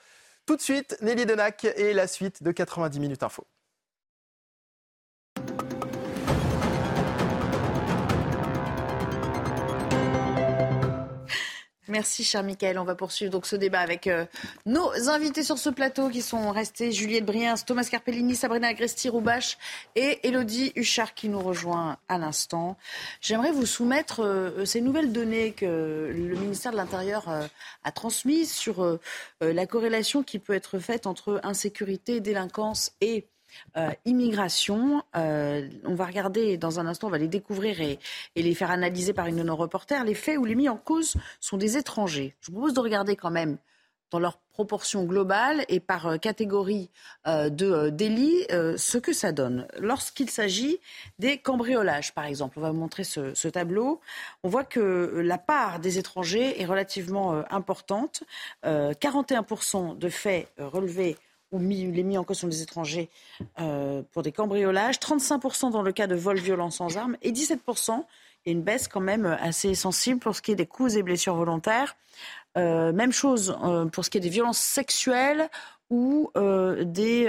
Tout 0.45 0.57
de 0.57 0.61
suite, 0.61 0.97
Nelly 1.03 1.25
Denac 1.25 1.65
et 1.65 1.93
la 1.93 2.09
suite 2.09 2.43
de 2.43 2.51
90 2.51 2.99
minutes 2.99 3.23
info. 3.23 3.47
Merci, 11.93 12.25
cher 12.25 12.43
Michael. 12.43 12.79
On 12.79 12.85
va 12.85 12.95
poursuivre 12.95 13.31
donc 13.31 13.45
ce 13.45 13.55
débat 13.55 13.81
avec 13.81 14.07
euh, 14.07 14.25
nos 14.65 15.11
invités 15.11 15.43
sur 15.43 15.59
ce 15.59 15.69
plateau 15.69 16.09
qui 16.09 16.23
sont 16.23 16.51
restés 16.51 16.91
Juliette 16.91 17.27
Briens, 17.27 17.55
Thomas 17.57 17.85
Carpellini, 17.85 18.35
Sabrina 18.35 18.69
Agresti-Roubache 18.69 19.59
et 19.95 20.27
Elodie 20.27 20.73
Huchard 20.75 21.13
qui 21.13 21.29
nous 21.29 21.41
rejoint 21.41 21.99
à 22.09 22.17
l'instant. 22.17 22.79
J'aimerais 23.21 23.53
vous 23.53 23.67
soumettre 23.67 24.25
euh, 24.25 24.65
ces 24.65 24.81
nouvelles 24.81 25.13
données 25.13 25.53
que 25.53 26.11
le 26.11 26.35
ministère 26.35 26.73
de 26.73 26.79
l'Intérieur 26.79 27.29
euh, 27.29 27.47
a 27.85 27.93
transmises 27.93 28.51
sur 28.51 28.99
la 29.43 29.67
corrélation 29.67 30.23
qui 30.23 30.39
peut 30.39 30.55
être 30.55 30.79
faite 30.79 31.07
entre 31.07 31.41
insécurité, 31.43 32.21
délinquance 32.21 32.93
et 33.03 33.27
euh, 33.77 33.91
immigration. 34.05 35.03
Euh, 35.17 35.69
on 35.85 35.95
va 35.95 36.07
regarder 36.07 36.57
dans 36.57 36.81
un 36.81 36.87
instant, 36.87 37.09
on 37.09 37.11
va 37.11 37.19
les 37.19 37.29
découvrir 37.29 37.81
et, 37.81 37.99
les 38.37 38.55
faire 38.55 38.71
analyser 38.71 39.12
par 39.12 39.27
une 39.27 39.37
de 39.37 39.43
nos 39.43 39.57
reporters. 39.57 40.05
Les 40.05 40.15
faits 40.15 40.38
où 40.38 40.45
les 40.45 40.55
mis 40.55 40.69
en 40.69 40.77
cause 40.77 41.15
sont 41.41 41.57
des 41.57 41.77
étrangers. 41.77 42.35
Je 42.41 42.49
vous 42.49 42.59
propose 42.59 42.75
de 42.75 42.81
regarder 42.81 43.17
quand 43.17 43.31
même 43.31 43.59
dans 44.11 44.19
leur 44.19 44.37
proportion 44.53 45.05
globale 45.05 45.65
et 45.71 45.81
par 45.81 46.07
euh, 46.07 46.17
catégorie 46.19 46.91
de 47.27 47.88
délit 47.88 48.47
ce 48.51 48.99
que 48.99 49.15
ça 49.15 49.33
donne. 49.33 49.67
Lorsqu'il 49.79 50.29
s'agit 50.29 50.79
des 51.19 51.38
cambriolages, 51.38 52.12
par 52.12 52.27
exemple, 52.27 52.59
on 52.59 52.62
va 52.62 52.73
vous 52.73 52.79
montrer 52.79 53.05
ce, 53.05 53.33
ce, 53.33 53.49
tableau, 53.49 54.01
on 54.43 54.51
voit 54.51 54.65
que 54.65 55.23
la 55.25 55.38
part 55.38 55.79
des 55.79 55.99
étrangers 55.99 56.61
est 56.61 56.67
relativement 56.67 57.43
importante. 57.51 58.25
41% 58.65 59.97
de 59.97 60.09
faits 60.11 60.53
relevés 60.59 61.17
ou 61.53 61.59
mis, 61.59 61.85
les 61.91 62.03
mis 62.03 62.19
en 62.19 62.25
cause 62.25 62.38
sont 62.38 62.49
des 62.49 62.62
étrangers 62.62 63.11
euh, 63.61 64.03
pour 64.12 64.23
des 64.23 64.33
cambriolages, 64.33 64.97
35% 64.99 65.71
dans 65.71 65.83
le 65.83 65.93
cas 65.93 66.07
de 66.07 66.15
vol 66.15 66.38
violent 66.38 66.71
sans 66.71 66.97
armes 66.97 67.17
et 67.23 67.31
17%, 67.33 68.05
il 68.45 68.49
y 68.49 68.51
a 68.51 68.53
une 68.53 68.62
baisse 68.62 68.88
quand 68.88 69.01
même 69.01 69.27
assez 69.41 69.75
sensible 69.75 70.19
pour 70.19 70.35
ce 70.35 70.43
qui 70.43 70.51
est 70.51 70.57
des 70.57 70.67
coups 70.67 70.97
et 70.97 71.03
blessures 71.03 71.37
volontaires. 71.37 71.95
même 72.57 73.12
chose 73.12 73.57
pour 73.93 74.05
ce 74.05 74.11
qui 74.11 74.19
est 74.19 74.21
des 74.21 74.31
violences 74.31 74.59
sexuelles 74.59 75.49
ou 75.91 76.33
des 76.35 77.29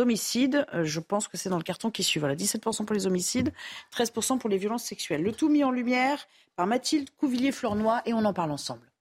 homicides. 0.00 0.66
Je 0.82 0.98
pense 0.98 1.28
que 1.28 1.36
c'est 1.36 1.50
dans 1.50 1.56
le 1.56 1.62
carton 1.62 1.92
qui 1.92 2.02
suit. 2.02 2.18
Voilà, 2.18 2.34
17% 2.34 2.84
pour 2.84 2.94
les 2.94 3.06
homicides, 3.06 3.52
13% 3.96 4.38
pour 4.38 4.50
les 4.50 4.58
violences 4.58 4.82
sexuelles. 4.82 5.22
Le 5.22 5.30
tout 5.30 5.48
mis 5.48 5.62
en 5.62 5.70
lumière 5.70 6.26
par 6.56 6.66
Mathilde 6.66 7.08
Couvillier-Flornois 7.18 8.02
et 8.04 8.12
on 8.12 8.24
en 8.24 8.32
parle 8.32 8.50
ensemble. 8.50 8.91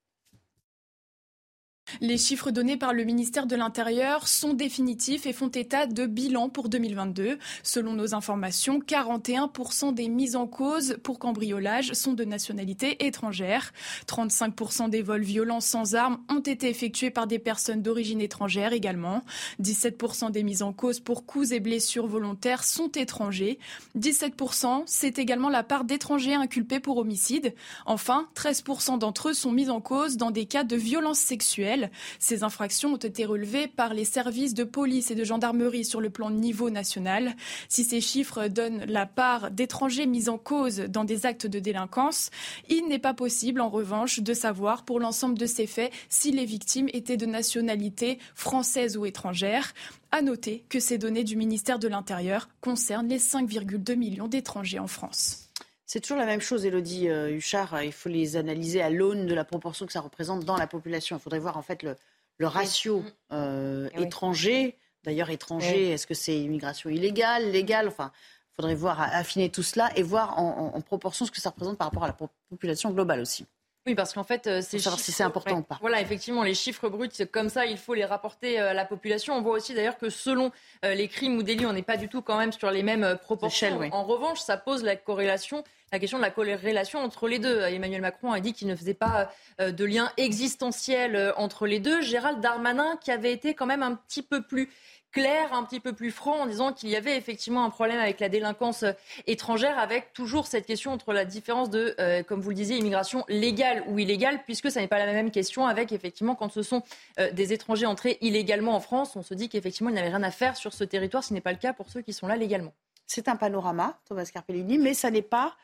Les 2.00 2.18
chiffres 2.18 2.52
donnés 2.52 2.78
par 2.78 2.94
le 2.94 3.04
ministère 3.04 3.46
de 3.46 3.56
l'Intérieur 3.56 4.28
sont 4.28 4.54
définitifs 4.54 5.26
et 5.26 5.34
font 5.34 5.50
état 5.50 5.88
de 5.88 6.06
bilan 6.06 6.50
pour 6.50 6.70
2022. 6.70 7.38
Selon 7.64 7.94
nos 7.94 8.16
informations, 8.16 8.80
41% 8.80 9.94
des 9.94 10.08
mises 10.08 10.36
en 10.36 10.48
cause 10.48 10.98
pour 11.04 11.20
cambriolage 11.20 11.94
sont 11.94 12.14
de 12.14 12.24
nationalité 12.24 13.06
étrangère. 13.06 13.74
35% 14.08 14.90
des 14.90 15.02
vols 15.02 15.24
violents 15.24 15.60
sans 15.60 15.96
armes 15.96 16.20
ont 16.30 16.40
été 16.40 16.70
effectués 16.70 17.12
par 17.12 17.28
des 17.28 17.40
personnes 17.40 17.82
d'origine 17.82 18.22
étrangère 18.22 18.74
également. 18.74 19.24
17% 19.62 20.32
des 20.32 20.44
mises 20.44 20.62
en 20.62 20.74
cause 20.74 21.00
pour 21.00 21.26
coups 21.26 21.52
et 21.52 21.60
blessures 21.60 22.08
volontaires 22.08 22.64
sont 22.64 22.92
étrangers. 22.92 23.60
17%, 23.98 24.84
c'est 24.86 25.20
également 25.20 25.50
la 25.50 25.64
part 25.64 25.84
d'étrangers 25.84 26.36
inculpés 26.36 26.80
pour 26.80 26.98
homicide. 26.98 27.54
Enfin, 27.86 28.28
13% 28.36 29.00
d'entre 29.00 29.30
eux 29.30 29.34
sont 29.34 29.52
mis 29.52 29.70
en 29.70 29.82
cause 29.82 30.18
dans 30.18 30.32
des 30.32 30.46
cas 30.46 30.64
de 30.64 30.76
violences 30.76 31.20
sexuelles. 31.20 31.81
Ces 32.20 32.44
infractions 32.44 32.94
ont 32.94 32.98
été 32.98 33.26
relevées 33.26 33.68
par 33.68 33.94
les 33.94 34.06
services 34.06 34.54
de 34.54 34.64
police 34.64 35.12
et 35.12 35.16
de 35.16 35.24
gendarmerie 35.24 35.86
sur 35.86 36.02
le 36.02 36.10
plan 36.10 36.30
niveau 36.30 36.70
national. 36.70 37.36
Si 37.70 37.84
ces 37.84 38.02
chiffres 38.02 38.48
donnent 38.48 38.86
la 38.86 39.06
part 39.06 39.52
d'étrangers 39.52 40.06
mis 40.06 40.30
en 40.30 40.38
cause 40.38 40.80
dans 40.80 41.04
des 41.04 41.26
actes 41.26 41.48
de 41.48 41.60
délinquance, 41.60 42.30
il 42.70 42.88
n'est 42.88 43.00
pas 43.00 43.14
possible 43.14 43.62
en 43.62 43.70
revanche 43.70 44.20
de 44.20 44.34
savoir 44.34 44.84
pour 44.84 45.00
l'ensemble 45.00 45.38
de 45.38 45.46
ces 45.46 45.68
faits 45.68 45.92
si 46.10 46.32
les 46.32 46.46
victimes 46.46 46.90
étaient 46.94 47.18
de 47.18 47.26
nationalité 47.26 48.20
française 48.36 48.98
ou 48.98 49.06
étrangère. 49.06 49.74
À 50.12 50.22
noter 50.22 50.66
que 50.68 50.80
ces 50.80 50.98
données 50.98 51.24
du 51.24 51.38
ministère 51.38 51.80
de 51.80 51.88
l'Intérieur 51.88 52.50
concernent 52.60 53.08
les 53.08 53.20
5,2 53.20 53.96
millions 53.96 54.28
d'étrangers 54.28 54.80
en 54.80 54.88
France. 54.88 55.51
C'est 55.92 56.00
toujours 56.00 56.20
la 56.20 56.26
même 56.26 56.40
chose, 56.40 56.66
Elodie 56.66 57.10
euh, 57.10 57.36
Huchard. 57.36 57.84
Il 57.84 57.92
faut 57.92 58.08
les 58.08 58.38
analyser 58.38 58.82
à 58.82 58.90
l'aune 58.90 59.26
de 59.26 59.34
la 59.34 59.44
proportion 59.44 59.86
que 59.86 59.92
ça 59.92 60.00
représente 60.00 60.46
dans 60.46 60.56
la 60.56 60.66
population. 60.66 61.18
Il 61.18 61.20
faudrait 61.20 61.40
voir 61.40 61.58
en 61.58 61.62
fait 61.62 61.84
le, 61.84 61.98
ratio 62.48 63.02
mm. 63.02 63.06
euh, 63.34 63.90
eh 63.98 64.04
étranger. 64.04 64.78
D'ailleurs, 65.04 65.30
étranger, 65.32 65.90
est-ce 65.90 66.08
que 66.08 66.14
c'est 66.14 66.40
immigration 66.40 66.90
illégale, 66.90 67.52
légale? 67.52 67.90
Enfin, 67.90 68.14
il 68.16 68.56
faudrait 68.56 68.76
voir, 68.76 69.02
affiner 69.02 69.50
tout 69.50 69.64
cela 69.64 69.92
et 69.98 70.02
voir 70.02 70.40
en, 70.40 70.80
proportion 70.80 71.26
ce 71.26 71.32
que 71.32 71.42
ça 71.42 71.50
représente 71.50 71.78
par 71.78 71.88
rapport 71.88 72.06
à 72.06 72.08
la 72.08 72.16
population 72.50 72.92
globale 72.92 73.20
aussi. 73.20 73.46
Oui, 73.86 73.94
parce 73.94 74.14
qu'en 74.14 74.24
fait, 74.24 74.48
euh, 74.48 74.62
c'est 74.62 74.80
savoir 74.80 75.00
si 75.00 75.12
c'est 75.12 75.24
important 75.24 75.58
ou 75.58 75.64
pas. 75.64 75.78
Voilà, 75.82 76.00
effectivement, 76.00 76.44
les 76.44 76.54
chiffres 76.54 76.88
bruts, 76.88 77.10
comme 77.34 77.50
ça, 77.50 77.66
il 77.66 77.78
faut 77.78 77.96
les 77.96 78.06
rapporter 78.06 78.60
à 78.60 78.74
la 78.74 78.86
population. 78.86 79.34
On 79.34 79.42
voit 79.42 79.56
aussi 79.56 79.74
d'ailleurs 79.74 79.98
que 79.98 80.10
selon 80.10 80.54
les 80.84 81.10
crimes 81.10 81.36
ou 81.36 81.44
délits, 81.44 81.66
on 81.66 81.74
n'est 81.74 81.82
pas 81.82 81.98
du 81.98 82.08
tout 82.08 82.22
quand 82.22 82.38
même 82.38 82.54
sur 82.54 82.72
les 82.72 82.84
mêmes 82.84 83.18
proportions. 83.22 83.82
En 83.92 84.06
revanche, 84.06 84.40
ça 84.40 84.56
pose 84.56 84.84
la 84.84 84.96
corrélation 84.96 85.66
la 85.92 86.00
question 86.00 86.18
de 86.18 86.24
la 86.24 86.58
relation 86.58 87.00
entre 87.00 87.28
les 87.28 87.40
deux. 87.40 87.62
Emmanuel 87.64 88.02
Macron 88.02 88.32
a 88.32 88.40
dit 88.40 88.54
qu'il 88.54 88.68
ne 88.68 88.76
faisait 88.76 88.94
pas 88.94 89.30
euh, 89.60 89.72
de 89.72 89.84
lien 89.84 90.12
existentiel 90.18 91.16
euh, 91.16 91.34
entre 91.36 91.68
les 91.68 91.80
deux. 91.80 92.02
Gérald 92.02 92.40
Darmanin, 92.40 92.98
qui 93.02 93.12
avait 93.12 93.34
été 93.34 93.54
quand 93.54 93.66
même 93.66 93.84
un 93.84 93.96
petit 93.96 94.22
peu 94.22 94.42
plus 94.42 94.70
clair, 95.12 95.54
un 95.54 95.66
petit 95.66 95.82
peu 95.82 95.92
plus 95.92 96.10
franc 96.10 96.44
en 96.44 96.46
disant 96.46 96.72
qu'il 96.72 96.88
y 96.88 96.96
avait 96.96 97.18
effectivement 97.18 97.66
un 97.66 97.70
problème 97.70 98.00
avec 98.00 98.22
la 98.22 98.30
délinquance 98.30 98.84
euh, 98.84 98.94
étrangère, 99.28 99.78
avec 99.78 100.14
toujours 100.14 100.48
cette 100.48 100.66
question 100.66 100.94
entre 100.94 101.12
la 101.12 101.26
différence 101.26 101.70
de, 101.70 101.94
comme 102.24 102.40
vous 102.40 102.50
le 102.50 102.56
disiez, 102.56 102.78
immigration 102.78 103.26
légale 103.28 103.84
ou 103.88 104.00
illégale, 104.00 104.44
puisque 104.46 104.72
ça 104.72 104.80
n'est 104.80 104.88
pas 104.88 105.00
la 105.00 105.12
même 105.12 105.30
question 105.30 105.68
avec 105.68 105.92
effectivement 105.92 106.36
quand 106.36 106.50
ce 106.50 106.64
sont 106.64 106.84
des 107.34 107.52
étrangers 107.52 107.86
entrés 107.86 108.18
illégalement 108.22 108.74
en 108.74 108.80
France, 108.80 109.18
on 109.18 109.24
se 109.24 109.34
dit 109.34 109.50
qu'effectivement 109.50 109.90
il 109.90 109.96
n'avait 109.96 110.10
rien 110.10 110.24
à 110.24 110.32
faire 110.32 110.56
sur 110.56 110.72
ce 110.72 110.86
territoire, 110.86 111.26
ce 111.26 111.34
n'est 111.34 111.42
pas 111.42 111.52
le 111.52 111.58
cas 111.58 111.74
pour 111.74 111.90
ceux 111.90 112.02
qui 112.02 112.14
sont 112.14 112.28
là 112.28 112.38
légalement. 112.38 112.74
C'est 113.08 113.28
un 113.28 113.36
panorama, 113.36 114.00
Thomas 114.06 114.30
Carpellini, 114.32 114.78
mais 114.78 114.94
ça 114.94 115.12
n'est 115.12 115.22
pas 115.22 115.56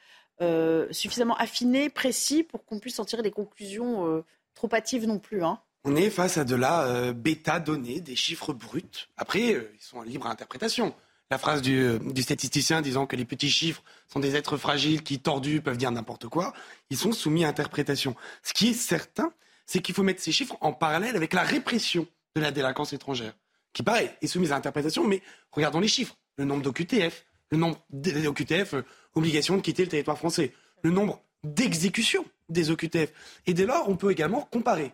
euh, 0.41 0.87
suffisamment 0.91 1.35
affiné, 1.37 1.89
précis 1.89 2.43
pour 2.43 2.65
qu'on 2.65 2.79
puisse 2.79 2.99
en 2.99 3.05
tirer 3.05 3.23
des 3.23 3.31
conclusions 3.31 4.07
euh, 4.07 4.23
trop 4.53 4.69
hâtives 4.73 5.07
non 5.07 5.19
plus. 5.19 5.43
Hein. 5.43 5.59
On 5.83 5.95
est 5.95 6.09
face 6.09 6.37
à 6.37 6.43
de 6.43 6.55
la 6.55 6.83
euh, 6.83 7.13
bêta 7.13 7.59
donnée, 7.59 8.01
des 8.01 8.15
chiffres 8.15 8.53
bruts. 8.53 9.07
Après, 9.15 9.41
ils 9.41 9.79
sont 9.79 9.97
en 9.97 10.03
libre 10.03 10.27
interprétation. 10.27 10.93
La 11.29 11.37
phrase 11.37 11.61
du, 11.61 11.99
statisticien 12.21 12.81
disant 12.81 13.05
que 13.05 13.17
les 13.17 13.25
petits 13.25 13.49
chiffres 13.49 13.83
sont 14.07 14.19
des 14.19 14.35
êtres 14.35 14.55
fragiles 14.55 15.03
qui, 15.03 15.19
tordus, 15.19 15.61
peuvent 15.61 15.77
dire 15.77 15.91
n'importe 15.91 16.27
quoi, 16.27 16.53
ils 16.89 16.97
sont 16.97 17.11
soumis 17.11 17.43
à 17.43 17.49
interprétation. 17.49 18.15
Ce 18.43 18.53
qui 18.53 18.69
est 18.69 18.73
certain, 18.73 19.33
c'est 19.65 19.81
qu'il 19.81 19.93
faut 19.93 20.03
mettre 20.03 20.21
ces 20.21 20.31
chiffres 20.31 20.55
en 20.61 20.71
parallèle 20.71 21.17
avec 21.17 21.33
la 21.33 21.43
répression 21.43 22.07
de 22.35 22.41
la 22.41 22.51
délinquance 22.51 22.93
étrangère, 22.93 23.33
qui, 23.73 23.83
pareil, 23.83 24.09
est 24.21 24.27
soumise 24.27 24.53
à 24.53 24.55
interprétation, 24.55 25.05
mais 25.05 25.21
regardons 25.51 25.81
les 25.81 25.89
chiffres. 25.89 26.15
Le 26.37 26.45
nombre 26.45 26.63
d'OQTF, 26.63 27.25
le 27.51 27.57
nombre 27.57 27.83
d'OQTF, 27.89 28.73
euh, 28.73 28.85
obligation 29.15 29.55
de 29.55 29.61
quitter 29.61 29.83
le 29.83 29.89
territoire 29.89 30.17
français, 30.17 30.53
le 30.83 30.91
nombre 30.91 31.21
d'exécutions 31.43 32.25
des 32.49 32.71
OQTF. 32.71 33.11
Et 33.45 33.53
dès 33.53 33.65
lors, 33.65 33.89
on 33.89 33.95
peut 33.95 34.11
également 34.11 34.41
comparer. 34.51 34.91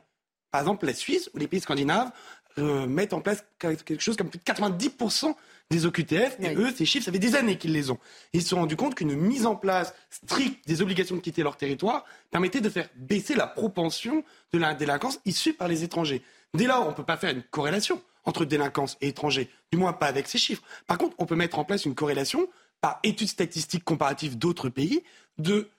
Par 0.52 0.62
exemple, 0.62 0.86
la 0.86 0.94
Suisse 0.94 1.30
ou 1.34 1.40
les 1.40 1.48
pays 1.48 1.62
scandinaves 1.62 2.12
euh, 2.60 2.86
mettent 2.86 3.14
en 3.14 3.22
place 3.22 3.44
quelque 3.58 4.00
chose 4.00 4.16
comme 4.16 4.30
plus 4.30 4.40
de 4.40 4.44
90% 4.44 5.34
des 5.72 5.86
OQTF, 5.88 6.38
et 6.40 6.54
eux, 6.56 6.72
ces 6.76 6.86
chiffres, 6.86 7.06
ça 7.06 7.12
fait 7.12 7.18
des 7.18 7.36
années 7.36 7.58
qu'ils 7.58 7.74
les 7.74 7.90
ont. 7.90 7.98
ils 8.34 8.44
se 8.44 8.50
sont 8.50 8.58
rendus 8.58 8.76
compte 8.76 8.94
qu'une 8.94 9.16
mise 9.16 9.48
en 9.48 9.56
place 9.56 9.96
stricte 10.12 10.68
des 10.68 10.82
obligations 10.84 11.16
de 11.16 11.22
quitter 11.22 11.42
leur 11.42 11.58
territoire 11.58 12.06
permettait 12.30 12.62
de 12.62 12.70
faire 12.70 12.90
baisser 12.96 13.34
la 13.34 13.48
propension 13.48 14.24
de 14.52 14.60
la 14.60 14.76
délinquance 14.76 15.20
issue 15.26 15.54
par 15.54 15.68
les 15.68 15.84
étrangers. 15.84 16.22
Dès 16.54 16.68
lors, 16.68 16.86
on 16.86 16.92
ne 16.92 16.96
peut 16.96 17.06
pas 17.06 17.18
faire 17.18 17.32
une 17.32 17.42
corrélation 17.42 18.00
entre 18.26 18.46
délinquance 18.46 18.98
et 19.02 19.10
étrangers, 19.10 19.50
du 19.72 19.78
moins 19.78 19.94
pas 19.94 20.08
avec 20.08 20.28
ces 20.28 20.38
chiffres. 20.38 20.64
Par 20.88 20.98
contre, 20.98 21.16
on 21.20 21.26
peut 21.26 21.36
mettre 21.36 21.60
en 21.60 21.66
place 21.66 21.86
une 21.86 21.96
corrélation 21.96 22.48
par 22.82 23.00
études 23.04 23.30
statistiques 23.30 23.84
comparatives 23.84 24.38
d'autres 24.38 24.70
pays 24.70 25.04
de 25.38 25.70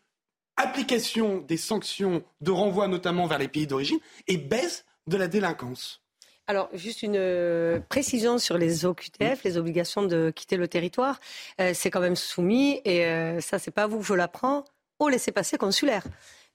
application 0.57 1.39
des 1.41 1.57
sanctions 1.57 2.23
de 2.41 2.51
renvoi 2.51 2.89
notamment 2.89 3.27
vers 3.27 3.39
les 3.39 3.49
pays 3.49 3.67
d'origine 3.67 3.99
et 4.29 4.37
baisse 4.37 4.85
de 5.07 5.17
la 5.17 5.29
délinquance. 5.29 6.01
Alors, 6.47 6.69
juste 6.75 7.03
une 7.03 7.17
euh, 7.17 7.81
précision 7.89 8.39
sur 8.39 8.59
les 8.59 8.85
OQTF, 8.85 9.45
les 9.45 9.57
obligations 9.57 10.03
de 10.03 10.31
quitter 10.31 10.59
le 10.59 10.69
territoire. 10.69 11.19
Euh, 11.59 11.73
c'est 11.75 11.91
quand 11.91 12.01
même 12.01 12.17
soumis, 12.17 12.83
et 12.85 13.07
euh, 13.07 13.41
ça, 13.41 13.59
c'est 13.59 13.71
pas 13.71 13.87
vous 13.87 13.99
que 14.01 14.05
je 14.05 14.13
l'apprends, 14.13 14.65
au 14.99 15.09
laissez-passer 15.09 15.57
consulaire. 15.57 16.05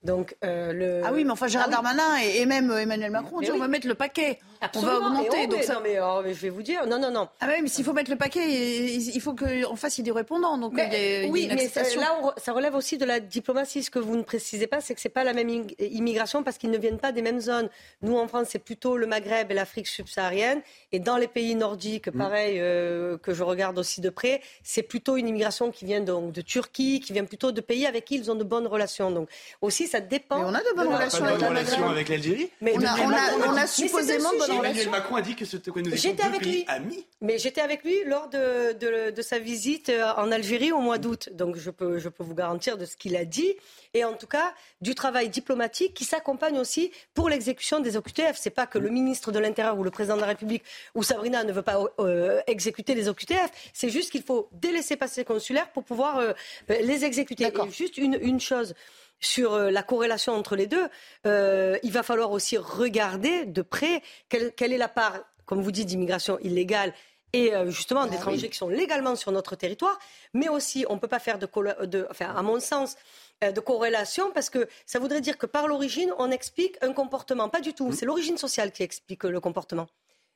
Donc, 0.01 0.37
euh, 0.45 0.71
le... 0.71 1.01
Ah 1.03 1.11
oui, 1.13 1.25
mais 1.25 1.31
enfin 1.31 1.47
Gérald 1.47 1.73
ah 1.73 1.81
Darmanin 1.81 2.17
et, 2.19 2.45
même 2.45 2.71
euh, 2.71 2.77
Emmanuel 2.77 3.11
Macron 3.11 3.41
on 3.51 3.57
va 3.57 3.67
mettre 3.67 3.85
le 3.85 3.95
paquet. 3.95 4.39
On 4.75 4.79
va 4.79 4.97
augmenter. 4.97 5.47
donc 5.47 5.63
ça... 5.63 5.81
Oh, 5.81 6.21
mais, 6.23 6.33
je 6.33 6.39
vais 6.39 6.49
vous 6.49 6.61
dire, 6.61 6.87
non, 6.87 6.99
non, 6.99 7.11
non. 7.11 7.27
Ah 7.41 7.47
oui, 7.49 7.55
mais 7.61 7.67
s'il 7.67 7.83
faut 7.83 7.91
mettre 7.91 8.09
le 8.09 8.15
paquet, 8.15 8.47
il 8.49 9.21
faut 9.21 9.33
qu'en 9.33 9.75
face 9.75 9.97
il 9.97 10.01
y 10.01 10.03
des 10.05 10.11
répondants. 10.11 10.57
Donc 10.57 10.73
oui, 10.73 11.49
mais 11.49 11.67
là, 11.67 12.33
ça 12.37 12.53
relève 12.53 12.75
aussi 12.75 12.97
de 12.97 13.03
la 13.03 13.19
diplomatie. 13.19 13.83
Ce 13.83 13.91
que 13.91 13.99
vous 13.99 14.15
ne 14.15 14.23
précisez 14.23 14.67
pas, 14.67 14.79
c'est 14.79 14.95
que 14.95 15.01
c'est 15.01 15.09
pas 15.09 15.25
la 15.25 15.33
même 15.33 15.49
immigration 15.79 16.43
parce 16.43 16.57
qu'ils 16.57 16.71
ne 16.71 16.77
viennent 16.77 16.99
pas 16.99 17.11
des 17.11 17.21
mêmes 17.21 17.41
zones. 17.41 17.69
Nous, 18.01 18.17
en 18.17 18.27
France, 18.29 18.47
c'est 18.51 18.59
plutôt 18.59 18.95
le 18.95 19.05
Maghreb 19.05 19.51
et 19.51 19.53
l'Afrique 19.53 19.87
subsaharienne. 19.87 20.61
Et 20.93 20.99
dans 20.99 21.17
les 21.17 21.27
pays 21.27 21.55
nordiques, 21.55 22.07
mm. 22.07 22.17
pareil, 22.17 22.57
euh, 22.59 23.17
que 23.17 23.33
je 23.33 23.43
regarde 23.43 23.77
aussi 23.77 23.99
de 23.99 24.09
près, 24.09 24.41
c'est 24.63 24.83
plutôt 24.83 25.17
une 25.17 25.27
immigration 25.27 25.71
qui 25.71 25.83
vient 25.83 26.01
donc 26.01 26.31
de 26.31 26.41
Turquie, 26.41 27.01
qui 27.01 27.11
vient 27.11 27.25
plutôt 27.25 27.51
de 27.51 27.61
pays 27.61 27.85
avec 27.85 28.05
qui 28.05 28.15
ils 28.15 28.31
ont 28.31 28.35
de 28.35 28.45
bonnes 28.45 28.67
relations. 28.67 29.11
Donc 29.11 29.29
aussi, 29.61 29.88
ça 29.89 29.99
dépend. 29.99 30.39
Mais 30.39 30.45
on 30.45 30.53
a 30.53 30.59
de 30.59 30.75
bonnes 30.75 30.93
relations, 30.93 31.25
avec, 31.25 32.09
l'Algérie. 32.09 32.49
Mais 32.61 32.73
on 32.77 33.55
a, 33.55 33.67
supposément 33.67 34.31
de 34.31 34.37
bonnes 34.37 34.57
relations. 34.57 34.63
Emmanuel 34.63 34.89
Macron 34.89 35.15
a 35.15 35.21
dit 35.21 35.35
que 35.35 35.45
c'était 35.45 35.71
nous 35.75 35.93
étions 35.93 36.15
avec 36.21 36.41
pays 36.41 36.51
lui. 36.51 36.65
amis. 36.67 37.05
Mais 37.21 37.37
j'étais 37.37 37.61
avec 37.61 37.83
lui 37.83 38.03
lors 38.05 38.29
de, 38.29 38.73
de, 39.11 39.21
sa 39.21 39.39
visite 39.39 39.89
euh, 39.89 40.11
en 40.17 40.31
Algérie 40.31 40.71
au 40.71 40.79
mois 40.79 40.97
d'août. 40.97 41.29
Donc 41.33 41.57
je 41.57 41.69
peux, 41.69 41.99
je 41.99 42.09
peux 42.09 42.23
vous 42.23 42.35
garantir 42.35 42.77
de 42.77 42.85
ce 42.85 42.95
qu'il 42.95 43.15
a 43.15 43.25
dit. 43.25 43.55
Et 43.93 44.03
en 44.03 44.13
tout 44.13 44.27
cas, 44.27 44.53
du 44.81 44.95
travail 44.95 45.29
diplomatique 45.29 45.93
qui 45.93 46.05
s'accompagne 46.05 46.59
aussi 46.59 46.91
pour 47.13 47.29
l'exécution 47.29 47.79
des 47.79 47.97
OQTF. 47.97 48.35
C'est 48.35 48.49
pas 48.49 48.67
que 48.67 48.77
le 48.77 48.89
ministre 48.89 49.31
de 49.31 49.39
l'Intérieur 49.39 49.77
ou 49.77 49.83
le 49.83 49.91
président 49.91 50.15
de 50.15 50.21
la 50.21 50.27
République 50.27 50.63
ou 50.95 51.03
Sabrina 51.03 51.43
ne 51.43 51.51
veut 51.51 51.63
pas 51.63 51.83
euh, 51.99 52.41
exécuter 52.47 52.95
les 52.95 53.09
OQTF. 53.09 53.49
C'est 53.73 53.89
juste 53.89 54.11
qu'il 54.11 54.23
faut 54.23 54.49
délaisser 54.51 54.95
passer 54.95 55.23
consulaire 55.25 55.69
pour 55.71 55.83
pouvoir 55.83 56.19
euh, 56.19 56.33
les 56.69 57.05
exécuter. 57.05 57.45
Et 57.45 57.71
juste 57.71 57.97
une, 57.97 58.17
une 58.21 58.39
chose 58.39 58.75
sur 59.19 59.53
euh, 59.53 59.71
la 59.71 59.83
corrélation 59.83 60.33
entre 60.33 60.55
les 60.55 60.67
deux, 60.67 60.87
euh, 61.25 61.77
il 61.83 61.91
va 61.91 62.03
falloir 62.03 62.31
aussi 62.31 62.57
regarder 62.57 63.45
de 63.45 63.61
près 63.61 64.01
quelle, 64.29 64.73
est 64.73 64.77
la 64.77 64.87
part, 64.87 65.19
comme 65.45 65.61
vous 65.61 65.71
dites, 65.71 65.87
d'immigration 65.87 66.39
illégale 66.39 66.93
et 67.31 67.53
euh, 67.53 67.69
justement 67.69 68.01
ah 68.01 68.07
d'étrangers 68.07 68.49
qui 68.49 68.57
sont 68.57 68.69
légalement 68.69 69.15
sur 69.15 69.31
notre 69.31 69.55
territoire, 69.55 69.99
mais 70.33 70.49
aussi 70.49 70.85
on 70.89 70.95
ne 70.95 70.99
peut 70.99 71.07
pas 71.07 71.19
faire 71.19 71.37
de, 71.37 71.47
de 71.85 72.07
enfin, 72.09 72.33
à 72.35 72.41
mon 72.41 72.59
sens, 72.59 72.95
de 73.41 73.59
corrélation 73.61 74.31
parce 74.31 74.49
que 74.49 74.67
ça 74.85 74.99
voudrait 74.99 75.21
dire 75.21 75.37
que 75.37 75.45
par 75.45 75.67
l'origine, 75.67 76.11
on 76.17 76.29
explique 76.29 76.75
un 76.81 76.91
comportement. 76.91 77.47
Pas 77.47 77.61
du 77.61 77.73
tout. 77.73 77.87
Mmh. 77.87 77.93
C'est 77.93 78.05
l'origine 78.05 78.37
sociale 78.37 78.73
qui 78.73 78.83
explique 78.83 79.23
le 79.23 79.39
comportement. 79.39 79.87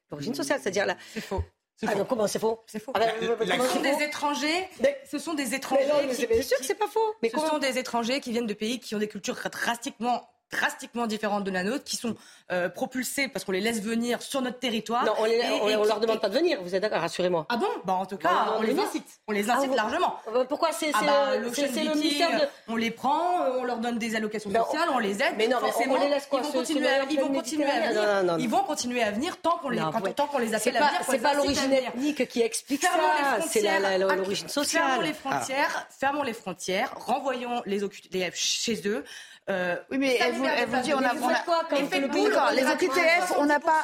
L'origine 0.10 0.34
sociale, 0.36 0.62
c'est-à-dire 0.62 0.86
la. 0.86 0.96
C'est 1.13 1.19
faux. 1.19 1.44
Ah 1.86 1.96
non, 1.96 2.06
comment 2.06 2.28
c'est 2.28 2.40
faux 2.40 2.62
C'est 2.65 2.80
faux. 2.80 2.92
Ah 2.96 3.00
ben, 3.00 3.62
ce 3.62 3.67
sont 3.69 3.82
des 3.82 4.04
étrangers. 4.04 4.69
Ce 5.10 5.19
sont 5.19 5.34
des 5.34 5.54
étrangers. 5.54 5.86
Mais 6.08 6.28
bien 6.28 6.42
sûr 6.42 6.58
que 6.58 6.65
c'est 6.65 6.76
pas 6.76 6.88
faux. 6.88 7.15
Mais 7.21 7.30
ce 7.30 7.40
sont 7.40 7.58
des 7.58 7.78
étrangers 7.78 8.19
qui 8.19 8.32
viennent 8.32 8.48
de 8.48 8.54
pays 8.54 8.80
qui 8.80 8.96
ont 8.96 9.00
des 9.00 9.08
cultures 9.08 9.36
drastiquement 9.52 10.30
drastiquement 10.54 11.08
différentes 11.08 11.43
de 11.43 11.51
la 11.51 11.63
nôtre, 11.63 11.83
qui 11.83 11.95
sont 11.95 12.15
euh, 12.51 12.69
propulsées 12.69 13.27
parce 13.27 13.45
qu'on 13.45 13.51
les 13.51 13.62
laisse 13.62 13.81
venir 13.81 14.21
sur 14.21 14.41
notre 14.41 14.60
territoire. 14.60 15.06
Non, 15.06 15.13
on, 15.19 15.25
les, 15.25 15.41
on, 15.62 15.83
leur 15.83 15.99
demande 15.99 16.19
pas 16.19 16.29
de 16.29 16.37
venir, 16.37 16.60
vous 16.62 16.75
êtes 16.75 16.81
d'accord, 16.81 17.01
rassurez-moi. 17.01 17.45
Ah 17.49 17.58
bon? 17.58 17.67
Bah 17.85 17.93
en 17.93 18.06
tout 18.06 18.17
cas, 18.17 18.29
bah, 18.29 18.56
on, 18.58 18.62
les 18.62 18.77
incite. 18.79 19.06
On 19.27 19.31
les 19.31 19.49
incite 19.49 19.69
ah, 19.73 19.75
largement. 19.75 20.15
Euh, 20.33 20.45
pourquoi 20.45 20.71
c'est 20.71 20.91
ah 20.93 21.01
bah, 21.06 21.37
le 21.37 21.95
ministère 21.95 22.31
de... 22.31 22.45
On 22.67 22.75
les 22.75 22.91
prend, 22.91 23.45
on 23.60 23.63
leur 23.63 23.77
donne 23.77 23.97
des 23.97 24.15
allocations 24.15 24.49
ben, 24.49 24.63
sociales, 24.63 24.89
on 24.91 24.99
les 24.99 25.21
aide. 25.21 25.35
Mais 25.37 25.47
non, 25.47 25.60
forcément, 25.60 25.95
on 25.95 26.04
les 26.04 26.10
laisse 26.10 26.27
quoi 26.27 26.41
Ils 26.41 26.45
vont 26.45 26.51
continuer, 26.51 26.87
à, 26.87 27.04
ils 27.10 27.19
vont 27.19 27.33
continuer 27.33 27.69
à 27.69 27.91
venir. 27.91 28.35
Ils 28.39 28.49
vont 28.49 28.63
continuer 28.63 29.04
à 29.04 29.12
venir 29.12 29.37
tant 29.37 29.58
qu'on 29.58 29.69
les, 29.69 29.81
tant 30.15 30.27
qu'on 30.27 30.39
les 30.39 30.54
appelle 30.54 30.77
à 30.77 30.87
venir. 30.87 31.01
C'est 31.08 31.19
pas 31.19 31.33
l'origine 31.33 31.71
ethnique 31.73 32.27
qui 32.27 32.41
explique 32.41 32.81
ça, 32.81 32.89
c'est 33.47 33.63
l'origine 33.97 34.49
sociale. 34.49 34.83
Fermons 34.83 35.01
les 35.01 35.13
frontières, 35.13 35.87
fermons 35.89 36.23
les 36.23 36.33
frontières, 36.33 36.93
renvoyons 36.97 37.62
les 37.65 37.83
chez 38.33 38.87
eux. 38.87 39.04
Euh, 39.49 39.75
oui, 39.91 39.97
mais 39.97 40.19
vous, 40.44 40.50
elle 40.58 40.69
vous 40.69 40.81
dit, 40.81 40.94
on 40.94 40.98
a, 40.98 41.13
on 41.21 41.29
a 41.29 41.39
quoi 41.39 41.63
comme 41.69 41.79
le 41.79 42.56
les 42.56 42.71
OQTF, 42.71 43.33
on 43.37 43.46
n'a 43.46 43.60
pas, 43.60 43.83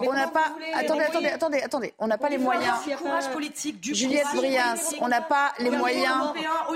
on 0.00 0.12
n'a 0.12 0.28
pas, 0.28 0.52
attendez, 0.74 1.04
attendez, 1.04 1.28
attendez, 1.28 1.60
attendez, 1.62 1.94
on 1.98 2.06
n'a 2.06 2.18
pas 2.18 2.28
les 2.28 2.38
moyens. 2.38 2.74
Courage 2.98 3.30
politique 3.30 3.80
du 3.80 3.94
Juliette 3.94 4.26
Briens, 4.34 4.74
on 5.00 5.08
n'a 5.08 5.20
pas 5.20 5.52
les 5.58 5.70
moyens. 5.70 6.32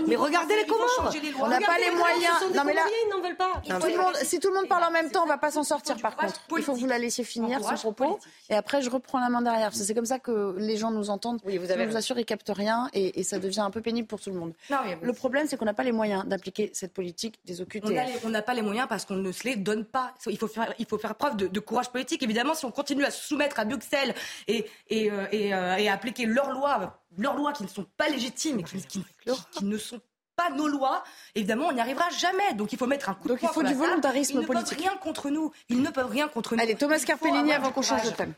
Mais 0.07 0.17
regardez 0.17 0.57
les 0.57 0.67
commandes. 0.67 1.15
On 1.41 1.49
n'a 1.49 1.61
pas 1.61 1.79
les 1.79 1.91
moyens. 1.91 2.55
Non 2.55 2.65
mais 2.65 2.75
là, 2.75 2.83
ils 2.87 3.11
n'en 3.11 3.21
veulent 3.21 3.37
pas. 3.37 4.15
Si 4.23 4.39
tout 4.39 4.49
le 4.49 4.55
monde 4.55 4.69
parle 4.69 4.85
en 4.85 4.91
même 4.91 5.11
temps, 5.11 5.23
on 5.25 5.29
va 5.29 5.39
pas 5.39 5.51
s'en 5.51 5.65
sortir. 5.65 5.97
Par 5.99 6.17
contre, 6.17 6.41
il 6.57 6.63
faut 6.63 6.75
que 6.75 6.79
vous 6.81 6.87
la 6.87 6.99
laissiez 6.99 7.25
finir 7.25 7.61
son 7.65 7.93
propos, 7.93 8.19
et 8.49 8.55
après 8.55 8.83
je 8.83 8.91
reprends 8.91 9.21
la 9.21 9.29
main 9.29 9.43
derrière. 9.43 9.75
C'est 9.75 9.95
comme 9.95 10.07
ça 10.07 10.19
que 10.19 10.55
les 10.59 10.77
gens 10.77 10.91
nous 10.91 11.11
entendent. 11.11 11.41
Je 11.47 11.59
vous 11.59 11.97
assure, 11.97 12.19
ils 12.19 12.25
captent 12.25 12.53
rien, 12.55 12.89
et 12.93 13.23
ça 13.23 13.39
devient 13.39 13.61
un 13.61 13.71
peu 13.71 13.81
pénible 13.81 14.09
pour 14.09 14.21
tout 14.21 14.31
le 14.31 14.37
monde. 14.37 14.53
Le 15.03 15.13
problème, 15.13 15.47
c'est 15.49 15.57
qu'on 15.57 15.65
n'a 15.65 15.75
pas 15.75 15.85
les 15.85 15.93
moyens 15.93 16.25
d'appliquer 16.27 16.71
cette 16.73 16.93
politique 16.93 17.39
des 17.45 17.61
OQTF 17.61 17.91
on 18.25 18.31
n'a 18.31 18.43
pas 18.43 18.55
les 18.55 18.63
moyens 18.63 18.87
parce 18.89 19.05
qu'on 19.11 19.17
ne 19.17 19.33
se 19.33 19.45
les 19.45 19.57
donne 19.57 19.85
pas. 19.85 20.15
Il 20.27 20.39
faut 20.39 20.47
faire, 20.47 20.73
il 20.79 20.87
faut 20.87 20.99
faire 20.99 21.17
preuve 21.17 21.37
de, 21.37 21.61
courage 21.61 21.91
politique. 21.91 22.23
Évidemment, 22.23 22.55
si 22.55 22.65
on 22.65 22.71
continue 22.71 23.05
à 23.05 23.11
se 23.11 23.27
soumettre 23.27 23.59
à 23.59 23.65
Bruxelles 23.65 24.15
et, 24.47 24.67
et, 24.89 25.11
euh, 25.11 25.27
euh, 25.33 25.77
et, 25.77 25.89
à 25.89 25.93
appliquer 25.93 26.27
leurs 26.27 26.53
lois, 26.53 27.03
leurs 27.19 27.37
lois 27.37 27.53
qui 27.53 27.65
ne 27.65 27.69
sont 27.69 27.87
pas 27.97 28.09
légitimes 28.09 28.61
et 28.61 28.63
qui, 28.63 29.05
qui, 29.53 29.65
ne 29.65 29.79
sont 29.79 30.01
pas 30.37 30.51
nos 30.51 30.69
lois, 30.69 31.03
évidemment, 31.35 31.67
on 31.69 31.73
n'y 31.73 31.81
arrivera 31.81 32.09
jamais. 32.11 32.55
Donc 32.55 32.73
il 32.73 32.79
faut 32.79 32.87
mettre 32.87 33.09
un 33.09 33.15
coup 33.15 33.29
de 33.29 33.35
poing 33.35 33.51
il 33.51 33.55
faut 33.55 33.63
du 33.65 33.75
volontarisme 33.75 34.45
politique. 34.45 34.79
Ils 34.79 34.85
ne 34.85 34.89
peuvent 34.89 34.91
rien 34.93 34.97
contre 34.99 35.31
nous. 35.31 35.53
Ils 35.69 35.83
ne 35.83 35.91
peuvent 35.91 36.11
rien 36.11 36.29
contre 36.29 36.55
nous. 36.55 36.63
Allez, 36.63 36.77
Thomas 36.77 37.01
Carpellini 37.01 37.53
avant 37.53 37.73
qu'on 37.73 37.83
change 37.83 38.05
de 38.05 38.11
thème. 38.11 38.35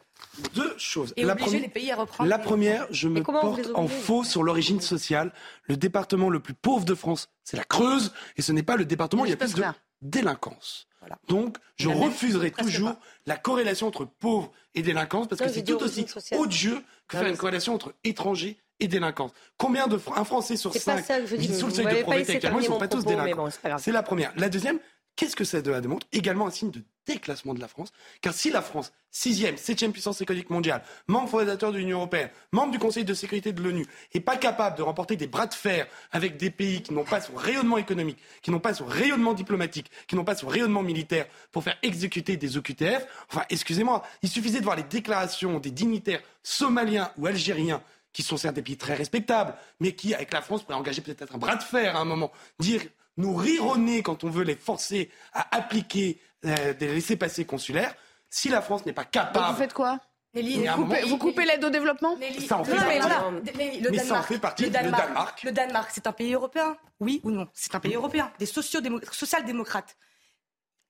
Deux 0.55 0.75
choses. 0.79 1.13
Et 1.17 1.25
la, 1.25 1.35
obliger 1.35 1.59
les 1.59 1.69
pays 1.69 1.91
à 1.93 1.97
reprendre 1.97 2.31
la 2.31 2.39
première, 2.39 2.87
je 2.91 3.09
me 3.09 3.23
porte 3.23 3.69
en 3.75 3.89
faux 3.89 4.25
sur 4.25 4.43
l'origine 4.43 4.81
sociale. 4.81 5.33
Le 5.65 5.77
département 5.77 6.31
le 6.31 6.41
plus 6.41 6.55
pauvre 6.55 6.87
de 6.87 6.95
France, 6.95 7.29
c'est 7.45 7.59
la 7.59 7.65
Creuse, 7.65 8.13
et 8.37 8.43
ce 8.43 8.53
n'est 8.53 8.63
pas 8.63 8.77
le 8.77 8.87
département 8.87 9.23
où 9.23 9.27
il 9.27 9.31
y 9.31 9.35
a 9.35 9.37
plus 9.37 9.55
de 9.55 9.63
délinquance. 10.03 10.87
Donc, 11.29 11.57
je 11.77 11.89
refuserai 11.89 12.53
toujours 12.53 12.95
la 13.27 13.37
corrélation 13.37 13.89
entre 13.89 14.05
pauvre 14.05 14.53
et 14.75 14.83
délinquance 14.83 15.27
parce 15.27 15.41
que 15.41 15.49
c'est 15.49 15.65
tout 15.65 15.83
aussi 15.83 16.07
odieux 16.33 16.83
que 17.09 17.19
faire 17.19 17.27
une 17.27 17.37
corrélation 17.37 17.75
entre 17.75 17.95
étrangers 18.05 18.59
et 18.79 18.89
délinquance. 18.89 19.33
Combien 19.57 19.87
de 19.87 19.99
un 20.15 20.25
Français 20.25 20.57
sur 20.57 20.75
cinq 20.75 21.05
vit 21.25 21.55
sous 21.55 21.67
le 21.67 21.73
seuil 21.75 21.87
de 21.87 22.03
pauvreté 22.03 22.37
actuellement 22.37 22.59
Ils 22.61 22.63
ne 22.63 22.67
sont 22.69 22.79
pas 22.79 22.89
tous 22.89 23.05
délinquants. 23.05 23.49
c'est 23.79 23.93
la 23.93 24.03
première. 24.03 24.33
La 24.37 24.49
deuxième, 24.49 24.79
Qu'est-ce 25.17 25.37
que 25.37 25.45
ça 25.45 25.61
démontre? 25.61 26.07
Également 26.13 26.47
un 26.47 26.51
signe 26.51 26.71
de 26.71 26.83
déclassement 27.07 27.55
de 27.55 27.61
la 27.61 27.69
France. 27.69 27.93
Car 28.21 28.35
si 28.35 28.51
la 28.51 28.63
France, 28.63 28.93
sixième, 29.11 29.57
septième 29.57 29.93
puissance 29.93 30.21
économique 30.21 30.51
mondiale, 30.51 30.83
membre 31.07 31.29
fondateur 31.29 31.73
de 31.73 31.79
l'Union 31.79 31.99
européenne, 31.99 32.31
membre 32.53 32.73
du 32.73 32.79
Conseil 32.79 33.05
de 33.05 33.15
sécurité 33.15 33.53
de 33.53 33.63
l'ONU, 33.63 33.87
n'est 34.15 34.21
pas 34.21 34.37
capable 34.37 34.77
de 34.77 34.83
remporter 34.83 35.17
des 35.17 35.27
bras 35.27 35.47
de 35.47 35.55
fer 35.55 35.87
avec 36.11 36.37
des 36.37 36.51
pays 36.51 36.83
qui 36.83 36.93
n'ont 36.93 37.05
pas 37.05 37.21
son 37.21 37.35
rayonnement 37.35 37.79
économique, 37.79 38.19
qui 38.43 38.51
n'ont 38.51 38.61
pas 38.61 38.75
son 38.75 38.87
rayonnement 38.87 39.35
diplomatique, 39.35 39.91
qui 40.07 40.17
n'ont 40.17 40.25
pas 40.25 40.37
son 40.37 40.47
rayonnement 40.47 40.83
militaire 40.83 41.27
pour 41.51 41.63
faire 41.63 41.77
exécuter 41.83 42.37
des 42.37 42.57
OQTF, 42.57 43.07
enfin, 43.31 43.45
excusez-moi, 43.51 44.03
il 44.23 44.29
suffisait 44.29 44.61
de 44.61 44.65
voir 44.65 44.77
les 44.77 44.83
déclarations 44.83 45.59
des 45.59 45.71
dignitaires 45.71 46.23
somaliens 46.43 47.11
ou 47.19 47.27
algériens 47.27 47.83
qui 48.13 48.23
sont 48.23 48.37
certes 48.37 48.55
des 48.55 48.63
pays 48.63 48.77
très 48.77 48.95
respectables, 48.95 49.55
mais 49.81 49.93
qui, 49.93 50.15
avec 50.15 50.33
la 50.33 50.43
France, 50.43 50.63
pourraient 50.63 50.77
engager 50.77 51.01
peut-être 51.01 51.35
un 51.35 51.39
bras 51.39 51.57
de 51.57 51.63
fer 51.63 51.97
à 51.97 52.01
un 52.01 52.05
moment, 52.05 52.31
dire 52.59 52.83
nous 53.17 53.35
rironner 53.35 54.03
quand 54.03 54.25
on 54.25 54.31
veut 54.31 54.45
les 54.45 54.57
forcer 54.57 55.11
à 55.33 55.55
appliquer 55.57 56.19
euh, 56.45 56.75
des 56.75 56.89
laissés-passer 56.89 57.45
consulaires, 57.45 57.95
si 58.29 58.49
la 58.49 58.63
France 58.63 58.85
n'est 58.87 58.93
pas 58.93 59.05
capable. 59.05 59.53
vous 59.53 59.59
faites 59.59 59.73
quoi 59.73 59.99
vous, 60.35 61.19
coupez, 61.19 61.45
l'aide 61.45 61.63
au 61.63 61.69
développement 61.69 62.17
Ça 62.47 62.59
en 62.59 62.65
fait, 62.65 62.75
partie. 62.75 63.83
le 63.83 63.91
Danemark, 63.91 64.29
fait 64.29 64.39
partie. 64.39 64.65
Le 64.65 64.71
Danemark, 64.71 65.43
le 65.43 65.53
Danemark 65.53 65.91
c'est 65.93 66.07
un 66.07 66.13
pays 66.13 66.33
européen 66.33 66.75
Oui 67.01 67.21
ou 67.23 67.31
non 67.31 67.49
C'est 67.53 67.75
un 67.75 67.81
pays 67.81 67.95
européen. 67.95 68.33
Des 68.39 68.47
social-démocrates. 68.47 69.97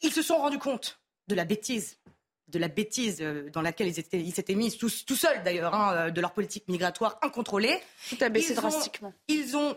Ils 0.01 0.13
se 0.13 0.23
sont 0.23 0.37
rendus 0.37 0.61
compte 0.61 1.01
de 1.27 1.35
la 1.35 1.45
bêtise 1.45 1.99
de 2.49 2.59
la 2.59 2.69
bêtise 2.69 3.19
euh, 3.21 3.49
dans 3.51 3.63
laquelle 3.63 3.89
ils 3.89 3.99
étaient, 3.99 4.21
ils 4.21 4.33
s'étaient 4.33 4.55
mis 4.55 4.77
tout, 4.77 4.91
tout 5.07 5.17
seuls 5.17 5.43
d'ailleurs, 5.43 5.75
hein, 5.75 5.95
euh, 5.95 6.11
de 6.11 6.21
leur 6.21 6.33
politique 6.33 6.69
migratoire 6.69 7.19
incontrôlée. 7.23 7.81
Tout 8.11 8.19
a 8.21 8.29
baissé 8.29 8.55
drastiquement. 8.55 9.15
ils 9.29 9.57
ont 9.57 9.77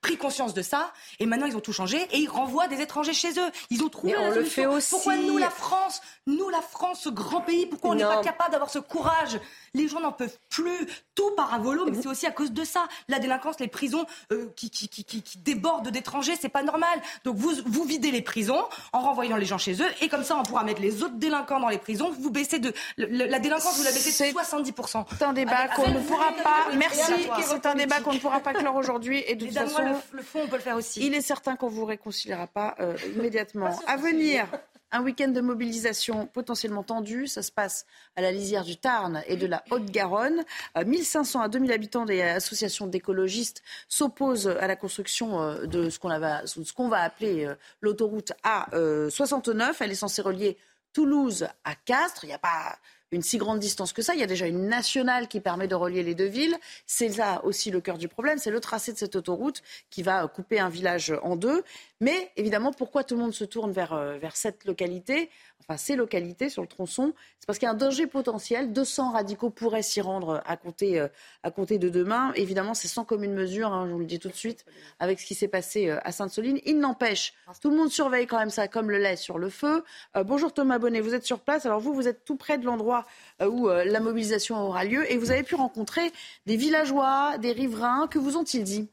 pris 0.00 0.16
conscience 0.16 0.54
de 0.54 0.62
ça 0.62 0.92
et 1.18 1.26
maintenant 1.26 1.46
ils 1.46 1.56
ont 1.56 1.60
tout 1.60 1.72
changé 1.72 1.98
et 2.12 2.18
ils 2.18 2.28
renvoient 2.28 2.68
des 2.68 2.80
étrangers 2.80 3.12
chez 3.12 3.38
eux. 3.38 3.50
Ils 3.70 3.82
ont 3.82 3.88
trouvé 3.88 4.16
on 4.16 4.30
le 4.30 4.44
fait 4.44 4.66
aussi. 4.66 4.90
Pourquoi 4.90 5.16
nous 5.16 5.38
la 5.38 5.50
France, 5.50 6.00
nous 6.26 6.48
la 6.48 6.60
France, 6.60 7.00
ce 7.02 7.08
grand 7.08 7.40
pays, 7.42 7.66
pourquoi 7.66 7.90
on 7.90 7.94
n'est 7.94 8.04
pas 8.04 8.22
capable 8.22 8.52
d'avoir 8.52 8.70
ce 8.70 8.78
courage? 8.78 9.38
Les 9.74 9.88
gens 9.88 10.00
n'en 10.00 10.12
peuvent 10.12 10.38
plus, 10.48 10.86
tout 11.14 11.30
par 11.36 11.54
un 11.54 11.58
volo, 11.58 11.84
mais 11.86 12.00
c'est 12.00 12.08
aussi 12.08 12.26
à 12.26 12.32
cause 12.32 12.52
de 12.52 12.64
ça. 12.64 12.88
La 13.08 13.18
délinquance, 13.18 13.60
les 13.60 13.68
prisons 13.68 14.04
euh, 14.32 14.50
qui, 14.56 14.70
qui, 14.70 14.88
qui, 14.88 15.04
qui, 15.04 15.38
débordent 15.38 15.88
d'étrangers, 15.90 16.34
c'est 16.40 16.48
pas 16.48 16.62
normal. 16.62 17.00
Donc 17.24 17.36
vous 17.36 17.52
vous 17.66 17.84
videz 17.84 18.10
les 18.10 18.22
prisons 18.22 18.64
en 18.92 19.00
renvoyant 19.00 19.36
les 19.36 19.46
gens 19.46 19.58
chez 19.58 19.74
eux 19.74 19.90
et 20.00 20.08
comme 20.08 20.24
ça 20.24 20.36
on 20.36 20.42
pourra 20.42 20.64
mettre 20.64 20.80
les 20.80 21.02
autres 21.02 21.16
délinquants 21.16 21.60
dans 21.60 21.68
les 21.68 21.78
prisons. 21.78 22.10
Vous 22.18 22.30
baissez 22.30 22.58
de 22.58 22.72
la 22.96 23.38
délinquance, 23.38 23.76
vous 23.76 23.84
la 23.84 23.92
baissez 23.92 24.28
de 24.28 24.32
70 24.32 24.72
C'est 25.18 25.24
un 25.24 25.32
débat 25.32 25.68
qu'on 25.68 25.88
ne 25.88 26.00
pourra 26.00 26.32
pas. 26.42 26.74
Merci. 26.76 27.12
C'est 27.42 27.66
un 27.66 27.74
débat 27.74 28.00
qu'on 28.00 28.14
ne 28.14 28.18
pourra 28.18 28.40
pas 28.40 28.54
clore 28.54 28.76
aujourd'hui 28.76 29.22
et 29.26 29.34
de 29.34 29.46
toute 29.46 29.54
façon 29.54 29.89
le, 30.12 30.22
fond, 30.22 30.40
on 30.44 30.48
peut 30.48 30.56
le 30.56 30.62
faire 30.62 30.76
aussi. 30.76 31.04
Il 31.04 31.14
est 31.14 31.20
certain 31.20 31.56
qu'on 31.56 31.68
vous 31.68 31.84
réconciliera 31.84 32.46
pas 32.46 32.74
euh, 32.80 32.96
immédiatement. 33.16 33.78
à 33.86 33.96
venir, 33.96 34.46
un 34.92 35.02
week-end 35.02 35.28
de 35.28 35.40
mobilisation 35.40 36.26
potentiellement 36.26 36.82
tendu. 36.82 37.26
Ça 37.26 37.42
se 37.42 37.52
passe 37.52 37.86
à 38.16 38.22
la 38.22 38.32
lisière 38.32 38.64
du 38.64 38.76
Tarn 38.76 39.22
et 39.26 39.36
de 39.36 39.46
la 39.46 39.64
Haute-Garonne. 39.70 40.44
1500 40.84 41.40
euh, 41.40 41.44
à 41.44 41.48
2000 41.48 41.72
habitants 41.72 42.04
des 42.04 42.20
associations 42.22 42.86
d'écologistes 42.86 43.62
s'opposent 43.88 44.48
à 44.48 44.66
la 44.66 44.76
construction 44.76 45.40
euh, 45.40 45.66
de 45.66 45.90
ce 45.90 45.98
qu'on 45.98 46.08
va, 46.08 46.42
va, 46.42 47.02
appeler 47.02 47.52
l'autoroute 47.80 48.32
A69. 48.44 49.76
Elle 49.80 49.92
est 49.92 49.94
censée 49.94 50.22
relier 50.22 50.58
Toulouse 50.92 51.46
à 51.64 51.74
Castres. 51.74 52.24
Il 52.24 52.28
n'y 52.28 52.34
a 52.34 52.38
pas 52.38 52.78
une 53.12 53.22
si 53.22 53.38
grande 53.38 53.58
distance 53.58 53.92
que 53.92 54.02
ça. 54.02 54.14
Il 54.14 54.20
y 54.20 54.24
a 54.24 54.26
déjà 54.26 54.46
une 54.46 54.68
nationale 54.68 55.28
qui 55.28 55.40
permet 55.40 55.68
de 55.68 55.74
relier 55.74 56.02
les 56.02 56.14
deux 56.14 56.26
villes. 56.26 56.56
C'est 56.86 57.16
là 57.16 57.44
aussi 57.44 57.70
le 57.70 57.80
cœur 57.80 57.98
du 57.98 58.08
problème, 58.08 58.38
c'est 58.38 58.50
le 58.50 58.60
tracé 58.60 58.92
de 58.92 58.98
cette 58.98 59.16
autoroute 59.16 59.62
qui 59.90 60.02
va 60.02 60.26
couper 60.28 60.60
un 60.60 60.68
village 60.68 61.12
en 61.22 61.36
deux. 61.36 61.64
Mais 62.00 62.32
évidemment, 62.36 62.72
pourquoi 62.72 63.04
tout 63.04 63.14
le 63.14 63.20
monde 63.20 63.34
se 63.34 63.44
tourne 63.44 63.72
vers, 63.72 63.92
euh, 63.92 64.18
cette 64.32 64.64
localité 64.64 65.30
enfin 65.60 65.76
ces 65.76 65.96
localités 65.96 66.48
sur 66.48 66.62
le 66.62 66.68
tronçon, 66.68 67.12
c'est 67.38 67.46
parce 67.46 67.58
qu'il 67.58 67.66
y 67.66 67.68
a 67.68 67.72
un 67.72 67.76
danger 67.76 68.06
potentiel. 68.06 68.72
200 68.72 69.12
radicaux 69.12 69.50
pourraient 69.50 69.82
s'y 69.82 70.00
rendre 70.00 70.42
à 70.46 70.56
compter, 70.56 70.98
euh, 70.98 71.08
à 71.42 71.50
compter 71.50 71.78
de 71.78 71.90
demain. 71.90 72.32
Évidemment, 72.34 72.72
c'est 72.72 72.88
sans 72.88 73.04
commune 73.04 73.34
mesure, 73.34 73.72
hein, 73.72 73.86
je 73.86 73.92
vous 73.92 73.98
le 73.98 74.06
dis 74.06 74.18
tout 74.18 74.30
de 74.30 74.34
suite, 74.34 74.64
avec 74.98 75.20
ce 75.20 75.26
qui 75.26 75.34
s'est 75.34 75.48
passé 75.48 75.90
euh, 75.90 75.98
à 76.02 76.12
Sainte-Soline. 76.12 76.58
Il 76.64 76.78
n'empêche, 76.78 77.34
tout 77.60 77.68
le 77.68 77.76
monde 77.76 77.90
surveille 77.90 78.26
quand 78.26 78.38
même 78.38 78.50
ça 78.50 78.66
comme 78.66 78.90
le 78.90 78.96
lait 78.98 79.16
sur 79.16 79.38
le 79.38 79.50
feu. 79.50 79.84
Bonjour 80.14 80.54
Thomas 80.54 80.78
Bonnet, 80.78 81.00
vous 81.00 81.14
êtes 81.14 81.26
sur 81.26 81.40
place. 81.40 81.66
Alors 81.66 81.80
vous, 81.80 81.92
vous 81.92 82.08
êtes 82.08 82.24
tout 82.24 82.36
près 82.36 82.56
de 82.56 82.64
l'endroit 82.64 83.04
où 83.44 83.68
la 83.68 84.00
mobilisation 84.00 84.56
aura 84.56 84.84
lieu 84.84 85.10
et 85.12 85.18
vous 85.18 85.30
avez 85.30 85.42
pu 85.42 85.54
rencontrer 85.54 86.10
des 86.46 86.56
villageois, 86.56 87.38
des 87.38 87.52
riverains. 87.52 88.08
Que 88.08 88.18
vous 88.18 88.36
ont-ils 88.36 88.64
dit? 88.64 88.88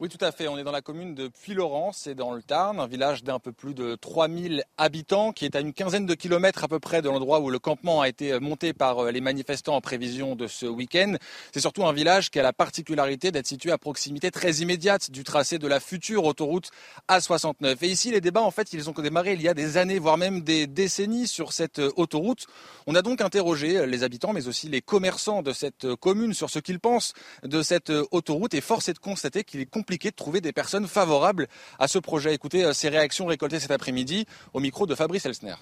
Oui, 0.00 0.08
tout 0.08 0.24
à 0.24 0.30
fait. 0.30 0.46
On 0.46 0.56
est 0.56 0.62
dans 0.62 0.70
la 0.70 0.80
commune 0.80 1.16
de 1.16 1.26
Puy-Laurent, 1.26 1.90
c'est 1.92 2.14
dans 2.14 2.32
le 2.32 2.40
Tarn, 2.40 2.78
un 2.78 2.86
village 2.86 3.24
d'un 3.24 3.40
peu 3.40 3.50
plus 3.50 3.74
de 3.74 3.96
3000 3.96 4.62
habitants 4.76 5.32
qui 5.32 5.44
est 5.44 5.56
à 5.56 5.60
une 5.60 5.72
quinzaine 5.72 6.06
de 6.06 6.14
kilomètres 6.14 6.62
à 6.62 6.68
peu 6.68 6.78
près 6.78 7.02
de 7.02 7.08
l'endroit 7.08 7.40
où 7.40 7.50
le 7.50 7.58
campement 7.58 8.00
a 8.00 8.08
été 8.08 8.38
monté 8.38 8.72
par 8.72 9.00
euh, 9.00 9.10
les 9.10 9.20
manifestants 9.20 9.74
en 9.74 9.80
prévision 9.80 10.36
de 10.36 10.46
ce 10.46 10.66
week-end. 10.66 11.16
C'est 11.52 11.58
surtout 11.58 11.84
un 11.84 11.92
village 11.92 12.30
qui 12.30 12.38
a 12.38 12.44
la 12.44 12.52
particularité 12.52 13.32
d'être 13.32 13.48
situé 13.48 13.72
à 13.72 13.78
proximité 13.78 14.30
très 14.30 14.58
immédiate 14.58 15.10
du 15.10 15.24
tracé 15.24 15.58
de 15.58 15.66
la 15.66 15.80
future 15.80 16.24
autoroute 16.26 16.70
A69. 17.08 17.78
Et 17.82 17.88
ici, 17.88 18.12
les 18.12 18.20
débats, 18.20 18.42
en 18.42 18.52
fait, 18.52 18.72
ils 18.72 18.88
ont 18.88 18.92
démarré 18.92 19.32
il 19.32 19.42
y 19.42 19.48
a 19.48 19.54
des 19.54 19.78
années, 19.78 19.98
voire 19.98 20.16
même 20.16 20.42
des 20.42 20.68
décennies 20.68 21.26
sur 21.26 21.52
cette 21.52 21.80
euh, 21.80 21.90
autoroute. 21.96 22.46
On 22.86 22.94
a 22.94 23.02
donc 23.02 23.20
interrogé 23.20 23.84
les 23.84 24.04
habitants, 24.04 24.32
mais 24.32 24.46
aussi 24.46 24.68
les 24.68 24.80
commerçants 24.80 25.42
de 25.42 25.52
cette 25.52 25.86
euh, 25.86 25.96
commune 25.96 26.34
sur 26.34 26.50
ce 26.50 26.60
qu'ils 26.60 26.78
pensent 26.78 27.14
de 27.42 27.62
cette 27.62 27.90
autoroute 28.12 28.54
et 28.54 28.60
force 28.60 28.88
est 28.88 28.94
de 28.94 29.00
constater 29.00 29.42
qu'il 29.42 29.58
est 29.58 29.66
compliqué 29.88 30.10
de 30.10 30.16
trouver 30.16 30.42
des 30.42 30.52
personnes 30.52 30.86
favorables 30.86 31.48
à 31.78 31.88
ce 31.88 31.98
projet. 31.98 32.34
Écoutez 32.34 32.62
euh, 32.62 32.74
ces 32.74 32.90
réactions 32.90 33.24
récoltées 33.24 33.58
cet 33.58 33.70
après-midi 33.70 34.26
au 34.52 34.60
micro 34.60 34.86
de 34.86 34.94
Fabrice 34.94 35.24
Elsner. 35.24 35.54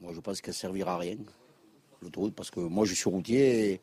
Moi, 0.00 0.12
je 0.14 0.20
pense 0.20 0.40
qu'elle 0.40 0.54
servira 0.54 0.94
à 0.94 0.96
rien, 0.96 1.16
l'autoroute, 2.00 2.34
parce 2.34 2.50
que 2.50 2.60
moi, 2.60 2.86
je 2.86 2.94
suis 2.94 3.10
routier. 3.10 3.82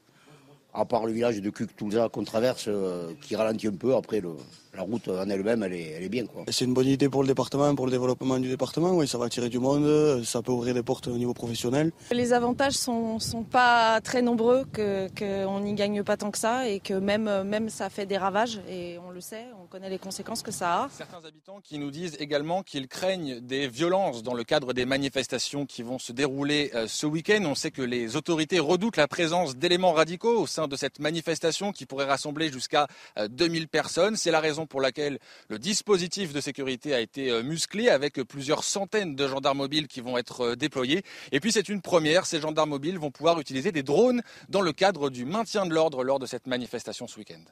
À 0.76 0.86
part 0.86 1.06
le 1.06 1.14
village 1.14 1.42
de 1.42 1.50
Cuc-Toulza 1.50 2.10
qu'on 2.10 2.24
traverse, 2.24 2.66
euh, 2.68 3.12
qui 3.22 3.36
ralentit 3.36 3.68
un 3.68 3.72
peu. 3.72 3.96
Après, 3.96 4.20
le, 4.20 4.32
la 4.76 4.84
route 4.84 5.08
en 5.08 5.30
elle-même, 5.30 5.64
elle 5.64 5.74
est, 5.74 5.92
elle 5.92 6.04
est 6.04 6.10
bien. 6.10 6.26
C'est 6.50 6.66
une 6.66 6.74
bonne 6.74 6.88
idée 6.88 7.10
pour 7.10 7.22
le 7.22 7.28
département, 7.28 7.74
pour 7.76 7.86
le 7.86 7.92
développement 7.92 8.38
du 8.40 8.50
département. 8.50 8.92
Oui, 8.92 9.08
ça 9.08 9.18
va 9.18 9.26
attirer 9.26 9.50
du 9.50 9.60
monde, 9.60 10.24
ça 10.24 10.42
peut 10.42 10.52
ouvrir 10.52 10.74
des 10.74 10.84
portes 10.84 11.08
au 11.08 11.18
niveau 11.18 11.34
professionnel. 11.34 11.92
Les 12.12 12.34
avantages 12.34 12.74
sont, 12.74 13.20
sont 13.20 13.44
pas 13.44 14.02
très 14.02 14.22
nombreux, 14.22 14.66
qu'on 14.76 15.60
n'y 15.62 15.74
gagne 15.74 16.04
pas 16.04 16.18
tant 16.18 16.32
que 16.32 16.38
ça 16.38 16.68
et 16.68 16.80
que 16.80 16.94
même, 16.94 17.44
même 17.44 17.70
ça 17.70 17.90
fait 17.90 18.06
des 18.06 18.18
ravages 18.18 18.60
et 18.70 18.98
on 19.06 19.12
le 19.12 19.22
sait, 19.22 19.46
on 19.64 19.68
connaît 19.68 19.90
les 19.90 20.00
conséquences 20.00 20.42
que 20.42 20.52
ça 20.52 20.84
a. 20.84 20.90
Certains 20.90 21.26
habitants 21.26 21.60
qui 21.64 21.80
nous 21.80 21.92
disent 21.92 22.18
également 22.20 22.64
qu'ils 22.64 22.88
craignent 22.88 23.40
des 23.40 23.68
violences 23.68 24.24
dans 24.24 24.34
le 24.34 24.44
cadre 24.44 24.74
des 24.74 24.86
manifestations 24.86 25.66
qui 25.66 25.84
vont 25.84 26.00
se 26.00 26.12
dérouler 26.12 26.72
euh, 26.76 26.88
ce 26.88 27.06
week-end. 27.06 27.44
On 27.46 27.56
sait 27.56 27.72
que 27.72 27.82
les 27.82 28.16
autorités 28.16 28.60
redoutent 28.60 28.98
la 28.98 29.08
présence 29.08 29.56
d'éléments 29.56 29.94
radicaux 29.94 30.40
au 30.42 30.48
sein 30.48 30.65
de 30.68 30.76
cette 30.76 31.00
manifestation 31.00 31.72
qui 31.72 31.86
pourrait 31.86 32.06
rassembler 32.06 32.52
jusqu'à 32.52 32.88
2000 33.18 33.64
euh, 33.64 33.68
personnes. 33.68 34.16
C'est 34.16 34.32
la 34.32 34.40
raison 34.40 34.66
pour 34.66 34.82
laquelle 34.82 35.20
le 35.50 35.60
dispositif 35.60 36.34
de 36.34 36.42
sécurité 36.42 36.94
a 36.94 37.00
été 37.00 37.30
euh, 37.30 37.44
musclé 37.44 37.90
avec 37.90 38.22
plusieurs 38.24 38.64
centaines 38.64 39.16
de 39.16 39.28
gendarmes 39.28 39.58
mobiles 39.58 39.88
qui 39.88 40.02
vont 40.02 40.18
être 40.18 40.42
euh, 40.42 40.56
déployés. 40.56 41.04
Et 41.32 41.40
puis 41.40 41.52
c'est 41.52 41.70
une 41.70 41.82
première, 41.82 42.26
ces 42.26 42.40
gendarmes 42.40 42.70
mobiles 42.70 42.98
vont 42.98 43.12
pouvoir 43.12 43.40
utiliser 43.40 43.72
des 43.72 43.84
drones 43.84 44.22
dans 44.50 44.62
le 44.62 44.74
cadre 44.74 45.10
du 45.10 45.26
maintien 45.26 45.66
de 45.66 45.74
l'ordre 45.74 46.04
lors 46.04 46.20
de 46.20 46.26
cette 46.26 46.48
manifestation 46.48 47.08
ce 47.08 47.18
week-end. 47.18 47.44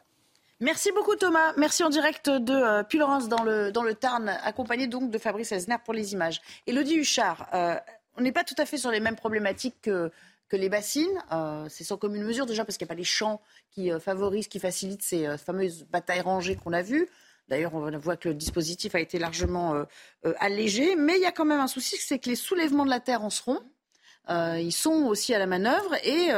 Merci 0.59 0.91
beaucoup 0.91 1.15
Thomas. 1.15 1.53
Merci 1.57 1.83
en 1.83 1.89
direct 1.89 2.29
de 2.29 2.53
euh, 2.53 3.27
dans 3.27 3.43
le, 3.43 3.71
dans 3.71 3.83
le 3.83 3.95
Tarn, 3.95 4.29
accompagné 4.29 4.87
donc 4.87 5.09
de 5.09 5.17
Fabrice 5.17 5.51
Esner 5.51 5.75
pour 5.83 5.93
les 5.93 6.13
images. 6.13 6.41
Elodie 6.67 6.95
Huchard, 6.95 7.49
on 8.17 8.21
n'est 8.21 8.31
pas 8.31 8.43
tout 8.43 8.55
à 8.57 8.65
fait 8.65 8.77
sur 8.77 8.91
les 8.91 8.99
mêmes 8.99 9.15
problématiques 9.15 9.75
que, 9.81 10.11
que 10.53 10.57
les 10.57 10.69
bassines. 10.69 11.19
c'est 11.67 11.83
sans 11.83 11.97
commune 11.97 12.23
mesure 12.23 12.45
déjà 12.45 12.63
parce 12.63 12.77
qu'il 12.77 12.85
n'y 12.85 12.89
a 12.89 12.93
pas 12.93 12.97
les 12.97 13.03
champs 13.03 13.41
qui 13.71 13.91
euh, 13.91 13.99
favorise, 13.99 14.47
qui 14.47 14.59
facilite 14.59 15.01
ces 15.01 15.25
euh, 15.25 15.35
fameuses 15.35 15.83
batailles 15.89 16.21
rangées 16.21 16.55
qu'on 16.55 16.73
a 16.73 16.83
vues. 16.83 17.09
D'ailleurs, 17.47 17.73
on 17.73 17.89
voit 17.97 18.17
que 18.17 18.29
le 18.29 18.35
dispositif 18.35 18.93
a 18.93 18.99
été 18.99 19.17
largement 19.17 19.73
euh, 19.73 20.33
allégé, 20.39 20.95
mais 20.95 21.15
il 21.15 21.21
y 21.21 21.25
a 21.25 21.31
quand 21.31 21.43
même 21.43 21.59
un 21.59 21.67
souci, 21.67 21.97
c'est 21.97 22.19
que 22.19 22.29
les 22.29 22.35
soulèvements 22.35 22.85
de 22.85 22.91
la 22.91 22.99
terre 22.99 23.23
en 23.23 23.31
seront. 23.31 23.61
ils 24.29 24.71
sont 24.71 25.07
aussi 25.07 25.33
à 25.33 25.39
la 25.39 25.47
manœuvre 25.47 25.95
et 26.05 26.29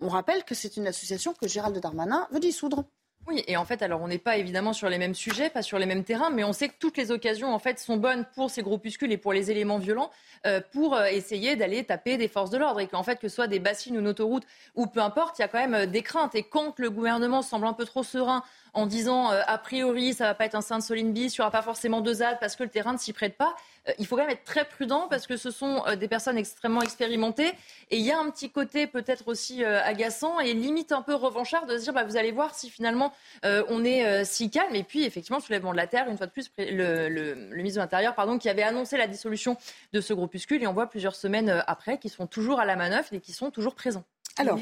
on 0.00 0.08
rappelle 0.08 0.44
que 0.44 0.54
c'est 0.54 0.76
une 0.78 0.86
association 0.86 1.34
que 1.34 1.46
Gérald 1.46 1.78
Darmanin 1.78 2.26
veut 2.32 2.40
dissoudre. 2.40 2.84
Oui, 3.26 3.44
et 3.46 3.58
en 3.58 3.66
fait, 3.66 3.82
alors 3.82 4.00
on 4.00 4.08
n'est 4.08 4.16
pas 4.16 4.38
évidemment 4.38 4.72
sur 4.72 4.88
les 4.88 4.96
mêmes 4.96 5.14
sujets, 5.14 5.50
pas 5.50 5.60
sur 5.60 5.78
les 5.78 5.84
mêmes 5.84 6.04
terrains, 6.04 6.30
mais 6.30 6.44
on 6.44 6.54
sait 6.54 6.68
que 6.70 6.76
toutes 6.78 6.96
les 6.96 7.10
occasions 7.10 7.52
en 7.52 7.58
fait 7.58 7.78
sont 7.78 7.98
bonnes 7.98 8.24
pour 8.34 8.48
ces 8.50 8.62
groupuscules 8.62 9.12
et 9.12 9.18
pour 9.18 9.34
les 9.34 9.50
éléments 9.50 9.76
violents 9.76 10.10
euh, 10.46 10.62
pour 10.72 10.94
euh, 10.94 11.04
essayer 11.06 11.54
d'aller 11.54 11.84
taper 11.84 12.16
des 12.16 12.28
forces 12.28 12.48
de 12.48 12.56
l'ordre 12.56 12.80
et 12.80 12.86
qu'en 12.86 13.02
fait 13.02 13.18
que 13.18 13.28
ce 13.28 13.34
soit 13.34 13.46
des 13.46 13.58
bassines 13.58 13.96
ou 13.96 14.00
une 14.00 14.08
autoroute 14.08 14.44
ou 14.74 14.86
peu 14.86 15.00
importe, 15.00 15.38
il 15.38 15.42
y 15.42 15.44
a 15.44 15.48
quand 15.48 15.58
même 15.58 15.74
euh, 15.74 15.86
des 15.86 16.00
craintes. 16.00 16.34
Et 16.36 16.42
quand 16.42 16.78
le 16.78 16.88
gouvernement 16.88 17.42
semble 17.42 17.66
un 17.66 17.74
peu 17.74 17.84
trop 17.84 18.02
serein 18.02 18.42
en 18.74 18.86
disant 18.86 19.30
a 19.30 19.58
priori 19.58 20.14
ça 20.14 20.24
va 20.24 20.34
pas 20.34 20.44
être 20.44 20.54
un 20.54 20.60
Sainte-Soline 20.60 21.12
bis, 21.12 21.36
il 21.36 21.40
n'y 21.40 21.42
aura 21.42 21.50
pas 21.50 21.62
forcément 21.62 22.00
deux 22.00 22.14
ZAD 22.14 22.38
parce 22.40 22.56
que 22.56 22.62
le 22.62 22.68
terrain 22.68 22.92
ne 22.92 22.98
s'y 22.98 23.12
prête 23.12 23.36
pas. 23.36 23.54
Euh, 23.88 23.92
il 23.98 24.06
faut 24.06 24.16
quand 24.16 24.22
même 24.22 24.30
être 24.30 24.44
très 24.44 24.64
prudent 24.64 25.06
parce 25.08 25.26
que 25.26 25.36
ce 25.36 25.50
sont 25.50 25.82
euh, 25.86 25.96
des 25.96 26.08
personnes 26.08 26.38
extrêmement 26.38 26.82
expérimentées. 26.82 27.52
Et 27.90 27.98
il 27.98 28.04
y 28.04 28.10
a 28.10 28.18
un 28.18 28.30
petit 28.30 28.50
côté 28.50 28.86
peut-être 28.86 29.28
aussi 29.28 29.64
euh, 29.64 29.82
agaçant 29.82 30.40
et 30.40 30.52
limite 30.52 30.92
un 30.92 31.02
peu 31.02 31.14
revanchard 31.14 31.66
de 31.66 31.76
se 31.78 31.84
dire 31.84 31.92
bah, 31.92 32.04
vous 32.04 32.16
allez 32.16 32.32
voir 32.32 32.54
si 32.54 32.70
finalement 32.70 33.12
on 33.42 33.84
est 33.84 34.24
si 34.24 34.50
calme. 34.50 34.74
Et 34.74 34.82
puis 34.82 35.04
effectivement, 35.04 35.40
soulèvement 35.40 35.72
de 35.72 35.76
la 35.76 35.86
Terre, 35.86 36.08
une 36.08 36.16
fois 36.16 36.26
de 36.26 36.32
plus, 36.32 36.50
le, 36.58 37.08
le, 37.08 37.34
ministre 37.56 37.78
de 37.78 37.82
l'Intérieur 37.82 38.14
pardon, 38.14 38.38
qui 38.38 38.48
avait 38.48 38.62
annoncé 38.62 38.96
la 38.96 39.06
dissolution 39.06 39.56
de 39.92 40.00
ce 40.00 40.12
groupuscule. 40.12 40.62
Et 40.62 40.66
on 40.66 40.72
voit 40.72 40.88
plusieurs 40.88 41.14
semaines 41.14 41.62
après 41.66 41.98
qu'ils 41.98 42.10
sont 42.10 42.26
toujours 42.26 42.60
à 42.60 42.64
la 42.64 42.76
manœuvre 42.76 43.08
et 43.12 43.20
qui 43.20 43.32
sont 43.32 43.50
toujours 43.50 43.74
présents. 43.74 44.04
Alors, 44.36 44.58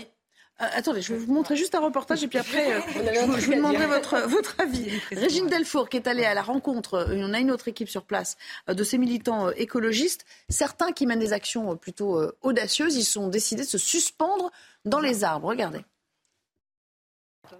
euh, 0.62 0.64
attendez, 0.72 1.02
je 1.02 1.12
vais 1.12 1.18
vous 1.18 1.32
montrer 1.32 1.54
juste 1.54 1.74
un 1.74 1.80
reportage 1.80 2.24
et 2.24 2.28
puis 2.28 2.38
après, 2.38 2.72
euh, 2.72 2.80
je, 3.38 3.46
vous 3.46 3.54
demanderai 3.54 3.86
votre, 3.86 4.20
votre 4.28 4.56
avis. 4.58 4.90
Régine 5.12 5.48
Delfour, 5.48 5.90
qui 5.90 5.98
est 5.98 6.06
allée 6.06 6.24
à 6.24 6.32
la 6.32 6.42
rencontre, 6.42 6.94
euh, 6.94 7.16
on 7.18 7.34
a 7.34 7.40
une 7.40 7.50
autre 7.50 7.68
équipe 7.68 7.90
sur 7.90 8.04
place, 8.04 8.36
de 8.68 8.82
ces 8.82 8.96
militants 8.96 9.50
écologistes. 9.50 10.24
Certains 10.48 10.92
qui 10.92 11.06
mènent 11.06 11.18
des 11.18 11.34
actions 11.34 11.76
plutôt 11.76 12.20
audacieuses, 12.42 12.96
ils 12.96 13.04
sont 13.04 13.28
décidés 13.28 13.62
de 13.62 13.68
se 13.68 13.78
suspendre 13.78 14.50
dans 14.84 15.00
les 15.00 15.24
arbres. 15.24 15.48
Regardez. 15.48 15.84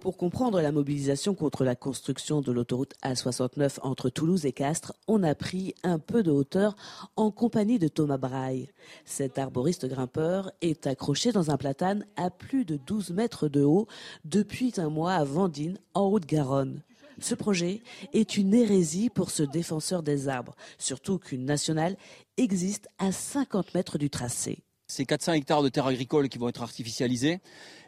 Pour 0.01 0.17
comprendre 0.17 0.61
la 0.61 0.71
mobilisation 0.71 1.33
contre 1.33 1.63
la 1.63 1.75
construction 1.75 2.41
de 2.41 2.51
l'autoroute 2.51 2.93
A69 3.03 3.79
entre 3.81 4.09
Toulouse 4.09 4.45
et 4.45 4.51
Castres, 4.51 4.93
on 5.07 5.23
a 5.23 5.35
pris 5.35 5.75
un 5.83 5.99
peu 5.99 6.23
de 6.23 6.31
hauteur 6.31 6.75
en 7.15 7.31
compagnie 7.31 7.79
de 7.79 7.87
Thomas 7.87 8.17
Braille. 8.17 8.69
Cet 9.05 9.37
arboriste 9.37 9.85
grimpeur 9.87 10.51
est 10.61 10.87
accroché 10.87 11.31
dans 11.31 11.51
un 11.51 11.57
platane 11.57 12.05
à 12.15 12.29
plus 12.29 12.65
de 12.65 12.77
12 12.77 13.11
mètres 13.11 13.47
de 13.47 13.63
haut 13.63 13.87
depuis 14.25 14.73
un 14.77 14.89
mois 14.89 15.13
à 15.13 15.23
Vendine, 15.23 15.79
en 15.93 16.07
Haute-Garonne. 16.07 16.81
Ce 17.19 17.33
projet 17.33 17.81
est 18.13 18.37
une 18.37 18.53
hérésie 18.53 19.09
pour 19.09 19.31
ce 19.31 19.43
défenseur 19.43 20.03
des 20.03 20.27
arbres, 20.27 20.55
surtout 20.77 21.17
qu'une 21.17 21.45
nationale 21.45 21.97
existe 22.37 22.87
à 22.99 23.11
50 23.11 23.73
mètres 23.73 23.97
du 23.97 24.09
tracé. 24.09 24.63
C'est 24.89 25.05
400 25.05 25.33
hectares 25.33 25.63
de 25.63 25.69
terres 25.69 25.87
agricoles 25.87 26.29
qui 26.29 26.37
vont 26.37 26.47
être 26.47 26.63
artificialisés. 26.63 27.39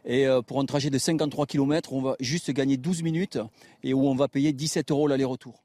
Et 0.04 0.28
euh, 0.28 0.41
pour 0.41 0.60
un 0.60 0.66
trajet 0.66 0.89
de 0.89 0.97
53 0.97 1.45
km, 1.45 1.93
on 1.93 2.02
va 2.02 2.16
juste 2.20 2.52
gagner 2.52 2.76
12 2.76 3.04
minutes 3.04 3.39
et 3.84 3.93
où 3.93 4.06
on 4.06 4.16
va 4.16 4.28
payer 4.28 4.52
17 4.52 4.91
euros 4.91 5.08
l'aller-retour. 5.08 5.64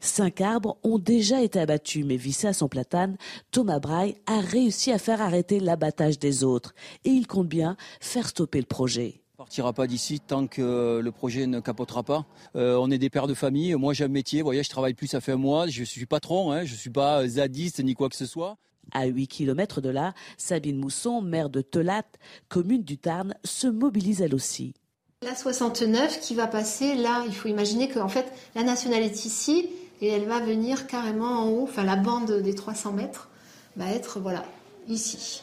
Cinq 0.00 0.40
arbres 0.40 0.78
ont 0.82 0.98
déjà 0.98 1.42
été 1.42 1.58
abattus, 1.58 2.04
mais 2.06 2.16
vissé 2.16 2.46
à 2.46 2.54
son 2.54 2.68
platane, 2.68 3.16
Thomas 3.50 3.78
Braille 3.78 4.16
a 4.26 4.40
réussi 4.40 4.90
à 4.90 4.98
faire 4.98 5.20
arrêter 5.20 5.60
l'abattage 5.60 6.18
des 6.18 6.44
autres. 6.44 6.74
Et 7.04 7.10
il 7.10 7.26
compte 7.26 7.48
bien 7.48 7.76
faire 8.00 8.28
stopper 8.28 8.60
le 8.60 8.66
projet. 8.66 9.20
On 9.38 9.42
ne 9.42 9.46
partira 9.46 9.72
pas 9.74 9.86
d'ici 9.86 10.20
tant 10.20 10.46
que 10.46 11.00
le 11.02 11.12
projet 11.12 11.46
ne 11.46 11.60
capotera 11.60 12.02
pas. 12.02 12.26
Euh, 12.56 12.76
on 12.76 12.90
est 12.90 12.98
des 12.98 13.10
pères 13.10 13.26
de 13.26 13.34
famille. 13.34 13.74
Moi, 13.74 13.92
j'ai 13.92 14.04
un 14.04 14.08
métier. 14.08 14.40
Vous 14.40 14.46
voyez, 14.46 14.62
je 14.62 14.70
travaille 14.70 14.94
plus, 14.94 15.08
ça 15.08 15.20
fait 15.20 15.32
un 15.32 15.36
mois. 15.36 15.66
Je 15.66 15.84
suis 15.84 16.06
patron. 16.06 16.52
Hein, 16.52 16.64
je 16.64 16.72
ne 16.72 16.78
suis 16.78 16.90
pas 16.90 17.26
zadiste 17.26 17.80
ni 17.80 17.94
quoi 17.94 18.08
que 18.08 18.16
ce 18.16 18.26
soit. 18.26 18.56
À 18.92 19.06
8 19.06 19.28
km 19.28 19.80
de 19.80 19.88
là, 19.88 20.14
Sabine 20.36 20.78
Mousson, 20.78 21.20
maire 21.22 21.50
de 21.50 21.60
Telat, 21.60 22.06
commune 22.48 22.82
du 22.82 22.98
Tarn, 22.98 23.34
se 23.44 23.66
mobilise 23.66 24.22
elle 24.22 24.34
aussi. 24.34 24.74
La 25.22 25.34
69 25.34 26.20
qui 26.20 26.34
va 26.34 26.46
passer 26.46 26.94
là, 26.94 27.24
il 27.26 27.34
faut 27.34 27.48
imaginer 27.48 27.88
qu'en 27.90 28.08
fait 28.08 28.32
la 28.54 28.62
nationale 28.62 29.02
est 29.02 29.26
ici 29.26 29.68
et 30.00 30.08
elle 30.08 30.24
va 30.24 30.40
venir 30.40 30.86
carrément 30.86 31.42
en 31.42 31.48
haut, 31.50 31.64
enfin 31.64 31.84
la 31.84 31.96
bande 31.96 32.32
des 32.40 32.54
300 32.54 32.92
mètres 32.92 33.28
va 33.76 33.90
être 33.90 34.18
voilà 34.18 34.44
ici. 34.88 35.42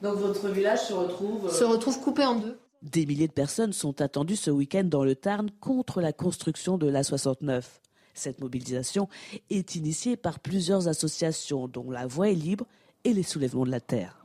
Donc 0.00 0.16
votre 0.16 0.48
village 0.48 0.86
se 0.86 0.94
retrouve 0.94 1.52
se 1.52 1.64
retrouve 1.64 2.00
coupé 2.00 2.24
en 2.24 2.36
deux. 2.36 2.58
Des 2.82 3.04
milliers 3.04 3.28
de 3.28 3.32
personnes 3.32 3.72
sont 3.72 4.00
attendues 4.00 4.36
ce 4.36 4.50
week-end 4.50 4.84
dans 4.84 5.04
le 5.04 5.14
Tarn 5.14 5.50
contre 5.60 6.00
la 6.00 6.12
construction 6.12 6.78
de 6.78 6.88
la 6.88 7.04
69. 7.04 7.80
Cette 8.14 8.40
mobilisation 8.40 9.08
est 9.50 9.74
initiée 9.74 10.16
par 10.16 10.38
plusieurs 10.38 10.88
associations, 10.88 11.68
dont 11.68 11.90
La 11.90 12.06
Voix 12.06 12.30
est 12.30 12.34
libre 12.34 12.66
et 13.04 13.12
les 13.12 13.22
soulèvements 13.22 13.64
de 13.64 13.70
la 13.70 13.80
terre. 13.80 14.22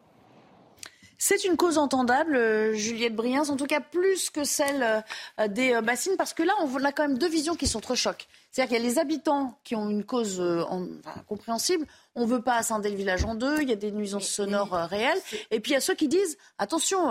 C'est 1.19 1.45
une 1.45 1.57
cause 1.57 1.79
entendable, 1.79 2.35
euh, 2.35 2.73
Juliette 2.75 3.15
Briens, 3.15 3.49
en 3.49 3.55
tout 3.55 3.65
cas 3.65 3.79
plus 3.79 4.29
que 4.29 4.43
celle 4.43 5.03
euh, 5.39 5.47
des 5.47 5.73
euh, 5.73 5.81
bassines, 5.81 6.15
parce 6.15 6.33
que 6.33 6.43
là, 6.43 6.53
on 6.61 6.83
a 6.83 6.91
quand 6.91 7.07
même 7.07 7.17
deux 7.17 7.29
visions 7.29 7.55
qui 7.55 7.67
chocs. 7.67 8.27
C'est-à-dire 8.51 8.75
qu'il 8.75 8.83
y 8.83 8.87
a 8.87 8.89
les 8.89 8.99
habitants 8.99 9.59
qui 9.63 9.75
ont 9.75 9.89
une 9.89 10.03
cause 10.03 10.41
compréhensible. 11.27 11.85
On 12.15 12.21
ne 12.21 12.27
veut 12.27 12.41
pas 12.41 12.61
scinder 12.63 12.89
le 12.89 12.95
village 12.95 13.23
en 13.23 13.35
deux, 13.35 13.61
il 13.61 13.69
y 13.69 13.71
a 13.71 13.75
des 13.75 13.91
nuisances 13.91 14.27
sonores 14.27 14.73
réelles. 14.73 15.19
Et 15.51 15.59
puis 15.59 15.71
il 15.71 15.73
y 15.75 15.77
a 15.77 15.81
ceux 15.81 15.95
qui 15.95 16.07
disent 16.07 16.37
attention, 16.57 17.09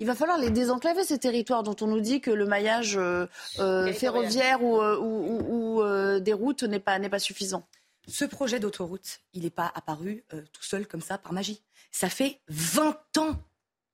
il 0.00 0.06
va 0.06 0.14
falloir 0.14 0.38
les 0.38 0.50
désenclaver, 0.50 1.04
ces 1.04 1.18
territoires 1.18 1.62
dont 1.62 1.76
on 1.80 1.86
nous 1.86 2.00
dit 2.00 2.20
que 2.20 2.30
le 2.30 2.46
maillage 2.46 2.96
euh, 2.96 3.26
euh, 3.58 3.92
ferroviaire 3.92 4.62
ou, 4.62 5.82
euh, 5.82 6.20
des 6.20 6.32
routes 6.32 6.62
n'est 6.62 6.78
pas, 6.78 6.98
pas 7.00 7.18
suffisant. 7.18 7.66
Ce 8.06 8.24
projet 8.24 8.60
d'autoroute, 8.60 9.20
il 9.34 9.42
n'est 9.42 9.50
pas 9.50 9.70
apparu 9.74 10.24
tout 10.30 10.62
seul 10.62 10.86
comme 10.86 11.02
ça 11.02 11.18
par 11.18 11.32
magie. 11.32 11.62
Ça 11.90 12.08
fait 12.08 12.40
20 12.48 13.18
ans 13.18 13.36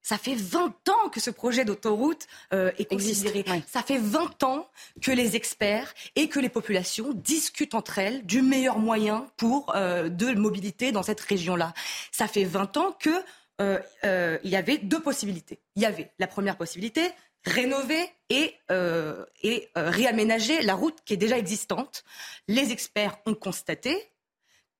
ça 0.07 0.19
fait 0.19 0.35
20 0.35 0.67
ans 0.91 1.09
que 1.11 1.19
ce 1.19 1.31
projet 1.31 1.65
d'autoroute 1.65 2.27
est 2.53 2.85
considéré. 2.85 3.43
Ça 3.67 3.83
fait 3.83 3.97
20 3.97 4.43
ans 4.43 4.69
que 5.01 5.11
les 5.11 5.35
experts 5.35 5.95
et 6.15 6.29
que 6.29 6.39
les 6.39 6.51
populations 6.51 7.15
discutent 7.15 7.75
entre 7.75 7.99
elles 7.99 8.27
du 8.27 8.43
meilleur 8.43 8.79
moyen 8.79 9.27
pour 9.39 9.73
de 9.73 10.35
mobilité 10.35 10.93
dans 10.93 11.03
cette 11.03 11.23
région-là. 11.23 11.73
Ça 12.13 12.29
fait 12.29 12.45
20 12.45 12.77
ans 12.77 12.95
que 13.01 13.19
euh, 13.61 13.79
euh, 14.05 14.39
il 14.43 14.51
y 14.51 14.57
avait 14.57 14.79
deux 14.79 15.01
possibilités. 15.01 15.61
Il 15.77 15.83
y 15.83 15.87
avait 15.87 16.13
la 16.19 16.27
première 16.27 16.57
possibilité, 16.57 17.11
rénover 17.45 18.09
et, 18.31 18.55
euh, 18.71 19.25
réaménager 19.77 20.63
la 20.63 20.75
route 20.75 20.99
qui 21.05 21.15
est 21.15 21.19
déjà 21.19 21.39
existante. 21.39 22.05
Les 22.49 22.73
experts 22.73 23.19
ont 23.27 23.35
constaté 23.35 24.11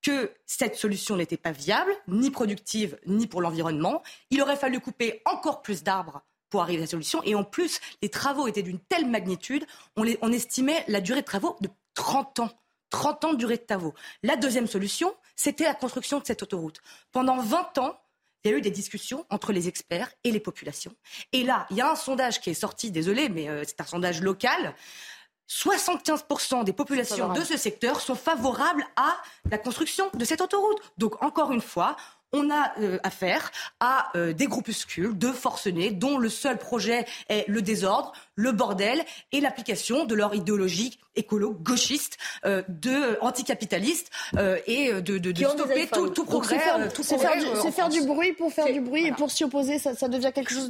que 0.01 0.31
cette 0.45 0.75
solution 0.75 1.15
n'était 1.15 1.37
pas 1.37 1.51
viable, 1.51 1.91
ni 2.07 2.29
productive, 2.29 2.99
ni 3.05 3.27
pour 3.27 3.41
l'environnement. 3.41 4.03
Il 4.29 4.41
aurait 4.41 4.57
fallu 4.57 4.79
couper 4.79 5.21
encore 5.25 5.61
plus 5.61 5.83
d'arbres 5.83 6.21
pour 6.49 6.61
arriver 6.61 6.79
à 6.79 6.85
la 6.85 6.89
solution. 6.89 7.23
Et 7.23 7.33
en 7.33 7.43
plus, 7.43 7.79
les 8.01 8.09
travaux 8.09 8.47
étaient 8.47 8.61
d'une 8.61 8.79
telle 8.79 9.09
magnitude, 9.09 9.65
on, 9.95 10.05
on 10.21 10.31
estimait 10.31 10.83
la 10.87 11.01
durée 11.01 11.21
de 11.21 11.25
travaux 11.25 11.55
de 11.61 11.69
30 11.95 12.39
ans. 12.41 12.49
30 12.91 13.25
ans 13.25 13.33
de 13.33 13.37
durée 13.37 13.57
de 13.57 13.63
travaux. 13.63 13.93
La 14.21 14.35
deuxième 14.35 14.67
solution, 14.67 15.13
c'était 15.35 15.63
la 15.63 15.73
construction 15.73 16.19
de 16.19 16.25
cette 16.25 16.43
autoroute. 16.43 16.81
Pendant 17.11 17.41
20 17.41 17.77
ans, 17.79 17.99
il 18.45 18.51
y 18.51 18.53
a 18.53 18.57
eu 18.57 18.61
des 18.61 18.71
discussions 18.71 19.25
entre 19.29 19.51
les 19.51 19.67
experts 19.67 20.11
et 20.23 20.31
les 20.31 20.39
populations. 20.39 20.93
Et 21.33 21.43
là, 21.43 21.65
il 21.71 21.77
y 21.77 21.81
a 21.81 21.91
un 21.91 21.95
sondage 21.95 22.39
qui 22.39 22.51
est 22.51 22.55
sorti, 22.55 22.91
désolé, 22.91 23.27
mais 23.27 23.49
euh, 23.49 23.63
c'est 23.65 23.81
un 23.81 23.85
sondage 23.85 24.21
local. 24.21 24.75
75% 25.49 26.63
des 26.63 26.73
populations 26.73 27.33
de 27.33 27.41
ce 27.41 27.57
secteur 27.57 28.01
sont 28.01 28.15
favorables 28.15 28.85
à 28.95 29.15
la 29.49 29.57
construction 29.57 30.09
de 30.13 30.25
cette 30.25 30.41
autoroute. 30.41 30.77
Donc, 30.97 31.21
encore 31.23 31.51
une 31.51 31.61
fois, 31.61 31.95
on 32.33 32.49
a 32.49 32.73
euh, 32.79 32.97
affaire 33.03 33.51
à 33.79 34.09
euh, 34.15 34.33
des 34.33 34.47
groupuscules 34.47 35.17
de 35.17 35.31
forcenés 35.31 35.91
dont 35.91 36.17
le 36.17 36.29
seul 36.29 36.57
projet 36.57 37.05
est 37.29 37.47
le 37.47 37.61
désordre, 37.61 38.11
le 38.35 38.51
bordel 38.51 39.03
et 39.31 39.39
l'application 39.39 40.05
de 40.05 40.15
leur 40.15 40.35
idéologie 40.35 40.99
écolo-gauchiste, 41.15 42.17
euh, 42.45 42.61
de 42.67 43.17
anticapitaliste 43.21 44.11
et 44.67 44.91
de, 44.91 45.17
de, 45.17 45.31
de 45.31 45.45
stopper 45.45 45.87
tout, 45.87 46.09
tout, 46.09 46.25
progrès. 46.25 46.59
C'est 47.01 47.17
faire, 47.17 47.31
faire, 47.31 47.73
faire, 47.73 47.89
du 47.89 48.01
bruit 48.01 48.33
pour 48.33 48.51
faire 48.51 48.65
du 48.65 48.81
bruit 48.81 49.07
et 49.07 49.11
pour 49.13 49.31
s'y 49.31 49.45
opposer, 49.45 49.79
ça, 49.79 49.95
ça, 49.95 50.09
devient 50.09 50.31
quelque 50.33 50.53
chose 50.53 50.69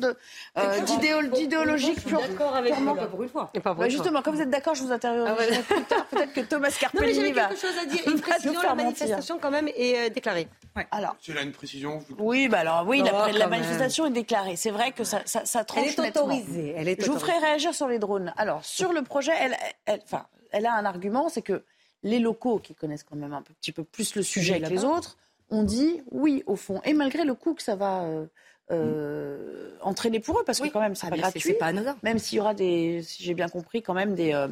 d'idéologique 1.34 2.03
pure, 2.06 2.22
purement. 2.22 2.95
Pas 2.95 3.08
pour 3.08 3.24
une 3.24 3.30
fois. 3.30 3.51
Pas 3.51 3.89
justement, 3.89 4.22
quand 4.22 4.32
vous 4.32 4.41
êtes 4.41 4.49
d'accord, 4.49 4.76
je 4.76 4.84
vous 4.84 4.91
interrogerai 4.91 5.58
ah, 5.60 5.64
plus 5.74 5.84
tard. 5.86 6.06
Peut-être 6.06 6.34
que 6.34 6.41
Thomas 6.41 6.76
Carpelli 6.80 7.32
va. 7.32 7.47
quelque 7.47 7.62
chose 7.62 7.78
à 7.82 7.86
dire. 7.86 8.01
Une 8.08 8.22
précision, 8.22 8.62
la 8.62 8.76
manifestation 8.76 9.39
quand 9.41 9.51
même 9.51 9.70
est 9.76 10.10
déclarée. 10.12 10.47
Alors. 10.91 11.16
C'est 11.22 11.34
là 11.34 11.41
une 11.46 11.52
précision. 11.52 12.04
Oui, 12.20 12.48
bah 12.48 12.60
alors 12.60 12.86
oui, 12.88 13.02
la, 13.02 13.48
manifestation 13.48 14.06
est 14.06 14.12
déclarée. 14.12 14.56
C'est 14.56 14.72
vrai 14.72 14.91
que 14.91 15.04
ça, 15.04 15.22
ça, 15.26 15.46
ça 15.46 15.64
tranche 15.64 15.96
Elle 15.98 16.06
est 16.06 16.18
autorisée. 16.18 16.74
Elle 16.76 16.88
est 16.89 17.02
Je 17.02 17.10
vous 17.10 17.20
ferai 17.20 17.38
réagir 17.38 17.74
sur 17.74 17.88
les 17.88 18.00
drones. 18.00 18.34
Alors 18.38 18.64
sur 18.66 18.91
le 18.91 19.02
projet, 19.02 19.32
elle, 19.39 19.56
elle, 19.86 20.02
enfin, 20.04 20.26
elle 20.52 20.66
a 20.66 20.74
un 20.74 20.86
argument, 20.86 21.30
c'est 21.30 21.41
que 21.41 21.64
les 22.04 22.20
locaux 22.20 22.60
qui 22.60 22.76
connaissent 22.76 23.04
quand 23.04 23.16
même 23.16 23.34
un 23.34 23.41
petit 23.41 23.72
peu 23.72 23.84
plus 23.84 24.16
le 24.16 24.24
sujet 24.24 24.62
que 24.62 24.70
les 24.70 24.84
autres 24.86 25.18
ont 25.50 25.64
dit 25.64 26.02
oui 26.12 26.43
au 26.46 26.56
fond. 26.56 26.82
Et 26.86 26.93
malgré 26.93 27.24
le 27.24 27.34
coût 27.34 27.54
que 27.54 27.64
ça 27.64 27.76
va 27.76 28.04
euh, 28.04 28.26
euh, 28.72 29.72
entraîner 29.82 30.20
pour 30.20 30.39
eux, 30.39 30.43
parce 30.46 30.60
que 30.60 30.68
quand 30.68 30.80
même 30.80 30.96
c'est 30.96 31.08
ah, 31.08 31.12
pas 31.12 31.18
gratuit. 31.18 31.54
Pas 31.54 31.68
anodin. 31.68 31.98
Même 32.04 32.20
s'il 32.20 32.38
y 32.38 32.41
aura 32.41 32.54
des, 32.54 33.02
si 33.04 33.24
j'ai 33.24 33.34
bien 33.34 33.50
compris, 33.50 33.82
quand 33.82 33.93
même 33.93 34.16
des, 34.16 34.34
euh, 34.34 34.48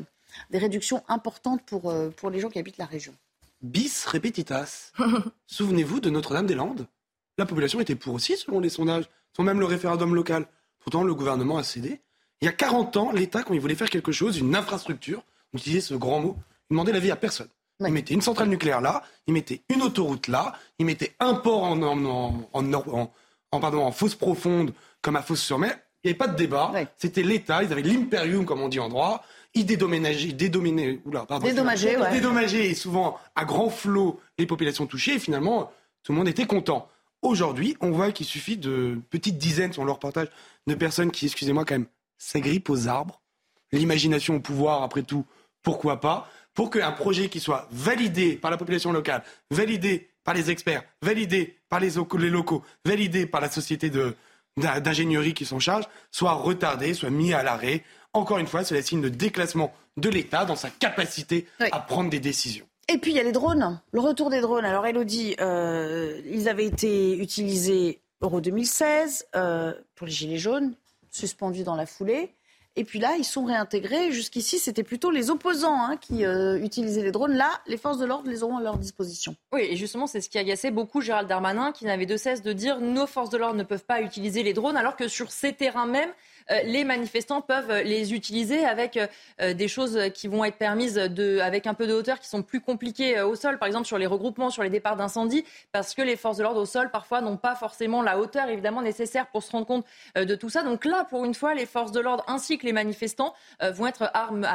des 0.50 0.58
réductions 0.58 1.04
importantes 1.08 1.62
pour, 1.64 1.94
pour 2.16 2.30
les 2.30 2.39
gens 2.39 2.50
qui 2.50 2.60
habitent 2.60 2.78
la 2.78 2.86
région 2.86 3.14
bis 3.64 4.05
repetitas. 4.05 4.91
Souvenez-vous 5.47 5.99
de 5.99 6.09
Notre-Dame-des-Landes? 6.09 6.86
La 7.38 7.45
population 7.45 7.80
était 7.80 7.95
pour 7.95 8.14
aussi, 8.14 8.38
selon 8.38 8.59
les 8.59 8.70
sondages, 8.70 9.09
sans 9.36 9.43
même 9.43 9.59
le 9.59 9.66
référendum 9.66 10.14
local. 10.14 10.45
Pourtant, 10.80 11.03
le 11.03 11.16
gouvernement 11.16 11.57
a 11.57 11.64
cédé. 11.64 12.01
Il 12.41 12.45
y 12.45 12.49
a 12.49 12.51
40 12.51 12.97
ans, 12.97 13.11
l'État, 13.11 13.41
quand 13.41 13.53
il 13.53 13.61
voulait 13.61 13.74
faire 13.76 13.89
quelque 13.89 14.11
chose, 14.11 14.38
une 14.38 14.55
infrastructure, 14.55 15.24
on 15.53 15.57
utilisait 15.57 15.82
ce 15.82 15.95
grand 15.95 16.20
mot, 16.20 16.38
il 16.70 16.74
demandait 16.74 16.91
l'avis 16.91 17.09
à 17.09 17.16
personne. 17.16 17.47
Il 17.80 17.91
mettait 17.91 18.14
une 18.14 18.22
centrale 18.22 18.49
nucléaire 18.49 18.82
là, 18.82 19.03
il 19.28 19.34
mettait 19.34 19.64
une 19.70 19.82
autoroute 19.82 20.28
là, 20.28 20.53
il 20.78 20.86
mettait 20.86 21.16
un 21.20 21.34
port 21.34 21.64
en, 21.64 21.82
en, 21.82 22.47
en, 22.53 23.59
pardon, 23.59 23.84
en 23.84 23.91
fosse 23.91 24.16
profonde 24.16 24.74
comme 25.01 25.16
à 25.16 25.22
Fosse-sur-Mer. 25.22 25.78
Il 26.04 26.08
n'y 26.08 26.12
avait 26.12 26.18
pas 26.18 26.28
de 26.28 26.36
débat. 26.36 26.72
C'était 26.97 27.24
l'État, 27.24 27.64
ils 27.64 27.72
avaient 27.72 27.82
l'imperium, 27.82 28.45
comme 28.45 28.62
on 28.62 28.70
dit 28.70 28.80
en 28.80 28.89
droit 28.89 29.24
il 29.54 29.66
dédommageait, 29.66 30.34
dédominé, 30.34 30.99
oula, 31.06 31.26
pardon, 31.26 31.45
ouais. 31.45 32.56
et 32.56 32.74
souvent 32.74 33.20
à 33.36 33.45
grand 33.45 33.70
flot 33.70 34.20
les 34.38 34.45
populations 34.45 34.88
touchées. 34.88 35.16
Et 35.16 35.20
finalement, 35.20 35.72
tout 36.04 36.12
le 36.12 36.18
monde 36.18 36.28
était 36.28 36.45
content. 36.45 36.89
Aujourd'hui, 37.22 37.78
on 37.80 37.91
voit 37.91 38.12
qu'il 38.12 38.26
suffit 38.26 38.58
de 38.58 38.99
petites 39.10 39.38
dizaines, 39.38 39.72
sur 39.72 39.86
leur 39.86 39.95
reportage, 39.95 40.28
de 40.68 40.76
personnes 40.76 41.12
qui, 41.12 41.26
excusez-moi 41.26 41.66
quand 41.66 41.76
même, 41.76 41.88
s'agrippent 42.18 42.70
aux 42.70 42.88
arbres. 42.88 43.22
L'imagination 43.72 44.36
au 44.36 44.39
pouvoir, 44.39 44.84
après 44.84 45.04
tout, 45.04 45.26
pourquoi 45.62 45.99
pas? 45.99 46.30
Pour 46.54 46.70
qu'un 46.70 46.91
projet 46.91 47.30
qui 47.30 47.39
soit 47.39 47.68
validé 47.72 48.36
par 48.36 48.51
la 48.51 48.58
population 48.58 48.91
locale, 48.91 49.24
validé 49.51 50.10
par 50.24 50.34
les 50.34 50.51
experts, 50.51 50.84
validé 51.01 51.58
par 51.70 51.80
les, 51.80 51.91
locaux, 52.30 52.64
validé 52.86 53.26
par 53.26 53.41
la 53.41 53.49
société 53.49 53.89
d'ingénierie 54.58 55.34
qui 55.34 55.45
s'en 55.45 55.60
charge, 55.60 55.86
soit 56.12 56.34
retardé, 56.34 56.93
soit 56.93 57.10
mis 57.10 57.34
à 57.34 57.43
l'arrêt 57.43 57.84
encore 58.14 58.38
une 58.38 58.47
fois, 58.47 58.64
c'est 58.64 58.76
le 58.76 58.82
signe 58.82 59.01
de 59.01 59.10
déclassement 59.10 59.74
de 59.97 60.10
l'État 60.10 60.45
dans 60.45 60.56
sa 60.56 60.70
capacité 60.70 61.47
à 61.60 61.80
prendre 61.80 62.10
des 62.10 62.20
décisions. 62.20 62.66
Et 62.88 62.97
puis 62.97 63.12
il 63.12 63.18
y 63.18 63.20
a 63.20 63.24
les 63.24 63.32
drones, 63.32 63.82
le 63.91 63.99
retour 63.99 64.30
des 64.30 64.41
drones. 64.41 64.66
Alors 64.66 64.86
Elodie, 64.86 65.36
euh, 65.39 66.22
ils 66.26 66.47
avaient 66.47 66.66
été 66.66 67.18
utilisés 67.18 68.01
Euro 68.22 68.39
2016 68.39 69.28
euh, 69.36 69.74
pour 69.95 70.06
les 70.06 70.14
Gilets 70.14 70.38
jaunes, 70.38 70.76
suspendus 71.10 71.64
dans 71.64 71.76
la 71.76 71.86
foulée. 71.86 72.34
Et 72.76 72.84
puis 72.86 72.99
là, 72.99 73.15
ils 73.17 73.24
sont 73.24 73.45
réintégrés. 73.45 74.11
Jusqu'ici, 74.11 74.57
c'était 74.57 74.84
plutôt 74.84 75.11
les 75.11 75.30
opposants 75.30 75.84
hein, 75.84 75.97
qui 75.97 76.26
euh, 76.26 76.57
utilisaient 76.57 77.03
les 77.03 77.11
drones. 77.11 77.34
Là, 77.34 77.61
les 77.67 77.78
forces 77.78 77.99
de 77.99 78.05
l'ordre 78.05 78.30
les 78.30 78.41
auront 78.41 78.57
à 78.57 78.61
leur 78.61 78.78
disposition. 78.78 79.36
Oui, 79.51 79.61
et 79.69 79.76
justement, 79.76 80.07
c'est 80.07 80.21
ce 80.21 80.30
qui 80.30 80.39
agaçait 80.39 80.71
beaucoup 80.71 80.99
Gérald 80.99 81.30
Darmanin, 81.30 81.71
qui 81.71 81.86
n'avait 81.86 82.07
de 82.07 82.17
cesse 82.17 82.41
de 82.41 82.51
dire 82.51 82.80
nos 82.80 83.05
forces 83.05 83.30
de 83.30 83.38
l'ordre 83.38 83.57
ne 83.57 83.63
peuvent 83.63 83.86
pas 83.86 84.01
utiliser 84.01 84.41
les 84.41 84.53
drones, 84.53 84.78
alors 84.78 84.95
que 84.95 85.07
sur 85.07 85.32
ces 85.32 85.53
terrains 85.53 85.86
même, 85.86 86.09
les 86.50 86.84
manifestants 86.84 87.41
peuvent 87.41 87.72
les 87.84 88.14
utiliser 88.14 88.66
avec 88.66 88.98
euh, 89.41 89.54
des 89.54 89.68
choses 89.68 90.00
qui 90.14 90.28
vont 90.28 90.44
être 90.46 90.58
permises 90.58 90.96
de, 90.96 91.39
avec 91.39 91.68
un 91.68 91.74
peu 91.74 91.88
de 91.88 91.94
hauteur 91.94 92.20
qui 92.20 92.28
sont 92.28 92.44
plus 92.44 92.62
compliquées 92.62 93.18
euh, 93.18 93.28
au 93.28 93.36
sol, 93.36 93.58
par 93.58 93.68
exemple 93.68 93.88
sur 93.88 93.98
les 93.98 94.06
regroupements, 94.06 94.50
sur 94.50 94.64
les 94.64 94.70
départs 94.70 94.96
d'incendie, 94.96 95.46
parce 95.72 95.94
que 95.94 96.02
les 96.02 96.16
forces 96.16 96.38
de 96.38 96.44
l'ordre 96.44 96.62
au 96.62 96.66
sol 96.66 96.91
parfois 96.91 97.22
n'ont 97.22 97.38
pas 97.38 97.56
forcément 97.56 98.02
la 98.02 98.20
hauteur 98.20 98.50
évidemment 98.50 98.82
nécessaire 98.82 99.28
pour 99.28 99.44
se 99.44 99.52
rendre 99.52 99.66
compte 99.66 99.86
de 100.16 100.36
tout 100.36 100.50
ça. 100.50 100.64
Donc 100.64 100.86
là, 100.86 101.06
pour 101.10 101.26
une 101.26 101.34
fois, 101.34 101.54
les 101.54 101.66
forces 101.66 101.91
de 101.91 102.00
l'ordre 102.00 102.24
ainsi 102.28 102.58
que 102.58 102.66
les 102.66 102.74
manifestants 102.74 103.34
vont 103.62 103.88
être 103.88 104.10
armes, 104.14 104.48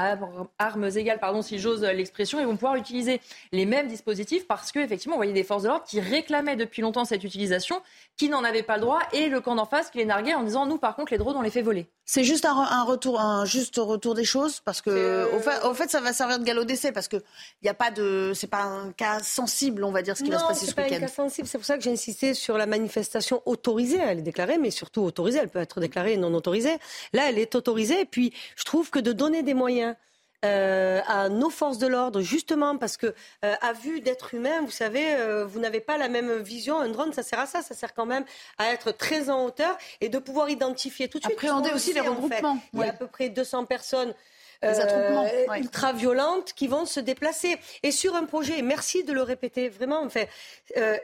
armes 0.58 0.88
égales, 0.96 1.18
pardon, 1.18 1.42
si 1.42 1.58
j'ose 1.58 1.82
l'expression, 1.82 2.40
et 2.40 2.44
vont 2.44 2.56
pouvoir 2.56 2.76
utiliser 2.76 3.20
les 3.52 3.66
mêmes 3.66 3.88
dispositifs 3.88 4.46
parce 4.46 4.72
que 4.72 4.78
effectivement, 4.78 5.14
vous 5.16 5.20
voyez 5.20 5.32
des 5.32 5.44
forces 5.44 5.62
de 5.62 5.68
l'ordre 5.68 5.84
qui 5.84 6.00
réclamaient 6.00 6.56
depuis 6.56 6.82
longtemps 6.82 7.04
cette 7.04 7.24
utilisation, 7.24 7.80
qui 8.16 8.28
n'en 8.28 8.44
avaient 8.44 8.62
pas 8.62 8.76
le 8.76 8.82
droit, 8.82 9.00
et 9.12 9.28
le 9.28 9.40
camp 9.40 9.54
d'en 9.54 9.64
face 9.64 9.90
qui 9.90 9.98
les 9.98 10.04
narguait 10.04 10.34
en 10.34 10.42
disant 10.42 10.66
nous, 10.66 10.78
par 10.78 10.96
contre, 10.96 11.12
les 11.12 11.18
drones, 11.18 11.36
on 11.36 11.42
les 11.42 11.50
fait 11.50 11.62
voler. 11.62 11.77
C'est 12.10 12.24
juste 12.24 12.46
un, 12.46 12.84
retour, 12.84 13.20
un 13.20 13.44
juste 13.44 13.76
retour 13.76 14.14
des 14.14 14.24
choses 14.24 14.60
parce 14.60 14.80
que 14.80 15.28
au, 15.66 15.74
fait, 15.74 15.90
ça 15.90 16.00
va 16.00 16.14
servir 16.14 16.38
de 16.38 16.44
galop 16.44 16.64
d'essai 16.64 16.90
parce 16.90 17.06
que 17.06 17.16
il 17.16 17.64
n'y 17.64 17.68
a 17.68 17.74
pas 17.74 17.90
de, 17.90 18.32
c'est 18.34 18.46
pas 18.46 18.62
un 18.62 18.92
cas 18.92 19.18
sensible, 19.22 19.84
on 19.84 19.90
va 19.90 20.00
dire 20.00 20.16
ce 20.16 20.22
qui 20.22 20.30
va 20.30 20.38
se 20.38 20.46
passer 20.46 20.64
ce 20.64 20.70
week-end. 20.70 20.86
c'est 20.88 20.88
pas 20.88 20.96
un 20.96 21.00
cas 21.00 21.08
sensible. 21.08 21.46
C'est 21.46 21.58
pour 21.58 21.66
ça 21.66 21.76
que 21.76 21.84
j'ai 21.84 21.92
insisté 21.92 22.32
sur 22.32 22.56
la 22.56 22.64
manifestation 22.64 23.42
autorisée. 23.44 23.98
Elle 23.98 24.20
est 24.20 24.22
déclarée, 24.22 24.56
mais 24.56 24.70
surtout 24.70 25.02
autorisée. 25.02 25.40
Elle 25.42 25.50
peut 25.50 25.58
être 25.58 25.80
déclarée 25.80 26.16
non 26.16 26.32
autorisée. 26.32 26.78
Là, 27.12 27.28
elle 27.28 27.38
est 27.38 27.54
autorisée. 27.54 28.00
Et 28.00 28.06
puis, 28.06 28.32
je 28.56 28.64
trouve 28.64 28.88
que 28.88 29.00
de 29.00 29.12
donner 29.12 29.42
des 29.42 29.52
moyens 29.52 29.94
euh, 30.44 31.00
à 31.08 31.28
nos 31.28 31.50
forces 31.50 31.78
de 31.78 31.88
l'ordre, 31.88 32.20
justement 32.20 32.76
parce 32.76 32.96
que 32.96 33.12
euh, 33.44 33.54
à 33.60 33.72
vue 33.72 34.00
d'être 34.00 34.34
humain, 34.34 34.60
vous 34.62 34.70
savez, 34.70 35.14
euh, 35.14 35.44
vous 35.44 35.58
n'avez 35.58 35.80
pas 35.80 35.98
la 35.98 36.08
même 36.08 36.36
vision. 36.38 36.78
Un 36.78 36.88
drone, 36.90 37.12
ça 37.12 37.24
sert 37.24 37.40
à 37.40 37.46
ça, 37.46 37.60
ça 37.60 37.74
sert 37.74 37.92
quand 37.92 38.06
même 38.06 38.24
à 38.56 38.72
être 38.72 38.92
très 38.92 39.30
en 39.30 39.44
hauteur 39.44 39.76
et 40.00 40.08
de 40.08 40.18
pouvoir 40.18 40.48
identifier 40.48 41.08
tout 41.08 41.18
de 41.18 41.24
suite. 41.24 41.34
Appréhender 41.34 41.72
aussi 41.72 41.92
les 41.92 42.00
regroupements. 42.00 42.58
Il 42.72 42.80
y 42.80 42.84
a 42.84 42.90
à 42.90 42.92
peu 42.92 43.08
près 43.08 43.30
200 43.30 43.64
personnes. 43.64 44.14
Euh, 44.64 45.46
ultra 45.56 45.92
violentes 45.92 46.52
qui 46.52 46.66
vont 46.66 46.84
se 46.84 46.98
déplacer. 46.98 47.60
Et 47.84 47.92
sur 47.92 48.16
un 48.16 48.24
projet, 48.24 48.60
merci 48.60 49.04
de 49.04 49.12
le 49.12 49.22
répéter 49.22 49.68
vraiment, 49.68 50.02
enfin, 50.02 50.24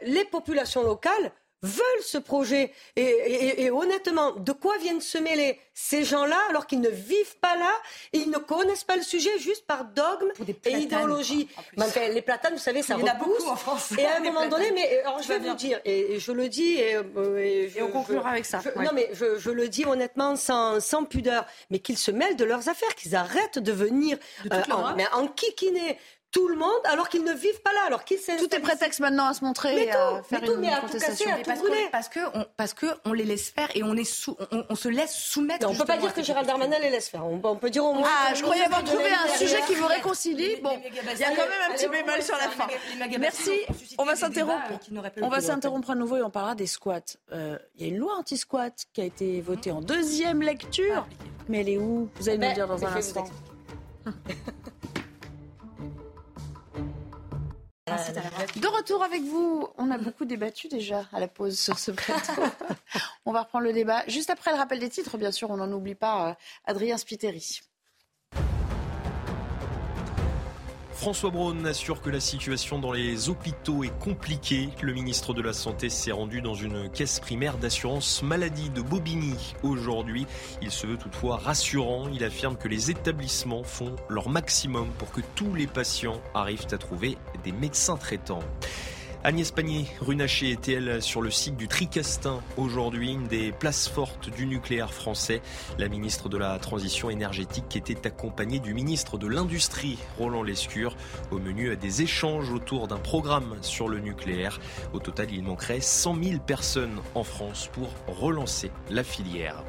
les 0.01 0.25
populations 0.25 0.83
locales 0.83 1.31
veulent 1.65 2.03
ce 2.03 2.17
projet. 2.17 2.71
Et, 2.95 3.69
honnêtement, 3.71 4.31
de 4.31 4.51
quoi 4.51 4.77
viennent 4.77 5.01
se 5.01 5.17
mêler 5.17 5.59
ces 5.73 6.05
gens-là 6.05 6.39
alors 6.49 6.67
qu'ils 6.67 6.79
ne 6.79 6.89
vivent 6.89 7.37
pas 7.41 7.55
là 7.57 7.71
et 8.13 8.19
ils 8.19 8.29
ne 8.29 8.37
connaissent 8.37 8.83
pas 8.83 8.95
le 8.95 9.01
sujet 9.01 9.37
juste 9.39 9.65
par 9.65 9.85
dogme 9.85 10.31
et 10.65 10.71
idéologie? 10.71 11.47
Les 12.13 12.21
platanes, 12.21 12.53
vous 12.53 12.59
savez, 12.59 12.81
ça 12.81 12.95
repousse. 12.95 13.47
en 13.47 13.55
France. 13.55 13.91
Et 13.97 14.05
à 14.05 14.17
un 14.17 14.19
moment 14.19 14.47
donné, 14.47 14.71
mais 14.71 14.99
alors 14.99 15.21
je 15.23 15.27
vais 15.27 15.39
vous 15.39 15.55
dire, 15.55 15.79
et, 15.85 16.19
je 16.19 16.31
le 16.31 16.47
dis, 16.47 16.75
et, 16.75 16.95
euh, 16.95 17.69
on 17.81 17.87
conclura 17.87 18.29
avec 18.29 18.45
ça. 18.45 18.61
Non, 18.75 18.91
mais 18.93 19.09
je, 19.13 19.49
le 19.49 19.67
dis 19.67 19.85
honnêtement, 19.85 20.35
sans, 20.35 20.79
sans 20.79 21.03
pudeur, 21.03 21.45
mais 21.69 21.79
qu'ils 21.79 21.97
se 21.97 22.11
mêlent 22.11 22.35
de 22.35 22.45
leurs 22.45 22.69
affaires, 22.69 22.93
qu'ils 22.95 23.15
arrêtent 23.15 23.59
de 23.59 23.71
venir 23.71 24.17
euh, 24.51 24.61
en, 24.71 24.95
mais 24.95 25.07
en 25.13 25.27
kikiner 25.27 25.97
tout 26.35 26.49
le 26.49 26.57
monde 26.57 26.81
alors 26.83 27.07
qu'ils 27.07 27.23
ne 27.23 27.31
vivent 27.31 27.61
pas 27.61 27.71
là, 27.71 27.79
alors 27.87 28.03
qu'ils 28.03 28.19
Tout 28.19 28.53
est 28.53 28.59
prétexte 28.59 28.99
maintenant 28.99 29.27
à 29.27 29.33
se 29.33 29.45
montrer 29.45 29.73
mais 29.73 29.85
et 29.85 29.91
à 29.91 30.21
faire 30.21 30.41
mais 30.41 30.47
tout, 30.47 30.53
une 30.55 30.59
mais 30.59 30.73
à 30.73 30.81
contestation. 30.81 31.29
Tout 31.29 31.43
casser, 31.43 31.51
à 31.51 31.55
tout 31.55 31.89
parce, 31.93 32.09
que, 32.09 32.19
on, 32.33 32.45
parce 32.57 32.73
que 32.73 32.87
on 33.05 33.13
les 33.13 33.23
laisse 33.23 33.51
faire 33.51 33.69
et 33.73 33.83
on, 33.83 33.95
est 33.95 34.03
sous, 34.03 34.35
on, 34.51 34.75
se 34.75 34.89
laisse 34.89 35.15
soumettre. 35.15 35.65
on 35.65 35.71
ne 35.71 35.77
peut 35.77 35.85
pas 35.85 35.97
dire 35.97 36.13
que 36.13 36.21
Gérald 36.21 36.45
Darmanin 36.45 36.77
les 36.79 36.89
laisse 36.89 37.07
faire. 37.07 37.25
On, 37.25 37.55
peut 37.55 37.69
dire 37.69 37.85
au 37.85 37.93
moins. 37.93 38.05
Ah, 38.05 38.33
je 38.33 38.43
croyais 38.43 38.65
avoir 38.65 38.83
trouvé 38.83 39.05
un 39.05 39.37
sujet 39.37 39.61
qui 39.65 39.75
vous 39.75 39.87
réconcilie. 39.87 40.57
Bon, 40.61 40.77
il 40.85 40.93
y 40.93 41.23
a 41.23 41.29
quand 41.29 41.47
même 41.47 41.71
un 41.71 41.73
petit 41.73 41.87
bémol 41.87 42.21
sur 42.21 42.35
la 42.35 42.49
fin. 42.49 42.67
Merci. 43.17 43.61
On 43.97 44.03
va 44.03 44.17
s'interrompre. 44.17 44.77
On 45.21 45.29
va 45.29 45.39
s'interrompre 45.39 45.91
à 45.91 45.95
nouveau 45.95 46.17
et 46.17 46.21
on 46.21 46.29
parlera 46.29 46.55
des 46.55 46.67
squats. 46.67 46.99
Euh, 47.31 47.57
il 47.75 47.81
y 47.81 47.85
a 47.85 47.93
une 47.93 47.97
loi 47.97 48.13
anti-squat 48.17 48.73
qui 48.91 48.99
a 48.99 49.05
été 49.05 49.39
votée 49.39 49.71
en 49.71 49.79
deuxième 49.79 50.41
lecture. 50.41 51.07
Mais 51.47 51.61
elle 51.61 51.69
est 51.69 51.77
où? 51.77 52.09
Vous 52.15 52.27
allez 52.27 52.39
nous 52.39 52.53
dire 52.53 52.67
dans 52.67 52.83
un 52.83 52.93
instant. 52.93 53.23
De 57.87 58.67
retour 58.67 59.03
avec 59.03 59.21
vous, 59.21 59.67
on 59.77 59.91
a 59.91 59.99
beaucoup 59.99 60.25
débattu 60.25 60.67
déjà 60.67 61.07
à 61.13 61.19
la 61.19 61.27
pause 61.27 61.59
sur 61.59 61.77
ce 61.77 61.91
plateau. 61.91 62.41
on 63.25 63.31
va 63.31 63.43
reprendre 63.43 63.65
le 63.65 63.73
débat 63.73 64.03
juste 64.07 64.31
après 64.31 64.51
le 64.51 64.57
rappel 64.57 64.79
des 64.79 64.89
titres, 64.89 65.19
bien 65.19 65.31
sûr, 65.31 65.51
on 65.51 65.57
n'en 65.57 65.71
oublie 65.71 65.93
pas 65.93 66.29
euh, 66.29 66.33
Adrien 66.65 66.97
Spiteri. 66.97 67.61
François 70.95 71.29
Braun 71.29 71.65
assure 71.65 72.01
que 72.01 72.09
la 72.09 72.21
situation 72.21 72.79
dans 72.79 72.93
les 72.93 73.27
hôpitaux 73.27 73.83
est 73.83 73.99
compliquée. 73.99 74.69
Le 74.81 74.93
ministre 74.93 75.33
de 75.33 75.41
la 75.41 75.51
Santé 75.51 75.89
s'est 75.89 76.13
rendu 76.13 76.41
dans 76.41 76.53
une 76.53 76.89
caisse 76.89 77.19
primaire 77.19 77.57
d'assurance 77.57 78.23
maladie 78.23 78.69
de 78.69 78.81
Bobigny 78.81 79.35
aujourd'hui. 79.61 80.25
Il 80.61 80.71
se 80.71 80.87
veut 80.87 80.97
toutefois 80.97 81.35
rassurant. 81.35 82.07
Il 82.13 82.23
affirme 82.23 82.55
que 82.55 82.69
les 82.69 82.91
établissements 82.91 83.63
font 83.63 83.97
leur 84.07 84.29
maximum 84.29 84.87
pour 84.97 85.11
que 85.11 85.21
tous 85.35 85.53
les 85.53 85.67
patients 85.67 86.21
arrivent 86.33 86.67
à 86.71 86.77
trouver 86.77 87.17
des 87.43 87.51
médecins 87.51 87.97
traitants. 87.97 88.43
Agnès 89.25 89.49
Pannier-Runacher 89.49 90.51
était-elle 90.51 91.01
sur 91.01 91.19
le 91.19 91.31
site 91.31 91.57
du 91.57 91.67
Tricastin 91.67 92.43
aujourd'hui, 92.57 93.13
une 93.13 93.25
des 93.25 93.51
places 93.51 93.87
fortes 93.87 94.29
du 94.29 94.45
nucléaire 94.45 94.93
français? 94.93 95.41
La 95.79 95.87
ministre 95.87 96.29
de 96.29 96.37
la 96.37 96.59
Transition 96.59 97.09
énergétique 97.09 97.75
était 97.75 98.05
accompagnée 98.05 98.59
du 98.59 98.75
ministre 98.75 99.17
de 99.17 99.25
l'Industrie, 99.25 99.97
Roland 100.19 100.43
Lescure, 100.43 100.95
au 101.31 101.39
menu 101.39 101.75
des 101.75 102.03
échanges 102.03 102.51
autour 102.51 102.87
d'un 102.87 102.99
programme 102.99 103.55
sur 103.61 103.89
le 103.89 103.97
nucléaire. 103.97 104.59
Au 104.93 104.99
total, 104.99 105.29
il 105.31 105.41
manquerait 105.41 105.81
100 105.81 106.23
000 106.23 106.39
personnes 106.45 107.01
en 107.15 107.23
France 107.23 107.67
pour 107.73 107.89
relancer 108.05 108.69
la 108.91 109.03
filière. 109.03 109.63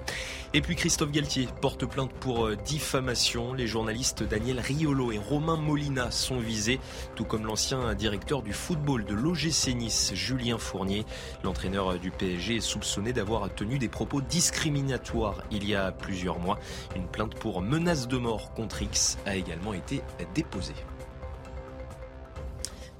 Et 0.56 0.62
puis 0.62 0.74
Christophe 0.74 1.10
Galtier 1.10 1.48
porte 1.60 1.84
plainte 1.84 2.14
pour 2.14 2.46
euh, 2.46 2.56
diffamation. 2.56 3.52
Les 3.52 3.66
journalistes 3.66 4.22
Daniel 4.22 4.58
Riolo 4.58 5.12
et 5.12 5.18
Romain 5.18 5.58
Molina 5.58 6.10
sont 6.10 6.38
visés, 6.38 6.80
tout 7.14 7.26
comme 7.26 7.44
l'ancien 7.44 7.92
directeur 7.92 8.40
du 8.40 8.54
football 8.54 9.04
de 9.04 9.12
l'OGC 9.12 9.74
Nice, 9.74 10.12
Julien 10.14 10.56
Fournier. 10.56 11.04
L'entraîneur 11.44 11.98
du 11.98 12.10
PSG 12.10 12.56
est 12.56 12.60
soupçonné 12.60 13.12
d'avoir 13.12 13.54
tenu 13.54 13.78
des 13.78 13.90
propos 13.90 14.22
discriminatoires 14.22 15.42
il 15.50 15.68
y 15.68 15.74
a 15.74 15.92
plusieurs 15.92 16.38
mois. 16.38 16.58
Une 16.96 17.06
plainte 17.06 17.34
pour 17.34 17.60
menace 17.60 18.08
de 18.08 18.16
mort 18.16 18.54
contre 18.54 18.80
X 18.80 19.18
a 19.26 19.36
également 19.36 19.74
été 19.74 20.00
déposée. 20.34 20.72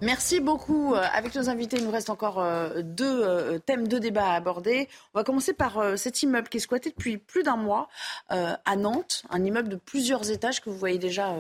Merci 0.02 0.40
beaucoup. 0.40 0.94
Euh, 0.94 1.02
avec 1.14 1.34
nos 1.34 1.48
invités, 1.48 1.78
il 1.78 1.84
nous 1.84 1.90
reste 1.90 2.10
encore 2.10 2.38
euh, 2.38 2.82
deux 2.82 3.22
euh, 3.22 3.58
thèmes 3.58 3.88
de 3.88 3.98
débat 3.98 4.26
à 4.26 4.34
aborder. 4.34 4.90
On 5.14 5.18
va 5.18 5.24
commencer 5.24 5.54
par 5.54 5.96
cet 5.96 6.22
immeuble 6.22 6.50
qui 6.50 6.58
est 6.58 6.60
squatté 6.60 6.90
depuis 6.90 7.16
plus 7.16 7.42
d'un 7.42 7.56
mois 7.56 7.88
à 8.28 8.76
Nantes, 8.76 9.22
un 9.30 9.42
immeuble 9.42 9.68
de 9.70 9.76
plusieurs 9.76 10.30
étages 10.30 10.60
que 10.60 10.68
vous 10.68 10.76
voyez 10.76 10.98
déjà 10.98 11.34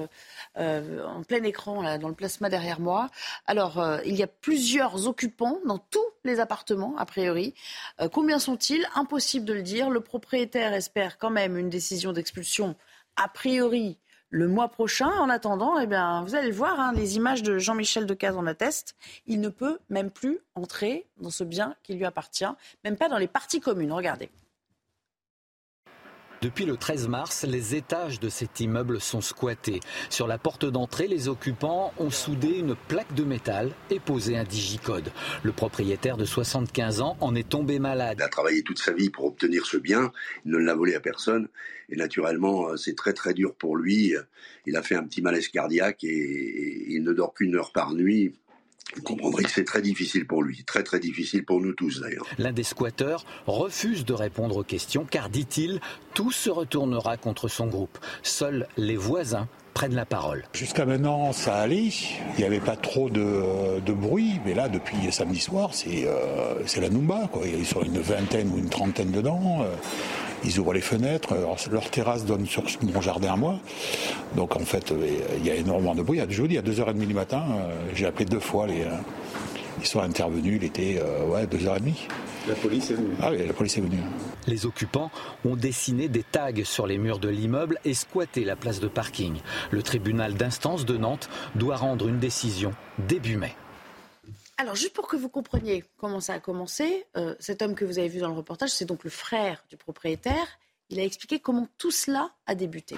en 0.56 1.22
plein 1.26 1.42
écran 1.42 1.98
dans 1.98 2.08
le 2.08 2.14
plasma 2.14 2.48
derrière 2.48 2.80
moi. 2.80 3.10
Alors, 3.46 3.82
il 4.04 4.14
y 4.14 4.22
a 4.22 4.26
plusieurs 4.26 5.06
occupants 5.06 5.58
dans 5.66 5.78
tous 5.78 6.06
les 6.24 6.40
appartements, 6.40 6.94
a 6.96 7.04
priori. 7.04 7.54
combien 8.12 8.38
sont-ils? 8.38 8.86
Impossible 8.94 9.44
de 9.44 9.52
le 9.52 9.62
dire. 9.62 9.90
Le 9.90 10.00
propriétaire 10.00 10.72
espère 10.72 11.18
quand 11.18 11.30
même 11.30 11.56
une 11.56 11.68
décision 11.68 12.12
d'expulsion 12.12 12.76
a 13.16 13.28
priori 13.28 13.98
le 14.30 14.48
mois 14.48 14.68
prochain. 14.68 15.08
En 15.08 15.28
attendant, 15.28 15.78
eh 15.78 15.86
vous 15.86 16.34
allez 16.34 16.48
le 16.48 16.54
voir, 16.54 16.78
hein, 16.78 16.92
les 16.94 17.16
images 17.16 17.42
de 17.42 17.58
Jean-Michel 17.58 18.06
Decaze 18.06 18.36
en 18.36 18.46
attestent. 18.46 18.94
Il 19.26 19.40
ne 19.40 19.48
peut 19.48 19.78
même 19.88 20.10
plus 20.10 20.40
entrer 20.54 21.06
dans 21.18 21.30
ce 21.30 21.44
bien 21.44 21.74
qui 21.82 21.94
lui 21.94 22.04
appartient, 22.04 22.44
même 22.84 22.96
pas 22.96 23.08
dans 23.08 23.18
les 23.18 23.28
parties 23.28 23.60
communes. 23.60 23.92
Regardez. 23.92 24.30
Depuis 26.46 26.64
le 26.64 26.76
13 26.76 27.08
mars, 27.08 27.44
les 27.44 27.74
étages 27.74 28.20
de 28.20 28.28
cet 28.28 28.60
immeuble 28.60 29.00
sont 29.00 29.20
squattés. 29.20 29.80
Sur 30.10 30.28
la 30.28 30.38
porte 30.38 30.64
d'entrée, 30.64 31.08
les 31.08 31.26
occupants 31.26 31.92
ont 31.98 32.10
soudé 32.10 32.60
une 32.60 32.76
plaque 32.76 33.12
de 33.14 33.24
métal 33.24 33.72
et 33.90 33.98
posé 33.98 34.38
un 34.38 34.44
digicode. 34.44 35.10
Le 35.42 35.50
propriétaire 35.50 36.16
de 36.16 36.24
75 36.24 37.00
ans 37.00 37.16
en 37.20 37.34
est 37.34 37.48
tombé 37.48 37.80
malade. 37.80 38.18
Il 38.20 38.22
a 38.22 38.28
travaillé 38.28 38.62
toute 38.62 38.78
sa 38.78 38.92
vie 38.92 39.10
pour 39.10 39.24
obtenir 39.24 39.66
ce 39.66 39.76
bien, 39.76 40.12
il 40.44 40.52
ne 40.52 40.58
l'a 40.58 40.76
volé 40.76 40.94
à 40.94 41.00
personne. 41.00 41.48
Et 41.88 41.96
naturellement, 41.96 42.68
euh, 42.68 42.76
c'est 42.76 42.94
très 42.94 43.12
très 43.12 43.34
dur 43.34 43.52
pour 43.56 43.76
lui. 43.76 44.14
Il 44.66 44.76
a 44.76 44.82
fait 44.82 44.94
un 44.94 45.02
petit 45.02 45.22
malaise 45.22 45.48
cardiaque 45.48 46.04
et 46.04 46.92
il 46.94 47.02
ne 47.02 47.12
dort 47.12 47.34
qu'une 47.34 47.56
heure 47.56 47.72
par 47.72 47.92
nuit 47.92 48.34
vous 48.94 49.02
comprendrez 49.02 49.42
que 49.42 49.50
c'est 49.50 49.64
très 49.64 49.82
difficile 49.82 50.26
pour 50.26 50.42
lui, 50.42 50.64
très 50.64 50.82
très 50.82 51.00
difficile 51.00 51.44
pour 51.44 51.60
nous 51.60 51.72
tous 51.72 52.00
d'ailleurs. 52.00 52.26
L'un 52.38 52.52
des 52.52 52.62
squatteurs 52.62 53.24
refuse 53.46 54.04
de 54.04 54.14
répondre 54.14 54.56
aux 54.56 54.64
questions 54.64 55.06
car, 55.08 55.28
dit-il, 55.28 55.80
tout 56.14 56.30
se 56.30 56.50
retournera 56.50 57.16
contre 57.16 57.48
son 57.48 57.66
groupe. 57.66 57.98
Seuls 58.22 58.66
les 58.76 58.96
voisins 58.96 59.48
prennent 59.74 59.94
la 59.94 60.06
parole. 60.06 60.44
Jusqu'à 60.54 60.86
maintenant, 60.86 61.32
ça 61.32 61.56
allait. 61.56 61.88
Il 61.88 62.38
n'y 62.38 62.44
avait 62.44 62.60
pas 62.60 62.76
trop 62.76 63.10
de, 63.10 63.92
bruit. 63.92 64.40
Mais 64.46 64.54
là, 64.54 64.70
depuis 64.70 64.96
samedi 65.12 65.40
soir, 65.40 65.74
c'est 65.74 66.04
euh, 66.06 66.62
la 66.80 66.88
Numba. 66.88 67.28
Quoi. 67.30 67.46
Ils 67.46 67.66
sont 67.66 67.82
une 67.82 68.00
vingtaine 68.00 68.50
ou 68.54 68.58
une 68.58 68.70
trentaine 68.70 69.10
dedans. 69.10 69.66
Ils 70.46 70.60
ouvrent 70.60 70.72
les 70.72 70.80
fenêtres. 70.80 71.34
leur 71.70 71.90
terrasse 71.90 72.24
donne 72.24 72.46
sur 72.46 72.62
mon 72.82 73.00
jardin 73.00 73.32
à 73.32 73.36
moi. 73.36 73.58
Donc 74.36 74.54
en 74.54 74.60
fait, 74.60 74.92
euh, 74.92 75.08
il 75.38 75.44
y 75.44 75.50
a 75.50 75.56
énormément 75.56 75.94
de 75.94 76.02
bruit. 76.02 76.20
Je 76.28 76.40
vous 76.40 76.48
dis, 76.48 76.56
à 76.56 76.62
2h30 76.62 76.94
du 76.94 77.14
matin, 77.14 77.42
euh, 77.50 77.74
j'ai 77.94 78.06
appelé 78.06 78.24
deux 78.26 78.40
fois. 78.40 78.68
Les, 78.68 78.82
euh, 78.82 78.90
ils 79.80 79.86
sont 79.86 80.00
intervenus, 80.00 80.58
il 80.62 80.64
était 80.64 81.02
ouais, 81.28 81.46
2h30. 81.46 81.92
La 82.48 82.54
police 82.54 82.90
est 82.90 82.94
venue. 82.94 83.14
Ah 83.20 83.30
oui, 83.30 83.44
la 83.44 83.52
police 83.52 83.76
est 83.76 83.80
venue. 83.80 84.00
Les 84.46 84.64
occupants 84.64 85.10
ont 85.44 85.56
dessiné 85.56 86.08
des 86.08 86.22
tags 86.22 86.64
sur 86.64 86.86
les 86.86 86.96
murs 86.96 87.18
de 87.18 87.28
l'immeuble 87.28 87.78
et 87.84 87.92
squatté 87.92 88.44
la 88.44 88.56
place 88.56 88.78
de 88.78 88.88
parking. 88.88 89.34
Le 89.70 89.82
tribunal 89.82 90.34
d'instance 90.34 90.86
de 90.86 90.96
Nantes 90.96 91.28
doit 91.56 91.76
rendre 91.76 92.08
une 92.08 92.20
décision 92.20 92.70
début 93.06 93.36
mai. 93.36 93.54
Alors, 94.58 94.74
juste 94.74 94.94
pour 94.94 95.06
que 95.06 95.16
vous 95.16 95.28
compreniez 95.28 95.84
comment 95.98 96.20
ça 96.20 96.34
a 96.34 96.40
commencé, 96.40 97.04
euh, 97.16 97.34
cet 97.38 97.60
homme 97.60 97.74
que 97.74 97.84
vous 97.84 97.98
avez 97.98 98.08
vu 98.08 98.20
dans 98.20 98.30
le 98.30 98.36
reportage, 98.36 98.70
c'est 98.70 98.86
donc 98.86 99.04
le 99.04 99.10
frère 99.10 99.64
du 99.68 99.76
propriétaire. 99.76 100.58
Il 100.88 100.98
a 100.98 101.04
expliqué 101.04 101.40
comment 101.40 101.68
tout 101.76 101.90
cela 101.90 102.32
a 102.46 102.54
débuté. 102.54 102.96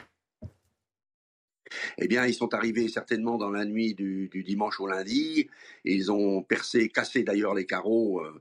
Eh 1.99 2.07
bien, 2.07 2.25
ils 2.27 2.35
sont 2.35 2.55
arrivés 2.55 2.89
certainement 2.89 3.37
dans 3.37 3.51
la 3.51 3.65
nuit 3.65 3.95
du, 3.95 4.31
dimanche 4.47 4.81
au 4.81 4.87
lundi. 4.87 5.49
Ils 5.85 6.13
ont 6.13 6.43
percé, 6.43 6.89
cassé 6.89 7.25
d'ailleurs 7.25 7.55
les 7.55 7.67
carreaux 7.67 8.21
euh, 8.21 8.41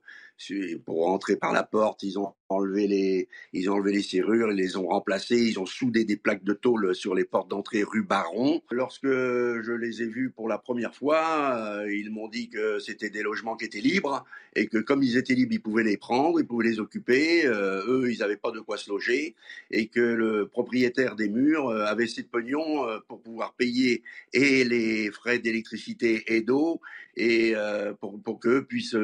pour 0.86 1.06
rentrer 1.06 1.36
par 1.36 1.52
la 1.52 1.64
porte, 1.64 2.04
ils 2.04 2.20
ont 2.20 2.34
enlevé 2.50 2.88
les, 2.88 3.28
ils 3.54 3.70
ont 3.70 3.74
enlevé 3.74 3.92
les 3.92 4.04
serrures, 4.04 4.52
ils 4.52 4.58
les 4.58 4.78
ont 4.78 4.88
remplacées, 4.88 5.42
ils 5.42 5.60
ont 5.60 5.66
soudé 5.66 6.06
des 6.06 6.16
plaques 6.16 6.44
de 6.44 6.54
tôle 6.54 6.96
sur 6.96 7.16
les 7.16 7.26
portes 7.26 7.50
d'entrée 7.50 7.84
rue 7.84 8.04
Baron. 8.04 8.62
Lorsque 8.72 9.08
je 9.08 9.72
les 9.72 10.04
ai 10.04 10.06
vus 10.06 10.30
pour 10.30 10.48
la 10.48 10.58
première 10.58 10.96
fois, 10.96 11.56
euh, 11.56 11.94
ils 11.94 12.12
m'ont 12.12 12.28
dit 12.28 12.50
que 12.50 12.80
c'était 12.80 13.10
des 13.10 13.24
logements 13.24 13.58
qui 13.58 13.66
étaient 13.66 13.82
libres 13.82 14.26
et 14.56 14.68
que 14.68 14.78
comme 14.78 15.04
ils 15.04 15.18
étaient 15.18 15.34
libres, 15.34 15.54
ils 15.54 15.62
pouvaient 15.62 15.84
les 15.84 15.98
prendre, 15.98 16.40
ils 16.40 16.48
pouvaient 16.48 16.68
les 16.68 16.80
occuper. 16.80 17.46
Euh, 17.46 17.84
eux, 17.88 18.12
ils 18.12 18.20
n'avaient 18.20 18.38
pas 18.38 18.52
de 18.52 18.60
quoi 18.60 18.78
se 18.78 18.90
loger 18.90 19.36
et 19.72 19.88
que 19.88 20.00
le 20.00 20.48
propriétaire 20.48 21.16
des 21.16 21.30
murs 21.30 21.70
euh, 21.70 21.86
avait 21.86 22.06
assez 22.06 22.22
de 22.22 22.28
pognon 22.28 22.88
pour 23.08 23.22
pouvoir 23.22 23.54
payer 23.54 24.04
et 24.34 24.64
les 24.64 25.12
frais 25.12 25.40
d'électricité 25.40 26.24
et 26.28 26.42
d'eau 26.42 26.80
et 27.16 27.54
pour, 28.00 28.22
pour 28.22 28.40
qu'eux 28.40 28.66
puissent 28.66 28.96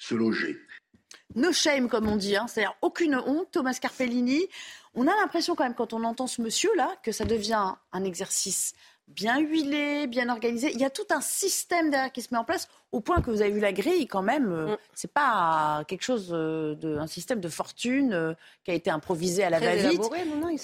se 0.00 0.14
loger. 0.16 0.56
No 1.36 1.52
shame, 1.52 1.88
comme 1.88 2.08
on 2.08 2.16
dit, 2.16 2.34
hein. 2.34 2.46
c'est-à-dire 2.48 2.74
aucune 2.82 3.14
honte. 3.14 3.52
Thomas 3.52 3.78
Carpellini, 3.80 4.48
on 4.94 5.06
a 5.06 5.14
l'impression 5.14 5.54
quand 5.54 5.62
même, 5.62 5.74
quand 5.74 5.92
on 5.92 6.02
entend 6.02 6.26
ce 6.26 6.42
monsieur-là, 6.42 6.96
que 7.04 7.12
ça 7.12 7.24
devient 7.24 7.74
un 7.92 8.04
exercice 8.04 8.74
bien 9.06 9.38
huilé, 9.38 10.06
bien 10.06 10.28
organisé. 10.28 10.70
Il 10.72 10.80
y 10.80 10.84
a 10.84 10.90
tout 10.90 11.06
un 11.10 11.20
système 11.20 11.90
derrière 11.90 12.12
qui 12.12 12.22
se 12.22 12.28
met 12.32 12.38
en 12.38 12.44
place, 12.44 12.68
au 12.92 13.00
point 13.00 13.20
que 13.20 13.30
vous 13.30 13.42
avez 13.42 13.50
vu 13.50 13.60
la 13.60 13.72
grille 13.72 14.06
quand 14.06 14.22
même. 14.22 14.52
Euh, 14.52 14.74
mm. 14.74 14.78
C'est 14.94 15.12
pas 15.12 15.84
quelque 15.86 16.02
chose 16.02 16.30
euh, 16.32 16.74
de, 16.76 16.96
un 16.96 17.06
système 17.06 17.40
de 17.40 17.48
fortune 17.48 18.12
euh, 18.12 18.34
qui 18.64 18.70
a 18.70 18.74
été 18.74 18.90
improvisé 18.90 19.44
à 19.44 19.50
la 19.50 19.60
va-vite. 19.60 20.02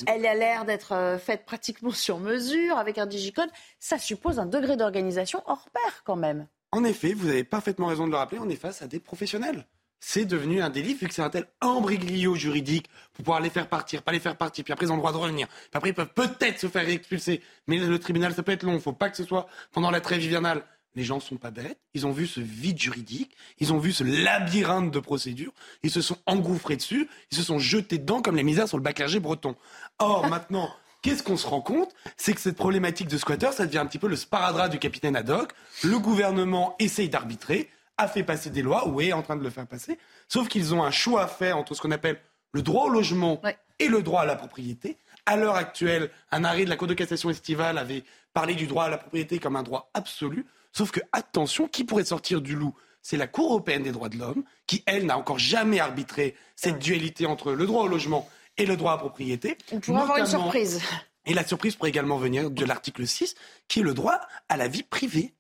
Elle 0.07 0.27
a 0.27 0.35
l'air 0.35 0.65
d'être 0.65 1.19
faite 1.21 1.45
pratiquement 1.45 1.91
sur 1.91 2.19
mesure 2.19 2.79
avec 2.79 2.99
un 2.99 3.07
digicode. 3.07 3.51
Ça 3.79 3.99
suppose 3.99 4.39
un 4.39 4.47
degré 4.47 4.77
d'organisation 4.77 5.43
hors 5.47 5.69
pair 5.71 6.03
quand 6.05 6.17
même. 6.17 6.47
En 6.77 6.85
effet, 6.85 7.15
vous 7.15 7.31
avez 7.31 7.43
parfaitement 7.43 7.87
raison 7.87 8.07
de 8.07 8.11
le 8.11 8.19
rappeler, 8.19 8.39
on 8.39 8.51
est 8.51 8.55
face 8.55 8.83
à 8.83 8.87
des 8.87 9.01
professionnels. 9.01 9.67
C'est 9.99 10.27
devenu 10.27 10.61
un 10.61 10.69
délit 10.69 10.93
vu 10.93 11.09
que 11.09 11.15
c'est 11.15 11.23
un 11.23 11.31
tel 11.31 11.47
embriglio 11.63 12.35
juridique 12.35 12.91
pour 13.15 13.25
pouvoir 13.25 13.41
les 13.41 13.49
faire 13.49 13.71
partir, 13.71 14.03
pas 14.03 14.13
les 14.13 14.21
faire 14.21 14.37
partir, 14.37 14.63
puis 14.63 14.75
après 14.75 14.85
ils 14.85 14.93
ont 14.93 14.97
le 14.97 15.01
droit 15.01 15.13
de 15.13 15.17
revenir. 15.17 15.49
Puis 15.49 15.71
après 15.73 15.89
ils 15.89 15.95
peuvent 15.95 16.13
peut-être 16.13 16.61
se 16.61 16.67
faire 16.67 16.87
expulser, 16.87 17.41
mais 17.67 17.79
le 17.79 17.99
tribunal 17.99 18.35
ça 18.35 18.43
peut 18.43 18.53
être 18.53 18.63
long, 18.63 18.73
il 18.73 18.75
ne 18.75 18.81
faut 18.81 18.93
pas 18.93 19.09
que 19.09 19.17
ce 19.17 19.25
soit 19.25 19.49
pendant 19.73 19.91
la 19.91 20.03
trêve 20.03 20.23
hivernale. 20.23 20.65
Les 20.95 21.03
gens 21.03 21.17
ne 21.17 21.23
sont 21.23 21.39
pas 21.39 21.51
bêtes, 21.51 21.81
ils 21.95 22.07
ont 22.07 22.13
vu 22.13 22.27
ce 22.27 22.41
vide 22.41 22.79
juridique, 22.79 23.35
ils 23.59 23.73
ont 23.73 23.79
vu 23.79 23.93
ce 23.93 24.05
labyrinthe 24.05 24.91
de 24.91 25.01
procédures, 25.01 25.53
ils 25.83 25.91
se 25.91 26.03
sont 26.03 26.19
engouffrés 26.27 26.77
dessus, 26.77 27.09
ils 27.31 27.39
se 27.39 27.43
sont 27.43 27.59
jetés 27.59 27.97
dedans 27.97 28.21
comme 28.21 28.37
les 28.37 28.43
misères 28.43 28.69
sur 28.69 28.77
le 28.77 28.83
bac 28.83 29.01
breton. 29.19 29.57
Or 29.99 30.27
maintenant, 30.29 30.71
Qu'est-ce 31.07 31.23
qu'on 31.23 31.37
se 31.37 31.47
rend 31.47 31.61
compte 31.61 31.95
C'est 32.17 32.33
que 32.33 32.41
cette 32.41 32.57
problématique 32.57 33.07
de 33.07 33.17
squatter, 33.17 33.53
ça 33.53 33.65
devient 33.65 33.79
un 33.79 33.87
petit 33.87 34.01
peu 34.01 34.09
le 34.09 34.17
sparadrap 34.17 34.69
du 34.69 34.81
capitaine 34.81 35.15
Haddock. 35.15 35.53
Le 35.85 36.01
gouvernement 36.01 36.75
essaye 36.81 37.09
d'arbitrer, 37.09 37.71
a 37.97 38.09
fait 38.09 38.25
passer 38.25 38.51
des 38.51 38.61
lois, 38.61 38.89
ou 38.89 39.01
est 39.01 39.13
en 39.13 39.23
train 39.23 39.37
de 39.37 39.45
le 39.45 39.51
faire 39.51 39.69
passer, 39.69 40.01
sauf 40.27 40.49
qu'ils 40.49 40.75
ont 40.75 40.83
un 40.83 40.91
choix 40.91 41.23
à 41.23 41.29
faire 41.29 41.59
entre 41.59 41.75
ce 41.75 41.81
qu'on 41.81 41.93
appelle 41.93 42.19
le 42.51 42.61
droit 42.61 42.87
au 42.87 42.89
logement 42.89 43.41
et 43.79 43.87
le 43.87 44.03
droit 44.03 44.23
à 44.23 44.27
la 44.27 44.35
propriété. 44.35 44.97
À 45.27 45.37
l'heure 45.37 45.55
actuelle, 45.55 46.11
un 46.33 46.43
arrêt 46.43 46.65
de 46.65 46.71
la 46.71 46.77
Cour 46.77 46.89
de 46.89 46.95
cassation 46.95 47.31
estivale 47.31 47.79
avait 47.79 48.03
parlé 48.35 48.57
du 48.57 48.67
droit 48.67 48.87
à 48.87 48.89
la 48.89 48.99
propriété 48.99 49.39
comme 49.39 49.55
un 49.55 49.63
droit 49.63 49.93
absolu, 49.95 50.45
sauf 50.73 50.91
que, 50.91 50.99
attention, 51.13 51.69
qui 51.69 51.85
pourrait 51.85 52.07
sortir 52.07 52.41
du 52.41 52.57
loup? 52.57 52.75
C'est 53.01 53.17
la 53.17 53.29
Cour 53.29 53.51
européenne 53.51 53.85
des 53.85 53.93
droits 53.93 54.09
de 54.09 54.19
l'homme 54.19 54.43
qui, 54.67 54.83
elle, 54.87 55.07
n'a 55.07 55.17
encore 55.17 55.39
jamais 55.39 55.79
arbitré 55.79 56.35
cette 56.57 56.81
dualité 56.81 57.27
entre 57.27 57.53
le 57.53 57.65
droit 57.65 57.85
au 57.85 57.87
logement 57.87 58.29
et 58.59 58.67
le 58.67 58.77
droit 58.77 58.93
à 58.93 58.99
propriété. 58.99 59.57
On 59.73 59.81
pourrait 59.81 60.03
avoir 60.03 60.19
une 60.19 60.27
surprise. 60.27 60.81
Et 61.27 61.35
la 61.35 61.47
surprise 61.47 61.75
pourrait 61.75 61.91
également 61.91 62.19
venir 62.19 62.51
de 62.51 62.65
l'article 62.65 63.07
6, 63.07 63.35
qui 63.69 63.81
est 63.81 63.83
le 63.83 63.95
droit 63.95 64.21
à 64.49 64.57
la 64.57 64.69
vie 64.69 64.83
privée. 64.83 65.35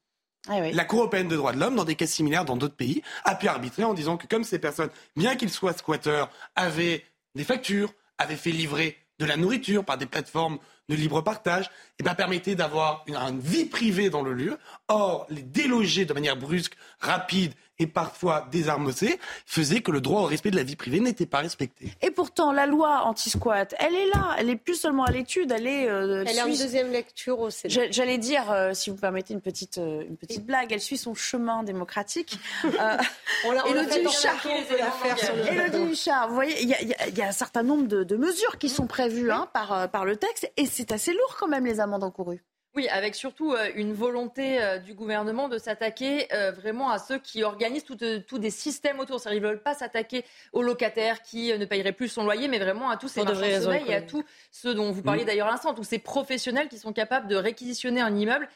Ah 0.48 0.60
La 0.60 0.84
Cour 0.84 1.00
européenne 1.00 1.28
de 1.28 1.36
droits 1.36 1.52
de 1.52 1.58
l'homme, 1.58 1.76
dans 1.76 1.84
des 1.84 1.96
cas 1.96 2.06
similaires 2.06 2.44
dans 2.44 2.56
d'autres 2.56 2.76
pays, 2.76 3.02
a 3.24 3.34
pu 3.34 3.48
arbitrer 3.48 3.84
en 3.84 3.94
disant 3.94 4.16
que 4.16 4.26
comme 4.26 4.44
ces 4.44 4.58
personnes, 4.58 4.90
bien 5.16 5.36
qu'ils 5.36 5.50
soient 5.50 5.72
squatteurs, 5.72 6.30
avaient 6.54 7.04
des 7.34 7.44
factures, 7.44 7.92
avaient 8.18 8.36
fait 8.36 8.52
livrer 8.52 8.96
de 9.18 9.24
la 9.24 9.36
nourriture 9.36 9.84
par 9.84 9.98
des 9.98 10.06
plateformes 10.06 10.58
de 10.88 10.94
libre 10.94 11.20
partage, 11.20 11.70
et 11.98 12.04
ben, 12.04 12.14
permettait 12.14 12.54
d'avoir 12.54 13.02
une, 13.06 13.16
une 13.16 13.40
vie 13.40 13.64
privée 13.64 14.08
dans 14.08 14.22
le 14.22 14.32
lieu. 14.32 14.58
Or, 14.86 15.26
les 15.30 15.42
déloger 15.42 16.04
de 16.04 16.12
manière 16.12 16.36
brusque, 16.36 16.76
rapide 17.00 17.52
et 17.78 17.86
parfois 17.86 18.46
désarmocée 18.50 19.18
faisait 19.44 19.80
que 19.82 19.90
le 19.90 20.00
droit 20.00 20.22
au 20.22 20.24
respect 20.24 20.50
de 20.50 20.56
la 20.56 20.62
vie 20.62 20.76
privée 20.76 21.00
n'était 21.00 21.26
pas 21.26 21.38
respecté. 21.38 21.92
Et 22.02 22.10
pourtant, 22.10 22.52
la 22.52 22.66
loi 22.66 23.02
anti-squat, 23.04 23.74
elle 23.78 23.94
est 23.94 24.06
là. 24.14 24.34
Elle 24.38 24.50
est 24.50 24.56
plus 24.56 24.74
seulement 24.76 25.04
à 25.04 25.10
l'étude, 25.10 25.52
elle 25.52 25.66
est. 25.66 25.88
euh, 25.88 26.24
Elle 26.26 26.36
est 26.38 26.42
en 26.42 26.46
deuxième 26.46 26.90
lecture 26.90 27.38
au 27.40 27.50
Sénat. 27.50 27.74
J'a- 27.74 27.90
J'allais 27.90 28.18
dire, 28.18 28.50
euh, 28.50 28.72
si 28.74 28.90
vous 28.90 28.96
permettez 28.96 29.34
une 29.34 29.40
petite, 29.40 29.78
euh, 29.78 30.02
une 30.08 30.16
petite 30.16 30.44
blague, 30.46 30.72
elle 30.72 30.80
suit 30.80 30.96
son 30.96 31.14
chemin 31.14 31.62
démocratique. 31.62 32.38
On 32.64 32.70
l'a- 32.70 32.98
on 33.44 33.52
l'a 33.52 33.82
Élodie 33.82 34.00
Huchard, 34.00 34.42
remarquer, 34.42 34.76
l'affaire 34.78 35.18
sur 35.18 35.36
le- 35.36 35.46
Élodie 35.46 35.92
Huchard, 35.92 36.28
vous 36.28 36.34
voyez, 36.34 36.62
il 36.62 36.68
y, 36.68 36.74
a- 36.74 36.82
y 37.08 37.14
y 37.18 37.22
un 37.22 37.32
certain 37.32 37.62
nombre 37.62 37.86
de, 37.86 38.04
de 38.04 38.16
mesures 38.16 38.58
qui 38.58 38.68
sont 38.68 38.86
prévues 38.86 39.30
hein, 39.30 39.48
par, 39.52 39.90
par 39.90 40.04
le 40.04 40.16
texte, 40.16 40.50
et 40.56 40.66
c'est 40.66 40.92
assez 40.92 41.12
lourd 41.12 41.36
quand 41.38 41.48
même 41.48 41.66
les 41.66 41.80
amendes 41.80 42.04
encourues. 42.04 42.42
Oui, 42.76 42.88
avec 42.88 43.14
surtout 43.14 43.54
euh, 43.54 43.70
une 43.74 43.94
volonté 43.94 44.62
euh, 44.62 44.76
du 44.76 44.92
gouvernement 44.92 45.48
de 45.48 45.56
s'attaquer 45.56 46.28
euh, 46.34 46.50
vraiment 46.50 46.90
à 46.90 46.98
ceux 46.98 47.18
qui 47.18 47.42
organisent 47.42 47.86
tout 47.86 48.38
des 48.38 48.50
systèmes 48.50 49.00
autour. 49.00 49.18
C'est-à-dire, 49.18 49.38
ils 49.38 49.42
ne 49.42 49.48
veulent 49.48 49.62
pas 49.62 49.72
s'attaquer 49.72 50.26
aux 50.52 50.62
locataires 50.62 51.22
qui 51.22 51.56
ne 51.56 51.64
payeraient 51.64 51.92
plus 51.92 52.08
son 52.08 52.24
loyer, 52.24 52.48
mais 52.48 52.58
vraiment 52.58 52.90
à 52.90 52.98
tous 52.98 53.08
ces 53.08 53.20
de 53.20 53.32
marchands 53.32 53.40
de 53.40 53.62
sommeil 53.62 53.84
et 53.88 53.94
à 53.94 54.02
tous 54.02 54.24
ceux 54.50 54.74
dont 54.74 54.92
vous 54.92 55.00
parliez 55.02 55.22
Mm. 55.22 55.26
d'ailleurs 55.26 55.48
à 55.48 55.52
l'instant, 55.52 55.72
tous 55.72 55.84
ces 55.84 55.98
professionnels 55.98 56.68
qui 56.68 56.78
sont 56.78 56.92
capables 56.92 57.28
de 57.28 57.36
réquisitionner 57.36 58.02
un 58.02 58.14
immeuble 58.14 58.46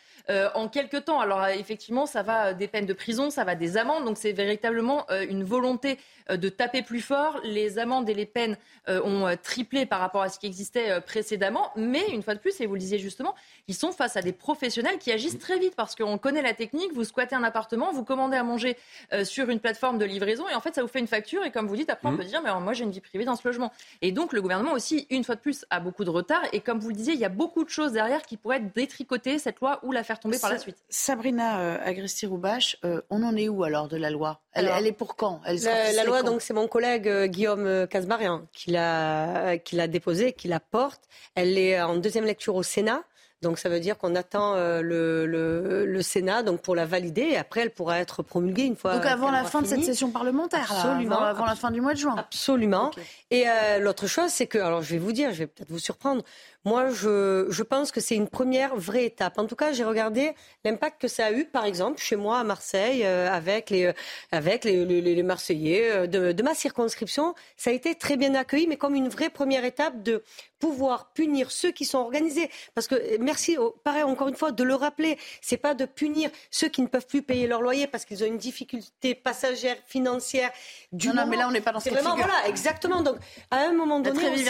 en 0.54 0.68
quelques 0.68 1.04
temps. 1.04 1.20
Alors 1.20 1.42
euh, 1.42 1.48
effectivement, 1.48 2.06
ça 2.06 2.22
va 2.22 2.46
euh, 2.48 2.54
des 2.54 2.68
peines 2.68 2.86
de 2.86 2.92
prison, 2.92 3.30
ça 3.30 3.44
va 3.44 3.54
des 3.54 3.76
amendes, 3.76 4.04
donc 4.04 4.18
c'est 4.18 4.32
véritablement 4.32 5.06
euh, 5.10 5.24
une 5.28 5.44
volonté 5.44 5.98
euh, 6.30 6.36
de 6.36 6.48
taper 6.48 6.82
plus 6.82 7.00
fort. 7.00 7.40
Les 7.44 7.78
amendes 7.78 8.08
et 8.08 8.14
les 8.14 8.26
peines 8.26 8.56
euh, 8.88 9.00
ont 9.04 9.26
euh, 9.26 9.34
triplé 9.42 9.86
par 9.86 10.00
rapport 10.00 10.22
à 10.22 10.28
ce 10.28 10.38
qui 10.38 10.46
existait 10.46 10.90
euh, 10.90 11.00
précédemment, 11.00 11.70
mais 11.76 12.08
une 12.10 12.22
fois 12.22 12.34
de 12.34 12.40
plus, 12.40 12.60
et 12.60 12.66
vous 12.66 12.74
le 12.74 12.80
disiez 12.80 12.98
justement, 12.98 13.34
ils 13.68 13.74
sont 13.74 13.92
face 13.92 14.16
à 14.16 14.22
des 14.22 14.32
professionnels 14.32 14.98
qui 14.98 15.12
agissent 15.12 15.38
très 15.38 15.58
vite 15.58 15.74
parce 15.76 15.94
qu'on 15.96 16.18
connaît 16.18 16.42
la 16.42 16.54
technique. 16.54 16.92
Vous 16.92 17.04
squattez 17.04 17.34
un 17.36 17.44
appartement, 17.44 17.92
vous 17.92 18.04
commandez 18.04 18.36
à 18.36 18.42
manger 18.42 18.76
euh, 19.12 19.24
sur 19.24 19.48
une 19.50 19.60
plateforme 19.60 19.98
de 19.98 20.04
livraison 20.04 20.48
et 20.48 20.54
en 20.54 20.60
fait, 20.60 20.74
ça 20.74 20.82
vous 20.82 20.88
fait 20.88 20.98
une 21.00 21.06
facture. 21.06 21.44
Et 21.44 21.50
comme 21.50 21.66
vous 21.66 21.76
dites, 21.76 21.88
après, 21.90 22.08
on 22.08 22.12
Mmh. 22.12 22.16
peut 22.18 22.24
dire, 22.24 22.42
mais 22.42 22.48
alors, 22.48 22.60
moi, 22.60 22.72
j'ai 22.72 22.82
une 22.82 22.90
vie 22.90 23.00
privée 23.00 23.24
dans 23.24 23.36
ce 23.36 23.46
logement. 23.46 23.70
Et 24.02 24.10
donc, 24.10 24.32
le 24.32 24.42
gouvernement 24.42 24.72
aussi, 24.72 25.06
une 25.10 25.22
fois 25.22 25.36
de 25.36 25.40
plus, 25.40 25.64
a 25.70 25.78
beaucoup 25.78 26.04
de 26.04 26.10
retard. 26.10 26.42
Et 26.52 26.60
comme 26.60 26.80
vous 26.80 26.88
le 26.88 26.94
disiez, 26.94 27.14
il 27.14 27.20
y 27.20 27.24
a 27.24 27.28
beaucoup 27.28 27.62
de 27.62 27.68
choses 27.70 27.92
derrière 27.92 28.22
qui 28.22 28.36
pourraient 28.36 28.56
être 28.56 28.74
détricotées, 28.74 29.38
cette 29.38 29.60
loi, 29.60 29.78
ou 29.84 29.92
la 29.92 30.02
faire 30.02 30.09
tomber 30.18 30.38
par 30.38 30.50
la 30.50 30.58
suite. 30.58 30.76
Sabrina 30.88 31.60
euh, 31.60 31.78
Agresti-Roubache, 31.84 32.76
euh, 32.84 33.00
on 33.10 33.22
en 33.22 33.36
est 33.36 33.48
où 33.48 33.62
alors 33.62 33.86
de 33.86 33.96
la 33.96 34.10
loi? 34.10 34.40
Elle, 34.52 34.66
Alors, 34.66 34.78
elle 34.78 34.86
est 34.88 34.92
pour 34.92 35.14
quand? 35.14 35.40
Elle 35.46 35.60
La, 35.62 36.04
loi, 36.04 36.22
donc, 36.22 36.42
c'est 36.42 36.54
mon 36.54 36.66
collègue 36.66 37.06
euh, 37.06 37.26
Guillaume 37.26 37.66
euh, 37.66 37.86
Casbarian 37.86 38.42
qui 38.52 38.72
l'a, 38.72 39.56
déposée, 39.88 40.32
qui 40.32 40.48
la 40.48 40.58
porte. 40.58 41.02
Elle 41.34 41.56
est 41.58 41.80
en 41.80 41.96
deuxième 41.96 42.24
lecture 42.24 42.56
au 42.56 42.62
Sénat. 42.62 43.02
Donc 43.42 43.58
ça 43.58 43.70
veut 43.70 43.80
dire 43.80 43.96
qu'on 43.96 44.16
attend 44.16 44.54
le, 44.56 45.24
le, 45.24 45.86
le 45.86 46.02
Sénat 46.02 46.42
donc 46.42 46.60
pour 46.60 46.74
la 46.76 46.84
valider 46.84 47.22
et 47.22 47.38
après 47.38 47.62
elle 47.62 47.70
pourra 47.70 47.98
être 47.98 48.22
promulguée 48.22 48.64
une 48.64 48.76
fois. 48.76 48.96
Donc 48.96 49.06
avant 49.06 49.30
la 49.30 49.44
fin 49.44 49.62
de 49.62 49.66
cette 49.66 49.82
session 49.82 50.10
parlementaire, 50.10 50.70
là, 50.70 50.78
Absolument. 50.78 51.16
avant, 51.16 51.24
avant 51.24 51.46
la 51.46 51.54
fin 51.54 51.70
du 51.70 51.80
mois 51.80 51.94
de 51.94 51.98
juin. 51.98 52.16
Absolument. 52.18 52.90
Et 53.30 53.48
euh, 53.48 53.78
l'autre 53.78 54.06
chose, 54.06 54.28
c'est 54.30 54.46
que, 54.46 54.58
alors 54.58 54.82
je 54.82 54.90
vais 54.90 54.98
vous 54.98 55.12
dire, 55.12 55.32
je 55.32 55.38
vais 55.38 55.46
peut-être 55.46 55.70
vous 55.70 55.78
surprendre, 55.78 56.22
moi 56.64 56.90
je, 56.90 57.46
je 57.48 57.62
pense 57.62 57.90
que 57.90 58.00
c'est 58.00 58.16
une 58.16 58.28
première 58.28 58.76
vraie 58.76 59.04
étape. 59.04 59.38
En 59.38 59.46
tout 59.46 59.56
cas, 59.56 59.72
j'ai 59.72 59.84
regardé 59.84 60.34
l'impact 60.64 61.00
que 61.00 61.08
ça 61.08 61.26
a 61.26 61.32
eu, 61.32 61.44
par 61.46 61.64
exemple, 61.64 62.00
chez 62.00 62.16
moi 62.16 62.38
à 62.38 62.44
Marseille, 62.44 63.04
euh, 63.04 63.30
avec 63.30 63.70
les, 63.70 63.86
euh, 63.86 63.92
avec 64.32 64.64
les, 64.64 64.84
les, 64.84 65.00
les 65.00 65.22
Marseillais 65.22 65.90
euh, 65.90 66.06
de, 66.06 66.32
de 66.32 66.42
ma 66.42 66.54
circonscription. 66.54 67.34
Ça 67.56 67.70
a 67.70 67.72
été 67.72 67.94
très 67.94 68.16
bien 68.16 68.34
accueilli, 68.34 68.66
mais 68.66 68.76
comme 68.76 68.94
une 68.94 69.08
vraie 69.08 69.30
première 69.30 69.64
étape 69.64 70.02
de 70.02 70.22
pouvoir 70.58 71.10
punir 71.12 71.50
ceux 71.50 71.70
qui 71.70 71.86
sont 71.86 71.98
organisés. 71.98 72.50
Parce 72.74 72.86
que, 72.86 73.16
merci, 73.18 73.56
pareil, 73.82 74.02
encore 74.02 74.28
une 74.28 74.36
fois, 74.36 74.52
de 74.52 74.62
le 74.62 74.74
rappeler, 74.74 75.18
c'est 75.40 75.56
pas 75.56 75.72
de 75.74 75.86
punir 75.86 76.30
ceux 76.50 76.68
qui 76.68 76.82
ne 76.82 76.86
peuvent 76.86 77.06
plus 77.06 77.22
payer 77.22 77.46
leur 77.46 77.62
loyer 77.62 77.86
parce 77.86 78.04
qu'ils 78.04 78.22
ont 78.22 78.26
une 78.26 78.36
difficulté 78.36 79.14
passagère, 79.14 79.76
financière. 79.86 80.50
Du 80.92 81.08
Non, 81.08 81.14
non, 81.14 81.26
mais 81.26 81.36
là, 81.36 81.48
on 81.48 81.50
n'est 81.50 81.62
pas 81.62 81.72
dans 81.72 81.80
ce 81.80 81.88
cas 81.88 82.00
voilà, 82.02 82.46
exactement. 82.46 83.02
Donc, 83.02 83.16
à 83.50 83.58
un 83.60 83.72
moment 83.72 84.00
donné, 84.00 84.18
aussi, 84.28 84.44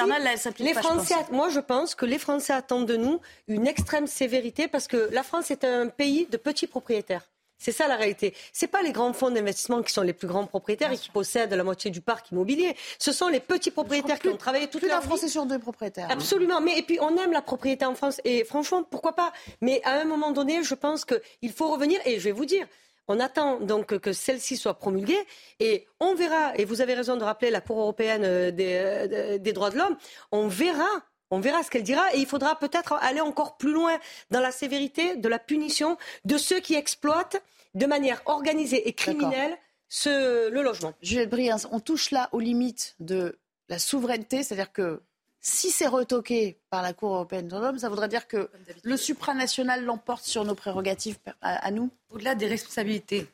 les 0.58 0.74
Français, 0.74 1.14
moi, 1.30 1.48
je 1.48 1.60
pense 1.60 1.94
que 2.00 2.06
les 2.06 2.18
Français 2.18 2.54
attendent 2.54 2.86
de 2.86 2.96
nous 2.96 3.20
une 3.46 3.66
extrême 3.66 4.06
sévérité 4.06 4.68
parce 4.68 4.88
que 4.88 5.10
la 5.12 5.22
France 5.22 5.50
est 5.50 5.64
un 5.64 5.88
pays 5.88 6.26
de 6.30 6.38
petits 6.38 6.66
propriétaires. 6.66 7.28
C'est 7.58 7.72
ça 7.72 7.88
la 7.88 7.96
réalité. 7.96 8.32
C'est 8.54 8.68
pas 8.68 8.80
les 8.80 8.90
grands 8.90 9.12
fonds 9.12 9.30
d'investissement 9.30 9.82
qui 9.82 9.92
sont 9.92 10.00
les 10.00 10.14
plus 10.14 10.26
grands 10.26 10.46
propriétaires 10.46 10.90
et 10.92 10.96
qui 10.96 11.10
possèdent 11.10 11.52
la 11.52 11.62
moitié 11.62 11.90
du 11.90 12.00
parc 12.00 12.30
immobilier. 12.30 12.74
Ce 12.98 13.12
sont 13.12 13.28
les 13.28 13.38
petits 13.38 13.70
propriétaires 13.70 14.18
qui 14.18 14.28
ont 14.28 14.38
travaillé 14.38 14.66
toute 14.68 14.80
Plus 14.80 14.88
leur 14.88 14.96
d'un 14.96 15.02
vie. 15.02 15.08
Français 15.08 15.28
sur 15.28 15.44
deux 15.44 15.58
propriétaires. 15.58 16.10
Absolument. 16.10 16.62
Mais 16.62 16.78
et 16.78 16.82
puis 16.82 16.98
on 17.02 17.14
aime 17.18 17.32
la 17.32 17.42
propriété 17.42 17.84
en 17.84 17.94
France 17.94 18.18
et 18.24 18.44
franchement 18.44 18.82
pourquoi 18.82 19.12
pas? 19.12 19.30
Mais 19.60 19.82
à 19.84 20.00
un 20.00 20.04
moment 20.04 20.30
donné, 20.30 20.64
je 20.64 20.74
pense 20.74 21.04
qu'il 21.04 21.52
faut 21.52 21.70
revenir 21.70 22.00
et 22.06 22.18
je 22.18 22.24
vais 22.24 22.32
vous 22.32 22.46
dire. 22.46 22.66
On 23.08 23.20
attend 23.20 23.60
donc 23.60 23.98
que 23.98 24.12
celle-ci 24.14 24.56
soit 24.56 24.78
promulguée 24.78 25.20
et 25.58 25.86
on 25.98 26.14
verra. 26.14 26.56
Et 26.56 26.64
vous 26.64 26.80
avez 26.80 26.94
raison 26.94 27.18
de 27.18 27.24
rappeler 27.24 27.50
la 27.50 27.60
Cour 27.60 27.78
européenne 27.78 28.22
euh, 28.24 28.50
des, 28.50 28.72
euh, 28.72 29.36
des 29.36 29.52
droits 29.52 29.68
de 29.68 29.76
l'homme. 29.76 29.98
On 30.32 30.48
verra. 30.48 30.88
On 31.30 31.40
verra 31.40 31.62
ce 31.62 31.70
qu'elle 31.70 31.82
dira. 31.82 32.14
Et 32.14 32.18
il 32.18 32.26
faudra 32.26 32.58
peut-être 32.58 32.94
aller 32.94 33.20
encore 33.20 33.56
plus 33.56 33.72
loin 33.72 33.98
dans 34.30 34.40
la 34.40 34.52
sévérité 34.52 35.16
de 35.16 35.28
la 35.28 35.38
punition 35.38 35.96
de 36.24 36.38
ceux 36.38 36.60
qui 36.60 36.74
exploitent 36.74 37.42
de 37.74 37.86
manière 37.86 38.22
organisée 38.26 38.88
et 38.88 38.92
criminelle 38.92 39.56
ce, 39.88 40.48
le 40.50 40.62
logement. 40.62 40.92
Juliette 41.02 41.30
Briens, 41.30 41.56
on 41.70 41.80
touche 41.80 42.10
là 42.10 42.28
aux 42.32 42.40
limites 42.40 42.96
de 43.00 43.38
la 43.68 43.78
souveraineté, 43.78 44.42
c'est-à-dire 44.42 44.72
que 44.72 45.00
si 45.40 45.70
c'est 45.70 45.86
retoqué 45.86 46.58
par 46.68 46.82
la 46.82 46.92
Cour 46.92 47.14
européenne 47.14 47.44
des 47.44 47.48
droits 47.48 47.60
de 47.60 47.66
l'homme, 47.66 47.78
ça 47.78 47.88
voudrait 47.88 48.08
dire 48.08 48.28
que 48.28 48.50
le 48.82 48.96
supranational 48.96 49.84
l'emporte 49.84 50.24
sur 50.24 50.44
nos 50.44 50.54
prérogatives 50.54 51.18
à, 51.40 51.54
à 51.64 51.70
nous? 51.70 51.90
Au-delà 52.10 52.34
des 52.34 52.46
responsabilités 52.46 53.26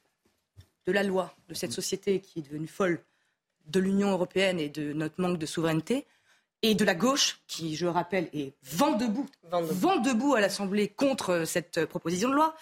de 0.86 0.92
la 0.92 1.02
loi, 1.02 1.34
de 1.48 1.54
cette 1.54 1.72
société 1.72 2.20
qui 2.20 2.38
est 2.38 2.42
devenue 2.42 2.68
folle, 2.68 3.00
de 3.66 3.80
l'Union 3.80 4.10
européenne 4.10 4.60
et 4.60 4.68
de 4.68 4.92
notre 4.92 5.20
manque 5.20 5.38
de 5.38 5.46
souveraineté, 5.46 6.06
et 6.62 6.74
de 6.74 6.84
la 6.84 6.94
gauche, 6.94 7.40
qui, 7.46 7.76
je 7.76 7.86
rappelle, 7.86 8.28
est 8.32 8.54
vent 8.62 8.92
debout, 8.92 9.26
vent 9.50 9.96
debout 9.96 10.34
à 10.34 10.40
l'Assemblée 10.40 10.88
contre 10.88 11.30
euh, 11.30 11.44
cette 11.44 11.78
euh, 11.78 11.86
proposition 11.86 12.28
de 12.28 12.34
loi. 12.34 12.54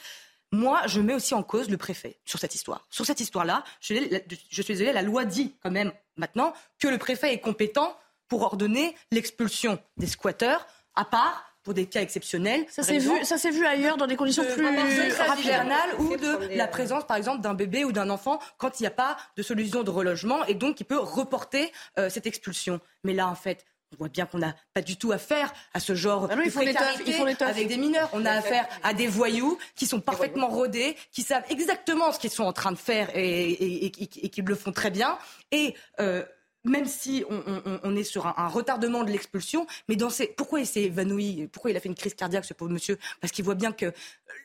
Moi, 0.52 0.82
je 0.86 1.00
mets 1.00 1.14
aussi 1.14 1.34
en 1.34 1.42
cause 1.42 1.68
le 1.68 1.76
préfet 1.76 2.18
sur 2.24 2.38
cette 2.38 2.54
histoire. 2.54 2.86
Sur 2.90 3.04
cette 3.06 3.20
histoire-là, 3.20 3.64
je, 3.80 3.94
je 4.50 4.62
suis 4.62 4.74
désolée, 4.74 4.92
la 4.92 5.02
loi 5.02 5.24
dit 5.24 5.54
quand 5.62 5.70
même 5.70 5.92
maintenant 6.16 6.52
que 6.78 6.86
le 6.88 6.98
préfet 6.98 7.32
est 7.32 7.40
compétent 7.40 7.96
pour 8.28 8.42
ordonner 8.42 8.94
l'expulsion 9.10 9.78
des 9.96 10.06
squatteurs, 10.06 10.66
à 10.94 11.04
part 11.04 11.44
pour 11.64 11.72
des 11.74 11.86
cas 11.86 12.02
exceptionnels. 12.02 12.66
Ça 12.68 12.82
s'est 12.82 12.98
vu, 12.98 13.24
ça 13.24 13.38
s'est 13.38 13.50
vu 13.50 13.64
ailleurs 13.66 13.96
dans 13.96 14.06
des 14.06 14.16
conditions 14.16 14.42
de- 14.44 14.48
plus 14.48 14.62
de 14.62 15.10
trêve 15.14 15.28
rapides. 15.28 15.44
hivernale 15.46 15.90
ou 15.98 16.16
de 16.16 16.54
la 16.56 16.68
présence, 16.68 17.04
par 17.06 17.16
exemple, 17.16 17.40
d'un 17.40 17.54
bébé 17.54 17.84
ou 17.84 17.90
d'un 17.92 18.10
enfant 18.10 18.38
quand 18.58 18.78
il 18.78 18.82
n'y 18.82 18.86
a 18.86 18.90
pas 18.92 19.16
de 19.36 19.42
solution 19.42 19.82
de 19.82 19.90
relogement 19.90 20.44
et 20.44 20.54
donc 20.54 20.78
il 20.80 20.84
peut 20.84 20.98
reporter 20.98 21.72
euh, 21.98 22.10
cette 22.10 22.26
expulsion. 22.26 22.80
Mais 23.02 23.14
là, 23.14 23.26
en 23.28 23.34
fait, 23.34 23.64
on 23.92 23.96
voit 23.96 24.08
bien 24.08 24.26
qu'on 24.26 24.38
n'a 24.38 24.54
pas 24.72 24.80
du 24.82 24.96
tout 24.96 25.12
affaire 25.12 25.52
à 25.72 25.80
ce 25.80 25.94
genre 25.94 26.28
non, 26.28 26.36
de 26.36 26.42
ils 26.44 26.50
font 26.50 26.60
précarité 26.60 27.12
font 27.12 27.44
avec 27.44 27.68
des 27.68 27.76
mineurs. 27.76 28.10
On 28.12 28.24
a 28.24 28.32
affaire 28.32 28.66
à 28.82 28.92
des 28.92 29.06
voyous 29.06 29.56
qui 29.76 29.86
sont 29.86 30.00
parfaitement 30.00 30.48
rodés, 30.48 30.96
qui 31.12 31.22
savent 31.22 31.44
exactement 31.48 32.10
ce 32.12 32.18
qu'ils 32.18 32.30
sont 32.30 32.44
en 32.44 32.52
train 32.52 32.72
de 32.72 32.76
faire 32.78 33.08
et, 33.16 33.50
et- 33.50 33.86
et- 33.86 34.02
et- 34.02 34.26
et 34.26 34.28
qui 34.30 34.42
le 34.42 34.54
font 34.54 34.72
très 34.72 34.90
bien. 34.90 35.16
Et 35.52 35.74
euh, 36.00 36.24
même 36.64 36.86
si 36.86 37.24
on, 37.28 37.42
on- 37.66 37.80
on 37.82 37.96
est 37.96 38.04
sur 38.04 38.26
un, 38.26 38.34
un 38.36 38.48
retardement 38.48 39.04
de 39.04 39.10
l'expulsion, 39.10 39.66
mais 39.88 39.96
dans 39.96 40.10
ces, 40.10 40.26
pourquoi 40.28 40.60
il 40.60 40.66
s'est 40.66 40.82
évanoui 40.82 41.48
Pourquoi 41.52 41.70
il 41.70 41.76
a 41.76 41.80
fait 41.80 41.88
une 41.88 41.94
crise 41.94 42.14
cardiaque, 42.14 42.44
ce 42.44 42.54
pauvre 42.54 42.70
monsieur? 42.72 42.98
Parce 43.20 43.32
qu'il 43.32 43.44
voit 43.44 43.54
bien 43.54 43.72
que 43.72 43.92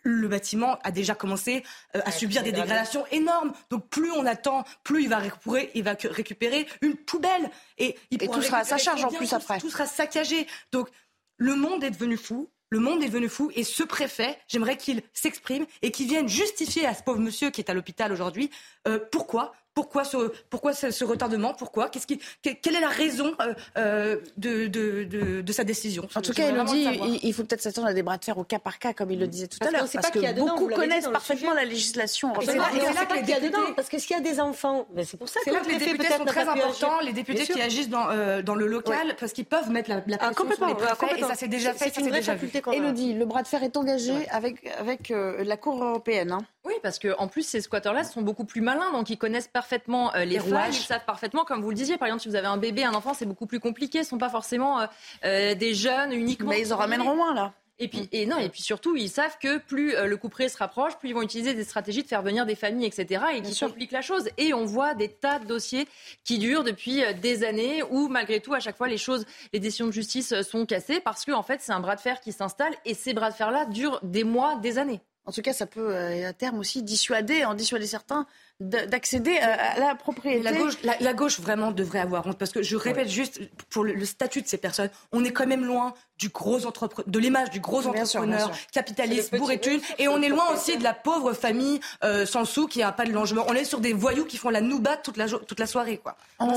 le 0.03 0.27
bâtiment 0.27 0.77
a 0.83 0.91
déjà 0.91 1.15
commencé 1.15 1.63
euh, 1.95 2.01
à 2.05 2.11
subir 2.11 2.43
des 2.43 2.51
dégradations 2.51 3.05
énormes. 3.11 3.53
Donc 3.69 3.87
plus 3.89 4.11
on 4.11 4.25
attend, 4.25 4.63
plus 4.83 5.03
il 5.03 5.09
va 5.09 5.17
récupérer, 5.17 5.71
il 5.75 5.83
va 5.83 5.95
récupérer 6.11 6.67
une 6.81 6.95
poubelle 6.95 7.49
et, 7.77 7.97
il 8.11 8.21
Et 8.21 8.25
pourra 8.27 8.37
tout 8.39 8.43
sera 8.45 8.57
à 8.59 8.63
sa 8.63 8.77
charge, 8.77 9.03
en 9.03 9.09
plus, 9.09 9.29
tout- 9.29 9.35
après. 9.35 9.59
Tout 9.59 9.69
sera 9.69 9.85
saccagé. 9.85 10.45
Donc 10.71 10.89
le 11.37 11.55
monde 11.55 11.83
est 11.83 11.91
devenu 11.91 12.17
fou. 12.17 12.49
Le 12.71 12.79
monde 12.79 13.01
est 13.01 13.07
devenu 13.07 13.29
fou 13.29 13.49
et 13.55 13.63
ce 13.63 13.81
préfet, 13.81 14.37
j'aimerais 14.47 14.77
qu'il 14.77 15.01
s'exprime 15.11 15.65
et 15.81 15.89
qu'il 15.89 16.07
vienne 16.07 16.27
justifier 16.29 16.85
à 16.85 16.93
ce 16.93 17.01
pauvre 17.01 17.19
monsieur 17.19 17.49
qui 17.49 17.61
est 17.61 17.69
à 17.71 17.73
l'hôpital 17.73 18.11
aujourd'hui 18.11 18.51
euh, 18.87 18.99
pourquoi? 19.11 19.53
Pourquoi 19.73 20.03
ce, 20.03 20.31
pourquoi 20.49 20.73
ce, 20.73 21.03
retardement? 21.05 21.53
Pourquoi? 21.53 21.89
Qu'est-ce 21.89 22.07
qui, 22.07 22.19
Quelle 22.41 22.75
est 22.75 22.81
la 22.81 22.89
raison 22.89 23.33
euh, 23.41 23.53
euh, 23.77 24.17
de, 24.37 24.67
de, 24.67 25.41
de, 25.41 25.53
sa 25.53 25.63
décision? 25.63 26.07
En 26.15 26.21
tout 26.21 26.33
cas, 26.33 26.49
Elodie, 26.49 26.87
il, 27.01 27.19
il 27.23 27.33
faut 27.33 27.43
peut-être 27.43 27.61
s'attendre 27.61 27.87
à 27.87 27.93
des 27.93 28.03
bras 28.03 28.17
de 28.17 28.25
fer 28.25 28.37
au 28.37 28.43
cas 28.43 28.59
par 28.59 28.79
cas, 28.79 28.93
comme 28.93 29.11
il 29.11 29.19
le 29.19 29.27
disait 29.27 29.47
tout 29.47 29.57
à 29.61 29.71
l'heure. 29.71 29.87
Parce, 29.91 30.09
que, 30.09 30.39
beaucoup 30.39 30.67
connaissent 30.67 31.07
parfaitement 31.07 31.53
la 31.53 31.65
législation. 31.65 32.33
C'est 32.41 32.55
là, 32.55 32.69
que 33.05 33.15
les 33.15 33.21
députés... 33.21 33.57
Parce 33.75 33.89
que 33.89 33.99
s'il 33.99 34.15
y 34.15 34.19
a 34.19 34.21
des 34.21 34.39
enfants, 34.39 34.85
ben, 34.93 35.05
c'est 35.05 35.17
pour 35.17 35.29
ça 35.29 35.39
que, 35.45 35.51
là 35.51 35.59
que 35.59 35.69
les 35.69 35.77
députés 35.77 36.07
sont 36.13 36.25
très 36.25 36.47
importants, 36.47 36.99
les 37.01 37.13
députés 37.13 37.45
qui 37.45 37.61
agissent 37.61 37.89
dans, 37.89 38.09
euh, 38.09 38.41
dans 38.41 38.55
le 38.55 38.67
local, 38.67 39.15
parce 39.19 39.33
qu'ils 39.33 39.45
peuvent 39.45 39.69
mettre 39.69 39.89
la, 39.89 40.03
la 40.07 40.17
ah, 40.19 40.31
pression 40.31 40.55
sur 40.55 40.67
les 40.67 40.75
préfets, 40.75 41.19
et 41.19 41.23
ça 41.23 41.35
s'est 41.35 41.47
déjà 41.47 41.73
fait. 41.73 41.91
C'est 41.93 42.01
une 42.01 42.09
vraie 42.09 42.21
faculté. 42.21 42.61
Elodie, 42.73 43.13
le 43.13 43.25
bras 43.25 43.43
de 43.43 43.47
fer 43.47 43.63
est 43.63 43.77
engagé 43.77 44.27
avec, 44.29 44.65
avec 44.79 45.09
la 45.09 45.57
Cour 45.57 45.83
européenne. 45.83 46.37
Oui, 46.65 46.73
parce 46.83 46.99
qu'en 46.99 47.27
plus, 47.27 47.43
ces 47.43 47.61
squatteurs-là 47.61 48.03
sont 48.03 48.21
beaucoup 48.21 48.43
plus 48.43 48.61
malins, 48.61 48.91
donc 48.91 49.09
ils 49.09 49.17
connaissent 49.17 49.47
parfaitement 49.47 50.13
euh, 50.13 50.25
les 50.25 50.39
rouages, 50.39 50.77
ils 50.77 50.83
savent 50.83 51.05
parfaitement, 51.05 51.45
comme 51.45 51.61
vous 51.61 51.69
le 51.69 51.75
disiez, 51.75 51.97
par 51.97 52.07
exemple, 52.07 52.23
si 52.23 52.27
vous 52.27 52.35
avez 52.35 52.47
un 52.47 52.57
bébé, 52.57 52.83
un 52.83 52.93
enfant, 52.93 53.13
c'est 53.13 53.25
beaucoup 53.25 53.45
plus 53.45 53.61
compliqué, 53.61 53.99
ce 53.99 54.07
ne 54.07 54.09
sont 54.09 54.17
pas 54.17 54.29
forcément 54.29 54.81
euh, 54.81 54.85
euh, 55.23 55.55
des 55.55 55.73
jeunes 55.73 56.11
uniquement. 56.11 56.49
Mais 56.49 56.59
ils 56.59 56.73
en 56.73 56.77
ramèneront 56.77 57.15
moins, 57.15 57.33
là. 57.33 57.53
Et 57.81 57.87
puis, 57.87 58.09
et 58.11 58.25
non, 58.25 58.37
et 58.37 58.49
puis 58.49 58.61
surtout, 58.61 58.97
ils 58.97 59.07
savent 59.07 59.37
que 59.41 59.57
plus 59.57 59.95
le 60.03 60.17
couperet 60.17 60.49
se 60.49 60.57
rapproche, 60.57 60.97
plus 60.97 61.07
ils 61.07 61.13
vont 61.13 61.21
utiliser 61.21 61.53
des 61.53 61.63
stratégies 61.63 62.03
de 62.03 62.09
faire 62.09 62.21
venir 62.21 62.45
des 62.45 62.55
familles, 62.55 62.85
etc., 62.85 63.23
et 63.33 63.41
qui 63.41 63.57
compliquent 63.57 63.93
la 63.93 64.01
chose. 64.01 64.27
Et 64.37 64.53
on 64.53 64.65
voit 64.65 64.95
des 64.95 65.07
tas 65.07 65.39
de 65.39 65.45
dossiers 65.45 65.87
qui 66.25 66.39
durent 66.39 66.65
depuis 66.65 67.01
des 67.21 67.45
années, 67.45 67.81
où 67.89 68.09
malgré 68.09 68.41
tout, 68.41 68.53
à 68.53 68.59
chaque 68.59 68.75
fois, 68.75 68.89
les 68.89 68.97
choses, 68.97 69.25
les 69.53 69.61
décisions 69.61 69.87
de 69.87 69.93
justice 69.93 70.41
sont 70.41 70.65
cassées 70.65 70.99
parce 70.99 71.23
que, 71.23 71.31
en 71.31 71.41
fait, 71.41 71.61
c'est 71.61 71.71
un 71.71 71.79
bras 71.79 71.95
de 71.95 72.01
fer 72.01 72.19
qui 72.19 72.33
s'installe, 72.33 72.73
et 72.83 72.93
ces 72.93 73.13
bras 73.13 73.31
de 73.31 73.35
fer-là 73.35 73.63
durent 73.63 74.01
des 74.03 74.25
mois, 74.25 74.55
des 74.55 74.77
années. 74.77 74.99
En 75.29 75.31
tout 75.31 75.43
cas, 75.43 75.53
ça 75.53 75.67
peut 75.67 75.95
à 75.95 76.33
terme 76.33 76.57
aussi 76.57 76.81
dissuader, 76.81 77.45
en 77.45 77.53
dissuader 77.53 77.85
certains 77.85 78.25
d'accéder 78.59 79.37
à 79.37 79.79
la 79.79 79.95
propriété. 79.95 80.43
La 80.43 80.51
gauche, 80.51 80.73
la, 80.83 81.13
gauche 81.13 81.39
vraiment 81.39 81.71
devrait 81.71 81.99
avoir 81.99 82.27
honte 82.27 82.37
parce 82.37 82.51
que 82.51 82.61
je 82.61 82.75
répète 82.75 83.07
juste 83.07 83.39
pour 83.69 83.85
le, 83.85 84.03
statut 84.03 84.41
de 84.41 84.47
ces 84.47 84.57
personnes, 84.57 84.89
on 85.11 85.23
est 85.23 85.31
quand 85.31 85.47
même 85.47 85.63
loin 85.63 85.93
du 86.17 86.27
gros 86.29 86.59
de 86.59 87.19
l'image 87.19 87.49
du 87.49 87.61
gros 87.61 87.87
entrepreneur 87.87 88.51
capitaliste 88.73 89.33
bourré 89.35 89.61
et 89.97 90.09
on 90.09 90.21
est 90.21 90.27
loin 90.27 90.51
aussi 90.53 90.77
de 90.77 90.83
la 90.83 90.93
pauvre 90.93 91.31
famille 91.31 91.79
euh, 92.03 92.25
sans 92.25 92.43
sous 92.43 92.67
qui 92.67 92.83
a 92.83 92.91
pas 92.91 93.05
de 93.05 93.13
logement. 93.13 93.45
On 93.47 93.53
est 93.53 93.63
sur 93.63 93.79
des 93.79 93.93
voyous 93.93 94.25
qui 94.25 94.35
font 94.35 94.49
la 94.49 94.59
nouba 94.59 94.97
toute 94.97 95.15
la 95.15 95.27
toute 95.29 95.59
la 95.59 95.65
soirée 95.65 95.97
quoi. 95.97 96.17
On, 96.39 96.53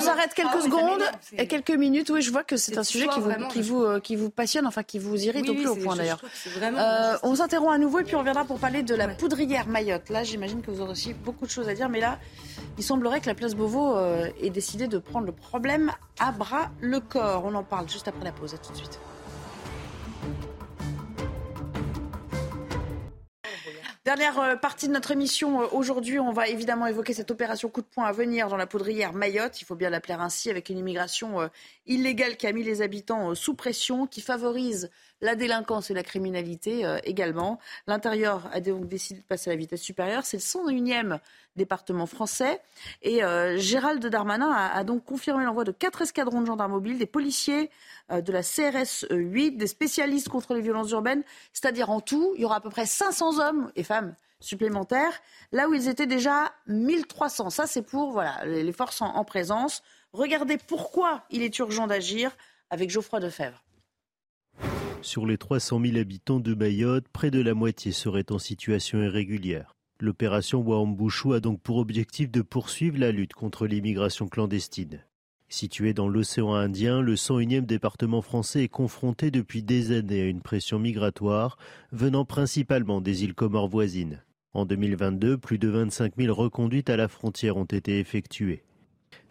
s'arrête 0.00 0.32
quelques 0.34 0.50
ah, 0.54 0.62
secondes 0.62 1.02
et 1.36 1.46
quelques 1.46 1.70
minutes. 1.70 2.08
Oui, 2.08 2.22
je 2.22 2.30
vois 2.30 2.44
que 2.44 2.56
c'est 2.56 2.78
un 2.78 2.84
sujet 2.84 3.06
qui 3.08 3.20
vous 3.20 3.48
qui 3.48 3.60
vous 3.60 3.84
euh, 3.84 4.00
qui 4.00 4.16
vous 4.16 4.30
passionne, 4.30 4.66
enfin 4.66 4.82
qui 4.82 4.98
vous 4.98 5.16
irrite 5.22 5.48
au 5.48 5.54
plus 5.54 5.68
haut 5.68 5.76
point 5.76 5.96
d'ailleurs. 5.96 6.22
Euh, 6.62 7.18
on 7.22 7.34
s'interrompt 7.34 7.74
à 7.74 7.78
nouveau 7.78 7.98
et 7.98 8.04
puis 8.04 8.16
on 8.16 8.20
reviendra 8.20 8.46
pour 8.46 8.58
parler 8.58 8.82
de 8.82 8.94
la 8.94 9.08
poudrière 9.08 9.66
Mayotte. 9.66 10.08
Là, 10.08 10.24
j'imagine 10.24 10.62
que 10.62 10.70
vous 10.70 10.80
aurez 10.80 10.92
aussi 10.92 11.12
beaucoup 11.12 11.41
de 11.46 11.50
choses 11.50 11.68
à 11.68 11.74
dire, 11.74 11.88
mais 11.88 12.00
là, 12.00 12.18
il 12.78 12.84
semblerait 12.84 13.20
que 13.20 13.26
la 13.26 13.34
place 13.34 13.54
Beauvau 13.54 13.96
euh, 13.96 14.28
ait 14.40 14.50
décidé 14.50 14.88
de 14.88 14.98
prendre 14.98 15.26
le 15.26 15.32
problème 15.32 15.92
à 16.18 16.32
bras 16.32 16.70
le 16.80 17.00
corps. 17.00 17.44
On 17.44 17.54
en 17.54 17.64
parle 17.64 17.88
juste 17.88 18.08
après 18.08 18.24
la 18.24 18.32
pause. 18.32 18.54
À 18.54 18.58
tout 18.58 18.72
de 18.72 18.76
suite. 18.76 18.98
Dernière 24.04 24.40
euh, 24.40 24.56
partie 24.56 24.88
de 24.88 24.92
notre 24.92 25.12
émission 25.12 25.62
euh, 25.62 25.66
aujourd'hui, 25.70 26.18
on 26.18 26.32
va 26.32 26.48
évidemment 26.48 26.86
évoquer 26.86 27.14
cette 27.14 27.30
opération 27.30 27.68
coup 27.68 27.82
de 27.82 27.86
poing 27.86 28.04
à 28.04 28.12
venir 28.12 28.48
dans 28.48 28.56
la 28.56 28.66
poudrière 28.66 29.12
Mayotte, 29.12 29.60
il 29.60 29.64
faut 29.64 29.76
bien 29.76 29.90
l'appeler 29.90 30.14
ainsi, 30.14 30.50
avec 30.50 30.70
une 30.70 30.78
immigration 30.78 31.48
illégale 31.86 32.36
qui 32.36 32.48
a 32.48 32.52
mis 32.52 32.64
les 32.64 32.82
habitants 32.82 33.34
sous 33.36 33.54
pression, 33.54 34.08
qui 34.08 34.20
favorise 34.20 34.90
la 35.22 35.36
délinquance 35.36 35.90
et 35.90 35.94
la 35.94 36.02
criminalité 36.02 36.84
euh, 36.84 36.98
également. 37.04 37.58
L'intérieur 37.86 38.50
a 38.52 38.60
donc 38.60 38.88
décidé 38.88 39.20
de 39.20 39.24
passer 39.24 39.50
à 39.50 39.52
la 39.54 39.56
vitesse 39.56 39.80
supérieure. 39.80 40.26
C'est 40.26 40.36
le 40.36 40.42
101e 40.42 41.18
département 41.56 42.06
français. 42.06 42.60
Et 43.02 43.22
euh, 43.22 43.56
Gérald 43.56 44.04
Darmanin 44.04 44.50
a, 44.50 44.82
donc 44.84 45.04
confirmé 45.04 45.44
l'envoi 45.44 45.64
de 45.64 45.70
quatre 45.70 46.02
escadrons 46.02 46.40
de 46.40 46.46
gendarmes 46.46 46.72
mobiles, 46.72 46.98
des 46.98 47.06
policiers 47.06 47.70
euh, 48.10 48.20
de 48.20 48.32
la 48.32 48.42
CRS 48.42 49.06
8, 49.10 49.52
des 49.52 49.66
spécialistes 49.66 50.28
contre 50.28 50.54
les 50.54 50.60
violences 50.60 50.90
urbaines. 50.90 51.22
C'est-à-dire 51.52 51.90
en 51.90 52.00
tout, 52.00 52.32
il 52.34 52.42
y 52.42 52.44
aura 52.44 52.56
à 52.56 52.60
peu 52.60 52.70
près 52.70 52.86
500 52.86 53.38
hommes 53.38 53.70
et 53.76 53.84
femmes 53.84 54.14
supplémentaires, 54.40 55.22
là 55.52 55.68
où 55.68 55.74
ils 55.74 55.88
étaient 55.88 56.06
déjà 56.06 56.52
1300. 56.66 57.50
Ça, 57.50 57.68
c'est 57.68 57.82
pour 57.82 58.10
voilà, 58.10 58.44
les 58.44 58.72
forces 58.72 59.00
en 59.00 59.22
présence. 59.22 59.84
Regardez 60.12 60.58
pourquoi 60.58 61.22
il 61.30 61.42
est 61.42 61.58
urgent 61.60 61.86
d'agir 61.86 62.32
avec 62.68 62.90
Geoffroy 62.90 63.20
Defebvre. 63.20 63.62
Sur 65.02 65.26
les 65.26 65.36
300 65.36 65.80
000 65.84 65.96
habitants 65.96 66.38
de 66.38 66.54
Mayotte, 66.54 67.08
près 67.12 67.32
de 67.32 67.40
la 67.42 67.54
moitié 67.54 67.90
seraient 67.90 68.30
en 68.30 68.38
situation 68.38 69.02
irrégulière. 69.02 69.74
L'opération 69.98 70.60
Wambouchou 70.60 71.32
a 71.32 71.40
donc 71.40 71.60
pour 71.60 71.78
objectif 71.78 72.30
de 72.30 72.40
poursuivre 72.40 73.00
la 73.00 73.10
lutte 73.10 73.32
contre 73.32 73.66
l'immigration 73.66 74.28
clandestine. 74.28 75.00
Situé 75.48 75.92
dans 75.92 76.06
l'océan 76.06 76.54
Indien, 76.54 77.00
le 77.00 77.16
101e 77.16 77.66
département 77.66 78.22
français 78.22 78.62
est 78.62 78.68
confronté 78.68 79.32
depuis 79.32 79.64
des 79.64 79.90
années 79.90 80.22
à 80.22 80.26
une 80.26 80.40
pression 80.40 80.78
migratoire 80.78 81.58
venant 81.90 82.24
principalement 82.24 83.00
des 83.00 83.24
îles 83.24 83.34
Comores 83.34 83.68
voisines. 83.68 84.22
En 84.54 84.66
2022, 84.66 85.36
plus 85.36 85.58
de 85.58 85.68
25 85.68 86.12
000 86.16 86.32
reconduites 86.32 86.90
à 86.90 86.96
la 86.96 87.08
frontière 87.08 87.56
ont 87.56 87.64
été 87.64 87.98
effectuées. 87.98 88.62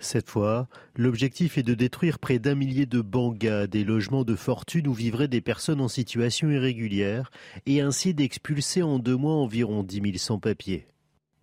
Cette 0.04 0.32
fois, 0.32 0.68
l'objectif 0.96 1.60
est 1.60 1.64
de 1.64 1.76
détruire 1.76 2.18
près 2.18 2.40
d'un 2.40 2.56
millier 2.56 2.88
de 2.88 3.02
bangas, 3.02 3.68
des 3.68 3.84
logements 3.84 4.24
de 4.24 4.36
fortune 4.36 4.88
où 4.88 4.94
vivraient 4.94 5.28
des 5.28 5.42
personnes 5.42 5.80
en 5.80 5.88
situation 5.88 6.50
irrégulière, 6.50 7.30
et 7.68 7.82
ainsi 7.82 8.16
d'expulser 8.16 8.82
en 8.82 8.98
deux 8.98 9.16
mois 9.16 9.36
environ 9.36 9.84
10 9.84 10.02
000 10.02 10.18
sans-papiers. 10.18 10.88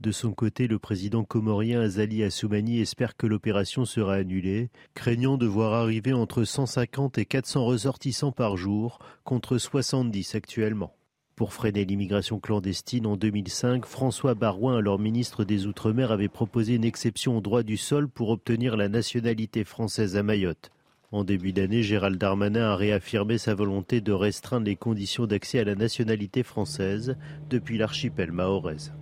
De 0.00 0.10
son 0.10 0.32
côté, 0.32 0.66
le 0.66 0.80
président 0.80 1.22
comorien 1.22 1.80
Azali 1.82 2.24
Assoumani 2.24 2.80
espère 2.80 3.16
que 3.16 3.28
l'opération 3.28 3.84
sera 3.84 4.14
annulée, 4.14 4.70
craignant 4.92 5.38
de 5.38 5.46
voir 5.46 5.74
arriver 5.74 6.12
entre 6.12 6.42
150 6.42 7.16
et 7.18 7.26
400 7.26 7.64
ressortissants 7.64 8.32
par 8.32 8.56
jour, 8.56 8.98
contre 9.22 9.58
70 9.58 10.34
actuellement. 10.34 10.96
Pour 11.38 11.52
freiner 11.52 11.84
l'immigration 11.84 12.40
clandestine 12.40 13.06
en 13.06 13.16
2005, 13.16 13.86
François 13.86 14.34
Barouin, 14.34 14.78
alors 14.78 14.98
ministre 14.98 15.44
des 15.44 15.66
Outre-mer, 15.66 16.10
avait 16.10 16.26
proposé 16.26 16.74
une 16.74 16.84
exception 16.84 17.38
au 17.38 17.40
droit 17.40 17.62
du 17.62 17.76
sol 17.76 18.08
pour 18.08 18.30
obtenir 18.30 18.76
la 18.76 18.88
nationalité 18.88 19.62
française 19.62 20.16
à 20.16 20.24
Mayotte. 20.24 20.72
En 21.12 21.22
début 21.22 21.52
d'année, 21.52 21.84
Gérald 21.84 22.18
Darmanin 22.18 22.72
a 22.72 22.74
réaffirmé 22.74 23.38
sa 23.38 23.54
volonté 23.54 24.00
de 24.00 24.10
restreindre 24.10 24.66
les 24.66 24.74
conditions 24.74 25.26
d'accès 25.26 25.60
à 25.60 25.64
la 25.64 25.76
nationalité 25.76 26.42
française 26.42 27.14
depuis 27.48 27.78
l'archipel 27.78 28.32
mahoraise. 28.32 28.92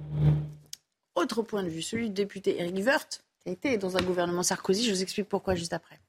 Autre 1.15 1.41
point 1.41 1.63
de 1.63 1.71
vue, 1.71 1.81
celui 1.81 2.09
du 2.09 2.17
député 2.17 2.61
Eric 2.61 2.85
Woerth, 2.85 3.25
qui 3.41 3.49
a 3.49 3.53
été 3.53 3.79
dans 3.79 3.97
un 3.97 4.03
gouvernement 4.03 4.43
Sarkozy. 4.43 4.85
Je 4.85 4.93
vous 4.93 5.03
explique 5.03 5.31
pourquoi 5.31 5.55
juste 5.55 5.73
après. 5.73 6.01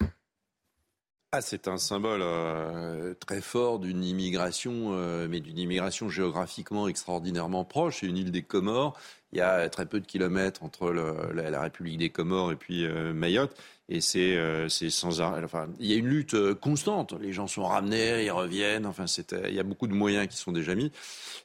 Ah, 1.34 1.42
c'est 1.42 1.68
un 1.68 1.78
symbole 1.78 2.22
euh, 2.24 3.14
très 3.16 3.42
fort 3.42 3.80
d'une 3.80 4.02
immigration, 4.06 4.94
euh, 4.94 5.28
mais 5.30 5.42
d'une 5.42 5.58
immigration 5.58 6.08
géographiquement 6.08 6.88
extraordinairement 6.88 7.66
proche. 7.66 7.98
C'est 8.00 8.06
une 8.06 8.16
île 8.16 8.32
des 8.32 8.44
Comores. 8.44 8.98
Il 9.34 9.40
y 9.40 9.42
a 9.42 9.68
très 9.68 9.86
peu 9.86 10.00
de 10.00 10.06
kilomètres 10.06 10.64
entre 10.64 10.90
la, 10.90 11.62
République 11.62 11.98
des 11.98 12.10
Comores 12.12 12.54
et 12.54 12.56
puis 12.56 12.86
euh, 12.86 13.14
Mayotte. 13.14 13.54
Et 13.90 14.00
c'est 14.00 14.70
sans 14.90 15.20
arrêt. 15.20 15.44
Enfin, 15.44 15.68
il 15.80 15.88
y 15.88 15.94
a 15.94 15.98
une 15.98 16.08
lutte 16.08 16.54
constante. 16.56 17.14
Les 17.20 17.34
gens 17.34 17.48
sont 17.48 17.66
ramenés, 17.66 18.24
ils 18.24 18.32
reviennent. 18.32 18.86
Enfin, 18.86 19.06
il 19.06 19.54
y 19.54 19.60
a 19.60 19.64
beaucoup 19.64 19.88
de 19.88 19.94
moyens 19.94 20.28
qui 20.28 20.38
sont 20.38 20.54
déjà 20.54 20.76
mis. 20.76 20.92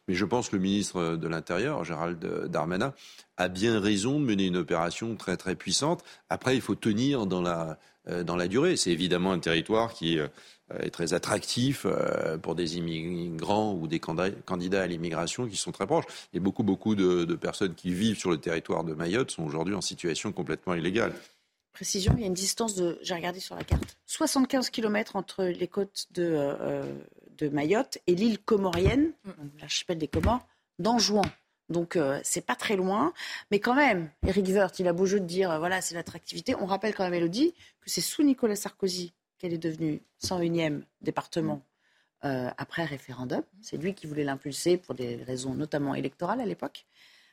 Mais 0.07 0.15
je 0.15 0.25
pense 0.25 0.49
que 0.49 0.57
le 0.57 0.63
ministre 0.63 1.17
de 1.17 1.29
l'Intérieur, 1.29 1.85
Gérald 1.85 2.25
Darmanin, 2.47 2.95
a 3.37 3.49
bien 3.49 3.81
raison 3.81 4.21
de 4.21 4.25
mener 4.25 4.47
une 4.47 4.57
opération 4.57 5.17
très 5.17 5.37
très 5.37 5.57
puissante. 5.57 6.05
Après, 6.31 6.55
il 6.55 6.61
faut 6.61 6.75
tenir 6.75 7.27
dans 7.27 7.43
la 7.43 7.79
dans 8.07 8.37
la 8.37 8.49
durée. 8.49 8.77
C'est 8.77 8.91
évidemment 8.91 9.33
un 9.33 9.39
territoire 9.39 9.95
qui 9.95 10.19
euh, 10.73 10.79
est 10.81 10.91
très 10.91 11.13
attractif 11.15 11.87
euh, 11.87 12.39
pour 12.39 12.55
des 12.55 12.77
immigrants 12.77 13.75
ou 13.75 13.87
des 13.87 14.01
candidats 14.01 14.83
à 14.83 14.87
l'immigration 14.87 15.47
qui 15.47 15.57
sont 15.57 15.73
très 15.73 15.87
proches. 15.87 16.05
Et 16.33 16.41
beaucoup, 16.41 16.63
beaucoup 16.63 16.95
de, 16.95 17.25
personnes 17.35 17.75
qui 17.75 17.93
vivent 17.93 18.19
sur 18.19 18.31
le 18.31 18.39
territoire 18.39 18.85
de 18.85 18.95
Mayotte 18.95 19.31
sont 19.31 19.45
aujourd'hui 19.45 19.75
en 19.75 19.81
situation 19.81 20.33
complètement 20.33 20.75
illégale. 20.75 21.13
Précision, 21.73 22.15
il 22.17 22.21
y 22.21 22.25
a 22.25 22.27
une 22.27 22.35
distance 22.35 22.75
de, 22.75 22.99
j'ai 23.03 23.15
regardé 23.15 23.41
sur 23.41 23.57
la 23.57 23.65
carte, 23.65 23.97
75 24.07 24.71
km 24.71 25.17
entre 25.17 25.45
les 25.45 25.69
côtes 25.69 26.07
de, 26.11 26.55
de 27.39 27.49
Mayotte 27.49 27.99
et 28.07 28.15
l'île 28.15 28.39
comorienne, 28.39 29.13
mm. 29.25 29.31
l'archipel 29.61 29.99
des 29.99 30.09
Comores, 30.09 30.47
d'Anjouan. 30.79 31.23
Donc 31.69 31.97
euh, 31.97 32.21
c'est 32.23 32.45
pas 32.45 32.55
très 32.55 32.77
loin, 32.77 33.13
mais 33.51 33.61
quand 33.61 33.75
même, 33.75 34.11
Eric 34.27 34.47
Woerth, 34.49 34.79
il 34.79 34.89
a 34.89 34.93
beau 34.93 35.07
jeu 35.07 35.21
de 35.21 35.27
dire 35.27 35.51
euh, 35.51 35.59
voilà 35.59 35.81
c'est 35.81 35.95
l'attractivité. 35.95 36.55
On 36.57 36.67
rappelle 36.67 36.95
quand 36.95 37.05
même, 37.05 37.15
Elodie, 37.15 37.55
que 37.81 37.91
c'est 37.91 38.01
sous 38.01 38.23
Nicolas 38.23 38.57
Sarkozy 38.57 39.13
qu'elle 39.39 39.53
est 39.53 39.59
devenue 39.59 40.03
101e 40.23 40.83
département 41.01 41.63
euh, 42.25 42.51
après 42.59 42.85
référendum. 42.85 43.43
C'est 43.61 43.77
lui 43.77 43.95
qui 43.95 44.07
voulait 44.07 44.25
l'impulser 44.25 44.77
pour 44.77 44.95
des 44.95 45.17
raisons 45.17 45.55
notamment 45.55 45.95
électorales 45.95 46.41
à 46.41 46.47
l'époque. 46.47 46.87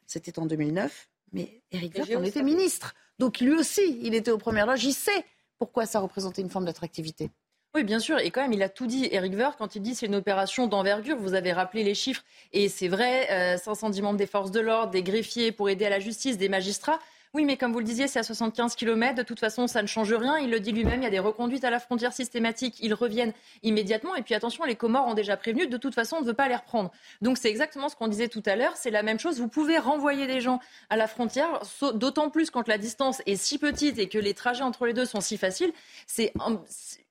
C'était 0.07 0.39
en 0.39 0.45
2009, 0.47 1.09
mais 1.33 1.61
Eric 1.71 1.95
Woerth 1.95 2.15
en 2.15 2.23
était 2.23 2.41
ministre, 2.41 2.95
donc 3.19 3.41
lui 3.41 3.53
aussi, 3.53 3.99
il 4.01 4.15
était 4.15 4.31
aux 4.31 4.37
premières 4.37 4.65
loges. 4.65 4.85
Il 4.85 4.93
sait 4.93 5.25
pourquoi 5.59 5.85
ça 5.85 5.99
représentait 5.99 6.41
une 6.41 6.49
forme 6.49 6.65
d'attractivité. 6.65 7.29
Oui, 7.75 7.83
bien 7.83 7.99
sûr. 7.99 8.17
Et 8.17 8.31
quand 8.31 8.41
même, 8.41 8.53
il 8.53 8.63
a 8.63 8.69
tout 8.69 8.87
dit, 8.87 9.07
Eric 9.11 9.33
Woerth, 9.35 9.57
quand 9.57 9.75
il 9.75 9.81
dit 9.83 9.93
c'est 9.93 10.07
une 10.07 10.15
opération 10.15 10.65
d'envergure. 10.65 11.17
Vous 11.17 11.35
avez 11.35 11.53
rappelé 11.53 11.83
les 11.83 11.93
chiffres. 11.93 12.23
Et 12.51 12.67
c'est 12.67 12.87
vrai, 12.87 13.57
510 13.57 13.99
euh, 13.99 14.03
membres 14.03 14.17
des 14.17 14.25
forces 14.25 14.51
de 14.51 14.59
l'ordre, 14.59 14.91
des 14.91 15.03
greffiers 15.03 15.51
pour 15.51 15.69
aider 15.69 15.85
à 15.85 15.89
la 15.89 15.99
justice, 15.99 16.37
des 16.37 16.49
magistrats. 16.49 16.99
Oui, 17.35 17.45
mais 17.45 17.57
comme 17.57 17.71
vous 17.71 17.77
le 17.77 17.85
disiez, 17.85 18.07
c'est 18.07 18.17
à 18.17 18.23
75 18.23 18.75
km. 18.75 19.13
De 19.13 19.21
toute 19.21 19.39
façon, 19.39 19.67
ça 19.67 19.83
ne 19.83 19.87
change 19.87 20.11
rien. 20.11 20.39
Il 20.39 20.49
le 20.49 20.59
dit 20.59 20.71
lui-même, 20.71 21.01
il 21.01 21.03
y 21.03 21.07
a 21.07 21.11
des 21.11 21.19
reconduites 21.19 21.63
à 21.63 21.69
la 21.69 21.79
frontière 21.79 22.11
systématiques. 22.11 22.77
Ils 22.79 22.95
reviennent 22.95 23.33
immédiatement. 23.61 24.15
Et 24.15 24.23
puis 24.23 24.33
attention, 24.33 24.63
les 24.63 24.75
Comores 24.75 25.05
ont 25.05 25.13
déjà 25.13 25.37
prévenu, 25.37 25.67
de 25.67 25.77
toute 25.77 25.93
façon, 25.93 26.15
on 26.17 26.21
ne 26.21 26.25
veut 26.25 26.33
pas 26.33 26.47
les 26.47 26.55
reprendre. 26.55 26.89
Donc 27.21 27.37
c'est 27.37 27.49
exactement 27.49 27.87
ce 27.87 27.95
qu'on 27.95 28.07
disait 28.07 28.29
tout 28.29 28.41
à 28.47 28.55
l'heure. 28.55 28.75
C'est 28.77 28.89
la 28.89 29.03
même 29.03 29.19
chose. 29.19 29.39
Vous 29.39 29.47
pouvez 29.47 29.77
renvoyer 29.77 30.25
des 30.25 30.41
gens 30.41 30.59
à 30.89 30.97
la 30.97 31.05
frontière, 31.05 31.61
d'autant 31.93 32.31
plus 32.31 32.49
quand 32.49 32.67
la 32.67 32.79
distance 32.79 33.21
est 33.27 33.35
si 33.35 33.59
petite 33.59 33.99
et 33.99 34.09
que 34.09 34.17
les 34.17 34.33
trajets 34.33 34.63
entre 34.63 34.87
les 34.87 34.93
deux 34.93 35.05
sont 35.05 35.21
si 35.21 35.37
faciles. 35.37 35.71
C'est 36.07 36.33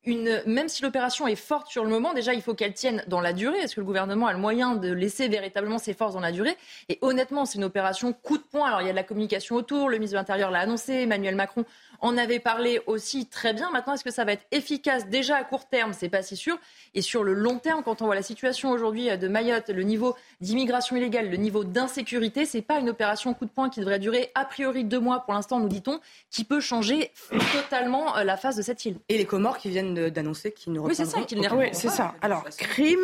même 0.07 0.69
si 0.69 0.83
l'opération 0.83 1.27
est 1.27 1.37
forte 1.37 1.69
sur 1.69 1.85
le 1.85 1.91
moment, 1.91 2.15
déjà, 2.15 2.33
il 2.33 2.41
faut 2.41 2.55
qu'elle 2.55 2.73
tienne 2.73 3.03
dans 3.09 3.21
la 3.21 3.33
durée. 3.33 3.59
Est-ce 3.59 3.75
que 3.75 3.81
le 3.81 3.87
gouvernement 3.87 4.27
a 4.27 4.33
le 4.33 4.39
moyen 4.39 4.75
de 4.75 4.91
laisser 4.91 5.29
véritablement 5.29 5.79
ses 5.79 5.93
forces 5.93 6.15
dans 6.15 6.21
la 6.21 6.33
durée? 6.33 6.57
Et 6.89 6.99
honnêtement, 7.03 7.45
c'est 7.45 7.59
une 7.59 7.65
opération 7.65 8.13
coup 8.13 8.39
de 8.39 8.43
poing. 8.43 8.69
Alors, 8.69 8.81
il 8.81 8.87
y 8.87 8.89
a 8.89 8.93
de 8.93 8.97
la 8.97 9.03
communication 9.03 9.57
autour. 9.57 9.89
Le 9.89 9.97
ministre 9.97 10.15
de 10.15 10.19
l'Intérieur 10.19 10.51
l'a 10.51 10.61
annoncé. 10.61 10.93
Emmanuel 10.95 11.35
Macron 11.35 11.65
en 12.01 12.17
avait 12.17 12.39
parlé 12.39 12.81
aussi 12.87 13.27
très 13.27 13.53
bien. 13.53 13.71
Maintenant, 13.71 13.95
est-ce 13.95 14.05
que 14.05 14.11
ça 14.11 14.25
va 14.25 14.33
être 14.33 14.47
efficace 14.53 15.09
déjà 15.09 15.37
à 15.37 15.45
court 15.45 15.69
terme? 15.69 15.93
C'est 15.93 16.09
pas 16.09 16.23
si 16.23 16.37
sûr. 16.37 16.59
Et 16.95 17.03
sur 17.03 17.25
le 17.25 17.35
long 17.35 17.59
terme, 17.59 17.83
quand 17.83 18.03
on 18.03 18.07
voit 18.07 18.15
la 18.15 18.23
situation 18.23 18.71
aujourd'hui 18.71 19.17
de 19.17 19.29
Mayotte, 19.29 19.71
le 19.71 19.83
niveau 19.83 20.17
d'immigration 20.41 20.97
illégale, 20.97 21.31
le 21.31 21.37
niveau 21.37 21.65
d'insécurité, 21.65 22.45
c'est 22.47 22.63
pas 22.63 22.79
une 22.79 22.89
opération 22.89 23.35
coup 23.35 23.45
de 23.45 23.51
poing 23.51 23.69
qui 23.69 23.81
devrait 23.81 23.99
durer 23.99 24.31
a 24.35 24.45
priori 24.45 24.85
deux 24.85 25.01
mois 25.01 25.21
pour 25.21 25.35
l'instant, 25.35 25.59
nous 25.59 25.69
dit-on, 25.69 26.01
qui 26.31 26.45
peut 26.45 26.61
changer 26.61 27.11
totalement 27.53 28.17
euh, 28.17 28.25
la 28.25 28.37
face 28.37 28.57
de 28.57 28.63
cette 28.63 28.85
île. 28.85 28.99
Et 29.09 29.19
les 29.19 29.27
Comores 29.27 29.59
qui 29.59 29.69
viennent 29.69 30.09
d'annoncer 30.11 30.53
qu'ils 30.53 30.73
ne 30.73 30.79
reprendront 30.79 31.03
Oui, 31.03 31.11
c'est 31.11 31.19
ça, 31.19 31.25
qu'ils 31.25 31.41
ne 31.41 31.49
Oui, 31.49 31.69
c'est 31.73 31.89
ça. 31.89 32.15
Alors, 32.21 32.45
crime, 32.57 32.99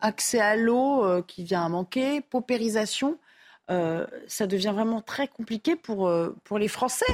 accès 0.00 0.40
à 0.40 0.56
l'eau 0.56 1.04
euh, 1.04 1.22
qui 1.26 1.44
vient 1.44 1.64
à 1.64 1.68
manquer, 1.68 2.20
paupérisation, 2.20 3.18
euh, 3.70 4.06
ça 4.26 4.46
devient 4.46 4.72
vraiment 4.74 5.00
très 5.00 5.28
compliqué 5.28 5.76
pour, 5.76 6.12
pour 6.44 6.58
les 6.58 6.68
Français 6.68 7.06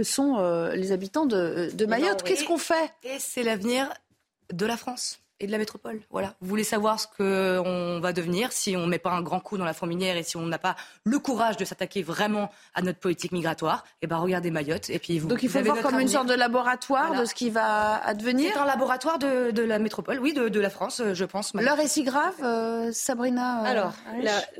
que 0.00 0.04
sont 0.04 0.38
euh, 0.38 0.74
les 0.76 0.92
habitants 0.92 1.26
de, 1.26 1.68
de 1.74 1.84
ben, 1.84 2.00
Mayotte. 2.00 2.22
Qu'est-ce 2.22 2.46
qu'on 2.46 2.56
fait? 2.56 2.90
Et 3.02 3.18
c'est 3.18 3.42
l'avenir 3.42 3.92
de 4.50 4.64
la 4.64 4.78
France 4.78 5.20
et 5.40 5.46
de 5.46 5.52
la 5.52 5.58
métropole. 5.58 6.00
Voilà. 6.10 6.34
Vous 6.40 6.48
voulez 6.48 6.64
savoir 6.64 7.00
ce 7.00 7.06
qu'on 7.06 8.00
va 8.00 8.12
devenir 8.12 8.52
si 8.52 8.76
on 8.76 8.80
ne 8.80 8.90
met 8.90 8.98
pas 8.98 9.10
un 9.10 9.22
grand 9.22 9.40
coup 9.40 9.58
dans 9.58 9.64
la 9.64 9.72
fourmilière 9.72 10.16
et 10.16 10.22
si 10.22 10.36
on 10.36 10.46
n'a 10.46 10.58
pas 10.58 10.76
le 11.04 11.18
courage 11.18 11.56
de 11.56 11.64
s'attaquer 11.64 12.02
vraiment 12.02 12.50
à 12.74 12.82
notre 12.82 12.98
politique 12.98 13.32
migratoire 13.32 13.84
Eh 14.02 14.06
ben 14.06 14.18
regardez 14.18 14.50
Mayotte 14.50 14.90
et 14.90 14.98
puis 14.98 15.18
vous. 15.18 15.28
Donc 15.28 15.42
il 15.42 15.48
faut 15.48 15.62
voir 15.62 15.80
comme 15.80 15.98
une 15.98 16.08
sorte 16.08 16.28
de 16.28 16.34
laboratoire 16.34 17.18
de 17.18 17.24
ce 17.24 17.34
qui 17.34 17.50
va 17.50 17.96
advenir. 18.04 18.52
C'est 18.52 18.58
un 18.58 18.66
laboratoire 18.66 19.18
de, 19.18 19.50
de, 19.50 19.62
la 19.62 19.78
métropole, 19.78 20.18
oui, 20.20 20.32
de, 20.32 20.48
de 20.48 20.60
la 20.60 20.70
France, 20.70 21.02
je 21.12 21.24
pense. 21.24 21.52
L'heure 21.54 21.80
est 21.80 21.88
si 21.88 22.04
grave, 22.04 22.34
euh, 22.42 22.90
Sabrina. 22.92 23.62
Euh, 23.62 23.70
alors, 23.70 23.92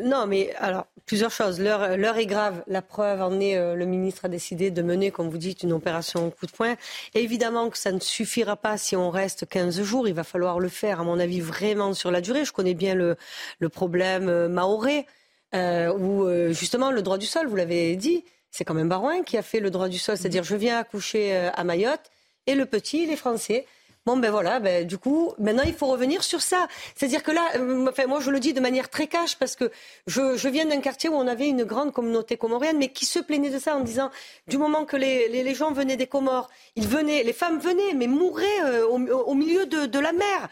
non, 0.03 0.27
mais 0.27 0.55
alors 0.57 0.87
plusieurs 1.11 1.33
choses. 1.33 1.59
L'heure 1.61 2.17
est 2.17 2.27
grave. 2.27 2.63
La 2.69 2.83
preuve 2.83 3.21
en 3.21 3.41
est, 3.41 3.57
euh, 3.57 3.75
le 3.75 3.85
ministre 3.85 4.27
a 4.27 4.29
décidé 4.29 4.71
de 4.71 4.81
mener, 4.81 5.11
comme 5.11 5.29
vous 5.29 5.39
dites, 5.39 5.65
une 5.65 5.73
opération 5.73 6.31
coup 6.31 6.47
de 6.47 6.53
poing. 6.53 6.77
évidemment 7.15 7.69
que 7.69 7.79
ça 7.79 7.91
ne 7.91 7.99
suffira 7.99 8.57
pas 8.57 8.79
si 8.79 8.95
on 8.95 9.11
reste 9.11 9.49
15 9.49 9.83
jours. 9.83 10.07
Il 10.07 10.15
va 10.15 10.23
falloir 10.23 10.61
le 10.61 10.69
faire, 10.71 11.01
à 11.01 11.05
mon 11.05 11.19
avis, 11.19 11.41
vraiment 11.41 11.93
sur 11.95 12.11
la 12.11 12.21
durée. 12.21 12.45
Je 12.45 12.53
connais 12.53 12.75
bien 12.75 12.95
le, 12.95 13.17
le 13.59 13.69
problème 13.69 14.29
euh, 14.29 14.49
maoré, 14.49 15.07
euh, 15.55 15.93
où 15.93 16.25
euh, 16.25 16.53
justement 16.53 16.91
le 16.91 17.03
droit 17.03 17.19
du 17.19 17.27
sol, 17.27 17.47
vous 17.47 17.57
l'avez 17.57 17.97
dit, 17.97 18.25
c'est 18.51 18.65
quand 18.65 18.75
même 18.75 18.89
Barouin 18.89 19.23
qui 19.23 19.37
a 19.37 19.43
fait 19.43 19.61
le 19.61 19.71
droit 19.71 19.89
du 19.89 19.99
sol, 19.99 20.17
c'est-à-dire 20.17 20.45
je 20.45 20.57
viens 20.57 20.79
accoucher 20.79 21.37
à 21.55 21.63
Mayotte 21.63 22.11
et 22.47 22.55
le 22.55 22.67
petit, 22.67 23.05
il 23.05 23.11
est 23.11 23.17
français. 23.17 23.67
Bon, 24.07 24.17
ben 24.17 24.31
voilà, 24.31 24.61
ben, 24.61 24.87
du 24.87 24.97
coup, 24.97 25.35
maintenant, 25.39 25.63
il 25.67 25.75
faut 25.75 25.87
revenir 25.87 26.23
sur 26.23 26.41
ça. 26.41 26.69
C'est-à-dire 26.97 27.23
que 27.23 27.33
là, 27.33 27.43
enfin, 27.87 28.07
moi, 28.07 28.19
je 28.21 28.31
le 28.31 28.41
dis 28.41 28.55
de 28.55 28.61
manière 28.61 28.89
très 28.89 29.07
cash 29.07 29.37
parce 29.37 29.57
que 29.57 29.71
je, 30.07 30.49
viens 30.49 30.65
d'un 30.65 30.81
quartier 30.81 31.11
où 31.11 31.15
on 31.15 31.27
avait 31.27 31.49
une 31.49 31.65
grande 31.65 31.93
communauté 31.93 32.39
comorienne, 32.39 32.79
mais 32.79 32.89
qui 32.89 33.05
se 33.05 33.19
plaignait 33.19 33.51
de 33.51 33.59
ça 33.59 33.77
en 33.77 33.81
disant, 33.81 34.11
du 34.49 34.57
moment 34.57 34.87
que 34.87 34.97
les, 34.97 35.29
les, 35.29 35.55
gens 35.55 35.73
venaient 35.73 35.99
des 35.99 36.07
Comores, 36.07 36.49
ils 36.77 36.89
venaient, 36.89 37.23
les 37.25 37.35
femmes 37.35 37.59
venaient, 37.59 37.93
mais 37.95 38.07
mouraient 38.07 38.83
au, 38.85 38.97
au, 38.97 39.35
milieu 39.35 39.67
de, 39.67 39.85
de 39.85 39.99
la 39.99 40.13
mer 40.13 40.49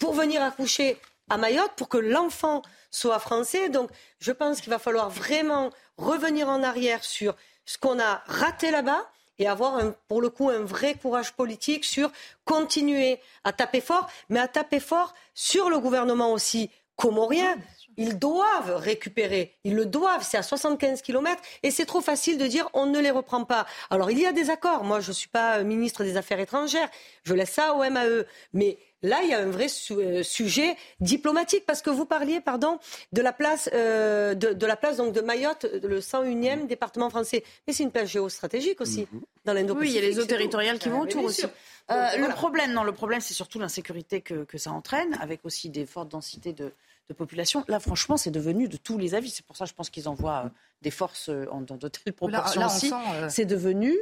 pour 0.00 0.12
venir 0.12 0.42
accoucher 0.42 0.98
à 1.30 1.36
Mayotte, 1.36 1.72
pour 1.76 1.88
que 1.88 1.98
l'enfant 1.98 2.62
soit 2.90 3.20
français. 3.20 3.68
Donc, 3.68 3.90
je 4.18 4.32
pense 4.32 4.60
qu'il 4.60 4.70
va 4.70 4.80
falloir 4.80 5.08
vraiment 5.08 5.70
revenir 5.98 6.48
en 6.48 6.64
arrière 6.64 7.04
sur 7.04 7.36
ce 7.64 7.78
qu'on 7.78 8.00
a 8.00 8.22
raté 8.26 8.72
là-bas 8.72 9.08
et 9.38 9.46
avoir 9.46 9.80
pour 10.08 10.20
le 10.20 10.30
coup 10.30 10.48
un 10.48 10.62
vrai 10.62 10.94
courage 10.94 11.32
politique 11.32 11.84
sur 11.84 12.10
continuer 12.44 13.20
à 13.44 13.52
taper 13.52 13.80
fort, 13.80 14.08
mais 14.28 14.40
à 14.40 14.48
taper 14.48 14.80
fort 14.80 15.14
sur 15.34 15.70
le 15.70 15.78
gouvernement 15.78 16.32
aussi 16.32 16.70
comorien. 16.96 17.56
Ils 17.98 18.18
doivent 18.18 18.76
récupérer, 18.76 19.54
ils 19.64 19.74
le 19.74 19.84
doivent, 19.84 20.26
c'est 20.26 20.38
à 20.38 20.42
75 20.42 21.02
km 21.02 21.42
et 21.62 21.70
c'est 21.70 21.84
trop 21.84 22.00
facile 22.00 22.38
de 22.38 22.46
dire 22.46 22.70
on 22.72 22.86
ne 22.86 22.98
les 22.98 23.10
reprend 23.10 23.44
pas. 23.44 23.66
Alors 23.90 24.10
il 24.10 24.18
y 24.18 24.26
a 24.26 24.32
des 24.32 24.48
accords, 24.48 24.84
moi 24.84 25.00
je 25.00 25.08
ne 25.08 25.14
suis 25.14 25.28
pas 25.28 25.62
ministre 25.62 26.04
des 26.04 26.16
Affaires 26.16 26.40
étrangères, 26.40 26.88
je 27.24 27.34
laisse 27.34 27.50
ça 27.50 27.74
au 27.74 27.82
MAE, 27.90 28.24
mais 28.54 28.78
Là, 29.02 29.20
il 29.22 29.30
y 29.30 29.34
a 29.34 29.38
un 29.38 29.50
vrai 29.50 29.66
euh, 29.92 30.22
sujet 30.24 30.76
diplomatique. 31.00 31.64
Parce 31.66 31.82
que 31.82 31.90
vous 31.90 32.04
parliez, 32.04 32.40
pardon, 32.40 32.78
de 33.12 33.22
la 33.22 33.32
place, 33.32 33.70
euh, 33.72 34.34
de, 34.34 34.66
la 34.66 34.76
place 34.76 34.96
donc 34.96 35.12
de 35.12 35.20
Mayotte, 35.20 35.66
le 35.82 36.00
101e 36.00 36.66
département 36.66 37.08
français. 37.08 37.44
Mais 37.66 37.72
c'est 37.72 37.84
une 37.84 37.92
place 37.92 38.08
géostratégique 38.08 38.80
aussi 38.80 39.06
mhm. 39.12 39.20
dans 39.44 39.52
lindo 39.52 39.74
Oui, 39.74 39.90
il 39.90 39.94
y 39.94 39.98
a 39.98 40.00
les 40.00 40.18
eaux 40.18 40.24
territoriales 40.24 40.78
qui 40.78 40.88
vont 40.88 41.00
autour 41.00 41.24
aussi. 41.24 41.44
Euh, 41.90 42.16
le 42.16 42.34
problème, 42.34 42.72
non, 42.72 42.82
le 42.82 42.92
problème, 42.92 43.20
c'est 43.20 43.34
surtout 43.34 43.58
l'insécurité 43.58 44.20
que, 44.20 44.58
ça 44.58 44.72
entraîne, 44.72 45.16
avec 45.20 45.44
aussi 45.44 45.70
des 45.70 45.86
fortes 45.86 46.08
densités 46.08 46.52
de, 46.52 46.72
population. 47.14 47.64
Là, 47.68 47.80
franchement, 47.80 48.16
c'est 48.16 48.30
devenu 48.30 48.68
de 48.68 48.76
tous 48.76 48.98
les 48.98 49.14
avis. 49.14 49.30
C'est 49.30 49.44
pour 49.44 49.56
ça, 49.56 49.64
je 49.64 49.74
pense 49.74 49.90
qu'ils 49.90 50.08
envoient 50.08 50.50
des 50.82 50.90
forces 50.90 51.30
en, 51.50 51.62
dans 51.62 51.76
de 51.76 51.88
telles 51.88 52.12
proportions 52.12 52.66
aussi. 52.66 52.92
C'est 53.28 53.46
devenu 53.46 53.96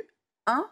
un 0.47 0.69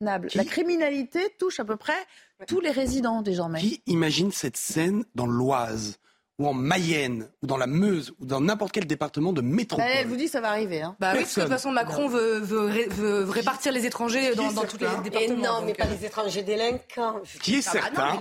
la 0.00 0.44
criminalité 0.44 1.20
touche 1.38 1.60
à 1.60 1.64
peu 1.64 1.76
près 1.76 1.98
tous 2.46 2.60
les 2.60 2.70
résidents 2.70 3.22
désormais. 3.22 3.60
Qui 3.60 3.82
imagine 3.86 4.30
cette 4.30 4.56
scène 4.56 5.04
dans 5.14 5.26
l'Oise? 5.26 5.98
Ou 6.38 6.46
en 6.46 6.54
Mayenne, 6.54 7.28
ou 7.42 7.46
dans 7.46 7.56
la 7.56 7.66
Meuse, 7.66 8.12
ou 8.20 8.26
dans 8.26 8.40
n'importe 8.40 8.72
quel 8.72 8.86
département 8.86 9.32
de 9.32 9.40
métropole. 9.40 9.86
elle 9.88 10.06
vous 10.06 10.16
dit 10.16 10.28
ça 10.28 10.40
va 10.40 10.50
arriver. 10.50 10.82
Hein. 10.82 10.94
Bah 11.00 11.12
oui, 11.14 11.20
parce 11.20 11.34
que 11.34 11.40
de 11.40 11.44
toute 11.46 11.52
façon, 11.54 11.72
Macron 11.72 12.08
veut, 12.08 12.38
veut, 12.40 13.24
répartir 13.24 13.72
les 13.72 13.86
étrangers 13.86 14.34
dans, 14.34 14.50
tous 14.64 14.76
les 14.78 14.86
départements. 15.02 15.20
Et 15.20 15.28
non, 15.28 15.62
mais 15.64 15.72
euh, 15.72 15.74
pas 15.74 15.86
les 15.86 16.04
étrangers 16.04 16.42
délinquants. 16.42 17.20
Qui 17.40 17.56
est 17.56 17.62
certain, 17.62 18.18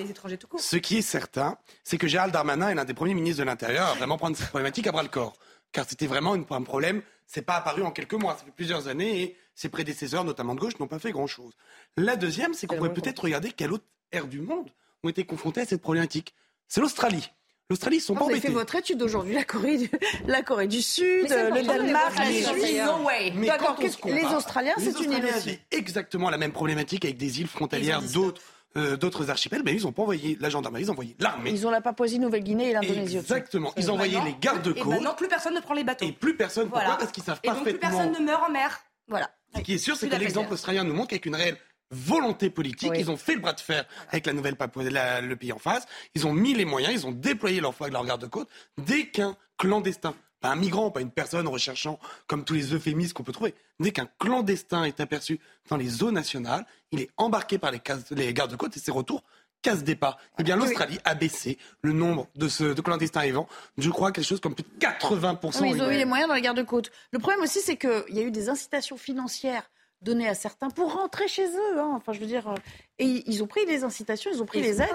ce 0.58 0.78
qui 0.78 0.98
est 0.98 1.02
certain, 1.02 1.58
c'est 1.84 1.98
que 1.98 2.08
Gérald 2.08 2.34
Darmanin 2.34 2.70
est 2.70 2.76
l'un 2.76 2.86
des 2.86 2.94
premiers 2.94 3.14
ministres 3.14 3.40
de 3.40 3.46
l'Intérieur 3.46 3.88
à 3.88 3.94
vraiment 3.96 4.18
prendre 4.18 4.38
cette 4.38 4.48
problématique 4.48 4.88
à 4.88 4.92
bras 4.92 5.04
le 5.04 5.10
corps. 5.10 5.34
Car 5.74 5.86
c'était 5.88 6.08
vraiment 6.08 6.34
un 6.34 6.62
problème, 6.64 7.02
c'est 7.28 7.42
pas 7.42 7.56
apparu 7.56 7.84
en 7.84 7.92
quelques 7.92 8.14
mois, 8.14 8.38
ça 8.38 8.46
fait 8.46 8.54
plusieurs 8.56 8.88
années, 8.88 9.22
et 9.22 9.38
ses 9.56 9.68
prédécesseurs, 9.68 10.24
notamment 10.24 10.56
de 10.56 10.62
gauche, 10.62 10.80
n'ont 10.80 10.88
pas 10.88 11.00
fait 11.00 11.12
grand-chose. 11.12 11.54
La 11.98 12.16
deuxième, 12.16 12.54
c'est 12.54 12.66
qu'on 12.66 12.78
pourrait 12.78 12.94
peut-être 12.94 13.20
regarder 13.20 13.52
quelle 13.52 13.74
autre 13.74 13.86
ère 14.12 14.28
du 14.28 14.40
monde 14.40 14.70
ont 15.04 15.10
été 15.10 15.26
confrontés 15.26 15.62
à 15.62 15.66
cette 15.66 15.82
problématique. 15.82 16.34
C'est 16.68 16.80
l'Australie. 16.80 17.30
L'Australie, 17.70 17.98
ils 17.98 18.02
sont 18.02 18.14
ah, 18.16 18.20
pas 18.20 18.26
embêtés. 18.26 18.42
Vous 18.42 18.46
avez 18.46 18.54
fait 18.54 18.60
votre 18.60 18.76
étude 18.76 19.02
aujourd'hui, 19.02 19.34
la 19.34 19.44
Corée, 19.44 19.78
du... 19.78 19.90
la 20.28 20.44
Corée 20.44 20.68
du 20.68 20.82
Sud, 20.84 21.30
le 21.30 21.66
Danemark, 21.66 22.18
la 22.18 22.26
Suisse. 22.26 22.82
No 22.86 23.06
way. 23.06 23.32
Mais 23.36 23.48
D'accord, 23.48 23.78
les 23.80 24.26
Australiens, 24.26 24.76
c'est 24.78 25.00
une 25.00 25.14
île 25.14 25.26
aussi. 25.36 25.60
exactement 25.72 26.30
la 26.30 26.38
même 26.38 26.52
problématique 26.52 27.06
avec 27.06 27.18
des 27.18 27.42
îles 27.42 27.48
frontalières 27.48 28.02
d'autres. 28.02 28.42
Euh, 28.78 28.98
d'autres 28.98 29.30
archipels, 29.30 29.62
mais 29.64 29.74
ils 29.74 29.84
n'ont 29.84 29.94
pas 29.94 30.02
envoyé 30.02 30.38
la 30.42 30.50
gendarmerie, 30.50 30.84
ils 30.84 30.90
ont 30.90 30.96
envoyé 30.96 31.16
l'armée. 31.20 31.50
Ils 31.50 31.66
ont 31.66 31.70
la 31.70 31.80
Papouasie, 31.80 32.20
Nouvelle-Guinée 32.20 32.72
et 32.72 32.74
l'Indonésie. 32.74 33.20
Exactement. 33.20 33.72
Ils 33.78 33.90
ont 33.90 33.94
envoyé 33.94 34.20
les 34.26 34.36
gardes-côtes. 34.38 34.76
Et 34.76 34.84
maintenant, 34.84 35.14
plus 35.14 35.30
personne 35.30 35.54
ne 35.54 35.62
prend 35.62 35.74
les 35.74 35.86
bateaux. 35.86 36.06
Et 36.06 36.12
plus 36.12 36.36
personne. 36.36 36.68
Pourquoi 36.68 36.98
Parce 36.98 37.14
qu'ils 37.14 37.24
savent 37.24 37.40
et 37.42 37.48
parfaitement. 37.48 37.72
Donc 37.72 37.80
plus 37.80 37.90
personne 37.90 38.12
ne 38.12 38.20
meurt 38.20 38.44
en 38.44 38.52
mer. 38.52 38.82
Voilà. 39.08 39.32
Ce 39.56 39.62
qui 39.62 39.76
est 39.76 39.78
sûr, 39.78 39.96
c'est 39.96 40.10
que 40.10 40.16
l'exemple 40.18 40.52
australien 40.52 40.84
nous 40.84 40.94
montre 40.94 41.08
qu'avec 41.08 41.26
une 41.26 41.36
réelle 41.36 41.58
volonté 41.92 42.50
politique, 42.50 42.92
ils 42.96 43.12
ont 43.12 43.18
fait 43.18 43.36
le 43.36 43.42
bras 43.42 43.54
de 43.54 43.60
fer 43.60 43.86
avec 44.10 44.26
la 44.26 44.34
nouvelle 44.34 44.56
Papouasie, 44.56 44.90
le 44.92 45.36
pays 45.36 45.52
en 45.52 45.60
face. 45.60 45.86
Ils 46.16 46.26
ont 46.28 46.34
mis 46.34 46.54
les 46.54 46.66
moyens, 46.66 46.94
ils 46.94 47.08
ont 47.08 47.12
déployé 47.12 47.62
leur 47.62 47.74
flag, 47.76 47.92
leur 47.92 48.06
garde-côte. 48.06 48.50
Dès 48.78 49.08
qu'un 49.08 49.36
clandestin, 49.58 50.16
pas 50.42 50.50
un 50.50 50.56
migrant, 50.56 50.92
pas 50.92 51.02
une 51.02 51.12
personne 51.12 51.48
recherchant 51.48 52.00
comme 52.28 52.44
tous 52.44 52.54
les 52.54 52.74
euphémismes 52.74 53.14
qu'on 53.14 53.24
peut 53.24 53.32
trouver, 53.32 53.56
dès 53.80 53.92
qu'un 53.92 54.10
clandestin 54.20 54.84
est 54.84 55.00
aperçu 55.00 55.40
dans 55.70 55.78
les 55.78 56.04
eaux 56.04 56.12
nationales, 56.12 56.66
il 56.92 57.02
est 57.02 57.10
embarqué 57.18 57.58
par 57.58 57.72
les, 57.72 57.82
les 58.12 58.34
gardes-côtes 58.34 58.76
et 58.78 58.80
ses 58.80 58.92
retours 58.92 59.24
casse 59.66 59.84
départ. 59.84 60.18
Eh 60.38 60.44
bien, 60.44 60.56
l'Australie 60.56 61.00
a 61.06 61.16
baissé 61.16 61.58
le 61.82 61.92
nombre 61.92 62.28
de, 62.36 62.48
ce, 62.48 62.64
de 62.64 62.82
clandestins 62.82 63.22
arrivants. 63.22 63.48
Je 63.80 63.90
crois 63.90 64.12
quelque 64.12 64.26
chose 64.26 64.40
comme 64.40 64.54
plus 64.54 64.64
de 64.64 64.86
80%. 64.86 65.66
ils 65.66 65.82
ont 65.82 65.90
eu 65.90 65.96
les 65.96 66.06
moyens 66.06 66.30
dans 66.30 66.36
les 66.36 66.42
gardes-côtes. 66.42 66.92
Le 67.12 67.18
problème 67.18 67.42
aussi, 67.42 67.62
c'est 67.62 67.76
qu'il 67.76 68.04
y 68.10 68.20
a 68.20 68.22
eu 68.22 68.30
des 68.30 68.48
incitations 68.50 68.96
financières 68.96 69.64
données 70.02 70.28
à 70.28 70.36
certains 70.36 70.70
pour 70.70 70.94
rentrer 70.94 71.28
chez 71.28 71.48
eux. 71.48 71.80
Hein. 71.80 71.94
Enfin, 71.96 72.14
je 72.14 72.20
veux 72.20 72.28
dire, 72.28 72.54
Et 72.98 73.24
ils 73.28 73.44
ont 73.44 73.48
pris 73.48 73.66
les 73.66 73.84
incitations, 73.84 74.32
ils 74.34 74.42
ont 74.42 74.46
pris 74.46 74.62
les 74.62 74.82
aides. 74.82 74.88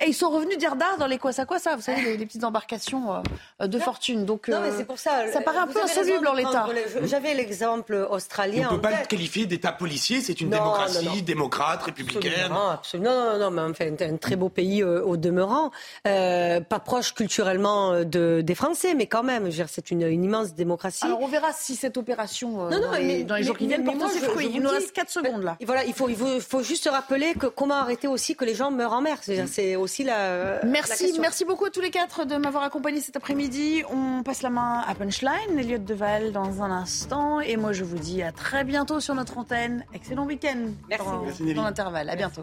Et 0.00 0.08
ils 0.08 0.14
sont 0.14 0.30
revenus 0.30 0.56
dire 0.56 0.76
d'art 0.76 0.96
dans 0.98 1.06
les 1.06 1.18
quoi 1.18 1.32
ça 1.32 1.44
quoi 1.44 1.58
ça, 1.58 1.76
vous 1.76 1.82
savez, 1.82 2.16
les, 2.16 2.24
petites 2.24 2.44
embarcations 2.44 3.22
euh, 3.60 3.66
de 3.66 3.78
fortune. 3.78 4.24
Donc, 4.24 4.48
non, 4.48 4.60
mais 4.62 4.70
c'est 4.74 4.86
pour 4.86 4.98
ça. 4.98 5.30
Ça 5.30 5.42
paraît 5.42 5.58
un 5.58 5.66
peu 5.66 5.82
insoluble 5.82 6.26
en 6.26 6.32
l'état. 6.32 6.66
J'avais 7.02 7.34
l'exemple 7.34 8.06
australien. 8.10 8.68
On 8.70 8.72
ne 8.72 8.76
peut 8.76 8.82
pas 8.82 9.00
le 9.02 9.06
qualifier 9.06 9.44
d'état 9.44 9.72
policier, 9.72 10.22
c'est 10.22 10.40
une 10.40 10.48
démocratie 10.50 11.22
démocrate, 11.22 11.82
républicaine. 11.82 12.50
Absolument, 12.72 13.10
Non, 13.10 13.38
non, 13.38 13.38
non, 13.38 13.50
mais 13.50 13.62
enfin, 13.62 13.94
un 14.00 14.16
très 14.16 14.36
beau 14.36 14.48
pays 14.48 14.82
au 14.82 15.18
demeurant. 15.18 15.70
pas 16.04 16.80
proche 16.82 17.12
culturellement 17.12 18.04
de, 18.04 18.40
des 18.42 18.54
Français, 18.54 18.94
mais 18.94 19.06
quand 19.06 19.22
même, 19.22 19.50
c'est 19.68 19.90
une, 19.90 20.02
une, 20.02 20.24
immense 20.24 20.54
démocratie. 20.54 21.04
Alors 21.04 21.20
on 21.20 21.28
verra 21.28 21.52
si 21.52 21.76
cette 21.76 21.98
opération, 21.98 22.70
dans, 22.70 22.92
les, 22.92 23.24
dans, 23.24 23.36
les, 23.36 23.42
jours 23.42 23.58
qui 23.58 23.66
viennent, 23.66 23.84
porte 23.84 24.10
ses 24.10 24.20
fruits. 24.20 24.50
Il 24.54 24.62
nous 24.62 24.70
reste 24.70 24.92
4 24.92 25.10
secondes 25.10 25.42
là. 25.42 25.58
Voilà, 25.64 25.84
il 25.84 25.92
faut, 25.92 26.08
il 26.08 26.16
faut, 26.16 26.40
faut 26.40 26.62
juste 26.62 26.86
rappeler 27.34 27.52
comment 27.54 27.74
arrêter 27.74 28.08
aussi 28.08 28.36
que 28.36 28.44
les 28.44 28.54
gens 28.54 28.70
meurent 28.70 28.92
en 28.92 29.00
mer. 29.00 29.18
C'est 29.46 29.76
aussi 29.76 30.04
la. 30.04 30.64
Merci, 30.64 31.18
merci 31.20 31.44
beaucoup 31.44 31.66
à 31.66 31.70
tous 31.70 31.80
les 31.80 31.90
quatre 31.90 32.24
de 32.24 32.36
m'avoir 32.36 32.64
accompagné 32.64 33.00
cet 33.00 33.16
après-midi. 33.16 33.82
On 33.90 34.22
passe 34.22 34.42
la 34.42 34.50
main 34.50 34.82
à 34.86 34.94
Punchline, 34.94 35.58
Elliot 35.58 35.78
Deval 35.78 36.32
dans 36.32 36.62
un 36.62 36.70
instant. 36.70 37.40
Et 37.40 37.56
moi, 37.56 37.72
je 37.72 37.84
vous 37.84 37.98
dis 37.98 38.22
à 38.22 38.32
très 38.32 38.64
bientôt 38.64 39.00
sur 39.00 39.14
notre 39.14 39.38
antenne. 39.38 39.84
Excellent 39.92 40.26
week-end 40.26 40.68
merci. 40.88 41.04
dans, 41.04 41.54
dans 41.54 41.64
l'intervalle. 41.64 42.08
À 42.08 42.16
bientôt. 42.16 42.42